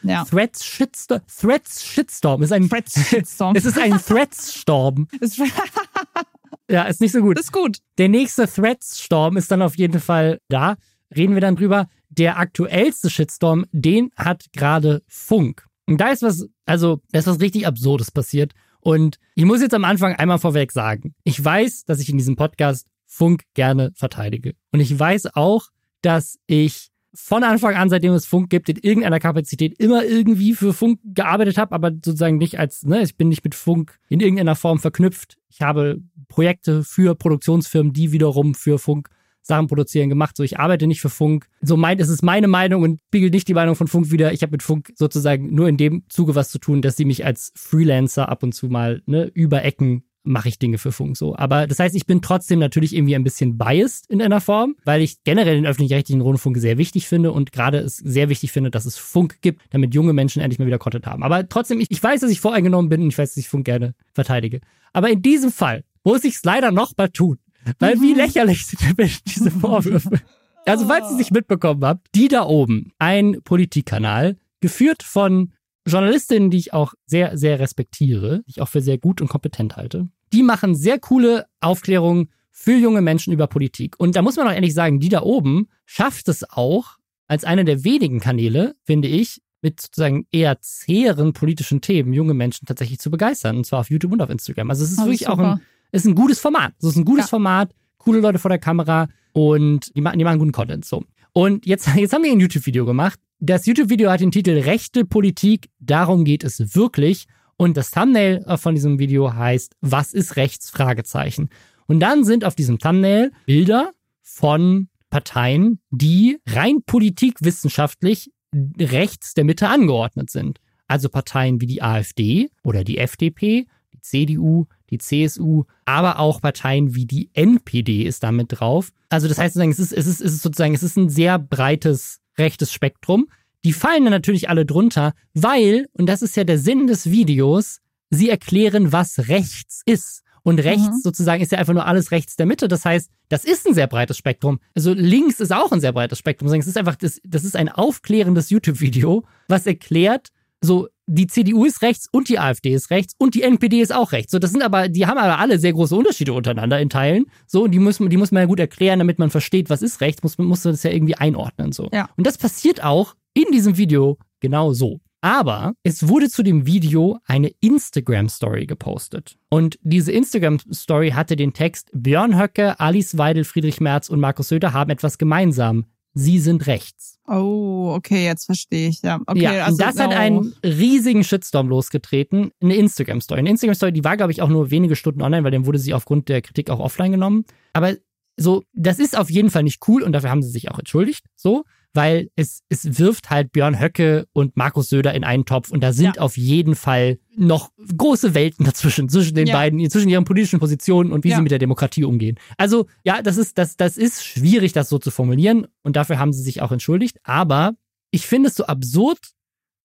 Ja. 0.04 0.26
Threads 0.26 0.66
Shitstorm. 0.66 1.22
Threads 1.40 1.86
Shitstorm 1.86 2.42
ist 2.44 2.52
ein 2.52 2.70
Threads 2.70 3.10
Shitstorm. 3.10 3.56
es 3.58 3.66
ist 3.66 3.80
ein 3.80 3.98
Threads-Storm. 3.98 5.08
Ja, 6.70 6.84
ist 6.84 7.00
nicht 7.02 7.12
so 7.12 7.22
gut. 7.22 7.40
ist 7.40 7.52
gut. 7.52 7.78
Der 7.98 8.10
nächste 8.10 8.48
Threads-Storm 8.48 9.38
ist 9.38 9.52
dann 9.52 9.62
auf 9.62 9.78
jeden 9.78 10.00
Fall 10.00 10.40
da. 10.50 10.78
Reden 11.16 11.36
wir 11.36 11.42
dann 11.42 11.56
drüber. 11.56 11.88
Der 12.10 12.40
aktuellste 12.40 13.10
Shitstorm, 13.10 13.66
den 13.72 14.10
hat 14.16 14.46
gerade 14.54 15.04
Funk. 15.08 15.68
Und 15.88 16.02
da 16.02 16.10
ist 16.10 16.22
was, 16.22 16.48
also, 16.66 17.02
da 17.12 17.20
ist 17.20 17.28
was 17.28 17.40
richtig 17.40 17.68
Absurdes 17.68 18.12
passiert. 18.12 18.54
Und 18.80 19.18
ich 19.36 19.46
muss 19.46 19.62
jetzt 19.62 19.74
am 19.74 19.86
Anfang 19.86 20.14
einmal 20.14 20.40
vorweg 20.40 20.72
sagen, 20.72 21.16
ich 21.24 21.44
weiß, 21.44 21.86
dass 21.86 22.00
ich 22.00 22.10
in 22.10 22.18
diesem 22.18 22.36
Podcast 22.36 22.88
Funk 23.06 23.44
gerne 23.54 23.92
verteidige. 23.96 24.54
Und 24.72 24.80
ich 24.80 24.98
weiß 24.98 25.36
auch, 25.36 25.70
dass 26.02 26.38
ich 26.48 26.90
von 27.16 27.44
Anfang 27.44 27.76
an, 27.76 27.90
seitdem 27.90 28.14
es 28.14 28.26
Funk 28.26 28.50
gibt, 28.50 28.68
in 28.70 28.78
irgendeiner 28.78 29.20
Kapazität 29.20 29.80
immer 29.80 30.04
irgendwie 30.04 30.54
für 30.54 30.74
Funk 30.74 31.00
gearbeitet 31.04 31.58
habe, 31.58 31.74
aber 31.74 31.92
sozusagen 31.92 32.38
nicht 32.38 32.60
als, 32.60 32.84
ne, 32.84 33.02
ich 33.02 33.16
bin 33.16 33.30
nicht 33.30 33.44
mit 33.44 33.56
Funk 33.56 33.98
in 34.10 34.20
irgendeiner 34.20 34.56
Form 34.56 34.80
verknüpft. 34.80 35.38
Ich 35.50 35.62
habe 35.62 36.02
Projekte 36.28 36.84
für 36.84 37.16
Produktionsfirmen, 37.16 37.94
die 37.94 38.12
wiederum 38.12 38.54
für 38.54 38.78
Funk 38.80 39.10
Sachen 39.46 39.68
produzieren 39.68 40.10
gemacht. 40.10 40.36
So, 40.36 40.44
ich 40.44 40.60
arbeite 40.60 40.88
nicht 40.88 41.02
für 41.02 41.10
Funk. 41.10 41.48
So 41.62 41.78
meint, 41.78 42.02
es 42.02 42.10
ist 42.10 42.24
meine 42.24 42.48
Meinung 42.48 42.84
und 42.84 43.00
spiegelt 43.08 43.34
nicht 43.34 43.48
die 43.48 43.54
Meinung 43.54 43.76
von 43.76 43.88
Funk 43.88 44.12
wieder. 44.12 44.34
Ich 44.34 44.42
habe 44.42 44.52
mit 44.52 44.64
Funk 44.64 44.92
sozusagen 44.96 45.54
nur 45.54 45.68
in 45.70 45.78
dem 45.78 46.04
Zuge 46.10 46.36
was 46.36 46.50
zu 46.50 46.60
tun, 46.60 46.82
dass 46.82 46.98
sie 46.98 47.06
mich 47.06 47.26
als 47.26 47.52
Freelancer 47.56 48.30
ab 48.30 48.44
und 48.44 48.54
zu 48.54 48.68
mal, 48.68 49.02
ne, 49.06 49.30
über 49.34 49.64
Ecken 49.64 50.04
mache 50.26 50.50
ich 50.50 50.58
Dinge 50.58 50.78
für 50.78 50.92
Funk 50.92 51.16
so. 51.16 51.36
Aber 51.36 51.68
das 51.68 51.80
heißt, 51.80 51.96
ich 51.96 52.08
bin 52.08 52.22
trotzdem 52.22 52.60
natürlich 52.60 52.96
irgendwie 52.96 53.16
ein 53.16 53.24
bisschen 53.24 53.58
biased 53.58 54.10
in 54.10 54.22
einer 54.22 54.42
Form, 54.42 54.76
weil 54.84 55.02
ich 55.02 55.24
generell 55.24 55.56
den 55.56 55.66
öffentlich-rechtlichen 55.66 56.22
Rundfunk 56.22 56.58
sehr 56.58 56.78
wichtig 56.78 57.08
finde 57.08 57.32
und 57.32 57.52
gerade 57.52 57.78
es 57.78 57.98
sehr 57.98 58.28
wichtig 58.30 58.52
finde, 58.52 58.72
dass 58.72 58.86
es 58.86 58.98
Funk 58.98 59.42
gibt, 59.42 59.62
damit 59.70 59.94
junge 59.94 60.14
Menschen 60.14 60.42
endlich 60.42 60.60
mal 60.60 60.66
wieder 60.66 60.80
Content 60.80 61.06
haben. 61.06 61.24
Aber 61.24 61.48
trotzdem, 61.48 61.80
ich, 61.80 61.92
ich 61.92 62.02
weiß, 62.02 62.22
dass 62.22 62.32
ich 62.32 62.42
voreingenommen 62.42 62.90
bin 62.90 63.04
und 63.04 63.10
ich 63.10 63.18
weiß, 63.18 63.32
dass 63.32 63.38
ich 63.38 63.50
Funk 63.50 63.66
gerne 63.66 63.94
verteidige. 64.14 64.62
Aber 64.94 65.10
in 65.10 65.22
diesem 65.22 65.52
Fall 65.52 65.84
muss 66.04 66.24
ich 66.24 66.36
es 66.36 66.44
leider 66.44 66.72
noch 66.72 66.94
mal 66.98 67.10
tun. 67.10 67.38
Weil 67.80 68.00
wie 68.02 68.14
lächerlich 68.14 68.66
sind 68.66 68.98
denn 68.98 69.10
diese 69.26 69.52
Vorwürfe? 69.52 70.22
Also, 70.66 70.88
falls 70.88 71.06
ihr 71.06 71.12
es 71.12 71.18
nicht 71.18 71.32
mitbekommen 71.32 71.84
habt, 71.86 72.08
die 72.16 72.28
da 72.28 72.44
oben, 72.46 72.92
ein 72.98 73.42
Politikkanal, 73.44 74.38
geführt 74.62 75.04
von 75.04 75.54
Journalistinnen, 75.88 76.50
die 76.50 76.58
ich 76.58 76.74
auch 76.74 76.94
sehr, 77.06 77.38
sehr 77.38 77.60
respektiere, 77.60 78.42
die 78.48 78.52
ich 78.52 78.62
auch 78.62 78.68
für 78.70 78.82
sehr 78.82 78.98
gut 78.98 79.22
und 79.22 79.28
kompetent 79.28 79.76
halte. 79.78 80.10
Die 80.34 80.42
machen 80.42 80.74
sehr 80.76 80.98
coole 81.00 81.46
Aufklärungen 81.62 82.30
für 82.52 82.76
junge 82.76 83.02
Menschen 83.02 83.32
über 83.34 83.46
Politik. 83.48 83.96
Und 84.00 84.16
da 84.16 84.22
muss 84.24 84.38
man 84.38 84.48
auch 84.48 84.54
ehrlich 84.54 84.74
sagen, 84.74 85.00
die 85.00 85.10
da 85.10 85.22
oben 85.22 85.68
schafft 85.86 86.28
es 86.30 86.50
auch, 86.50 86.98
als 87.28 87.44
einer 87.44 87.64
der 87.64 87.84
wenigen 87.84 88.20
Kanäle, 88.20 88.76
finde 88.84 89.08
ich, 89.08 89.42
mit 89.62 89.82
sozusagen 89.82 90.26
eher 90.32 90.60
zäheren 90.62 91.34
politischen 91.34 91.82
Themen 91.82 92.14
junge 92.14 92.34
Menschen 92.34 92.66
tatsächlich 92.66 93.00
zu 93.00 93.12
begeistern. 93.12 93.58
Und 93.58 93.66
zwar 93.66 93.80
auf 93.82 93.90
YouTube 93.90 94.14
und 94.14 94.22
auf 94.22 94.30
Instagram. 94.30 94.70
Also 94.70 94.84
es 94.84 94.92
ist 94.92 95.00
Oh, 95.00 95.06
wirklich 95.06 95.28
auch 95.28 95.38
super. 95.38 95.54
ein, 95.54 95.62
ist 95.96 96.06
ein 96.06 96.16
gutes 96.16 96.40
Format. 96.40 96.74
Es 96.80 96.90
ist 96.90 96.96
ein 96.98 97.06
gutes 97.06 97.26
Ja. 97.26 97.30
Format, 97.30 97.72
coole 97.98 98.20
Leute 98.20 98.40
vor 98.40 98.50
der 98.50 98.60
Kamera 98.60 99.08
und 99.34 99.96
die 99.96 100.02
machen, 100.02 100.18
die 100.20 100.26
machen 100.26 100.40
guten 100.40 100.52
Content. 100.52 100.86
So. 100.86 101.04
Und 101.34 101.66
jetzt, 101.66 101.88
jetzt 101.96 102.14
haben 102.14 102.24
wir 102.24 102.32
ein 102.32 102.40
YouTube-Video 102.40 102.86
gemacht. 102.86 103.20
Das 103.40 103.66
YouTube-Video 103.66 104.10
hat 104.10 104.22
den 104.22 104.32
Titel 104.32 104.58
Rechte 104.60 105.06
Politik, 105.06 105.70
darum 105.80 106.24
geht 106.24 106.44
es 106.44 106.76
wirklich. 106.76 107.26
Und 107.58 107.78
das 107.78 107.92
Thumbnail 107.92 108.44
äh, 108.48 108.58
von 108.58 108.76
diesem 108.76 109.00
Video 109.00 109.34
heißt, 109.34 109.74
was 109.82 110.14
ist 110.14 110.36
rechts? 110.36 110.70
Fragezeichen. 110.70 111.50
Und 111.88 112.00
dann 112.00 112.24
sind 112.24 112.44
auf 112.44 112.56
diesem 112.56 112.80
Thumbnail 112.80 113.32
Bilder 113.46 113.92
von 114.22 114.90
Parteien, 115.10 115.80
die 115.92 116.40
rein 116.48 116.82
politikwissenschaftlich 116.86 118.32
rechts 118.80 119.34
der 119.34 119.44
Mitte 119.44 119.68
angeordnet 119.68 120.30
sind. 120.30 120.60
Also 120.88 121.10
Parteien 121.10 121.62
wie 121.62 121.68
die 121.68 121.82
AfD 121.82 122.50
oder 122.64 122.84
die 122.84 122.98
FDP, 122.98 123.68
CDU, 124.10 124.66
die 124.90 124.98
CSU, 124.98 125.64
aber 125.86 126.20
auch 126.20 126.42
Parteien 126.42 126.96
wie 126.96 127.06
die 127.06 127.30
NPD 127.34 128.04
ist 128.04 128.24
damit 128.24 128.48
drauf. 128.50 128.90
Also 129.10 129.28
das 129.28 129.38
heißt 129.38 129.54
sozusagen, 129.54 129.72
es 129.72 129.80
ist, 129.80 129.94
es 129.94 130.08
ist, 130.08 130.22
es 130.22 130.34
ist 130.34 130.42
sozusagen, 130.42 130.74
es 130.74 130.84
ist 130.84 130.98
ein 130.98 131.10
sehr 131.10 131.40
breites 131.40 132.20
rechtes 132.38 132.72
Spektrum. 132.74 133.28
die 133.64 133.74
fallen 133.74 134.04
dann 134.04 134.12
natürlich 134.12 134.50
alle 134.50 134.66
drunter, 134.66 135.14
weil, 135.34 135.88
und 135.94 136.06
das 136.06 136.22
ist 136.22 136.36
ja 136.36 136.44
der 136.44 136.60
Sinn 136.60 136.86
des 136.86 137.10
Videos, 137.10 137.80
sie 138.12 138.30
erklären, 138.30 138.92
was 138.92 139.28
rechts 139.28 139.82
ist. 139.86 140.22
Und 140.44 140.60
rechts 140.60 140.98
mhm. 140.98 141.02
sozusagen 141.02 141.42
ist 141.42 141.52
ja 141.52 141.58
einfach 141.58 141.74
nur 141.74 141.88
alles 141.88 142.12
rechts 142.12 142.36
der 142.36 142.46
Mitte. 142.46 142.68
Das 142.68 142.86
heißt, 142.86 143.10
das 143.30 143.46
ist 143.46 143.66
ein 143.66 143.74
sehr 143.74 143.88
breites 143.88 144.20
Spektrum. 144.20 144.60
Also 144.76 144.94
links 144.94 145.40
ist 145.40 145.52
auch 145.52 145.72
ein 145.72 145.82
sehr 145.82 145.92
breites 145.92 146.20
Spektrum. 146.20 146.54
Es 146.54 146.68
ist 146.68 146.78
einfach, 146.78 146.96
das, 146.96 147.20
das 147.24 147.44
ist 147.44 147.56
ein 147.56 147.68
aufklärendes 147.68 148.52
YouTube-Video, 148.52 149.24
was 149.48 149.66
erklärt, 149.66 150.30
so, 150.64 150.88
die 151.08 151.28
CDU 151.28 151.66
ist 151.66 151.82
rechts 151.82 152.08
und 152.12 152.30
die 152.30 152.40
AfD 152.40 152.74
ist 152.74 152.90
rechts 152.90 153.14
und 153.18 153.36
die 153.36 153.44
NPD 153.44 153.82
ist 153.82 153.94
auch 153.94 154.12
rechts. 154.12 154.32
So, 154.32 154.40
das 154.40 154.52
sind 154.52 154.64
aber, 154.64 154.90
die 154.90 155.06
haben 155.06 155.18
aber 155.18 155.40
alle 155.40 155.60
sehr 155.60 155.74
große 155.74 155.96
Unterschiede 155.96 156.34
untereinander 156.34 156.80
in 156.80 156.90
Teilen. 156.90 157.26
So, 157.46 157.64
und 157.64 157.72
die 157.72 157.80
muss, 157.80 157.98
die 157.98 158.18
muss 158.18 158.32
man 158.32 158.42
ja 158.42 158.48
gut 158.48 158.60
erklären, 158.60 159.00
damit 159.00 159.20
man 159.20 159.30
versteht, 159.30 159.70
was 159.70 159.82
ist 159.82 160.02
rechts, 160.02 160.24
muss, 160.24 160.38
muss 160.38 160.64
man 160.64 160.74
das 160.74 160.84
ja 160.84 160.92
irgendwie 160.92 161.16
einordnen. 161.16 161.72
So. 161.72 161.90
Ja. 161.94 162.10
Und 162.18 162.26
das 162.26 162.38
passiert 162.38 162.84
auch 162.84 163.16
in 163.34 163.52
diesem 163.52 163.78
Video 163.78 164.18
genau 164.40 164.74
so. 164.74 165.00
Aber 165.22 165.74
es 165.82 166.08
wurde 166.08 166.30
zu 166.30 166.44
dem 166.44 166.68
Video 166.68 167.18
eine 167.26 167.50
Instagram-Story 167.60 168.68
gepostet. 168.68 169.38
Und 169.50 169.80
diese 169.82 170.12
Instagram-Story 170.12 171.12
hatte 171.12 171.36
den 171.36 171.54
Text: 171.54 171.90
Björn 171.94 172.40
Höcke, 172.40 172.80
Alice 172.80 173.18
Weidel, 173.18 173.44
Friedrich 173.44 173.82
Merz 173.82 174.08
und 174.10 174.20
Markus 174.20 174.50
Söder 174.50 174.74
haben 174.74 174.92
etwas 174.92 175.18
gemeinsam. 175.18 175.86
Sie 176.18 176.40
sind 176.40 176.66
rechts. 176.66 177.20
Oh, 177.28 177.92
okay, 177.94 178.24
jetzt 178.24 178.46
verstehe 178.46 178.88
ich. 178.88 179.02
Ja, 179.02 179.20
okay, 179.28 179.42
ja 179.42 179.66
also, 179.66 179.78
das 179.78 180.00
hat 180.00 180.12
oh. 180.12 180.16
einen 180.16 180.56
riesigen 180.64 181.26
Shitstorm 181.26 181.68
losgetreten. 181.68 182.52
Eine 182.62 182.78
Instagram-Story. 182.78 183.40
Eine 183.40 183.50
Instagram-Story, 183.50 183.92
die 183.92 184.04
war, 184.06 184.16
glaube 184.16 184.32
ich, 184.32 184.42
auch 184.42 184.48
nur 184.48 184.72
wenige 184.72 184.96
Stunden 184.96 185.22
online, 185.22 185.44
weil 185.44 185.52
dann 185.52 185.66
wurde 185.66 185.78
sie 185.78 185.94
aufgrund 185.94 186.30
der 186.30 186.42
Kritik 186.42 186.70
auch 186.70 186.80
offline 186.80 187.12
genommen. 187.12 187.44
Aber 187.74 187.96
so, 188.38 188.64
das 188.74 189.00
ist 189.00 189.18
auf 189.18 189.30
jeden 189.30 189.50
Fall 189.50 189.64
nicht 189.64 189.86
cool 189.90 190.04
und 190.04 190.14
dafür 190.14 190.30
haben 190.30 190.42
sie 190.42 190.50
sich 190.50 190.72
auch 190.72 190.80
entschuldigt. 190.80 191.26
So 191.36 191.66
weil 191.96 192.30
es, 192.36 192.62
es 192.70 193.00
wirft 193.00 193.30
halt 193.30 193.52
Björn 193.52 193.80
Höcke 193.80 194.28
und 194.34 194.58
Markus 194.58 194.90
Söder 194.90 195.14
in 195.14 195.24
einen 195.24 195.46
Topf 195.46 195.72
und 195.72 195.82
da 195.82 195.94
sind 195.94 196.18
ja. 196.18 196.22
auf 196.22 196.38
jeden 196.38 196.76
Fall 196.76 197.20
noch 197.36 197.72
große 197.98 198.34
Welten 198.34 198.66
dazwischen, 198.66 199.10
zwischen 199.10 199.36
den 199.36 199.48
ja. 199.48 199.56
beiden, 199.56 199.90
zwischen 199.90 200.10
ihren 200.10 200.26
politischen 200.26 200.60
Positionen 200.60 201.12
und 201.12 201.24
wie 201.24 201.30
ja. 201.30 201.38
sie 201.38 201.42
mit 201.42 201.52
der 201.52 201.60
Demokratie 201.60 202.04
umgehen. 202.04 202.38
Also, 202.58 202.88
ja, 203.04 203.22
das 203.22 203.38
ist, 203.38 203.58
das, 203.58 203.78
das 203.78 203.98
ist 203.98 204.24
schwierig, 204.24 204.74
das 204.74 204.90
so 204.90 205.00
zu 205.00 205.12
formulieren 205.12 205.68
und 205.84 205.96
dafür 205.96 206.20
haben 206.20 206.34
sie 206.34 206.44
sich 206.44 206.62
auch 206.62 206.72
entschuldigt, 206.72 207.20
aber 207.24 207.74
ich 208.12 208.28
finde 208.28 208.50
es 208.50 208.56
so 208.56 208.66
absurd, 208.66 209.20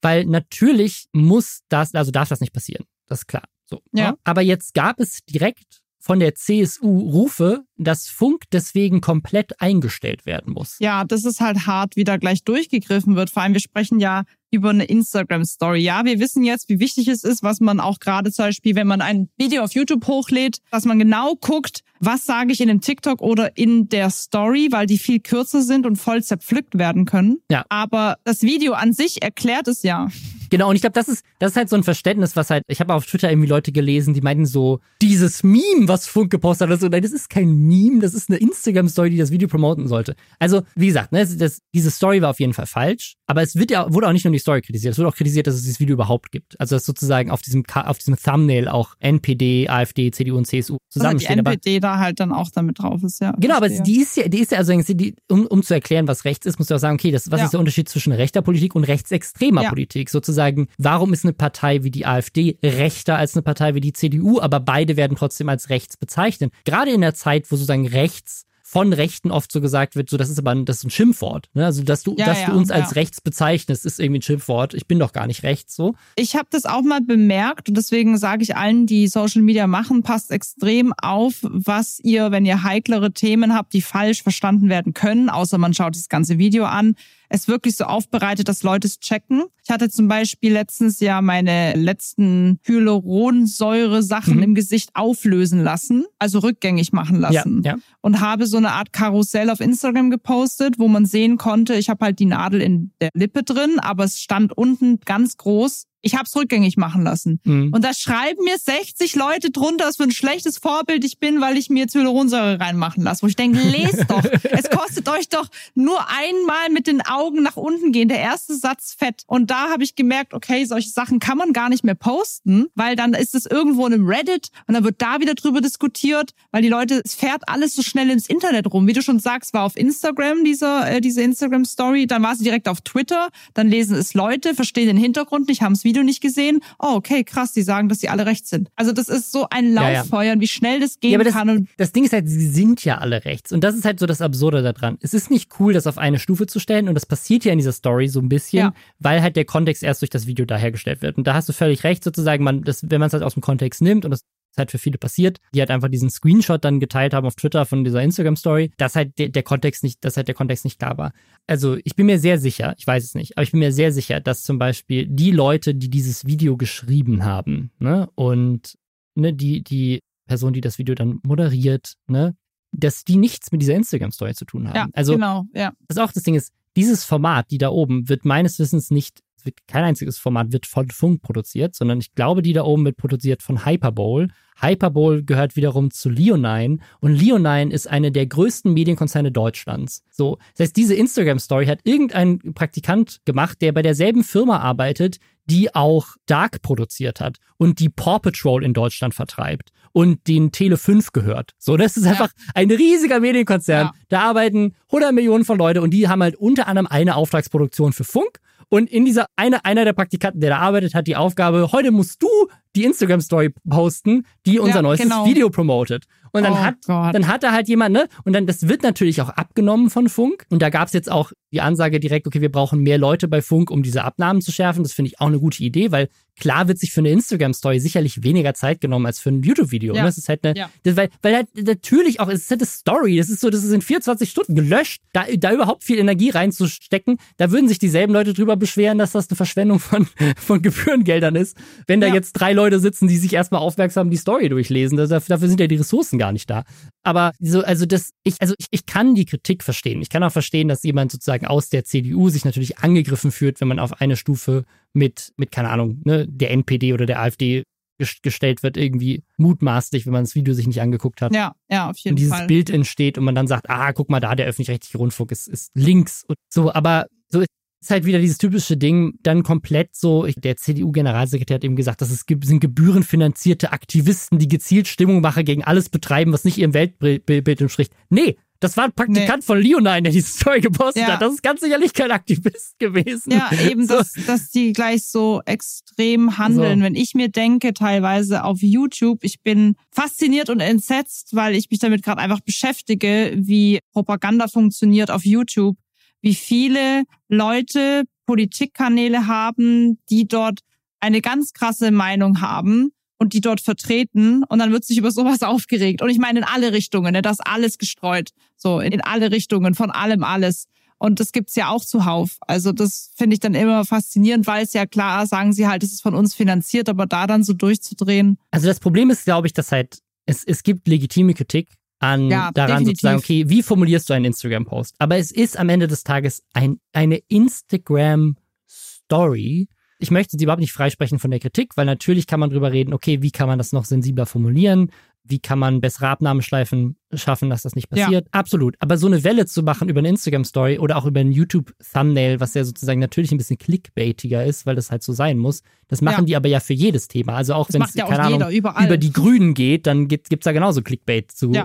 weil 0.02 0.24
natürlich 0.26 1.06
muss 1.12 1.60
das, 1.68 1.94
also 1.94 2.10
darf 2.10 2.28
das 2.28 2.40
nicht 2.40 2.52
passieren. 2.52 2.84
Das 3.06 3.20
ist 3.20 3.26
klar. 3.26 3.44
So. 3.64 3.80
Ja. 3.92 4.16
Aber 4.24 4.40
jetzt 4.40 4.74
gab 4.74 5.00
es 5.00 5.20
direkt 5.24 5.80
von 6.00 6.18
der 6.18 6.34
CSU 6.34 6.98
rufe, 7.10 7.64
dass 7.76 8.08
Funk 8.08 8.44
deswegen 8.52 9.00
komplett 9.00 9.60
eingestellt 9.60 10.24
werden 10.24 10.54
muss. 10.54 10.76
Ja, 10.80 11.04
das 11.04 11.24
ist 11.24 11.40
halt 11.40 11.66
hart, 11.66 11.94
wie 11.94 12.04
da 12.04 12.16
gleich 12.16 12.42
durchgegriffen 12.42 13.16
wird. 13.16 13.30
Vor 13.30 13.42
allem, 13.42 13.52
wir 13.52 13.60
sprechen 13.60 14.00
ja 14.00 14.24
über 14.50 14.70
eine 14.70 14.84
Instagram-Story. 14.84 15.80
Ja, 15.80 16.04
wir 16.04 16.18
wissen 16.18 16.42
jetzt, 16.42 16.68
wie 16.68 16.80
wichtig 16.80 17.06
es 17.08 17.22
ist, 17.22 17.42
was 17.42 17.60
man 17.60 17.80
auch 17.80 18.00
gerade 18.00 18.32
zum 18.32 18.46
Beispiel, 18.46 18.74
wenn 18.74 18.86
man 18.86 19.02
ein 19.02 19.28
Video 19.36 19.62
auf 19.62 19.74
YouTube 19.74 20.06
hochlädt, 20.06 20.58
dass 20.70 20.86
man 20.86 20.98
genau 20.98 21.36
guckt, 21.36 21.82
was 22.00 22.24
sage 22.24 22.52
ich 22.52 22.60
in 22.60 22.68
dem 22.68 22.80
TikTok 22.80 23.20
oder 23.20 23.56
in 23.56 23.88
der 23.88 24.10
Story, 24.10 24.68
weil 24.70 24.86
die 24.86 24.98
viel 24.98 25.20
kürzer 25.20 25.62
sind 25.62 25.86
und 25.86 25.96
voll 25.96 26.22
zerpflückt 26.22 26.78
werden 26.78 27.04
können. 27.04 27.40
Ja. 27.50 27.64
Aber 27.68 28.16
das 28.24 28.42
Video 28.42 28.72
an 28.72 28.92
sich 28.94 29.22
erklärt 29.22 29.68
es 29.68 29.82
ja. 29.82 30.08
Genau, 30.50 30.68
und 30.68 30.76
ich 30.76 30.82
glaube, 30.82 30.94
das 30.94 31.08
ist, 31.08 31.24
das 31.38 31.52
ist 31.52 31.56
halt 31.56 31.68
so 31.68 31.76
ein 31.76 31.84
Verständnis, 31.84 32.36
was 32.36 32.50
halt, 32.50 32.64
ich 32.68 32.80
habe 32.80 32.92
auf 32.94 33.06
Twitter 33.06 33.30
irgendwie 33.30 33.48
Leute 33.48 33.72
gelesen, 33.72 34.14
die 34.14 34.20
meinten 34.20 34.46
so, 34.46 34.80
dieses 35.00 35.42
Meme, 35.42 35.86
was 35.86 36.06
Funk 36.06 36.30
gepostet 36.30 36.68
hat, 36.68 36.72
also, 36.72 36.88
nein, 36.88 37.02
das 37.02 37.12
ist 37.12 37.30
kein 37.30 37.48
Meme, 37.48 38.00
das 38.00 38.14
ist 38.14 38.28
eine 38.28 38.38
Instagram-Story, 38.38 39.10
die 39.10 39.16
das 39.16 39.30
Video 39.30 39.48
promoten 39.48 39.88
sollte. 39.88 40.14
Also, 40.38 40.62
wie 40.74 40.88
gesagt, 40.88 41.12
ne, 41.12 41.26
das, 41.26 41.60
diese 41.72 41.90
Story 41.90 42.20
war 42.20 42.30
auf 42.30 42.40
jeden 42.40 42.52
Fall 42.52 42.66
falsch, 42.66 43.14
aber 43.26 43.42
es 43.42 43.56
wird 43.56 43.70
ja, 43.70 43.92
wurde 43.92 44.08
auch 44.08 44.12
nicht 44.12 44.24
nur 44.24 44.32
die 44.32 44.38
Story 44.38 44.60
kritisiert, 44.60 44.92
es 44.92 44.98
wurde 44.98 45.08
auch 45.08 45.16
kritisiert, 45.16 45.46
dass 45.46 45.54
es 45.54 45.62
dieses 45.62 45.80
Video 45.80 45.94
überhaupt 45.94 46.32
gibt. 46.32 46.58
Also, 46.60 46.76
dass 46.76 46.84
sozusagen 46.84 47.30
auf 47.30 47.42
diesem, 47.42 47.64
auf 47.72 47.98
diesem 47.98 48.16
Thumbnail 48.16 48.68
auch 48.68 48.94
NPD, 48.98 49.68
AfD, 49.68 50.10
CDU 50.10 50.36
und 50.36 50.46
CSU 50.46 50.78
zusammenstehen. 50.88 51.38
Also 51.38 51.42
die 51.42 51.70
NPD 51.70 51.76
aber, 51.76 51.94
da 51.94 51.98
halt 52.00 52.20
dann 52.20 52.32
auch 52.32 52.50
damit 52.52 52.80
drauf 52.80 53.02
ist, 53.02 53.20
ja. 53.20 53.32
Genau, 53.38 53.58
verstehe. 53.58 53.78
aber 53.78 53.84
die 53.84 54.00
ist 54.00 54.16
ja, 54.16 54.28
die 54.28 54.38
ist 54.40 54.52
ja, 54.52 54.58
also, 54.58 54.72
die, 54.72 55.14
um, 55.28 55.46
um 55.46 55.62
zu 55.62 55.74
erklären, 55.74 56.08
was 56.08 56.24
rechts 56.24 56.46
ist, 56.46 56.58
musst 56.58 56.70
du 56.70 56.74
auch 56.74 56.78
sagen, 56.78 56.94
okay, 56.94 57.10
das, 57.10 57.30
was 57.30 57.38
ja. 57.38 57.44
ist 57.46 57.52
der 57.52 57.60
Unterschied 57.60 57.88
zwischen 57.88 58.12
rechter 58.12 58.42
Politik 58.42 58.74
und 58.74 58.84
rechtsextremer 58.84 59.62
ja. 59.62 59.68
Politik? 59.68 60.10
Sozusagen, 60.10 60.39
warum 60.78 61.12
ist 61.12 61.24
eine 61.24 61.32
Partei 61.32 61.84
wie 61.84 61.90
die 61.90 62.06
AfD 62.06 62.58
rechter 62.62 63.16
als 63.16 63.34
eine 63.34 63.42
Partei 63.42 63.74
wie 63.74 63.80
die 63.80 63.92
CDU, 63.92 64.40
aber 64.40 64.60
beide 64.60 64.96
werden 64.96 65.16
trotzdem 65.16 65.48
als 65.48 65.70
rechts 65.70 65.96
bezeichnet? 65.96 66.52
Gerade 66.64 66.90
in 66.90 67.00
der 67.00 67.14
Zeit, 67.14 67.50
wo 67.50 67.56
sozusagen 67.56 67.86
rechts 67.86 68.46
von 68.70 68.92
Rechten 68.92 69.32
oft 69.32 69.50
so 69.50 69.60
gesagt 69.60 69.96
wird, 69.96 70.08
so 70.08 70.16
das 70.16 70.30
ist 70.30 70.38
aber 70.38 70.52
ein, 70.52 70.64
das 70.64 70.76
ist 70.76 70.84
ein 70.84 70.90
Schimpfwort. 70.90 71.48
Ne? 71.54 71.66
Also 71.66 71.82
dass 71.82 72.04
du, 72.04 72.14
ja, 72.16 72.26
dass 72.26 72.42
ja, 72.42 72.50
du 72.50 72.56
uns 72.56 72.70
als 72.70 72.94
rechts 72.94 73.20
bezeichnest, 73.20 73.84
ist 73.84 73.98
irgendwie 73.98 74.20
ein 74.20 74.22
Schimpfwort. 74.22 74.74
Ich 74.74 74.86
bin 74.86 75.00
doch 75.00 75.12
gar 75.12 75.26
nicht 75.26 75.42
rechts 75.42 75.74
so. 75.74 75.96
Ich 76.14 76.36
habe 76.36 76.46
das 76.50 76.66
auch 76.66 76.82
mal 76.82 77.00
bemerkt 77.00 77.68
und 77.68 77.76
deswegen 77.76 78.16
sage 78.16 78.44
ich 78.44 78.56
allen, 78.56 78.86
die 78.86 79.08
Social 79.08 79.42
Media 79.42 79.66
machen, 79.66 80.04
passt 80.04 80.30
extrem 80.30 80.92
auf, 81.02 81.38
was 81.42 81.98
ihr, 81.98 82.30
wenn 82.30 82.46
ihr 82.46 82.62
heiklere 82.62 83.10
Themen 83.10 83.56
habt, 83.56 83.72
die 83.72 83.82
falsch 83.82 84.22
verstanden 84.22 84.68
werden 84.68 84.94
können, 84.94 85.30
außer 85.30 85.58
man 85.58 85.74
schaut 85.74 85.96
das 85.96 86.08
ganze 86.08 86.38
Video 86.38 86.64
an 86.64 86.94
es 87.30 87.48
wirklich 87.48 87.76
so 87.76 87.84
aufbereitet, 87.84 88.48
dass 88.48 88.62
Leute 88.62 88.88
es 88.88 88.98
checken. 88.98 89.44
Ich 89.64 89.70
hatte 89.70 89.88
zum 89.88 90.08
Beispiel 90.08 90.52
letztens 90.52 91.00
ja 91.00 91.22
meine 91.22 91.74
letzten 91.74 92.58
Hyaluronsäure-Sachen 92.64 94.36
mhm. 94.36 94.42
im 94.42 94.54
Gesicht 94.54 94.90
auflösen 94.94 95.62
lassen, 95.62 96.04
also 96.18 96.40
rückgängig 96.40 96.92
machen 96.92 97.20
lassen. 97.20 97.62
Ja, 97.62 97.74
ja. 97.74 97.78
Und 98.00 98.20
habe 98.20 98.46
so 98.46 98.56
eine 98.56 98.72
Art 98.72 98.92
Karussell 98.92 99.48
auf 99.48 99.60
Instagram 99.60 100.10
gepostet, 100.10 100.78
wo 100.78 100.88
man 100.88 101.06
sehen 101.06 101.38
konnte, 101.38 101.74
ich 101.74 101.88
habe 101.88 102.04
halt 102.04 102.18
die 102.18 102.26
Nadel 102.26 102.60
in 102.60 102.92
der 103.00 103.10
Lippe 103.14 103.44
drin, 103.44 103.78
aber 103.78 104.04
es 104.04 104.20
stand 104.20 104.56
unten 104.56 104.98
ganz 105.04 105.36
groß 105.36 105.86
ich 106.02 106.14
habe 106.14 106.24
es 106.24 106.34
rückgängig 106.34 106.76
machen 106.76 107.02
lassen. 107.02 107.40
Mhm. 107.44 107.72
Und 107.72 107.84
da 107.84 107.92
schreiben 107.94 108.44
mir 108.44 108.56
60 108.58 109.16
Leute 109.16 109.50
drunter, 109.50 109.86
was 109.86 109.96
für 109.96 110.04
ein 110.04 110.12
schlechtes 110.12 110.58
Vorbild 110.58 111.04
ich 111.04 111.18
bin, 111.18 111.40
weil 111.40 111.56
ich 111.56 111.70
mir 111.70 111.80
jetzt 111.80 111.94
Hyaluronsäure 111.94 112.60
reinmachen 112.60 113.02
lasse. 113.02 113.22
Wo 113.22 113.26
ich 113.26 113.36
denke, 113.36 113.60
lest 113.60 114.04
doch. 114.08 114.24
es 114.24 114.70
kostet 114.70 115.08
euch 115.08 115.28
doch 115.28 115.48
nur 115.74 115.98
einmal 116.08 116.70
mit 116.70 116.86
den 116.86 117.02
Augen 117.02 117.42
nach 117.42 117.56
unten 117.56 117.92
gehen. 117.92 118.08
Der 118.08 118.20
erste 118.20 118.56
Satz 118.56 118.94
fett. 118.98 119.22
Und 119.26 119.50
da 119.50 119.70
habe 119.70 119.84
ich 119.84 119.94
gemerkt, 119.94 120.34
okay, 120.34 120.64
solche 120.64 120.90
Sachen 120.90 121.18
kann 121.18 121.38
man 121.38 121.52
gar 121.52 121.68
nicht 121.68 121.84
mehr 121.84 121.94
posten, 121.94 122.66
weil 122.74 122.96
dann 122.96 123.14
ist 123.14 123.34
es 123.34 123.46
irgendwo 123.46 123.86
in 123.86 123.94
einem 123.94 124.06
Reddit 124.06 124.50
und 124.66 124.74
dann 124.74 124.84
wird 124.84 125.02
da 125.02 125.20
wieder 125.20 125.34
drüber 125.34 125.60
diskutiert, 125.60 126.32
weil 126.50 126.62
die 126.62 126.68
Leute, 126.68 127.02
es 127.04 127.14
fährt 127.14 127.48
alles 127.48 127.74
so 127.74 127.82
schnell 127.82 128.10
ins 128.10 128.28
Internet 128.28 128.72
rum. 128.72 128.86
Wie 128.86 128.92
du 128.92 129.02
schon 129.02 129.18
sagst, 129.18 129.52
war 129.52 129.64
auf 129.64 129.76
Instagram 129.76 130.44
diese, 130.44 130.80
äh, 130.86 131.00
diese 131.00 131.22
Instagram-Story, 131.22 132.06
dann 132.06 132.22
war 132.22 132.36
sie 132.36 132.44
direkt 132.44 132.68
auf 132.68 132.80
Twitter, 132.80 133.28
dann 133.54 133.68
lesen 133.68 133.96
es 133.96 134.14
Leute, 134.14 134.54
verstehen 134.54 134.86
den 134.86 134.96
Hintergrund 134.96 135.48
nicht, 135.48 135.62
haben 135.62 135.72
es 135.72 135.84
Video 135.90 136.02
nicht 136.02 136.22
gesehen. 136.22 136.60
Oh, 136.78 136.94
okay, 136.94 137.24
krass, 137.24 137.52
die 137.52 137.62
sagen, 137.62 137.88
dass 137.88 138.00
sie 138.00 138.08
alle 138.08 138.26
rechts 138.26 138.48
sind. 138.48 138.70
Also 138.76 138.92
das 138.92 139.08
ist 139.08 139.32
so 139.32 139.46
ein 139.50 139.74
Lauffeuer, 139.74 140.22
ja, 140.22 140.34
ja. 140.34 140.40
wie 140.40 140.48
schnell 140.48 140.80
das 140.80 141.00
gehen 141.00 141.12
ja, 141.12 141.18
aber 141.18 141.24
das, 141.24 141.34
kann. 141.34 141.68
das 141.76 141.92
Ding 141.92 142.04
ist 142.04 142.12
halt, 142.12 142.28
sie 142.28 142.48
sind 142.48 142.84
ja 142.84 142.98
alle 142.98 143.24
rechts. 143.24 143.52
Und 143.52 143.64
das 143.64 143.74
ist 143.74 143.84
halt 143.84 143.98
so 143.98 144.06
das 144.06 144.20
Absurde 144.20 144.62
daran. 144.62 144.98
Es 145.00 145.14
ist 145.14 145.30
nicht 145.30 145.50
cool, 145.58 145.72
das 145.72 145.86
auf 145.86 145.98
eine 145.98 146.18
Stufe 146.18 146.46
zu 146.46 146.60
stellen. 146.60 146.88
Und 146.88 146.94
das 146.94 147.06
passiert 147.06 147.44
ja 147.44 147.52
in 147.52 147.58
dieser 147.58 147.72
Story 147.72 148.08
so 148.08 148.20
ein 148.20 148.28
bisschen, 148.28 148.72
weil 148.98 149.22
halt 149.22 149.36
der 149.36 149.44
Kontext 149.44 149.82
erst 149.82 150.02
durch 150.02 150.10
das 150.10 150.26
Video 150.26 150.44
dahergestellt 150.44 151.02
wird. 151.02 151.18
Und 151.18 151.26
da 151.26 151.34
hast 151.34 151.48
du 151.48 151.52
völlig 151.52 151.84
recht, 151.84 152.04
sozusagen, 152.04 152.44
man, 152.44 152.62
das, 152.62 152.88
wenn 152.88 153.00
man 153.00 153.08
es 153.08 153.12
halt 153.12 153.22
aus 153.22 153.34
dem 153.34 153.42
Kontext 153.42 153.82
nimmt 153.82 154.04
und 154.04 154.10
das 154.10 154.24
ist 154.50 154.58
halt 154.58 154.70
für 154.70 154.78
viele 154.78 154.98
passiert, 154.98 155.38
die 155.54 155.60
halt 155.60 155.70
einfach 155.70 155.88
diesen 155.88 156.10
Screenshot 156.10 156.64
dann 156.64 156.80
geteilt 156.80 157.14
haben 157.14 157.26
auf 157.26 157.36
Twitter 157.36 157.64
von 157.66 157.84
dieser 157.84 158.02
Instagram-Story, 158.02 158.72
dass 158.76 158.96
halt 158.96 159.18
der, 159.18 159.28
der, 159.28 159.42
Kontext 159.42 159.82
nicht, 159.82 160.04
dass 160.04 160.16
halt 160.16 160.28
der 160.28 160.34
Kontext 160.34 160.64
nicht 160.64 160.78
klar 160.78 160.98
war. 160.98 161.12
Also 161.46 161.76
ich 161.84 161.94
bin 161.94 162.06
mir 162.06 162.18
sehr 162.18 162.38
sicher, 162.38 162.74
ich 162.76 162.86
weiß 162.86 163.04
es 163.04 163.14
nicht, 163.14 163.36
aber 163.36 163.44
ich 163.44 163.52
bin 163.52 163.60
mir 163.60 163.72
sehr 163.72 163.92
sicher, 163.92 164.20
dass 164.20 164.42
zum 164.42 164.58
Beispiel 164.58 165.06
die 165.06 165.30
Leute, 165.30 165.74
die 165.74 165.88
dieses 165.88 166.26
Video 166.26 166.56
geschrieben 166.56 167.24
haben, 167.24 167.70
ne, 167.78 168.08
und 168.14 168.76
ne, 169.14 169.32
die, 169.32 169.62
die 169.62 170.00
Person, 170.26 170.52
die 170.52 170.60
das 170.60 170.78
Video 170.78 170.94
dann 170.94 171.20
moderiert, 171.22 171.94
ne, 172.08 172.34
dass 172.72 173.04
die 173.04 173.16
nichts 173.16 173.52
mit 173.52 173.62
dieser 173.62 173.74
Instagram-Story 173.74 174.34
zu 174.34 174.44
tun 174.44 174.68
haben. 174.68 174.76
Ja, 174.76 174.86
also, 174.92 175.14
genau, 175.14 175.44
ja. 175.54 175.72
Das 175.88 175.98
auch 175.98 176.12
das 176.12 176.22
Ding 176.22 176.34
ist, 176.34 176.52
dieses 176.76 177.04
Format, 177.04 177.50
die 177.50 177.58
da 177.58 177.70
oben, 177.70 178.08
wird 178.08 178.24
meines 178.24 178.58
Wissens 178.58 178.90
nicht 178.90 179.20
kein 179.66 179.84
einziges 179.84 180.18
Format 180.18 180.52
wird 180.52 180.66
von 180.66 180.90
Funk 180.90 181.22
produziert, 181.22 181.74
sondern 181.74 181.98
ich 181.98 182.14
glaube, 182.14 182.42
die 182.42 182.52
da 182.52 182.64
oben 182.64 182.84
wird 182.84 182.96
produziert 182.96 183.42
von 183.42 183.64
Hyperbowl. 183.64 184.28
Hyperbowl 184.60 185.22
gehört 185.22 185.56
wiederum 185.56 185.90
zu 185.90 186.10
Leonine 186.10 186.78
und 187.00 187.14
Leonine 187.14 187.72
ist 187.72 187.88
eine 187.88 188.12
der 188.12 188.26
größten 188.26 188.72
Medienkonzerne 188.72 189.32
Deutschlands. 189.32 190.02
So, 190.10 190.38
das 190.56 190.66
heißt, 190.66 190.76
diese 190.76 190.94
Instagram-Story 190.94 191.66
hat 191.66 191.80
irgendein 191.84 192.38
Praktikant 192.54 193.20
gemacht, 193.24 193.62
der 193.62 193.72
bei 193.72 193.82
derselben 193.82 194.22
Firma 194.22 194.58
arbeitet, 194.58 195.18
die 195.46 195.74
auch 195.74 196.08
Dark 196.26 196.62
produziert 196.62 197.20
hat 197.20 197.38
und 197.56 197.80
die 197.80 197.88
Paw 197.88 198.20
Patrol 198.20 198.62
in 198.62 198.72
Deutschland 198.72 199.14
vertreibt 199.14 199.70
und 199.92 200.28
den 200.28 200.52
Tele 200.52 200.76
5 200.76 201.12
gehört. 201.12 201.52
So, 201.58 201.76
das 201.76 201.96
ist 201.96 202.06
einfach 202.06 202.30
ja. 202.36 202.52
ein 202.54 202.70
riesiger 202.70 203.20
Medienkonzern. 203.20 203.86
Ja. 203.86 203.92
Da 204.08 204.20
arbeiten 204.22 204.74
100 204.88 205.12
Millionen 205.12 205.44
von 205.44 205.58
Leute 205.58 205.82
und 205.82 205.90
die 205.90 206.08
haben 206.08 206.22
halt 206.22 206.36
unter 206.36 206.68
anderem 206.68 206.86
eine 206.86 207.16
Auftragsproduktion 207.16 207.92
für 207.92 208.04
Funk 208.04 208.40
und 208.70 208.88
in 208.88 209.04
dieser, 209.04 209.26
eine, 209.36 209.64
einer 209.64 209.84
der 209.84 209.92
Praktikanten, 209.92 210.40
der 210.40 210.50
da 210.50 210.58
arbeitet, 210.58 210.94
hat 210.94 211.06
die 211.06 211.16
Aufgabe, 211.16 211.72
heute 211.72 211.90
musst 211.90 212.22
du 212.22 212.28
die 212.76 212.84
Instagram-Story 212.84 213.52
posten, 213.68 214.24
die 214.46 214.60
unser 214.60 214.76
Ja, 214.76 214.82
neuestes 214.82 215.08
genau. 215.08 215.26
Video 215.26 215.50
promotet. 215.50 216.04
Und 216.32 216.42
dann 216.44 216.52
Oh 216.52 216.58
hat 216.58 216.74
Gott. 216.86 217.14
dann 217.14 217.26
hat 217.28 217.44
er 217.44 217.52
halt 217.52 217.68
jemand, 217.68 217.92
ne? 217.92 218.06
Und 218.24 218.32
dann, 218.34 218.46
das 218.46 218.68
wird 218.68 218.82
natürlich 218.82 219.20
auch 219.22 219.28
abgenommen 219.30 219.90
von 219.90 220.08
Funk. 220.08 220.46
Und 220.50 220.62
da 220.62 220.70
gab's 220.70 220.92
jetzt 220.92 221.10
auch 221.10 221.32
die 221.52 221.60
Ansage 221.60 221.98
direkt, 221.98 222.26
okay, 222.28 222.40
wir 222.40 222.52
brauchen 222.52 222.80
mehr 222.80 222.98
Leute 222.98 223.26
bei 223.26 223.42
Funk, 223.42 223.70
um 223.70 223.82
diese 223.82 224.04
Abnahmen 224.04 224.40
zu 224.40 224.52
schärfen. 224.52 224.82
Das 224.84 224.92
finde 224.92 225.08
ich 225.08 225.20
auch 225.20 225.26
eine 225.26 225.40
gute 225.40 225.62
Idee, 225.64 225.90
weil 225.90 226.08
klar 226.38 226.68
wird 226.68 226.78
sich 226.78 226.92
für 226.92 227.00
eine 227.00 227.10
Instagram-Story 227.10 227.80
sicherlich 227.80 228.22
weniger 228.22 228.54
Zeit 228.54 228.80
genommen 228.80 229.04
als 229.06 229.18
für 229.18 229.30
ein 229.30 229.42
YouTube-Video. 229.42 229.94
Ja. 229.94 230.02
Ne? 230.02 230.08
Das 230.08 230.16
ist 230.16 230.28
halt 230.28 230.44
eine, 230.44 230.56
Ja. 230.56 230.70
das, 230.84 230.96
weil, 230.96 231.08
weil 231.22 231.34
halt 231.34 231.48
natürlich 231.56 232.20
auch, 232.20 232.28
es 232.28 232.42
ist 232.42 232.50
halt 232.50 232.60
eine 232.60 232.66
Story. 232.68 233.16
Das 233.16 233.28
ist 233.28 233.40
so, 233.40 233.50
das 233.50 233.64
ist 233.64 233.72
in 233.72 233.82
24 233.82 234.30
Stunden 234.30 234.54
gelöscht. 234.54 235.02
Da, 235.12 235.24
da 235.36 235.52
überhaupt 235.52 235.82
viel 235.82 235.98
Energie 235.98 236.30
reinzustecken, 236.30 237.18
da 237.36 237.50
würden 237.50 237.66
sich 237.68 237.78
dieselben 237.80 238.12
Leute 238.12 238.32
drüber 238.32 238.56
beschweren, 238.56 238.98
dass 238.98 239.10
das 239.12 239.28
eine 239.28 239.36
Verschwendung 239.36 239.80
von, 239.80 240.06
von 240.36 240.62
Gebührengeldern 240.62 241.34
ist. 241.34 241.56
Wenn 241.88 242.00
da 242.00 242.06
Ja. 242.06 242.14
jetzt 242.14 242.32
drei 242.34 242.52
Leute 242.52 242.78
sitzen, 242.78 243.08
die 243.08 243.16
sich 243.16 243.32
erstmal 243.34 243.60
aufmerksam 243.60 244.08
die 244.08 244.16
Story 244.16 244.48
durchlesen, 244.48 244.96
dafür 244.96 245.48
sind 245.48 245.58
ja 245.58 245.66
die 245.66 245.76
Ressourcen 245.76 246.18
gar 246.20 246.32
nicht 246.32 246.48
da. 246.48 246.62
Aber 247.02 247.32
so, 247.40 247.64
also 247.64 247.86
das, 247.86 248.10
ich, 248.22 248.40
also 248.40 248.54
ich, 248.58 248.66
ich 248.70 248.86
kann 248.86 249.14
die 249.14 249.24
Kritik 249.24 249.64
verstehen. 249.64 250.00
Ich 250.02 250.10
kann 250.10 250.22
auch 250.22 250.30
verstehen, 250.32 250.68
dass 250.68 250.82
jemand 250.84 251.10
sozusagen 251.10 251.46
aus 251.46 251.68
der 251.70 251.84
CDU 251.84 252.28
sich 252.28 252.44
natürlich 252.44 252.78
angegriffen 252.78 253.32
fühlt, 253.32 253.60
wenn 253.60 253.68
man 253.68 253.78
auf 253.80 254.00
eine 254.00 254.16
Stufe 254.16 254.64
mit, 254.92 255.32
mit, 255.36 255.50
keine 255.50 255.70
Ahnung, 255.70 256.00
ne, 256.04 256.26
der 256.28 256.50
NPD 256.52 256.92
oder 256.92 257.06
der 257.06 257.20
AfD 257.20 257.64
ges- 258.00 258.18
gestellt 258.22 258.62
wird, 258.62 258.76
irgendwie 258.76 259.22
mutmaßlich, 259.38 260.06
wenn 260.06 260.12
man 260.12 260.24
das 260.24 260.34
Video 260.34 260.54
sich 260.54 260.66
nicht 260.66 260.80
angeguckt 260.80 261.22
hat. 261.22 261.34
Ja, 261.34 261.54
ja, 261.70 261.90
auf 261.90 261.98
jeden 261.98 262.14
und 262.14 262.18
dieses 262.18 262.36
Fall. 262.36 262.46
Bild 262.46 262.70
entsteht 262.70 263.18
und 263.18 263.24
man 263.24 263.34
dann 263.34 263.46
sagt, 263.46 263.70
ah, 263.70 263.92
guck 263.92 264.10
mal 264.10 264.20
da, 264.20 264.34
der 264.34 264.46
öffentlich-rechtliche 264.46 264.98
Rundfunk 264.98 265.32
ist, 265.32 265.48
ist 265.48 265.70
links 265.74 266.24
und 266.28 266.36
so, 266.48 266.72
aber 266.72 267.06
so 267.28 267.42
ist 267.80 267.90
halt 267.90 268.04
wieder 268.04 268.18
dieses 268.18 268.38
typische 268.38 268.76
Ding, 268.76 269.14
dann 269.22 269.42
komplett 269.42 269.94
so, 269.96 270.26
der 270.26 270.56
CDU-Generalsekretär 270.56 271.54
hat 271.56 271.64
eben 271.64 271.76
gesagt, 271.76 272.02
dass 272.02 272.10
es 272.10 272.26
gibt, 272.26 272.44
sind 272.44 272.60
gebührenfinanzierte 272.60 273.72
Aktivisten, 273.72 274.38
die 274.38 274.48
gezielt 274.48 274.86
Stimmungmache 274.86 275.44
gegen 275.44 275.64
alles 275.64 275.88
betreiben, 275.88 276.32
was 276.32 276.44
nicht 276.44 276.58
ihrem 276.58 276.74
Weltbild 276.74 277.60
entspricht. 277.60 277.92
Nee, 278.10 278.36
das 278.62 278.76
war 278.76 278.84
ein 278.84 278.92
Praktikant 278.92 279.42
von 279.42 279.58
Leonine, 279.58 280.02
der 280.02 280.12
diese 280.12 280.28
Story 280.30 280.60
gepostet 280.60 281.04
Ja. 281.04 281.14
hat. 281.14 281.22
Das 281.22 281.32
ist 281.32 281.42
ganz 281.42 281.60
sicherlich 281.62 281.94
kein 281.94 282.10
Aktivist 282.10 282.78
gewesen. 282.78 283.32
Ja, 283.32 283.50
eben, 283.66 283.86
So. 283.86 283.94
dass, 283.96 284.12
dass 284.26 284.50
die 284.50 284.74
gleich 284.74 285.04
so 285.06 285.40
extrem 285.46 286.36
handeln. 286.36 286.80
So. 286.80 286.84
Wenn 286.84 286.94
ich 286.94 287.14
mir 287.14 287.30
denke, 287.30 287.72
teilweise 287.72 288.44
auf 288.44 288.58
YouTube, 288.60 289.20
ich 289.24 289.40
bin 289.40 289.76
fasziniert 289.90 290.50
und 290.50 290.60
entsetzt, 290.60 291.34
weil 291.34 291.54
ich 291.54 291.70
mich 291.70 291.80
damit 291.80 292.02
gerade 292.02 292.20
einfach 292.20 292.40
beschäftige, 292.40 293.32
wie 293.34 293.78
Propaganda 293.92 294.46
funktioniert 294.48 295.10
auf 295.10 295.24
YouTube, 295.24 295.78
wie 296.20 296.34
viele 296.34 297.04
Leute 297.28 298.04
Politikkanäle 298.26 299.26
haben, 299.26 299.98
die 300.08 300.28
dort 300.28 300.60
eine 301.00 301.20
ganz 301.20 301.52
krasse 301.52 301.90
Meinung 301.90 302.40
haben 302.40 302.92
und 303.18 303.32
die 303.32 303.40
dort 303.40 303.60
vertreten 303.60 304.44
und 304.44 304.58
dann 304.58 304.72
wird 304.72 304.84
sich 304.84 304.98
über 304.98 305.10
sowas 305.10 305.42
aufgeregt. 305.42 306.02
Und 306.02 306.10
ich 306.10 306.18
meine 306.18 306.40
in 306.40 306.44
alle 306.44 306.72
Richtungen, 306.72 307.12
ne, 307.12 307.22
das 307.22 307.40
alles 307.40 307.78
gestreut. 307.78 308.30
So, 308.56 308.80
in, 308.80 309.00
alle 309.00 309.30
Richtungen, 309.30 309.74
von 309.74 309.90
allem 309.90 310.24
alles. 310.24 310.66
Und 310.98 311.18
das 311.18 311.32
gibt's 311.32 311.56
ja 311.56 311.70
auch 311.70 311.84
zuhauf. 311.84 312.36
Also 312.40 312.72
das 312.72 313.10
finde 313.16 313.34
ich 313.34 313.40
dann 313.40 313.54
immer 313.54 313.86
faszinierend, 313.86 314.46
weil 314.46 314.64
es 314.64 314.74
ja 314.74 314.86
klar, 314.86 315.26
sagen 315.26 315.52
sie 315.52 315.66
halt, 315.66 315.82
es 315.82 315.92
ist 315.92 316.02
von 316.02 316.14
uns 316.14 316.34
finanziert, 316.34 316.88
aber 316.88 317.06
da 317.06 317.26
dann 317.26 317.42
so 317.42 317.54
durchzudrehen. 317.54 318.38
Also 318.50 318.66
das 318.66 318.80
Problem 318.80 319.08
ist, 319.08 319.24
glaube 319.24 319.46
ich, 319.46 319.54
dass 319.54 319.72
halt 319.72 320.00
es, 320.26 320.44
es 320.44 320.62
gibt 320.62 320.86
legitime 320.86 321.34
Kritik 321.34 321.68
an 322.00 322.28
Ja, 322.30 322.50
daran 322.52 322.78
definitiv. 322.84 323.00
sozusagen, 323.00 323.18
okay, 323.18 323.44
wie 323.48 323.62
formulierst 323.62 324.08
du 324.10 324.14
einen 324.14 324.24
Instagram-Post? 324.26 324.96
Aber 324.98 325.16
es 325.18 325.30
ist 325.30 325.56
am 325.58 325.68
Ende 325.68 325.86
des 325.86 326.02
Tages 326.02 326.42
ein, 326.54 326.80
eine 326.92 327.18
Instagram-Story. 327.28 329.68
Ich 330.02 330.10
möchte 330.10 330.36
sie 330.38 330.44
überhaupt 330.44 330.60
nicht 330.60 330.72
freisprechen 330.72 331.18
von 331.18 331.30
der 331.30 331.40
Kritik, 331.40 331.76
weil 331.76 331.84
natürlich 331.86 332.26
kann 332.26 332.40
man 332.40 332.48
drüber 332.50 332.72
reden, 332.72 332.94
okay, 332.94 333.20
wie 333.22 333.30
kann 333.30 333.48
man 333.48 333.58
das 333.58 333.72
noch 333.72 333.84
sensibler 333.84 334.24
formulieren? 334.26 334.90
Wie 335.24 335.38
kann 335.40 335.58
man 335.58 335.82
bessere 335.82 336.08
Abnahmeschleifen 336.08 336.96
schaffen, 337.12 337.50
dass 337.50 337.60
das 337.62 337.74
nicht 337.76 337.88
Ja. 337.94 338.04
passiert? 338.06 338.26
Absolut. 338.30 338.76
Aber 338.78 338.96
so 338.96 339.06
eine 339.06 339.22
Welle 339.22 339.44
zu 339.44 339.62
machen 339.62 339.90
über 339.90 339.98
eine 339.98 340.08
Instagram-Story 340.08 340.78
oder 340.78 340.96
auch 340.96 341.04
über 341.04 341.20
ein 341.20 341.30
YouTube-Thumbnail, 341.30 342.40
was 342.40 342.54
ja 342.54 342.64
sozusagen 342.64 342.98
natürlich 343.00 343.30
ein 343.30 343.36
bisschen 343.36 343.58
clickbaitiger 343.58 344.42
ist, 344.46 344.64
weil 344.64 344.74
das 344.76 344.90
halt 344.90 345.02
so 345.02 345.12
sein 345.12 345.36
muss, 345.36 345.62
das 345.88 346.00
machen 346.00 346.20
Ja. 346.22 346.24
die 346.24 346.36
aber 346.36 346.48
ja 346.48 346.60
für 346.60 346.72
jedes 346.72 347.06
Thema. 347.08 347.34
Also 347.34 347.52
auch 347.52 347.68
wenn 347.70 347.82
es, 347.82 347.92
ja 347.92 348.06
keine 348.06 348.30
jeder, 348.30 348.46
Ahnung, 348.46 348.56
überall. 348.56 348.86
über 348.86 348.96
die 348.96 349.12
Grünen 349.12 349.52
geht, 349.52 349.86
dann 349.86 350.08
gibt 350.08 350.32
es 350.32 350.38
da 350.40 350.52
genauso 350.52 350.80
Clickbait 350.80 351.30
zu. 351.30 351.52
Ja. 351.52 351.64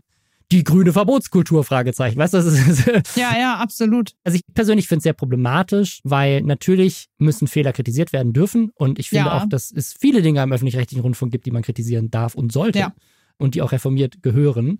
Die 0.52 0.64
grüne 0.64 0.94
Verbotskultur, 0.94 1.64
Fragezeichen. 1.64 2.18
Weißt 2.18 2.34
du, 2.34 2.38
das 2.38 2.46
ist, 2.46 2.86
Ja, 3.18 3.38
ja, 3.38 3.56
absolut. 3.58 4.12
also 4.24 4.36
ich 4.36 4.42
persönlich 4.54 4.88
finde 4.88 5.00
es 5.00 5.04
sehr 5.04 5.14
problematisch, 5.14 6.00
weil 6.04 6.42
natürlich 6.42 7.08
müssen 7.18 7.48
Fehler 7.48 7.74
kritisiert 7.74 8.14
werden 8.14 8.32
dürfen 8.34 8.72
und 8.76 9.00
ich 9.00 9.10
finde 9.10 9.26
Ja. 9.30 9.38
auch, 9.38 9.46
dass 9.50 9.72
es 9.72 9.94
viele 10.00 10.22
Dinge 10.22 10.44
im 10.44 10.52
öffentlich-rechtlichen 10.54 11.02
Rundfunk 11.02 11.32
gibt, 11.32 11.46
die 11.48 11.52
man 11.52 11.64
kritisieren 11.64 12.12
darf 12.12 12.36
und 12.36 12.52
sollte 12.52 12.80
Ja. 12.80 12.94
und 13.38 13.56
die 13.56 13.62
auch 13.64 13.72
reformiert 13.72 14.22
gehören. 14.22 14.80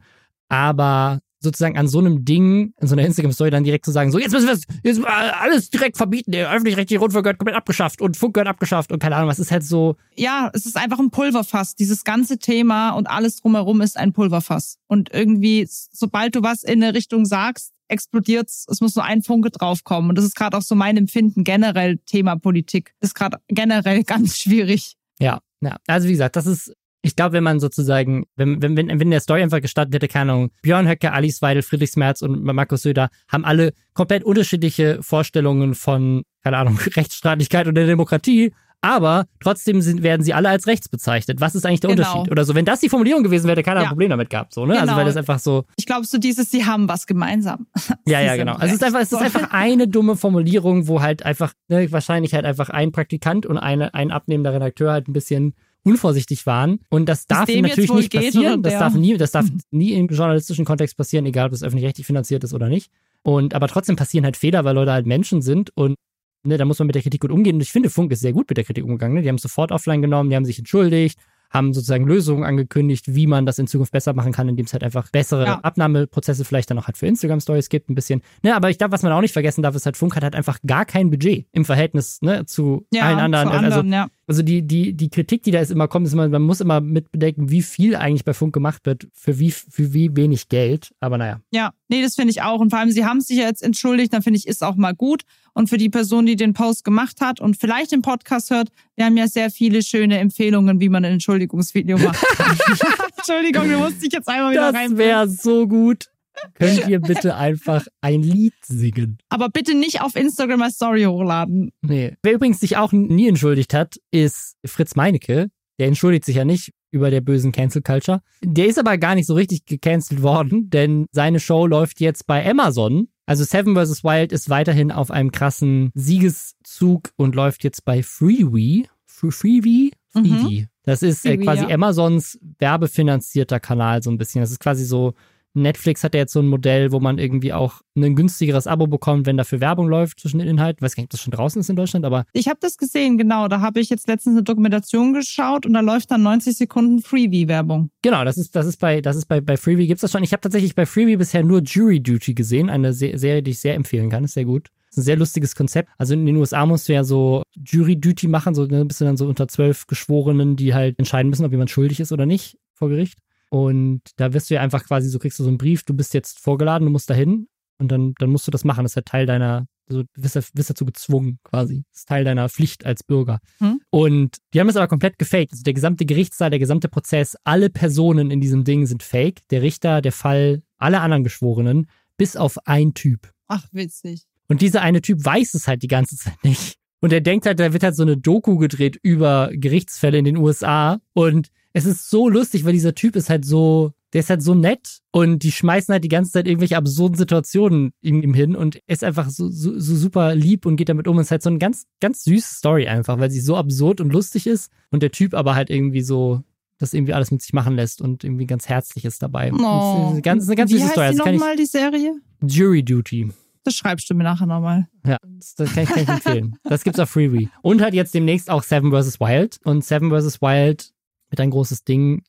Aber 0.50 1.20
sozusagen 1.46 1.78
an 1.78 1.88
so 1.88 2.00
einem 2.00 2.26
Ding, 2.26 2.74
in 2.80 2.88
so 2.88 2.96
einer 2.96 3.06
Instagram-Story 3.06 3.50
dann 3.52 3.64
direkt 3.64 3.86
zu 3.86 3.92
sagen, 3.92 4.12
so 4.12 4.20
jetzt 4.20 4.32
müssen 4.32 4.48
wir 4.48 4.58
jetzt 4.84 5.00
äh, 5.00 5.04
alles 5.06 5.70
direkt 5.70 5.98
verbieten, 5.98 6.32
der 6.32 6.52
öffentlich-rechtliche 6.52 7.00
Rundfunk 7.00 7.24
gehört 7.24 7.40
komplett 7.40 7.56
abgeschafft 7.56 8.02
und 8.02 8.18
Funk 8.18 8.34
gehört 8.34 8.48
abgeschafft 8.48 8.92
und 8.92 9.00
keine 9.00 9.16
Ahnung, 9.16 9.30
was 9.30 9.40
ist 9.40 9.52
halt 9.52 9.64
so, 9.64 9.96
Ja, 10.16 10.50
es 10.54 10.66
ist 10.66 10.78
einfach 10.78 11.00
ein 11.00 11.12
Pulverfass. 11.12 11.76
Dieses 11.76 12.04
ganze 12.04 12.38
Thema 12.38 12.92
und 12.92 13.08
alles 13.08 13.38
drumherum 13.38 13.82
ist 13.82 13.98
ein 13.98 14.14
Pulverfass. 14.14 14.78
Und 14.88 15.14
irgendwie, 15.14 15.68
sobald 15.70 16.36
du 16.36 16.44
was 16.44 16.64
in 16.64 16.84
eine 16.84 16.94
Richtung 16.94 17.26
sagst, 17.26 17.72
explodiert's. 17.88 18.66
Es 18.70 18.82
muss 18.82 18.96
nur 18.96 19.06
ein 19.06 19.22
Funke 19.22 19.52
draufkommen. 19.52 20.10
Und 20.10 20.18
das 20.18 20.26
ist 20.26 20.36
gerade 20.36 20.58
auch 20.58 20.62
so 20.62 20.76
mein 20.76 20.98
Empfinden 20.98 21.44
generell 21.44 21.98
Thema 22.06 22.36
Politik. 22.36 22.94
Ist 23.00 23.16
gerade 23.16 23.38
generell 23.48 24.04
ganz 24.06 24.38
schwierig. 24.38 24.96
Ja, 25.20 25.40
ja. 25.62 25.78
Also 25.88 26.08
wie 26.08 26.14
gesagt, 26.14 26.36
das 26.36 26.46
ist, 26.46 26.74
ich 27.06 27.16
glaube, 27.16 27.34
wenn 27.34 27.44
man 27.44 27.60
sozusagen, 27.60 28.26
wenn, 28.36 28.62
wenn, 28.62 28.76
wenn, 28.76 29.00
wenn 29.00 29.12
der 29.12 29.20
Story 29.20 29.42
einfach 29.44 29.62
gestartet 29.62 29.94
hätte, 29.96 30.08
keine 30.08 30.32
Ahnung, 30.34 30.52
Björn 30.62 30.88
Höcke, 30.88 31.12
Alice 31.14 31.42
Weidel, 31.42 31.62
Friedrich 31.64 31.96
Merz 31.96 32.22
und 32.22 32.44
Markus 32.44 32.82
Söder 32.82 33.10
haben 33.32 33.46
alle 33.46 33.74
komplett 33.94 34.24
unterschiedliche 34.24 35.00
Vorstellungen 35.02 35.76
von, 35.76 36.24
keine 36.44 36.58
Ahnung, 36.58 36.78
Rechtsstaatlichkeit 36.96 37.68
und 37.68 37.76
der 37.76 37.86
Demokratie. 37.86 38.52
Aber 38.82 39.26
trotzdem 39.40 39.82
sind, 39.82 40.04
werden 40.04 40.22
sie 40.22 40.36
alle 40.36 40.48
als 40.50 40.68
rechts 40.68 40.90
bezeichnet. 40.90 41.42
Was 41.42 41.56
ist 41.56 41.66
eigentlich 41.66 41.80
der 41.80 41.90
Genau. 41.90 42.04
Unterschied? 42.08 42.32
Oder 42.32 42.46
so, 42.46 42.54
wenn 42.54 42.66
das 42.66 42.82
die 42.82 42.90
Formulierung 42.90 43.24
gewesen 43.24 43.46
wäre, 43.46 43.54
hätte 43.54 43.64
keiner 43.64 43.80
ein 43.80 43.84
Ja. 43.86 43.90
Problem 43.90 44.12
damit 44.12 44.30
gehabt. 44.30 44.54
So, 44.54 44.66
ne? 44.68 44.74
Also 44.74 44.86
Genau. 44.86 44.98
weil 44.98 45.06
das 45.06 45.18
einfach 45.18 45.40
so, 45.40 45.64
Ich 45.76 45.88
glaube, 45.88 46.06
so 46.06 46.20
dieses, 46.20 46.52
sie 46.52 46.66
haben 46.66 46.88
was 46.88 47.08
gemeinsam. 47.08 47.66
ja, 48.06 48.22
ja, 48.22 48.36
genau. 48.36 48.54
Also 48.54 48.68
es 48.68 48.74
ist 48.74 48.84
einfach, 48.84 49.00
es 49.00 49.12
ist 49.12 49.22
einfach 49.22 49.50
eine 49.52 49.88
dumme 49.88 50.16
Formulierung, 50.16 50.88
wo 50.88 51.02
halt 51.02 51.24
einfach, 51.26 51.54
ne, 51.68 51.92
wahrscheinlich 51.92 52.36
halt 52.36 52.46
einfach 52.46 52.70
ein 52.70 52.92
Praktikant 52.92 53.48
und 53.48 53.58
eine, 53.58 53.94
ein 53.96 54.12
abnehmender 54.12 54.54
Redakteur 54.54 54.92
halt 54.92 55.08
ein 55.08 55.14
bisschen 55.14 55.56
unvorsichtig 55.86 56.46
waren. 56.46 56.80
Und 56.90 57.08
das 57.08 57.28
darf 57.28 57.48
natürlich 57.48 57.94
nicht 57.94 58.14
passieren. 58.14 58.64
Das 58.64 58.74
darf 58.74 58.96
nie, 58.96 59.16
das 59.18 59.32
darf 59.32 59.46
nie 59.72 59.94
im 59.94 60.08
journalistischen 60.08 60.66
Kontext 60.66 60.98
passieren, 60.98 61.26
egal 61.26 61.46
ob 61.46 61.52
das 61.52 61.64
öffentlich-rechtlich 61.64 62.08
finanziert 62.08 62.44
ist 62.44 62.54
oder 62.54 62.68
nicht. 62.68 62.92
Und 63.24 63.54
aber 63.54 63.68
trotzdem 63.68 63.96
passieren 63.96 64.26
halt 64.26 64.36
Fehler, 64.36 64.66
weil 64.66 64.76
Leute 64.76 64.92
halt 64.92 65.06
Menschen 65.06 65.42
sind 65.42 65.72
und 65.76 65.96
ne, 66.44 66.58
da 66.58 66.66
muss 66.66 66.80
man 66.80 66.88
mit 66.88 66.96
der 66.96 67.02
Kritik 67.02 67.22
gut 67.22 67.32
umgehen. 67.32 67.56
Und 67.56 67.62
ich 67.62 67.72
finde, 67.72 67.90
Funk 67.90 68.12
ist 68.12 68.22
sehr 68.22 68.34
gut 68.34 68.50
mit 68.50 68.58
der 68.58 68.64
Kritik 68.64 68.84
umgegangen. 68.84 69.16
Ne? 69.16 69.22
Die 69.22 69.30
haben 69.30 69.36
es 69.36 69.42
sofort 69.42 69.72
offline 69.72 70.02
genommen, 70.02 70.30
die 70.30 70.36
haben 70.36 70.46
sich 70.46 70.60
entschuldigt, 70.60 71.20
haben 71.56 71.74
sozusagen 71.74 72.06
Lösungen 72.06 72.44
angekündigt, 72.44 73.16
wie 73.16 73.26
man 73.26 73.46
das 73.46 73.58
in 73.58 73.68
Zukunft 73.68 73.92
besser 73.92 74.14
machen 74.14 74.32
kann, 74.32 74.48
indem 74.48 74.66
es 74.66 74.74
halt 74.74 74.84
einfach 74.84 75.10
bessere 75.10 75.46
Ja. 75.46 75.60
Abnahmeprozesse 75.62 76.46
vielleicht 76.46 76.70
dann 76.70 76.78
auch 76.78 76.88
halt 76.88 76.98
für 76.98 77.08
Instagram-Stories 77.08 77.70
gibt, 77.70 77.90
ein 77.90 77.96
bisschen. 77.96 78.22
Ne, 78.44 78.56
aber 78.56 78.70
ich 78.70 78.78
glaube, 78.78 78.92
was 78.92 79.02
man 79.02 79.12
auch 79.12 79.22
nicht 79.22 79.34
vergessen 79.34 79.64
darf, 79.64 79.76
ist 79.76 79.86
halt, 79.86 79.98
Funk 79.98 80.16
hat 80.16 80.24
halt 80.24 80.36
einfach 80.36 80.60
gar 80.66 80.86
kein 80.86 81.10
Budget 81.10 81.48
im 81.52 81.66
Verhältnis 81.66 82.22
ne, 82.22 82.46
zu 82.46 82.86
ja, 82.94 83.04
allen 83.04 83.20
anderen. 83.20 83.48
zu 83.48 83.54
Also 83.54 83.80
anderen 83.80 83.94
ja. 83.94 84.08
also 84.28 84.44
die, 84.44 84.62
die, 84.62 84.94
die 84.94 85.10
Kritik, 85.10 85.44
die 85.44 85.52
da 85.52 85.60
ist 85.60 85.72
immer 85.72 85.88
kommt, 85.88 86.06
ist 86.08 86.14
immer, 86.14 86.28
man 86.28 86.42
muss 86.42 86.62
immer 86.62 86.82
mitbedenken, 86.82 87.50
wie 87.50 87.62
viel 87.62 87.96
eigentlich 87.96 88.26
bei 88.26 88.34
Funk 88.34 88.54
gemacht 88.54 88.86
wird, 88.86 89.08
für 89.14 89.40
wie, 89.40 89.52
für 89.52 89.94
wie 89.94 90.16
wenig 90.16 90.50
Geld. 90.50 90.94
Aber 91.00 91.18
naja. 91.18 91.40
Ja, 91.52 91.72
nee, 91.88 92.02
das 92.02 92.16
finde 92.16 92.32
ich 92.32 92.42
auch. 92.42 92.60
Und 92.60 92.70
vor 92.70 92.80
allem, 92.80 92.92
sie 92.92 93.06
haben 93.06 93.22
sich 93.22 93.38
ja 93.38 93.46
jetzt 93.46 93.64
entschuldigt, 93.64 94.14
dann 94.14 94.22
finde 94.22 94.38
ich, 94.38 94.48
ist 94.48 94.64
auch 94.64 94.76
mal 94.76 94.94
gut. 94.94 95.24
Und 95.54 95.70
für 95.70 95.78
die 95.78 95.90
Person, 95.90 96.26
die 96.26 96.36
den 96.36 96.54
Post 96.54 96.84
gemacht 96.84 97.22
hat 97.22 97.40
und 97.40 97.56
vielleicht 97.56 97.94
den 97.94 98.02
Podcast 98.02 98.50
hört, 98.50 98.70
wir 98.96 99.06
haben 99.06 99.18
ja 99.18 99.28
sehr 99.28 99.50
viele 99.50 99.84
schöne 99.84 100.18
Empfehlungen, 100.20 100.80
wie 100.80 100.90
man 100.90 101.04
ein 101.06 101.14
Entschuldigungsvideo 101.14 101.98
macht. 101.98 102.18
Entschuldigung, 103.18 103.70
du 103.70 103.78
musst 103.78 104.02
dich 104.04 104.14
jetzt 104.14 104.28
einmal 104.28 104.52
wieder 104.52 104.72
Das 104.72 104.76
rein. 104.82 104.98
wäre 104.98 105.28
so 105.30 105.68
gut. 105.68 106.10
Könnt 106.56 106.88
ihr 106.88 107.00
bitte 107.00 107.36
einfach 107.36 107.86
ein 108.02 108.22
Lied 108.22 108.54
singen? 108.66 109.18
Aber 109.30 109.50
bitte 109.50 109.74
nicht 109.76 110.02
auf 110.02 110.16
Instagram 110.16 110.62
als 110.62 110.76
Story 110.76 111.04
hochladen. 111.04 111.72
Nee. 111.82 112.16
Wer 112.24 112.34
übrigens 112.34 112.60
sich 112.60 112.78
auch 112.78 112.92
nie 112.92 113.28
entschuldigt 113.28 113.74
hat, 113.74 113.96
ist 114.12 114.56
Fritz 114.66 114.96
Meinecke. 114.96 115.50
Der 115.80 115.88
entschuldigt 115.88 116.24
sich 116.26 116.38
ja 116.38 116.46
nicht 116.46 116.72
über 116.92 117.12
der 117.12 117.20
bösen 117.20 117.52
Cancel 117.52 117.82
Culture. 117.82 118.22
Der 118.42 118.68
ist 118.68 118.80
aber 118.80 118.98
gar 118.98 119.16
nicht 119.16 119.28
so 119.28 119.34
richtig 119.34 119.66
gecancelt 119.66 120.22
worden, 120.22 120.70
denn 120.70 121.08
seine 121.12 121.42
Show 121.42 121.68
läuft 121.68 122.00
jetzt 122.00 122.28
bei 122.28 122.50
Amazon. 122.50 123.10
Also 123.26 123.44
Seven 123.44 123.76
vs. 123.76 124.04
Wild 124.04 124.32
ist 124.32 124.50
weiterhin 124.50 124.92
auf 124.92 125.10
einem 125.12 125.32
krassen 125.32 125.92
Siegeszug 125.96 127.10
und 127.16 127.36
läuft 127.36 127.64
jetzt 127.64 127.86
bei 127.86 128.04
Freewee. 128.04 128.84
Fre- 129.10 129.32
Freevee? 129.32 129.92
Freevee. 130.12 130.68
Das 130.84 131.02
ist 131.02 131.26
äh, 131.26 131.38
quasi 131.38 131.64
ja. 131.64 131.70
Amazons 131.70 132.38
werbefinanzierter 132.60 133.60
Kanal 133.60 134.04
so 134.04 134.12
ein 134.12 134.18
bisschen. 134.18 134.42
Das 134.42 134.52
ist 134.52 134.60
quasi 134.60 134.86
so 134.86 135.14
Netflix 135.56 136.04
hat 136.04 136.14
ja 136.14 136.22
jetzt 136.22 136.34
so 136.34 136.40
ein 136.40 136.48
Modell, 136.48 136.92
wo 136.92 137.00
man 137.00 137.18
irgendwie 137.18 137.54
auch 137.54 137.82
ein 137.96 138.16
günstigeres 138.16 138.68
Abo 138.68 138.88
bekommt, 138.88 139.26
wenn 139.26 139.38
dafür 139.38 139.62
Werbung 139.62 139.88
läuft 139.88 140.20
zwischen 140.20 140.40
den 140.40 140.48
Inhalten. 140.48 140.80
Ich 140.80 140.82
weiß 140.84 140.96
gar 140.96 141.02
nicht, 141.02 141.08
ob 141.08 141.12
das 141.12 141.22
schon 141.22 141.32
draußen 141.32 141.60
ist 141.60 141.70
in 141.70 141.76
Deutschland, 141.76 142.06
aber. 142.06 142.26
Ich 142.34 142.48
habe 142.48 142.60
das 142.62 142.78
gesehen, 142.78 143.18
genau. 143.18 143.48
Da 143.48 143.62
habe 143.62 143.80
ich 143.80 143.90
jetzt 143.90 144.08
letztens 144.08 144.36
eine 144.36 144.44
Dokumentation 144.44 145.14
geschaut 145.14 145.66
und 145.66 145.74
da 145.74 145.80
läuft 145.80 146.12
dann 146.12 146.24
90 146.24 146.58
Sekunden 146.58 147.02
Freebie-Werbung. 147.02 147.90
Genau, 148.02 148.24
das 148.26 148.38
ist, 148.38 148.56
das 148.56 148.66
ist 148.66 148.80
bei, 148.80 149.02
das 149.02 149.16
ist 149.16 149.26
bei, 149.26 149.42
bei 149.42 149.58
Freebie 149.58 149.88
gibt's 149.88 150.02
das 150.02 150.12
schon. 150.12 150.24
Ich 150.24 150.34
habe 150.34 150.42
tatsächlich 150.42 150.76
bei 150.76 150.86
Freebie 150.86 151.18
bisher 151.18 151.44
nur 151.44 151.62
Jury 151.62 152.02
Duty 152.02 152.34
gesehen, 152.34 152.70
eine 152.70 152.94
Serie, 152.94 153.42
die 153.42 153.52
ich 153.52 153.60
sehr 153.60 153.76
empfehlen 153.76 154.10
kann. 154.10 154.24
Ist 154.24 154.34
sehr 154.34 154.46
gut. 154.46 154.70
Ist 154.90 155.00
ein 155.00 155.04
sehr 155.04 155.18
lustiges 155.18 155.56
Konzept. 155.56 155.90
Also 155.98 156.14
in 156.14 156.26
den 156.26 156.36
USA 156.38 156.66
musst 156.66 156.88
du 156.88 156.94
ja 156.94 157.04
so 157.04 157.44
Jury 157.54 158.00
Duty 158.00 158.28
machen, 158.28 158.56
so 158.56 158.66
ne, 158.66 158.86
bist 158.86 159.02
du 159.02 159.06
dann 159.06 159.18
so 159.18 159.28
unter 159.28 159.48
zwölf 159.48 159.88
Geschworenen, 159.88 160.56
die 160.56 160.74
halt 160.74 160.98
entscheiden 161.00 161.30
müssen, 161.30 161.46
ob 161.46 161.52
jemand 161.52 161.70
schuldig 161.70 162.00
ist 162.00 162.12
oder 162.12 162.26
nicht 162.26 162.58
vor 162.74 162.90
Gericht. 162.90 163.20
Und 163.56 164.02
da 164.18 164.34
wirst 164.34 164.50
du 164.50 164.56
ja 164.56 164.60
einfach 164.60 164.84
quasi, 164.84 165.08
so 165.08 165.18
kriegst 165.18 165.40
du 165.40 165.44
so 165.44 165.48
einen 165.48 165.58
Brief, 165.58 165.84
du 165.84 165.94
bist 165.94 166.14
jetzt 166.14 166.42
vorgeladen, 166.42 166.86
du 166.86 166.92
musst 166.92 167.10
dahin 167.10 167.48
und 167.78 167.90
dann, 167.90 168.14
dann 168.20 168.30
musst 168.30 168.46
du 168.46 168.52
das 168.52 168.66
machen. 168.66 168.84
Das 168.84 168.92
ist 168.92 168.96
ja 168.96 169.04
Teil 169.04 169.26
deiner, 169.26 169.66
also 169.88 170.04
du 170.04 170.10
wirst, 170.18 170.36
wirst 170.58 170.70
dazu 170.70 170.84
gezwungen 170.84 171.40
quasi. 171.42 171.86
Das 171.90 172.00
ist 172.00 172.10
Teil 172.10 172.26
deiner 172.26 172.50
Pflicht 172.50 172.86
als 172.86 173.04
Bürger. 173.04 173.40
Hm. 173.60 173.80
Und 173.92 174.40
die 174.54 174.60
haben 174.60 174.68
es 174.68 174.76
aber 174.76 174.90
komplett 174.90 175.18
gefaked. 175.18 175.54
Also 175.54 175.64
der 175.64 175.74
gesamte 175.74 176.06
Gerichtssaal, 176.06 176.50
der 176.50 176.60
gesamte 176.60 176.90
Prozess, 176.90 177.38
alle 177.46 177.70
Personen 177.70 178.30
in 178.30 178.42
diesem 178.42 178.66
Ding 178.66 178.88
sind 178.88 179.04
fake. 179.04 179.48
Der 179.52 179.62
Richter, 179.62 180.02
der 180.02 180.12
Fall, 180.12 180.62
alle 180.78 181.00
anderen 181.00 181.24
Geschworenen, 181.24 181.88
bis 182.18 182.36
auf 182.36 182.58
ein 182.68 182.94
Typ. 182.94 183.32
Ach, 183.48 183.66
witzig. 183.72 184.24
Und 184.50 184.60
dieser 184.60 184.82
eine 184.82 185.02
Typ 185.02 185.24
weiß 185.24 185.54
es 185.54 185.70
halt 185.70 185.82
die 185.82 185.88
ganze 185.88 186.18
Zeit 186.18 186.44
nicht. 186.44 186.76
Und 187.00 187.14
er 187.14 187.22
denkt 187.22 187.46
halt, 187.46 187.62
da 187.62 187.72
wird 187.72 187.84
halt 187.84 187.96
so 187.96 188.04
eine 188.04 188.18
Doku 188.18 188.58
gedreht 188.58 189.00
über 189.02 189.50
Gerichtsfälle 189.54 190.18
in 190.18 190.26
den 190.26 190.36
USA. 190.36 191.00
Und 191.14 191.52
es 191.76 191.86
ist 191.86 192.10
so 192.10 192.30
lustig, 192.30 192.64
weil 192.64 192.72
dieser 192.72 192.96
Typ 192.96 193.18
ist 193.18 193.30
halt 193.30 193.44
so, 193.44 193.92
der 194.14 194.22
ist 194.22 194.30
halt 194.30 194.42
so 194.42 194.56
nett 194.56 195.00
und 195.12 195.44
die 195.44 195.52
schmeißen 195.52 195.92
halt 195.92 196.06
die 196.06 196.10
ganze 196.10 196.32
Zeit 196.32 196.48
irgendwelche 196.48 196.78
absurden 196.78 197.18
Situationen 197.18 197.92
ihm, 198.02 198.34
hin 198.34 198.56
und 198.56 198.78
er 198.78 198.94
ist 198.94 199.04
einfach 199.04 199.30
so, 199.30 199.50
so, 199.50 199.78
so 199.78 199.96
super 199.98 200.36
lieb 200.36 200.66
und 200.66 200.78
geht 200.78 200.88
damit 200.88 201.06
um. 201.06 201.20
Es 201.20 201.28
ist 201.28 201.32
halt 201.32 201.44
so 201.44 201.50
eine 201.50 201.60
ganz, 201.60 201.86
ganz 202.00 202.24
süße 202.24 202.56
Story 202.56 202.88
einfach, 202.88 203.20
weil 203.20 203.30
sie 203.30 203.42
so 203.42 203.58
absurd 203.58 204.00
und 204.00 204.14
lustig 204.14 204.48
ist 204.48 204.72
und 204.90 205.04
der 205.04 205.12
Typ 205.12 205.34
aber 205.34 205.54
halt 205.54 205.70
irgendwie 205.70 206.00
so 206.00 206.42
das 206.78 206.94
irgendwie 206.94 207.14
alles 207.14 207.32
mit 207.32 207.42
sich 207.42 207.52
machen 207.52 207.76
lässt 207.76 208.02
und 208.02 208.24
irgendwie 208.24 208.48
ganz 208.48 208.70
herzlich 208.70 209.04
ist 209.04 209.22
dabei. 209.22 209.52
Oh. 209.52 209.58
Das 209.58 209.64
ist 209.66 210.12
eine 210.12 210.22
ganz, 210.22 210.48
eine 210.48 210.56
ganz 210.56 210.72
Wie 210.72 210.78
süße 210.78 210.92
Story. 210.92 211.06
Wie 211.08 211.10
heißt 211.10 211.26
die 211.26 211.32
nochmal, 211.34 211.56
die 211.58 211.66
Serie? 211.66 212.16
Jury 212.42 212.84
Duty. 212.84 213.34
Das 213.66 213.76
schreibst 213.76 214.10
du 214.10 214.14
mir 214.14 214.24
nachher 214.24 214.46
nochmal. 214.46 214.88
Ja, 215.06 215.18
das, 215.26 215.56
das 215.56 215.74
kann, 215.74 215.84
ich, 215.84 215.90
kann 215.90 216.04
ich 216.04 216.10
empfehlen. 216.10 216.56
Das 216.64 216.84
gibt's 216.84 217.00
auf 217.00 217.10
Freebie. 217.10 217.50
Und 217.62 217.82
halt 217.82 217.94
jetzt 217.94 218.14
demnächst 218.14 218.50
auch 218.50 218.64
Seven 218.64 218.92
vs. 218.92 219.20
Wild. 219.20 219.60
Und 219.66 219.84
Seven 219.84 220.10
vs. 220.10 220.42
Wild 220.42 220.94
wird 221.36 221.42
ein 221.42 221.52
großes 221.52 221.84
Ding, 221.84 222.24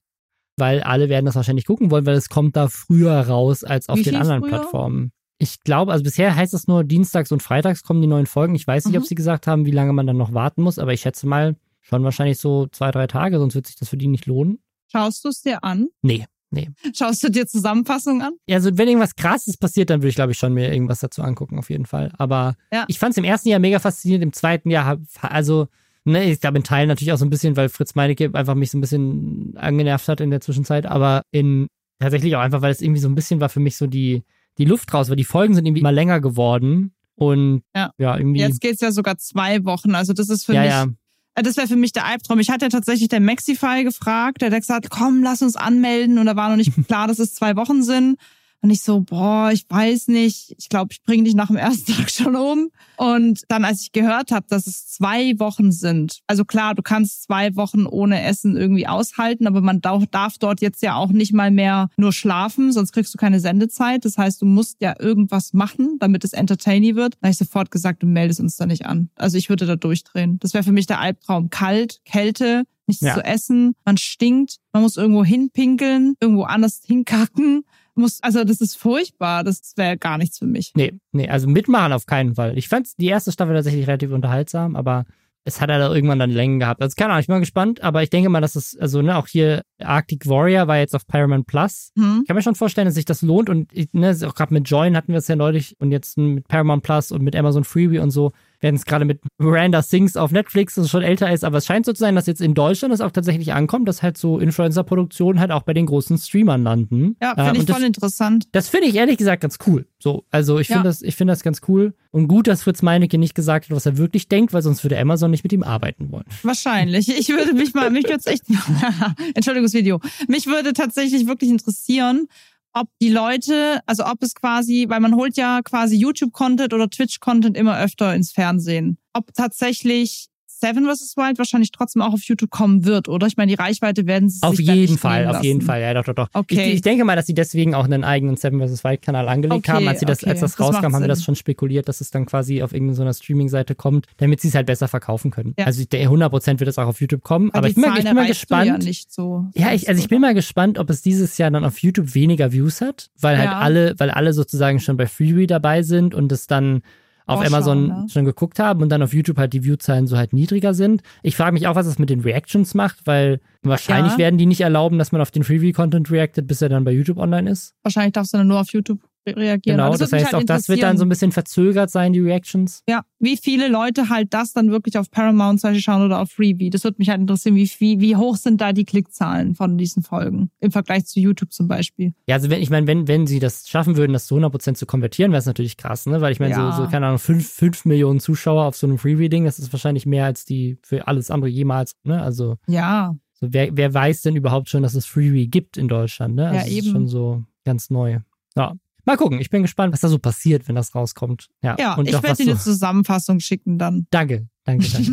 weil 0.57 0.83
alle 0.83 1.09
werden 1.09 1.27
das 1.27 1.37
wahrscheinlich 1.37 1.67
gucken 1.67 1.91
wollen, 1.91 2.07
weil 2.07 2.17
es 2.17 2.29
kommt 2.29 2.57
da 2.57 2.69
früher 2.69 3.21
raus 3.21 3.63
als 3.63 3.89
auf 3.89 3.99
Wie 3.99 4.03
den 4.03 4.17
anderen 4.17 4.41
früher? 4.41 4.51
Plattformen. 4.51 5.13
Ich 5.39 5.61
glaube, 5.61 5.93
also 5.93 6.03
bisher 6.03 6.35
heißt 6.35 6.55
es 6.55 6.67
nur, 6.67 6.83
dienstags 6.83 7.31
und 7.31 7.43
freitags 7.43 7.83
kommen 7.83 8.01
die 8.01 8.07
neuen 8.07 8.27
Folgen. 8.27 8.55
Ich 8.55 8.67
weiß 8.67 8.87
nicht, 8.87 8.95
mhm. 8.95 9.03
ob 9.03 9.07
sie 9.07 9.15
gesagt 9.15 9.47
haben, 9.47 9.67
wie 9.67 9.71
lange 9.71 9.93
man 9.93 10.07
dann 10.07 10.17
noch 10.17 10.33
warten 10.33 10.63
muss, 10.63 10.79
aber 10.79 10.93
ich 10.93 11.03
schätze 11.03 11.27
mal 11.27 11.57
schon 11.83 12.03
wahrscheinlich 12.03 12.39
so 12.39 12.67
zwei, 12.69 12.91
drei 12.91 13.07
Tage, 13.07 13.39
sonst 13.39 13.55
wird 13.55 13.67
sich 13.67 13.77
das 13.77 13.91
für 13.91 13.97
die 13.97 14.09
nicht 14.09 14.27
lohnen. 14.27 14.59
Schaust 14.91 15.25
du 15.25 15.29
es 15.29 15.43
dir 15.43 15.63
an? 15.63 15.89
Nee. 16.03 16.25
Nee. 16.51 16.71
Schaust 16.95 17.23
du 17.23 17.29
dir 17.29 17.47
Zusammenfassungen 17.47 18.23
an? 18.23 18.33
Ja, 18.47 18.57
also 18.57 18.71
wenn 18.79 18.89
irgendwas 18.89 19.17
krasses 19.17 19.57
passiert, 19.57 19.91
dann 19.91 20.01
würde 20.01 20.09
ich, 20.09 20.15
glaube 20.15 20.33
ich, 20.33 20.39
schon 20.39 20.55
mir 20.55 20.73
irgendwas 20.73 21.01
dazu 21.01 21.23
angucken, 21.23 21.59
auf 21.59 21.71
jeden 21.71 21.87
Fall. 21.87 22.13
Aber 22.19 22.55
ja. 22.73 22.85
ich 22.89 22.99
fand 22.99 23.13
es 23.13 23.19
im 23.19 23.25
ersten 23.25 23.49
Jahr 23.49 23.59
mega 23.59 23.79
faszinierend, 23.79 24.23
im 24.23 24.33
zweiten 24.33 24.71
Jahr, 24.71 24.99
also, 25.21 25.69
ne, 26.07 26.31
ich 26.31 26.41
glaube 26.41 26.59
in 26.59 26.65
Teilen 26.65 26.89
natürlich 26.89 27.13
auch 27.13 27.19
so 27.19 27.27
ein 27.27 27.31
bisschen, 27.31 27.57
weil 27.57 27.69
Fritz 27.69 27.95
Meinecke 27.95 28.31
einfach 28.33 28.55
mich 28.55 28.71
so 28.71 28.79
ein 28.79 28.81
bisschen 28.81 29.55
angenervt 29.57 30.09
hat 30.09 30.21
in 30.21 30.31
der 30.31 30.41
Zwischenzeit, 30.41 30.87
aber 30.87 31.23
in 31.31 31.67
tatsächlich 31.99 32.37
auch 32.37 32.41
einfach, 32.41 32.63
weil 32.63 32.73
es 32.73 32.81
irgendwie 32.81 33.01
so 33.01 33.09
ein 33.09 33.15
bisschen 33.15 33.41
war 33.41 33.49
für 33.49 33.61
mich 33.61 33.77
so 33.77 33.87
die, 33.87 34.23
die 34.59 34.65
Luft 34.65 34.93
raus, 34.95 35.09
weil 35.09 35.17
die 35.17 35.25
Folgen 35.25 35.55
sind 35.55 35.67
irgendwie 35.67 35.81
immer 35.81 35.93
länger 35.93 36.21
geworden. 36.21 36.93
Und 37.15 37.63
ja, 37.75 37.91
ja 37.99 38.17
irgendwie. 38.17 38.41
Jetzt 38.41 38.61
geht's 38.61 38.81
ja 38.81 38.93
sogar 38.93 39.17
zwei 39.17 39.65
Wochen. 39.65 39.95
Also 39.95 40.13
das 40.13 40.29
ist 40.29 40.45
für 40.45 40.55
ja, 40.55 40.61
mich. 40.61 40.71
Ja 40.71 40.87
äh, 41.35 41.43
das 41.43 41.57
wäre 41.57 41.69
für 41.69 41.77
mich 41.77 41.93
der 41.93 42.05
Albtraum. 42.07 42.41
Ich 42.41 42.51
hatte 42.51 42.67
ja 42.67 42.69
tatsächlich 42.69 43.09
den 43.09 43.25
Maxify 43.25 43.85
gefragt, 43.85 44.43
der 44.43 44.51
hat 44.51 44.59
gesagt, 44.59 44.91
komm, 44.91 45.23
lass 45.23 45.43
uns 45.43 45.57
anmelden. 45.57 46.19
Und 46.19 46.27
da 46.27 46.37
war 46.37 46.49
noch 46.49 46.57
nicht 46.57 46.73
klar, 46.89 47.07
dass 47.07 47.19
es 47.19 47.35
zwei 47.35 47.57
Wochen 47.57 47.83
sind. 47.83 48.19
Und 48.67 48.73
ich 48.73 48.83
so, 48.83 49.01
boah, 49.01 49.53
ich 49.53 49.65
weiß 49.69 50.09
nicht, 50.09 50.57
ich 50.59 50.69
glaube, 50.69 50.89
ich 50.91 51.05
bringe 51.05 51.23
dich 51.23 51.37
nach 51.37 51.47
dem 51.47 51.55
ersten 51.55 51.93
Tag 51.97 52.11
schon 52.11 52.35
um. 52.35 52.71
Und 52.97 53.43
dann, 53.47 53.65
als 53.65 53.83
ich 53.83 53.93
gehört 53.93 54.33
habe, 54.33 54.45
dass 54.49 54.67
es 54.67 54.89
zwei 54.89 55.39
Wochen 55.39 55.71
sind, 55.71 56.19
also 56.27 56.45
klar, 56.45 56.75
du 56.75 56.83
kannst 56.83 57.23
zwei 57.23 57.55
Wochen 57.55 57.87
ohne 57.87 58.21
Essen 58.25 58.57
irgendwie 58.57 58.89
aushalten, 58.89 59.47
aber 59.47 59.61
man 59.61 59.81
darf 59.81 60.39
dort 60.39 60.61
jetzt 60.63 60.83
ja 60.83 60.97
auch 60.97 61.11
nicht 61.11 61.33
mal 61.33 61.53
mehr 61.53 61.91
nur 61.97 62.13
schlafen, 62.13 62.73
sonst 62.73 62.91
kriegst 62.91 63.15
du 63.15 63.19
keine 63.19 63.39
Sendezeit. 63.39 64.05
Das 64.05 64.19
heißt, 64.19 64.43
du 64.43 64.47
musst 64.47 64.79
ja 64.81 64.97
irgendwas 64.99 65.53
machen, 65.53 65.99
damit 66.01 66.25
es 66.25 66.33
entertaining 66.33 66.97
wird. 66.97 67.15
Da 67.21 67.27
habe 67.27 67.31
ich 67.31 67.39
sofort 67.39 67.71
gesagt, 67.71 68.03
du 68.03 68.09
meldest 68.09 68.41
uns 68.41 68.57
da 68.57 68.67
nicht 68.67 68.85
an. 68.85 69.11
Also 69.15 69.39
ich 69.39 69.49
würde 69.49 69.67
da 69.67 69.77
durchdrehen. 69.77 70.41
Das 70.41 70.55
wäre 70.55 70.65
für 70.65 70.73
mich 70.73 70.89
der 70.89 70.99
Albtraum. 70.99 71.51
Kalt, 71.51 72.01
Kälte, 72.05 72.65
nichts 72.89 73.05
ja. 73.05 73.15
zu 73.15 73.25
essen, 73.25 73.77
man 73.85 73.97
stinkt, 73.97 74.57
man 74.73 74.83
muss 74.83 74.97
irgendwo 74.97 75.25
hinpinkeln, 75.25 76.15
irgendwo 76.21 76.43
anders 76.43 76.83
hinkacken 76.85 77.63
muss, 77.97 78.23
also 78.23 78.45
das 78.45 78.61
ist 78.61 78.77
furchtbar. 78.77 79.45
Das 79.45 79.73
wäre 79.77 79.97
gar 79.97 80.19
nichts 80.19 80.39
für 80.39 80.47
mich. 80.47 80.73
Nee, 80.75 80.95
nee, 81.13 81.29
also 81.29 81.49
mitmachen 81.49 81.93
auf 81.93 82.07
keinen 82.07 82.35
Fall. 82.35 82.57
Ich 82.57 82.69
fand 82.69 82.89
die 82.99 83.07
erste 83.07 83.33
Staffel 83.33 83.55
tatsächlich 83.55 83.87
relativ 83.87 84.13
unterhaltsam, 84.13 84.77
aber 84.77 85.05
es 85.47 85.61
hat 85.61 85.71
halt 85.71 85.81
irgendwann 85.95 86.19
dann 86.19 86.31
Längen 86.31 86.59
gehabt. 86.59 86.83
Also 86.83 86.95
keine 86.97 87.11
Ahnung, 87.13 87.21
ich 87.21 87.29
bin 87.29 87.37
mal 87.37 87.41
gespannt, 87.41 87.81
aber 87.81 88.03
ich 88.03 88.11
denke 88.11 88.29
mal, 88.29 88.41
dass 88.41 88.57
es, 88.57 88.77
also 88.77 89.01
ne, 89.01 89.17
auch 89.17 89.29
hier 89.29 89.63
Arctic 89.81 90.27
Warrior 90.27 90.67
war 90.67 90.79
jetzt 90.79 90.95
auf 90.95 91.07
Paramount 91.07 91.47
Plus. 91.47 91.93
Hm. 91.97 92.21
Ich 92.23 92.27
kann 92.27 92.35
mir 92.35 92.43
schon 92.43 92.57
vorstellen, 92.57 92.87
dass 92.87 92.97
sich 92.97 93.05
das 93.05 93.23
lohnt 93.23 93.49
und 93.49 93.73
ne, 93.95 94.17
auch 94.27 94.35
gerade 94.35 94.53
mit 94.53 94.69
Join 94.69 94.97
hatten 94.97 95.13
wir 95.13 95.19
es 95.19 95.29
ja 95.29 95.37
neulich 95.37 95.77
und 95.79 95.93
jetzt 95.93 96.19
mit 96.19 96.49
Paramount 96.49 96.83
Plus 96.83 97.13
und 97.13 97.23
mit 97.23 97.37
Amazon 97.37 97.63
Freebie 97.63 98.01
und 98.01 98.11
so 98.11 98.33
werden 98.61 98.77
es 98.77 98.85
gerade 98.85 99.05
mit 99.05 99.21
Miranda 99.39 99.83
Sings 99.83 100.17
auf 100.17 100.33
Netflix, 100.33 100.75
das 100.75 100.91
schon 100.91 101.03
älter 101.03 101.33
ist, 101.33 101.45
aber 101.45 101.59
es 101.59 101.67
scheint 101.67 101.87
so 101.87 101.93
zu 101.93 102.01
sein, 102.01 102.15
dass 102.15 102.27
jetzt 102.27 102.41
in 102.41 102.55
Deutschland 102.55 102.93
es 102.93 103.01
auch 103.01 103.11
tatsächlich 103.11 103.53
ankommt, 103.53 103.89
dass 103.89 104.03
halt 104.03 104.17
so 104.17 104.39
Influencer-Produktionen 104.39 105.41
halt 105.41 105.51
auch 105.51 105.63
bei 105.63 105.75
den 105.75 105.87
großen 105.87 106.19
Streamern 106.19 106.63
landen. 106.63 107.17
Ja, 107.21 107.35
finde 107.35 107.61
äh, 107.61 107.63
ich 107.63 107.71
voll 107.71 107.81
das, 107.81 107.83
interessant. 107.83 108.49
Das 108.53 108.69
finde 108.69 108.89
ich 108.89 108.97
ehrlich 108.97 109.19
gesagt 109.19 109.43
ganz 109.43 109.59
cool. 109.67 109.87
So, 109.99 110.25
also 110.31 110.59
ich 110.59 110.69
finde 110.69 110.81
ja. 110.81 110.85
das, 110.85 111.03
ich 111.03 111.17
finde 111.17 111.33
das 111.33 111.43
ganz 111.43 111.61
cool 111.69 111.95
und 112.11 112.29
gut, 112.29 112.47
dass 112.47 112.63
Fritz 112.63 112.83
Meinecke 112.83 113.19
nicht 113.19 113.35
gesagt 113.35 113.67
hat, 113.67 113.77
was 113.77 113.87
er 113.87 113.99
wirklich 113.99 114.29
denkt, 114.29 114.53
weil 114.53 114.63
sonst 114.63 114.85
würde 114.85 114.99
Amazon 114.99 115.31
nicht 115.31 115.43
mit 115.43 115.53
ihm 115.53 115.63
arbeiten 115.63 116.11
wollen. 116.11 116.25
Wahrscheinlich. 116.43 117.09
Ich 117.09 117.29
würde 117.29 117.53
mich 117.55 117.75
mal, 117.75 117.91
mich 117.91 118.05
würde 118.05 118.25
echt, 118.27 118.45
Entschuldigungsvideo, 119.35 120.01
mich 120.29 120.47
würde 120.47 120.73
tatsächlich 120.73 121.27
wirklich 121.27 121.51
interessieren, 121.51 122.29
ob 122.77 122.89
die 123.01 123.09
Leute, 123.09 123.81
also 123.87 124.05
ob 124.05 124.23
es 124.23 124.35
quasi, 124.35 124.85
weil 124.89 125.01
man 125.01 125.17
holt 125.17 125.39
ja 125.39 125.63
quasi 125.63 125.97
YouTube-Content 125.97 126.75
oder 126.75 126.91
Twitch-Content 126.91 127.57
immer 127.57 127.81
öfter 127.81 128.15
ins 128.15 128.33
Fernsehen. 128.33 128.99
Ob 129.15 129.33
tatsächlich 129.33 130.29
Seven 130.59 130.87
vs. 130.87 131.17
Wild 131.17 131.39
wahrscheinlich 131.39 131.71
trotzdem 131.71 132.03
auch 132.03 132.15
auf 132.15 132.23
YouTube 132.23 132.51
kommen 132.51 132.85
wird, 132.85 133.09
oder? 133.09 133.27
Ich 133.27 133.37
meine, 133.37 133.51
die 133.51 133.59
Reichweite 133.61 134.07
werden 134.07 134.29
sie 134.29 134.43
Auf 134.43 134.59
jeden 134.59 134.99
Fall, 134.99 135.27
auf 135.27 135.43
jeden 135.43 135.61
Fall, 135.61 135.81
ja, 135.81 135.95
doch, 135.95 136.05
doch, 136.05 136.15
doch. 136.15 136.29
Okay. 136.33 136.69
Ich, 136.69 136.75
ich, 136.77 136.81
denke 136.83 137.05
mal, 137.05 137.15
dass 137.17 137.27
sie 137.27 137.35
deswegen 137.35 137.75
auch 137.75 137.85
einen 137.85 138.05
eigenen 138.05 138.37
Seven 138.37 138.61
vs. 138.61 138.83
Wild 138.83 139.03
Kanal 139.03 139.29
angelegt 139.29 139.69
okay, 139.69 139.73
haben. 139.73 139.89
Als 139.89 140.01
sie 140.01 140.07
das, 140.07 140.23
okay. 140.23 140.31
als 140.31 140.41
das, 140.41 140.57
das 140.57 140.61
rauskam, 140.61 140.95
haben 140.95 141.03
wir 141.03 141.09
das 141.09 141.23
schon 141.23 141.37
spekuliert, 141.37 141.89
dass 141.89 142.01
es 142.01 142.11
dann 142.11 142.27
quasi 142.27 142.63
auf 142.63 142.73
irgendeiner 142.73 143.13
Streaming-Seite 143.13 143.75
kommt, 143.75 144.07
damit 144.17 144.41
sie 144.41 144.49
es 144.49 144.55
halt 144.55 144.67
besser 144.67 144.89
verkaufen 144.89 145.31
können. 145.31 145.55
Ja. 145.59 145.67
Also 145.67 145.85
der 145.85 146.09
100% 146.09 146.61
wird 146.61 146.69
es 146.69 146.79
auch 146.79 146.87
auf 146.87 147.01
YouTube 147.01 147.23
kommen. 147.23 147.51
Aber, 147.51 147.59
aber 147.59 147.69
ich 147.69 147.75
bin, 147.75 147.83
mal, 147.83 147.99
ich 147.99 148.05
bin 148.05 148.15
mal 148.15 148.27
gespannt. 148.27 148.67
Ja, 148.67 148.79
nicht 148.79 149.13
so 149.13 149.47
ja 149.55 149.73
ich, 149.73 149.89
also 149.89 150.01
ich 150.01 150.09
bin 150.09 150.21
mal 150.21 150.35
gespannt, 150.35 150.79
ob 150.79 150.91
es 150.91 151.03
dieses 151.03 151.39
Jahr 151.39 151.51
dann 151.51 151.65
auf 151.65 151.79
YouTube 151.79 152.15
weniger 152.15 152.53
Views 152.53 152.81
hat, 152.81 153.11
weil 153.21 153.39
halt 153.39 153.51
ja. 153.51 153.59
alle, 153.59 153.95
weil 153.99 154.11
alle 154.11 154.33
sozusagen 154.33 154.81
schon 154.81 154.97
bei 154.97 155.07
Freebie 155.07 155.47
dabei 155.47 155.83
sind 155.83 156.15
und 156.15 156.33
es 156.33 156.47
dann 156.47 156.83
auf 157.27 157.41
Vorschau, 157.41 157.55
Amazon 157.57 157.87
ne? 157.89 158.07
schon 158.09 158.25
geguckt 158.25 158.59
haben 158.59 158.83
und 158.83 158.89
dann 158.89 159.03
auf 159.03 159.13
YouTube 159.13 159.39
halt 159.39 159.53
die 159.53 159.65
Viewzahlen 159.65 160.07
so 160.07 160.17
halt 160.17 160.33
niedriger 160.33 160.75
sind. 160.75 161.03
Ich 161.23 161.37
frage 161.37 161.53
mich 161.53 161.67
auch, 161.67 161.75
was 161.75 161.87
das 161.87 161.99
mit 161.99 162.09
den 162.09 162.21
Reactions 162.21 162.75
macht, 162.75 163.07
weil 163.07 163.41
wahrscheinlich 163.63 164.13
ja. 164.13 164.19
werden 164.19 164.39
die 164.39 164.47
nicht 164.47 164.61
erlauben, 164.61 164.99
dass 164.99 165.13
man 165.13 165.21
auf 165.21 165.31
den 165.31 165.43
Freebie-Content 165.43 166.11
reactet, 166.11 166.47
bis 166.47 166.63
er 166.63 166.69
dann 166.69 166.85
bei 166.85 166.93
YouTube 166.93 167.19
online 167.19 167.51
ist. 167.51 167.75
Wahrscheinlich 167.83 168.13
darfst 168.13 168.33
du 168.33 168.39
dann 168.39 168.49
nur 168.49 168.61
auf 168.61 168.73
YouTube 168.73 169.01
reagieren. 169.27 169.79
Genau, 169.79 169.91
das, 169.91 169.99
das 169.99 170.13
heißt, 170.13 170.27
halt 170.27 170.35
auch 170.35 170.45
das 170.45 170.69
wird 170.69 170.83
dann 170.83 170.99
so 170.99 171.05
ein 171.05 171.09
bisschen 171.09 171.33
verzögert 171.33 171.91
sein, 171.91 172.13
die 172.13 172.21
Reactions. 172.21 172.83
Ja, 172.89 173.03
wie 173.19 173.37
viele 173.37 173.69
Leute 173.69 174.09
halt 174.09 174.35
das 174.35 174.53
dann 174.53 174.71
wirklich 174.71 174.99
auf 174.99 175.11
Paramount 175.11 175.61
zum 175.61 175.71
Beispiel 175.71 175.83
schauen 175.83 176.03
oder 176.03 176.21
auf 176.21 176.31
Freebie. 176.31 176.71
Das 176.71 176.85
würde 176.85 176.97
mich 176.99 177.09
halt 177.09 177.21
interessieren, 177.21 177.57
wie, 177.57 177.71
wie, 177.79 178.01
wie 178.01 178.17
hoch 178.17 178.37
sind 178.37 178.61
da 178.61 178.73
die 178.73 178.85
Klickzahlen 178.85 179.55
von 179.55 179.79
diesen 179.79 180.03
Folgen 180.03 180.51
im 180.61 180.71
Vergleich 180.71 181.07
zu 181.07 181.21
YouTube 181.21 181.53
zum 181.53 181.69
Beispiel. 181.69 182.13
Ja, 182.29 182.37
also 182.37 182.51
wenn, 182.51 182.61
ich 182.61 182.71
meine, 182.71 182.87
wenn, 182.87 183.09
wenn 183.09 183.27
sie 183.27 183.39
das 183.39 183.69
schaffen 183.69 183.97
würden, 183.97 184.13
das 184.13 184.27
zu 184.27 184.37
100% 184.37 184.75
zu 184.75 184.87
konvertieren, 184.87 185.33
wäre 185.33 185.41
es 185.41 185.47
natürlich 185.47 185.77
krass, 185.77 186.07
ne? 186.07 186.21
Weil 186.21 186.33
ich 186.33 186.41
meine, 186.41 186.53
ja. 186.53 186.73
so, 186.73 186.85
so, 186.85 186.91
keine 186.91 187.07
Ahnung, 187.07 187.19
5 187.19 187.47
fünf 187.47 187.85
Millionen 187.85 188.21
Zuschauer 188.21 188.65
auf 188.65 188.77
so 188.77 188.87
einem 188.87 188.99
Freebie-Ding, 188.99 189.45
das 189.45 189.59
ist 189.59 189.73
wahrscheinlich 189.73 190.07
mehr 190.07 190.25
als 190.25 190.45
die 190.45 190.79
für 190.83 191.09
alles 191.09 191.31
andere 191.31 191.51
jemals, 191.51 191.97
ne? 192.05 192.23
Also. 192.23 192.57
Ja. 192.67 193.15
So, 193.33 193.49
wer, 193.51 193.77
wer 193.77 193.93
weiß 193.93 194.23
denn 194.23 194.37
überhaupt 194.37 194.69
schon, 194.69 194.83
dass 194.83 194.95
es 194.95 195.07
Freebie 195.07 195.49
gibt 195.49 195.77
in 195.77 195.89
Deutschland, 195.89 196.35
ne? 196.35 196.49
Also 196.49 196.59
ja, 196.59 196.67
eben. 196.67 196.77
Das 196.77 196.87
ist 196.87 196.93
schon 196.93 197.09
so 197.09 197.45
ganz 197.65 197.91
neu. 197.91 198.21
Ja, 198.57 198.75
Mal 199.07 199.17
gucken, 199.17 199.41
ich 199.41 199.51
bin 199.51 199.63
gespannt, 199.63 199.93
was 199.93 200.01
da 200.01 200.09
so 200.09 200.19
passiert, 200.19 200.67
wenn 200.69 200.75
das 200.75 200.95
rauskommt. 200.95 201.49
Ja, 201.63 201.77
ja 201.79 201.95
und 201.95 202.09
ich 202.09 202.23
werde 202.23 202.43
dir 202.43 202.51
eine 202.51 202.61
Zusammenfassung 202.61 203.39
schicken 203.39 203.79
dann. 203.79 204.07
Danke, 204.11 204.49
Danke, 204.67 204.89
danke. 204.89 205.13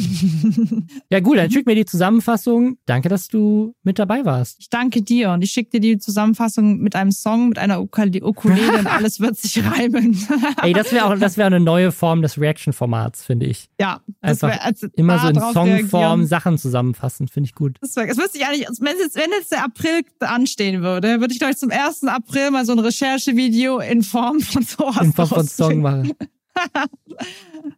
ja, 1.12 1.20
gut, 1.20 1.38
dann 1.38 1.52
schick 1.52 1.68
mir 1.68 1.76
die 1.76 1.86
Zusammenfassung. 1.86 2.78
Danke, 2.88 3.08
dass 3.08 3.28
du 3.28 3.76
mit 3.84 4.00
dabei 4.00 4.26
warst. 4.26 4.60
Ich 4.60 4.70
danke 4.70 5.04
dir 5.04 5.30
und 5.30 5.44
ich 5.44 5.52
schicke 5.52 5.70
dir 5.70 5.80
die 5.80 6.00
Zusammenfassung 6.00 6.80
mit 6.80 6.96
einem 6.96 7.12
Song, 7.12 7.50
mit 7.50 7.60
einer 7.60 7.80
Ukulele 7.80 8.80
und 8.80 8.88
alles 8.92 9.20
wird 9.20 9.38
sich 9.38 9.64
reimen. 9.64 10.18
Ey, 10.64 10.74
das 10.74 10.92
wäre 10.92 11.06
auch, 11.06 11.20
das 11.20 11.38
wäre 11.38 11.46
eine 11.46 11.60
neue 11.60 11.92
Form 11.92 12.24
des 12.24 12.40
Reaction-Formats, 12.40 13.24
finde 13.24 13.46
ich. 13.46 13.70
Ja, 13.80 14.02
Einfach 14.22 14.50
wär, 14.50 14.66
also 14.66 14.88
immer 14.96 15.20
so 15.20 15.28
in 15.28 15.36
Songform 15.36 15.70
reagieren. 15.70 16.28
Sachen 16.28 16.58
zusammenfassen, 16.58 17.28
finde 17.28 17.48
ich 17.50 17.54
gut. 17.54 17.78
Das, 17.80 17.96
wär, 17.96 18.08
das 18.08 18.18
wüsste 18.18 18.40
ich 18.40 18.48
eigentlich, 18.48 18.68
wenn 18.80 18.98
jetzt, 18.98 19.16
wenn 19.16 19.30
jetzt 19.38 19.52
der 19.52 19.64
April 19.64 20.02
anstehen 20.20 20.82
würde, 20.82 21.20
würde 21.20 21.32
ich 21.32 21.40
glaube 21.40 21.54
ich 21.54 21.60
zum 21.60 21.70
1. 21.70 22.06
April 22.06 22.50
mal 22.50 22.66
so 22.66 22.72
ein 22.72 22.80
Recherchevideo 22.80 23.80
in 23.80 24.02
Form 24.02 24.40
von 24.40 24.64
sowas 24.64 25.02
In 25.02 25.14
Form 25.14 25.28
von. 25.28 25.48
Song 25.48 25.82
machen. 25.82 26.14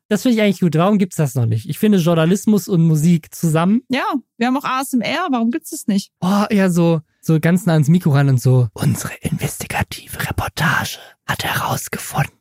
Das 0.07 0.21
finde 0.21 0.37
ich 0.37 0.41
eigentlich 0.41 0.59
gut. 0.59 0.75
Warum 0.75 0.97
gibt's 0.97 1.15
das 1.15 1.35
noch 1.35 1.45
nicht? 1.45 1.67
Ich 1.67 1.79
finde 1.79 1.97
Journalismus 1.97 2.67
und 2.67 2.85
Musik 2.85 3.33
zusammen. 3.33 3.81
Ja, 3.89 4.05
wir 4.37 4.47
haben 4.47 4.57
auch 4.57 4.63
ASMR, 4.63 5.27
warum 5.31 5.51
gibt's 5.51 5.71
das 5.71 5.87
nicht? 5.87 6.11
Oh, 6.21 6.43
eher 6.49 6.69
so, 6.69 7.01
so 7.21 7.39
ganz 7.39 7.65
nah 7.65 7.73
ans 7.73 7.87
Mikro 7.87 8.11
ran 8.11 8.29
und 8.29 8.41
so. 8.41 8.67
Unsere 8.73 9.13
investigative 9.21 10.19
Reportage 10.27 10.99
hat 11.25 11.43
herausgefunden. 11.43 12.31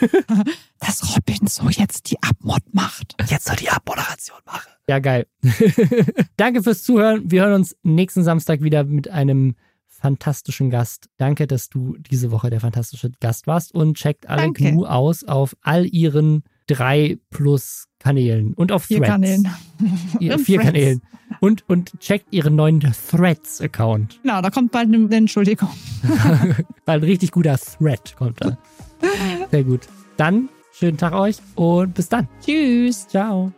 Dass 0.78 1.16
Robin 1.16 1.46
so 1.46 1.68
jetzt 1.68 2.10
die 2.10 2.22
Abmod 2.22 2.62
macht. 2.72 3.16
Jetzt 3.28 3.46
soll 3.46 3.56
die 3.56 3.70
Abmoderation 3.70 4.38
machen. 4.46 4.70
Ja, 4.88 4.98
geil. 4.98 5.26
Danke 6.36 6.62
fürs 6.62 6.82
Zuhören. 6.82 7.30
Wir 7.30 7.42
hören 7.42 7.54
uns 7.54 7.76
nächsten 7.82 8.24
Samstag 8.24 8.62
wieder 8.62 8.84
mit 8.84 9.08
einem 9.08 9.56
fantastischen 10.02 10.68
Gast. 10.68 11.08
Danke, 11.16 11.46
dass 11.46 11.68
du 11.68 11.96
diese 11.96 12.32
Woche 12.32 12.50
der 12.50 12.60
fantastische 12.60 13.12
Gast 13.20 13.46
warst 13.46 13.72
und 13.72 13.96
checkt 13.96 14.28
alle 14.28 14.42
Danke. 14.42 14.64
GNU 14.64 14.84
aus 14.84 15.22
auf 15.22 15.56
all 15.62 15.86
ihren 15.86 16.42
drei 16.66 17.18
plus 17.30 17.86
Kanälen 18.00 18.52
und 18.54 18.72
auf 18.72 18.84
Vier 18.84 18.98
Threads. 18.98 19.10
Kanälen. 19.10 19.48
Und 19.78 20.40
vier 20.40 20.58
Threads. 20.58 20.72
Kanälen. 20.72 21.02
Und, 21.40 21.68
und 21.68 21.98
checkt 22.00 22.32
ihren 22.32 22.56
neuen 22.56 22.80
Threads-Account. 22.80 24.20
Genau, 24.22 24.42
da 24.42 24.50
kommt 24.50 24.72
bald 24.72 24.92
eine 24.92 25.16
Entschuldigung. 25.16 25.70
Weil 26.84 26.98
ein 26.98 27.04
richtig 27.04 27.30
guter 27.30 27.56
Thread 27.58 28.16
kommt 28.16 28.40
da. 28.40 28.58
Sehr 29.50 29.64
gut. 29.64 29.82
Dann 30.16 30.48
schönen 30.72 30.98
Tag 30.98 31.14
euch 31.14 31.36
und 31.54 31.94
bis 31.94 32.08
dann. 32.08 32.28
Tschüss. 32.44 33.06
Ciao. 33.08 33.52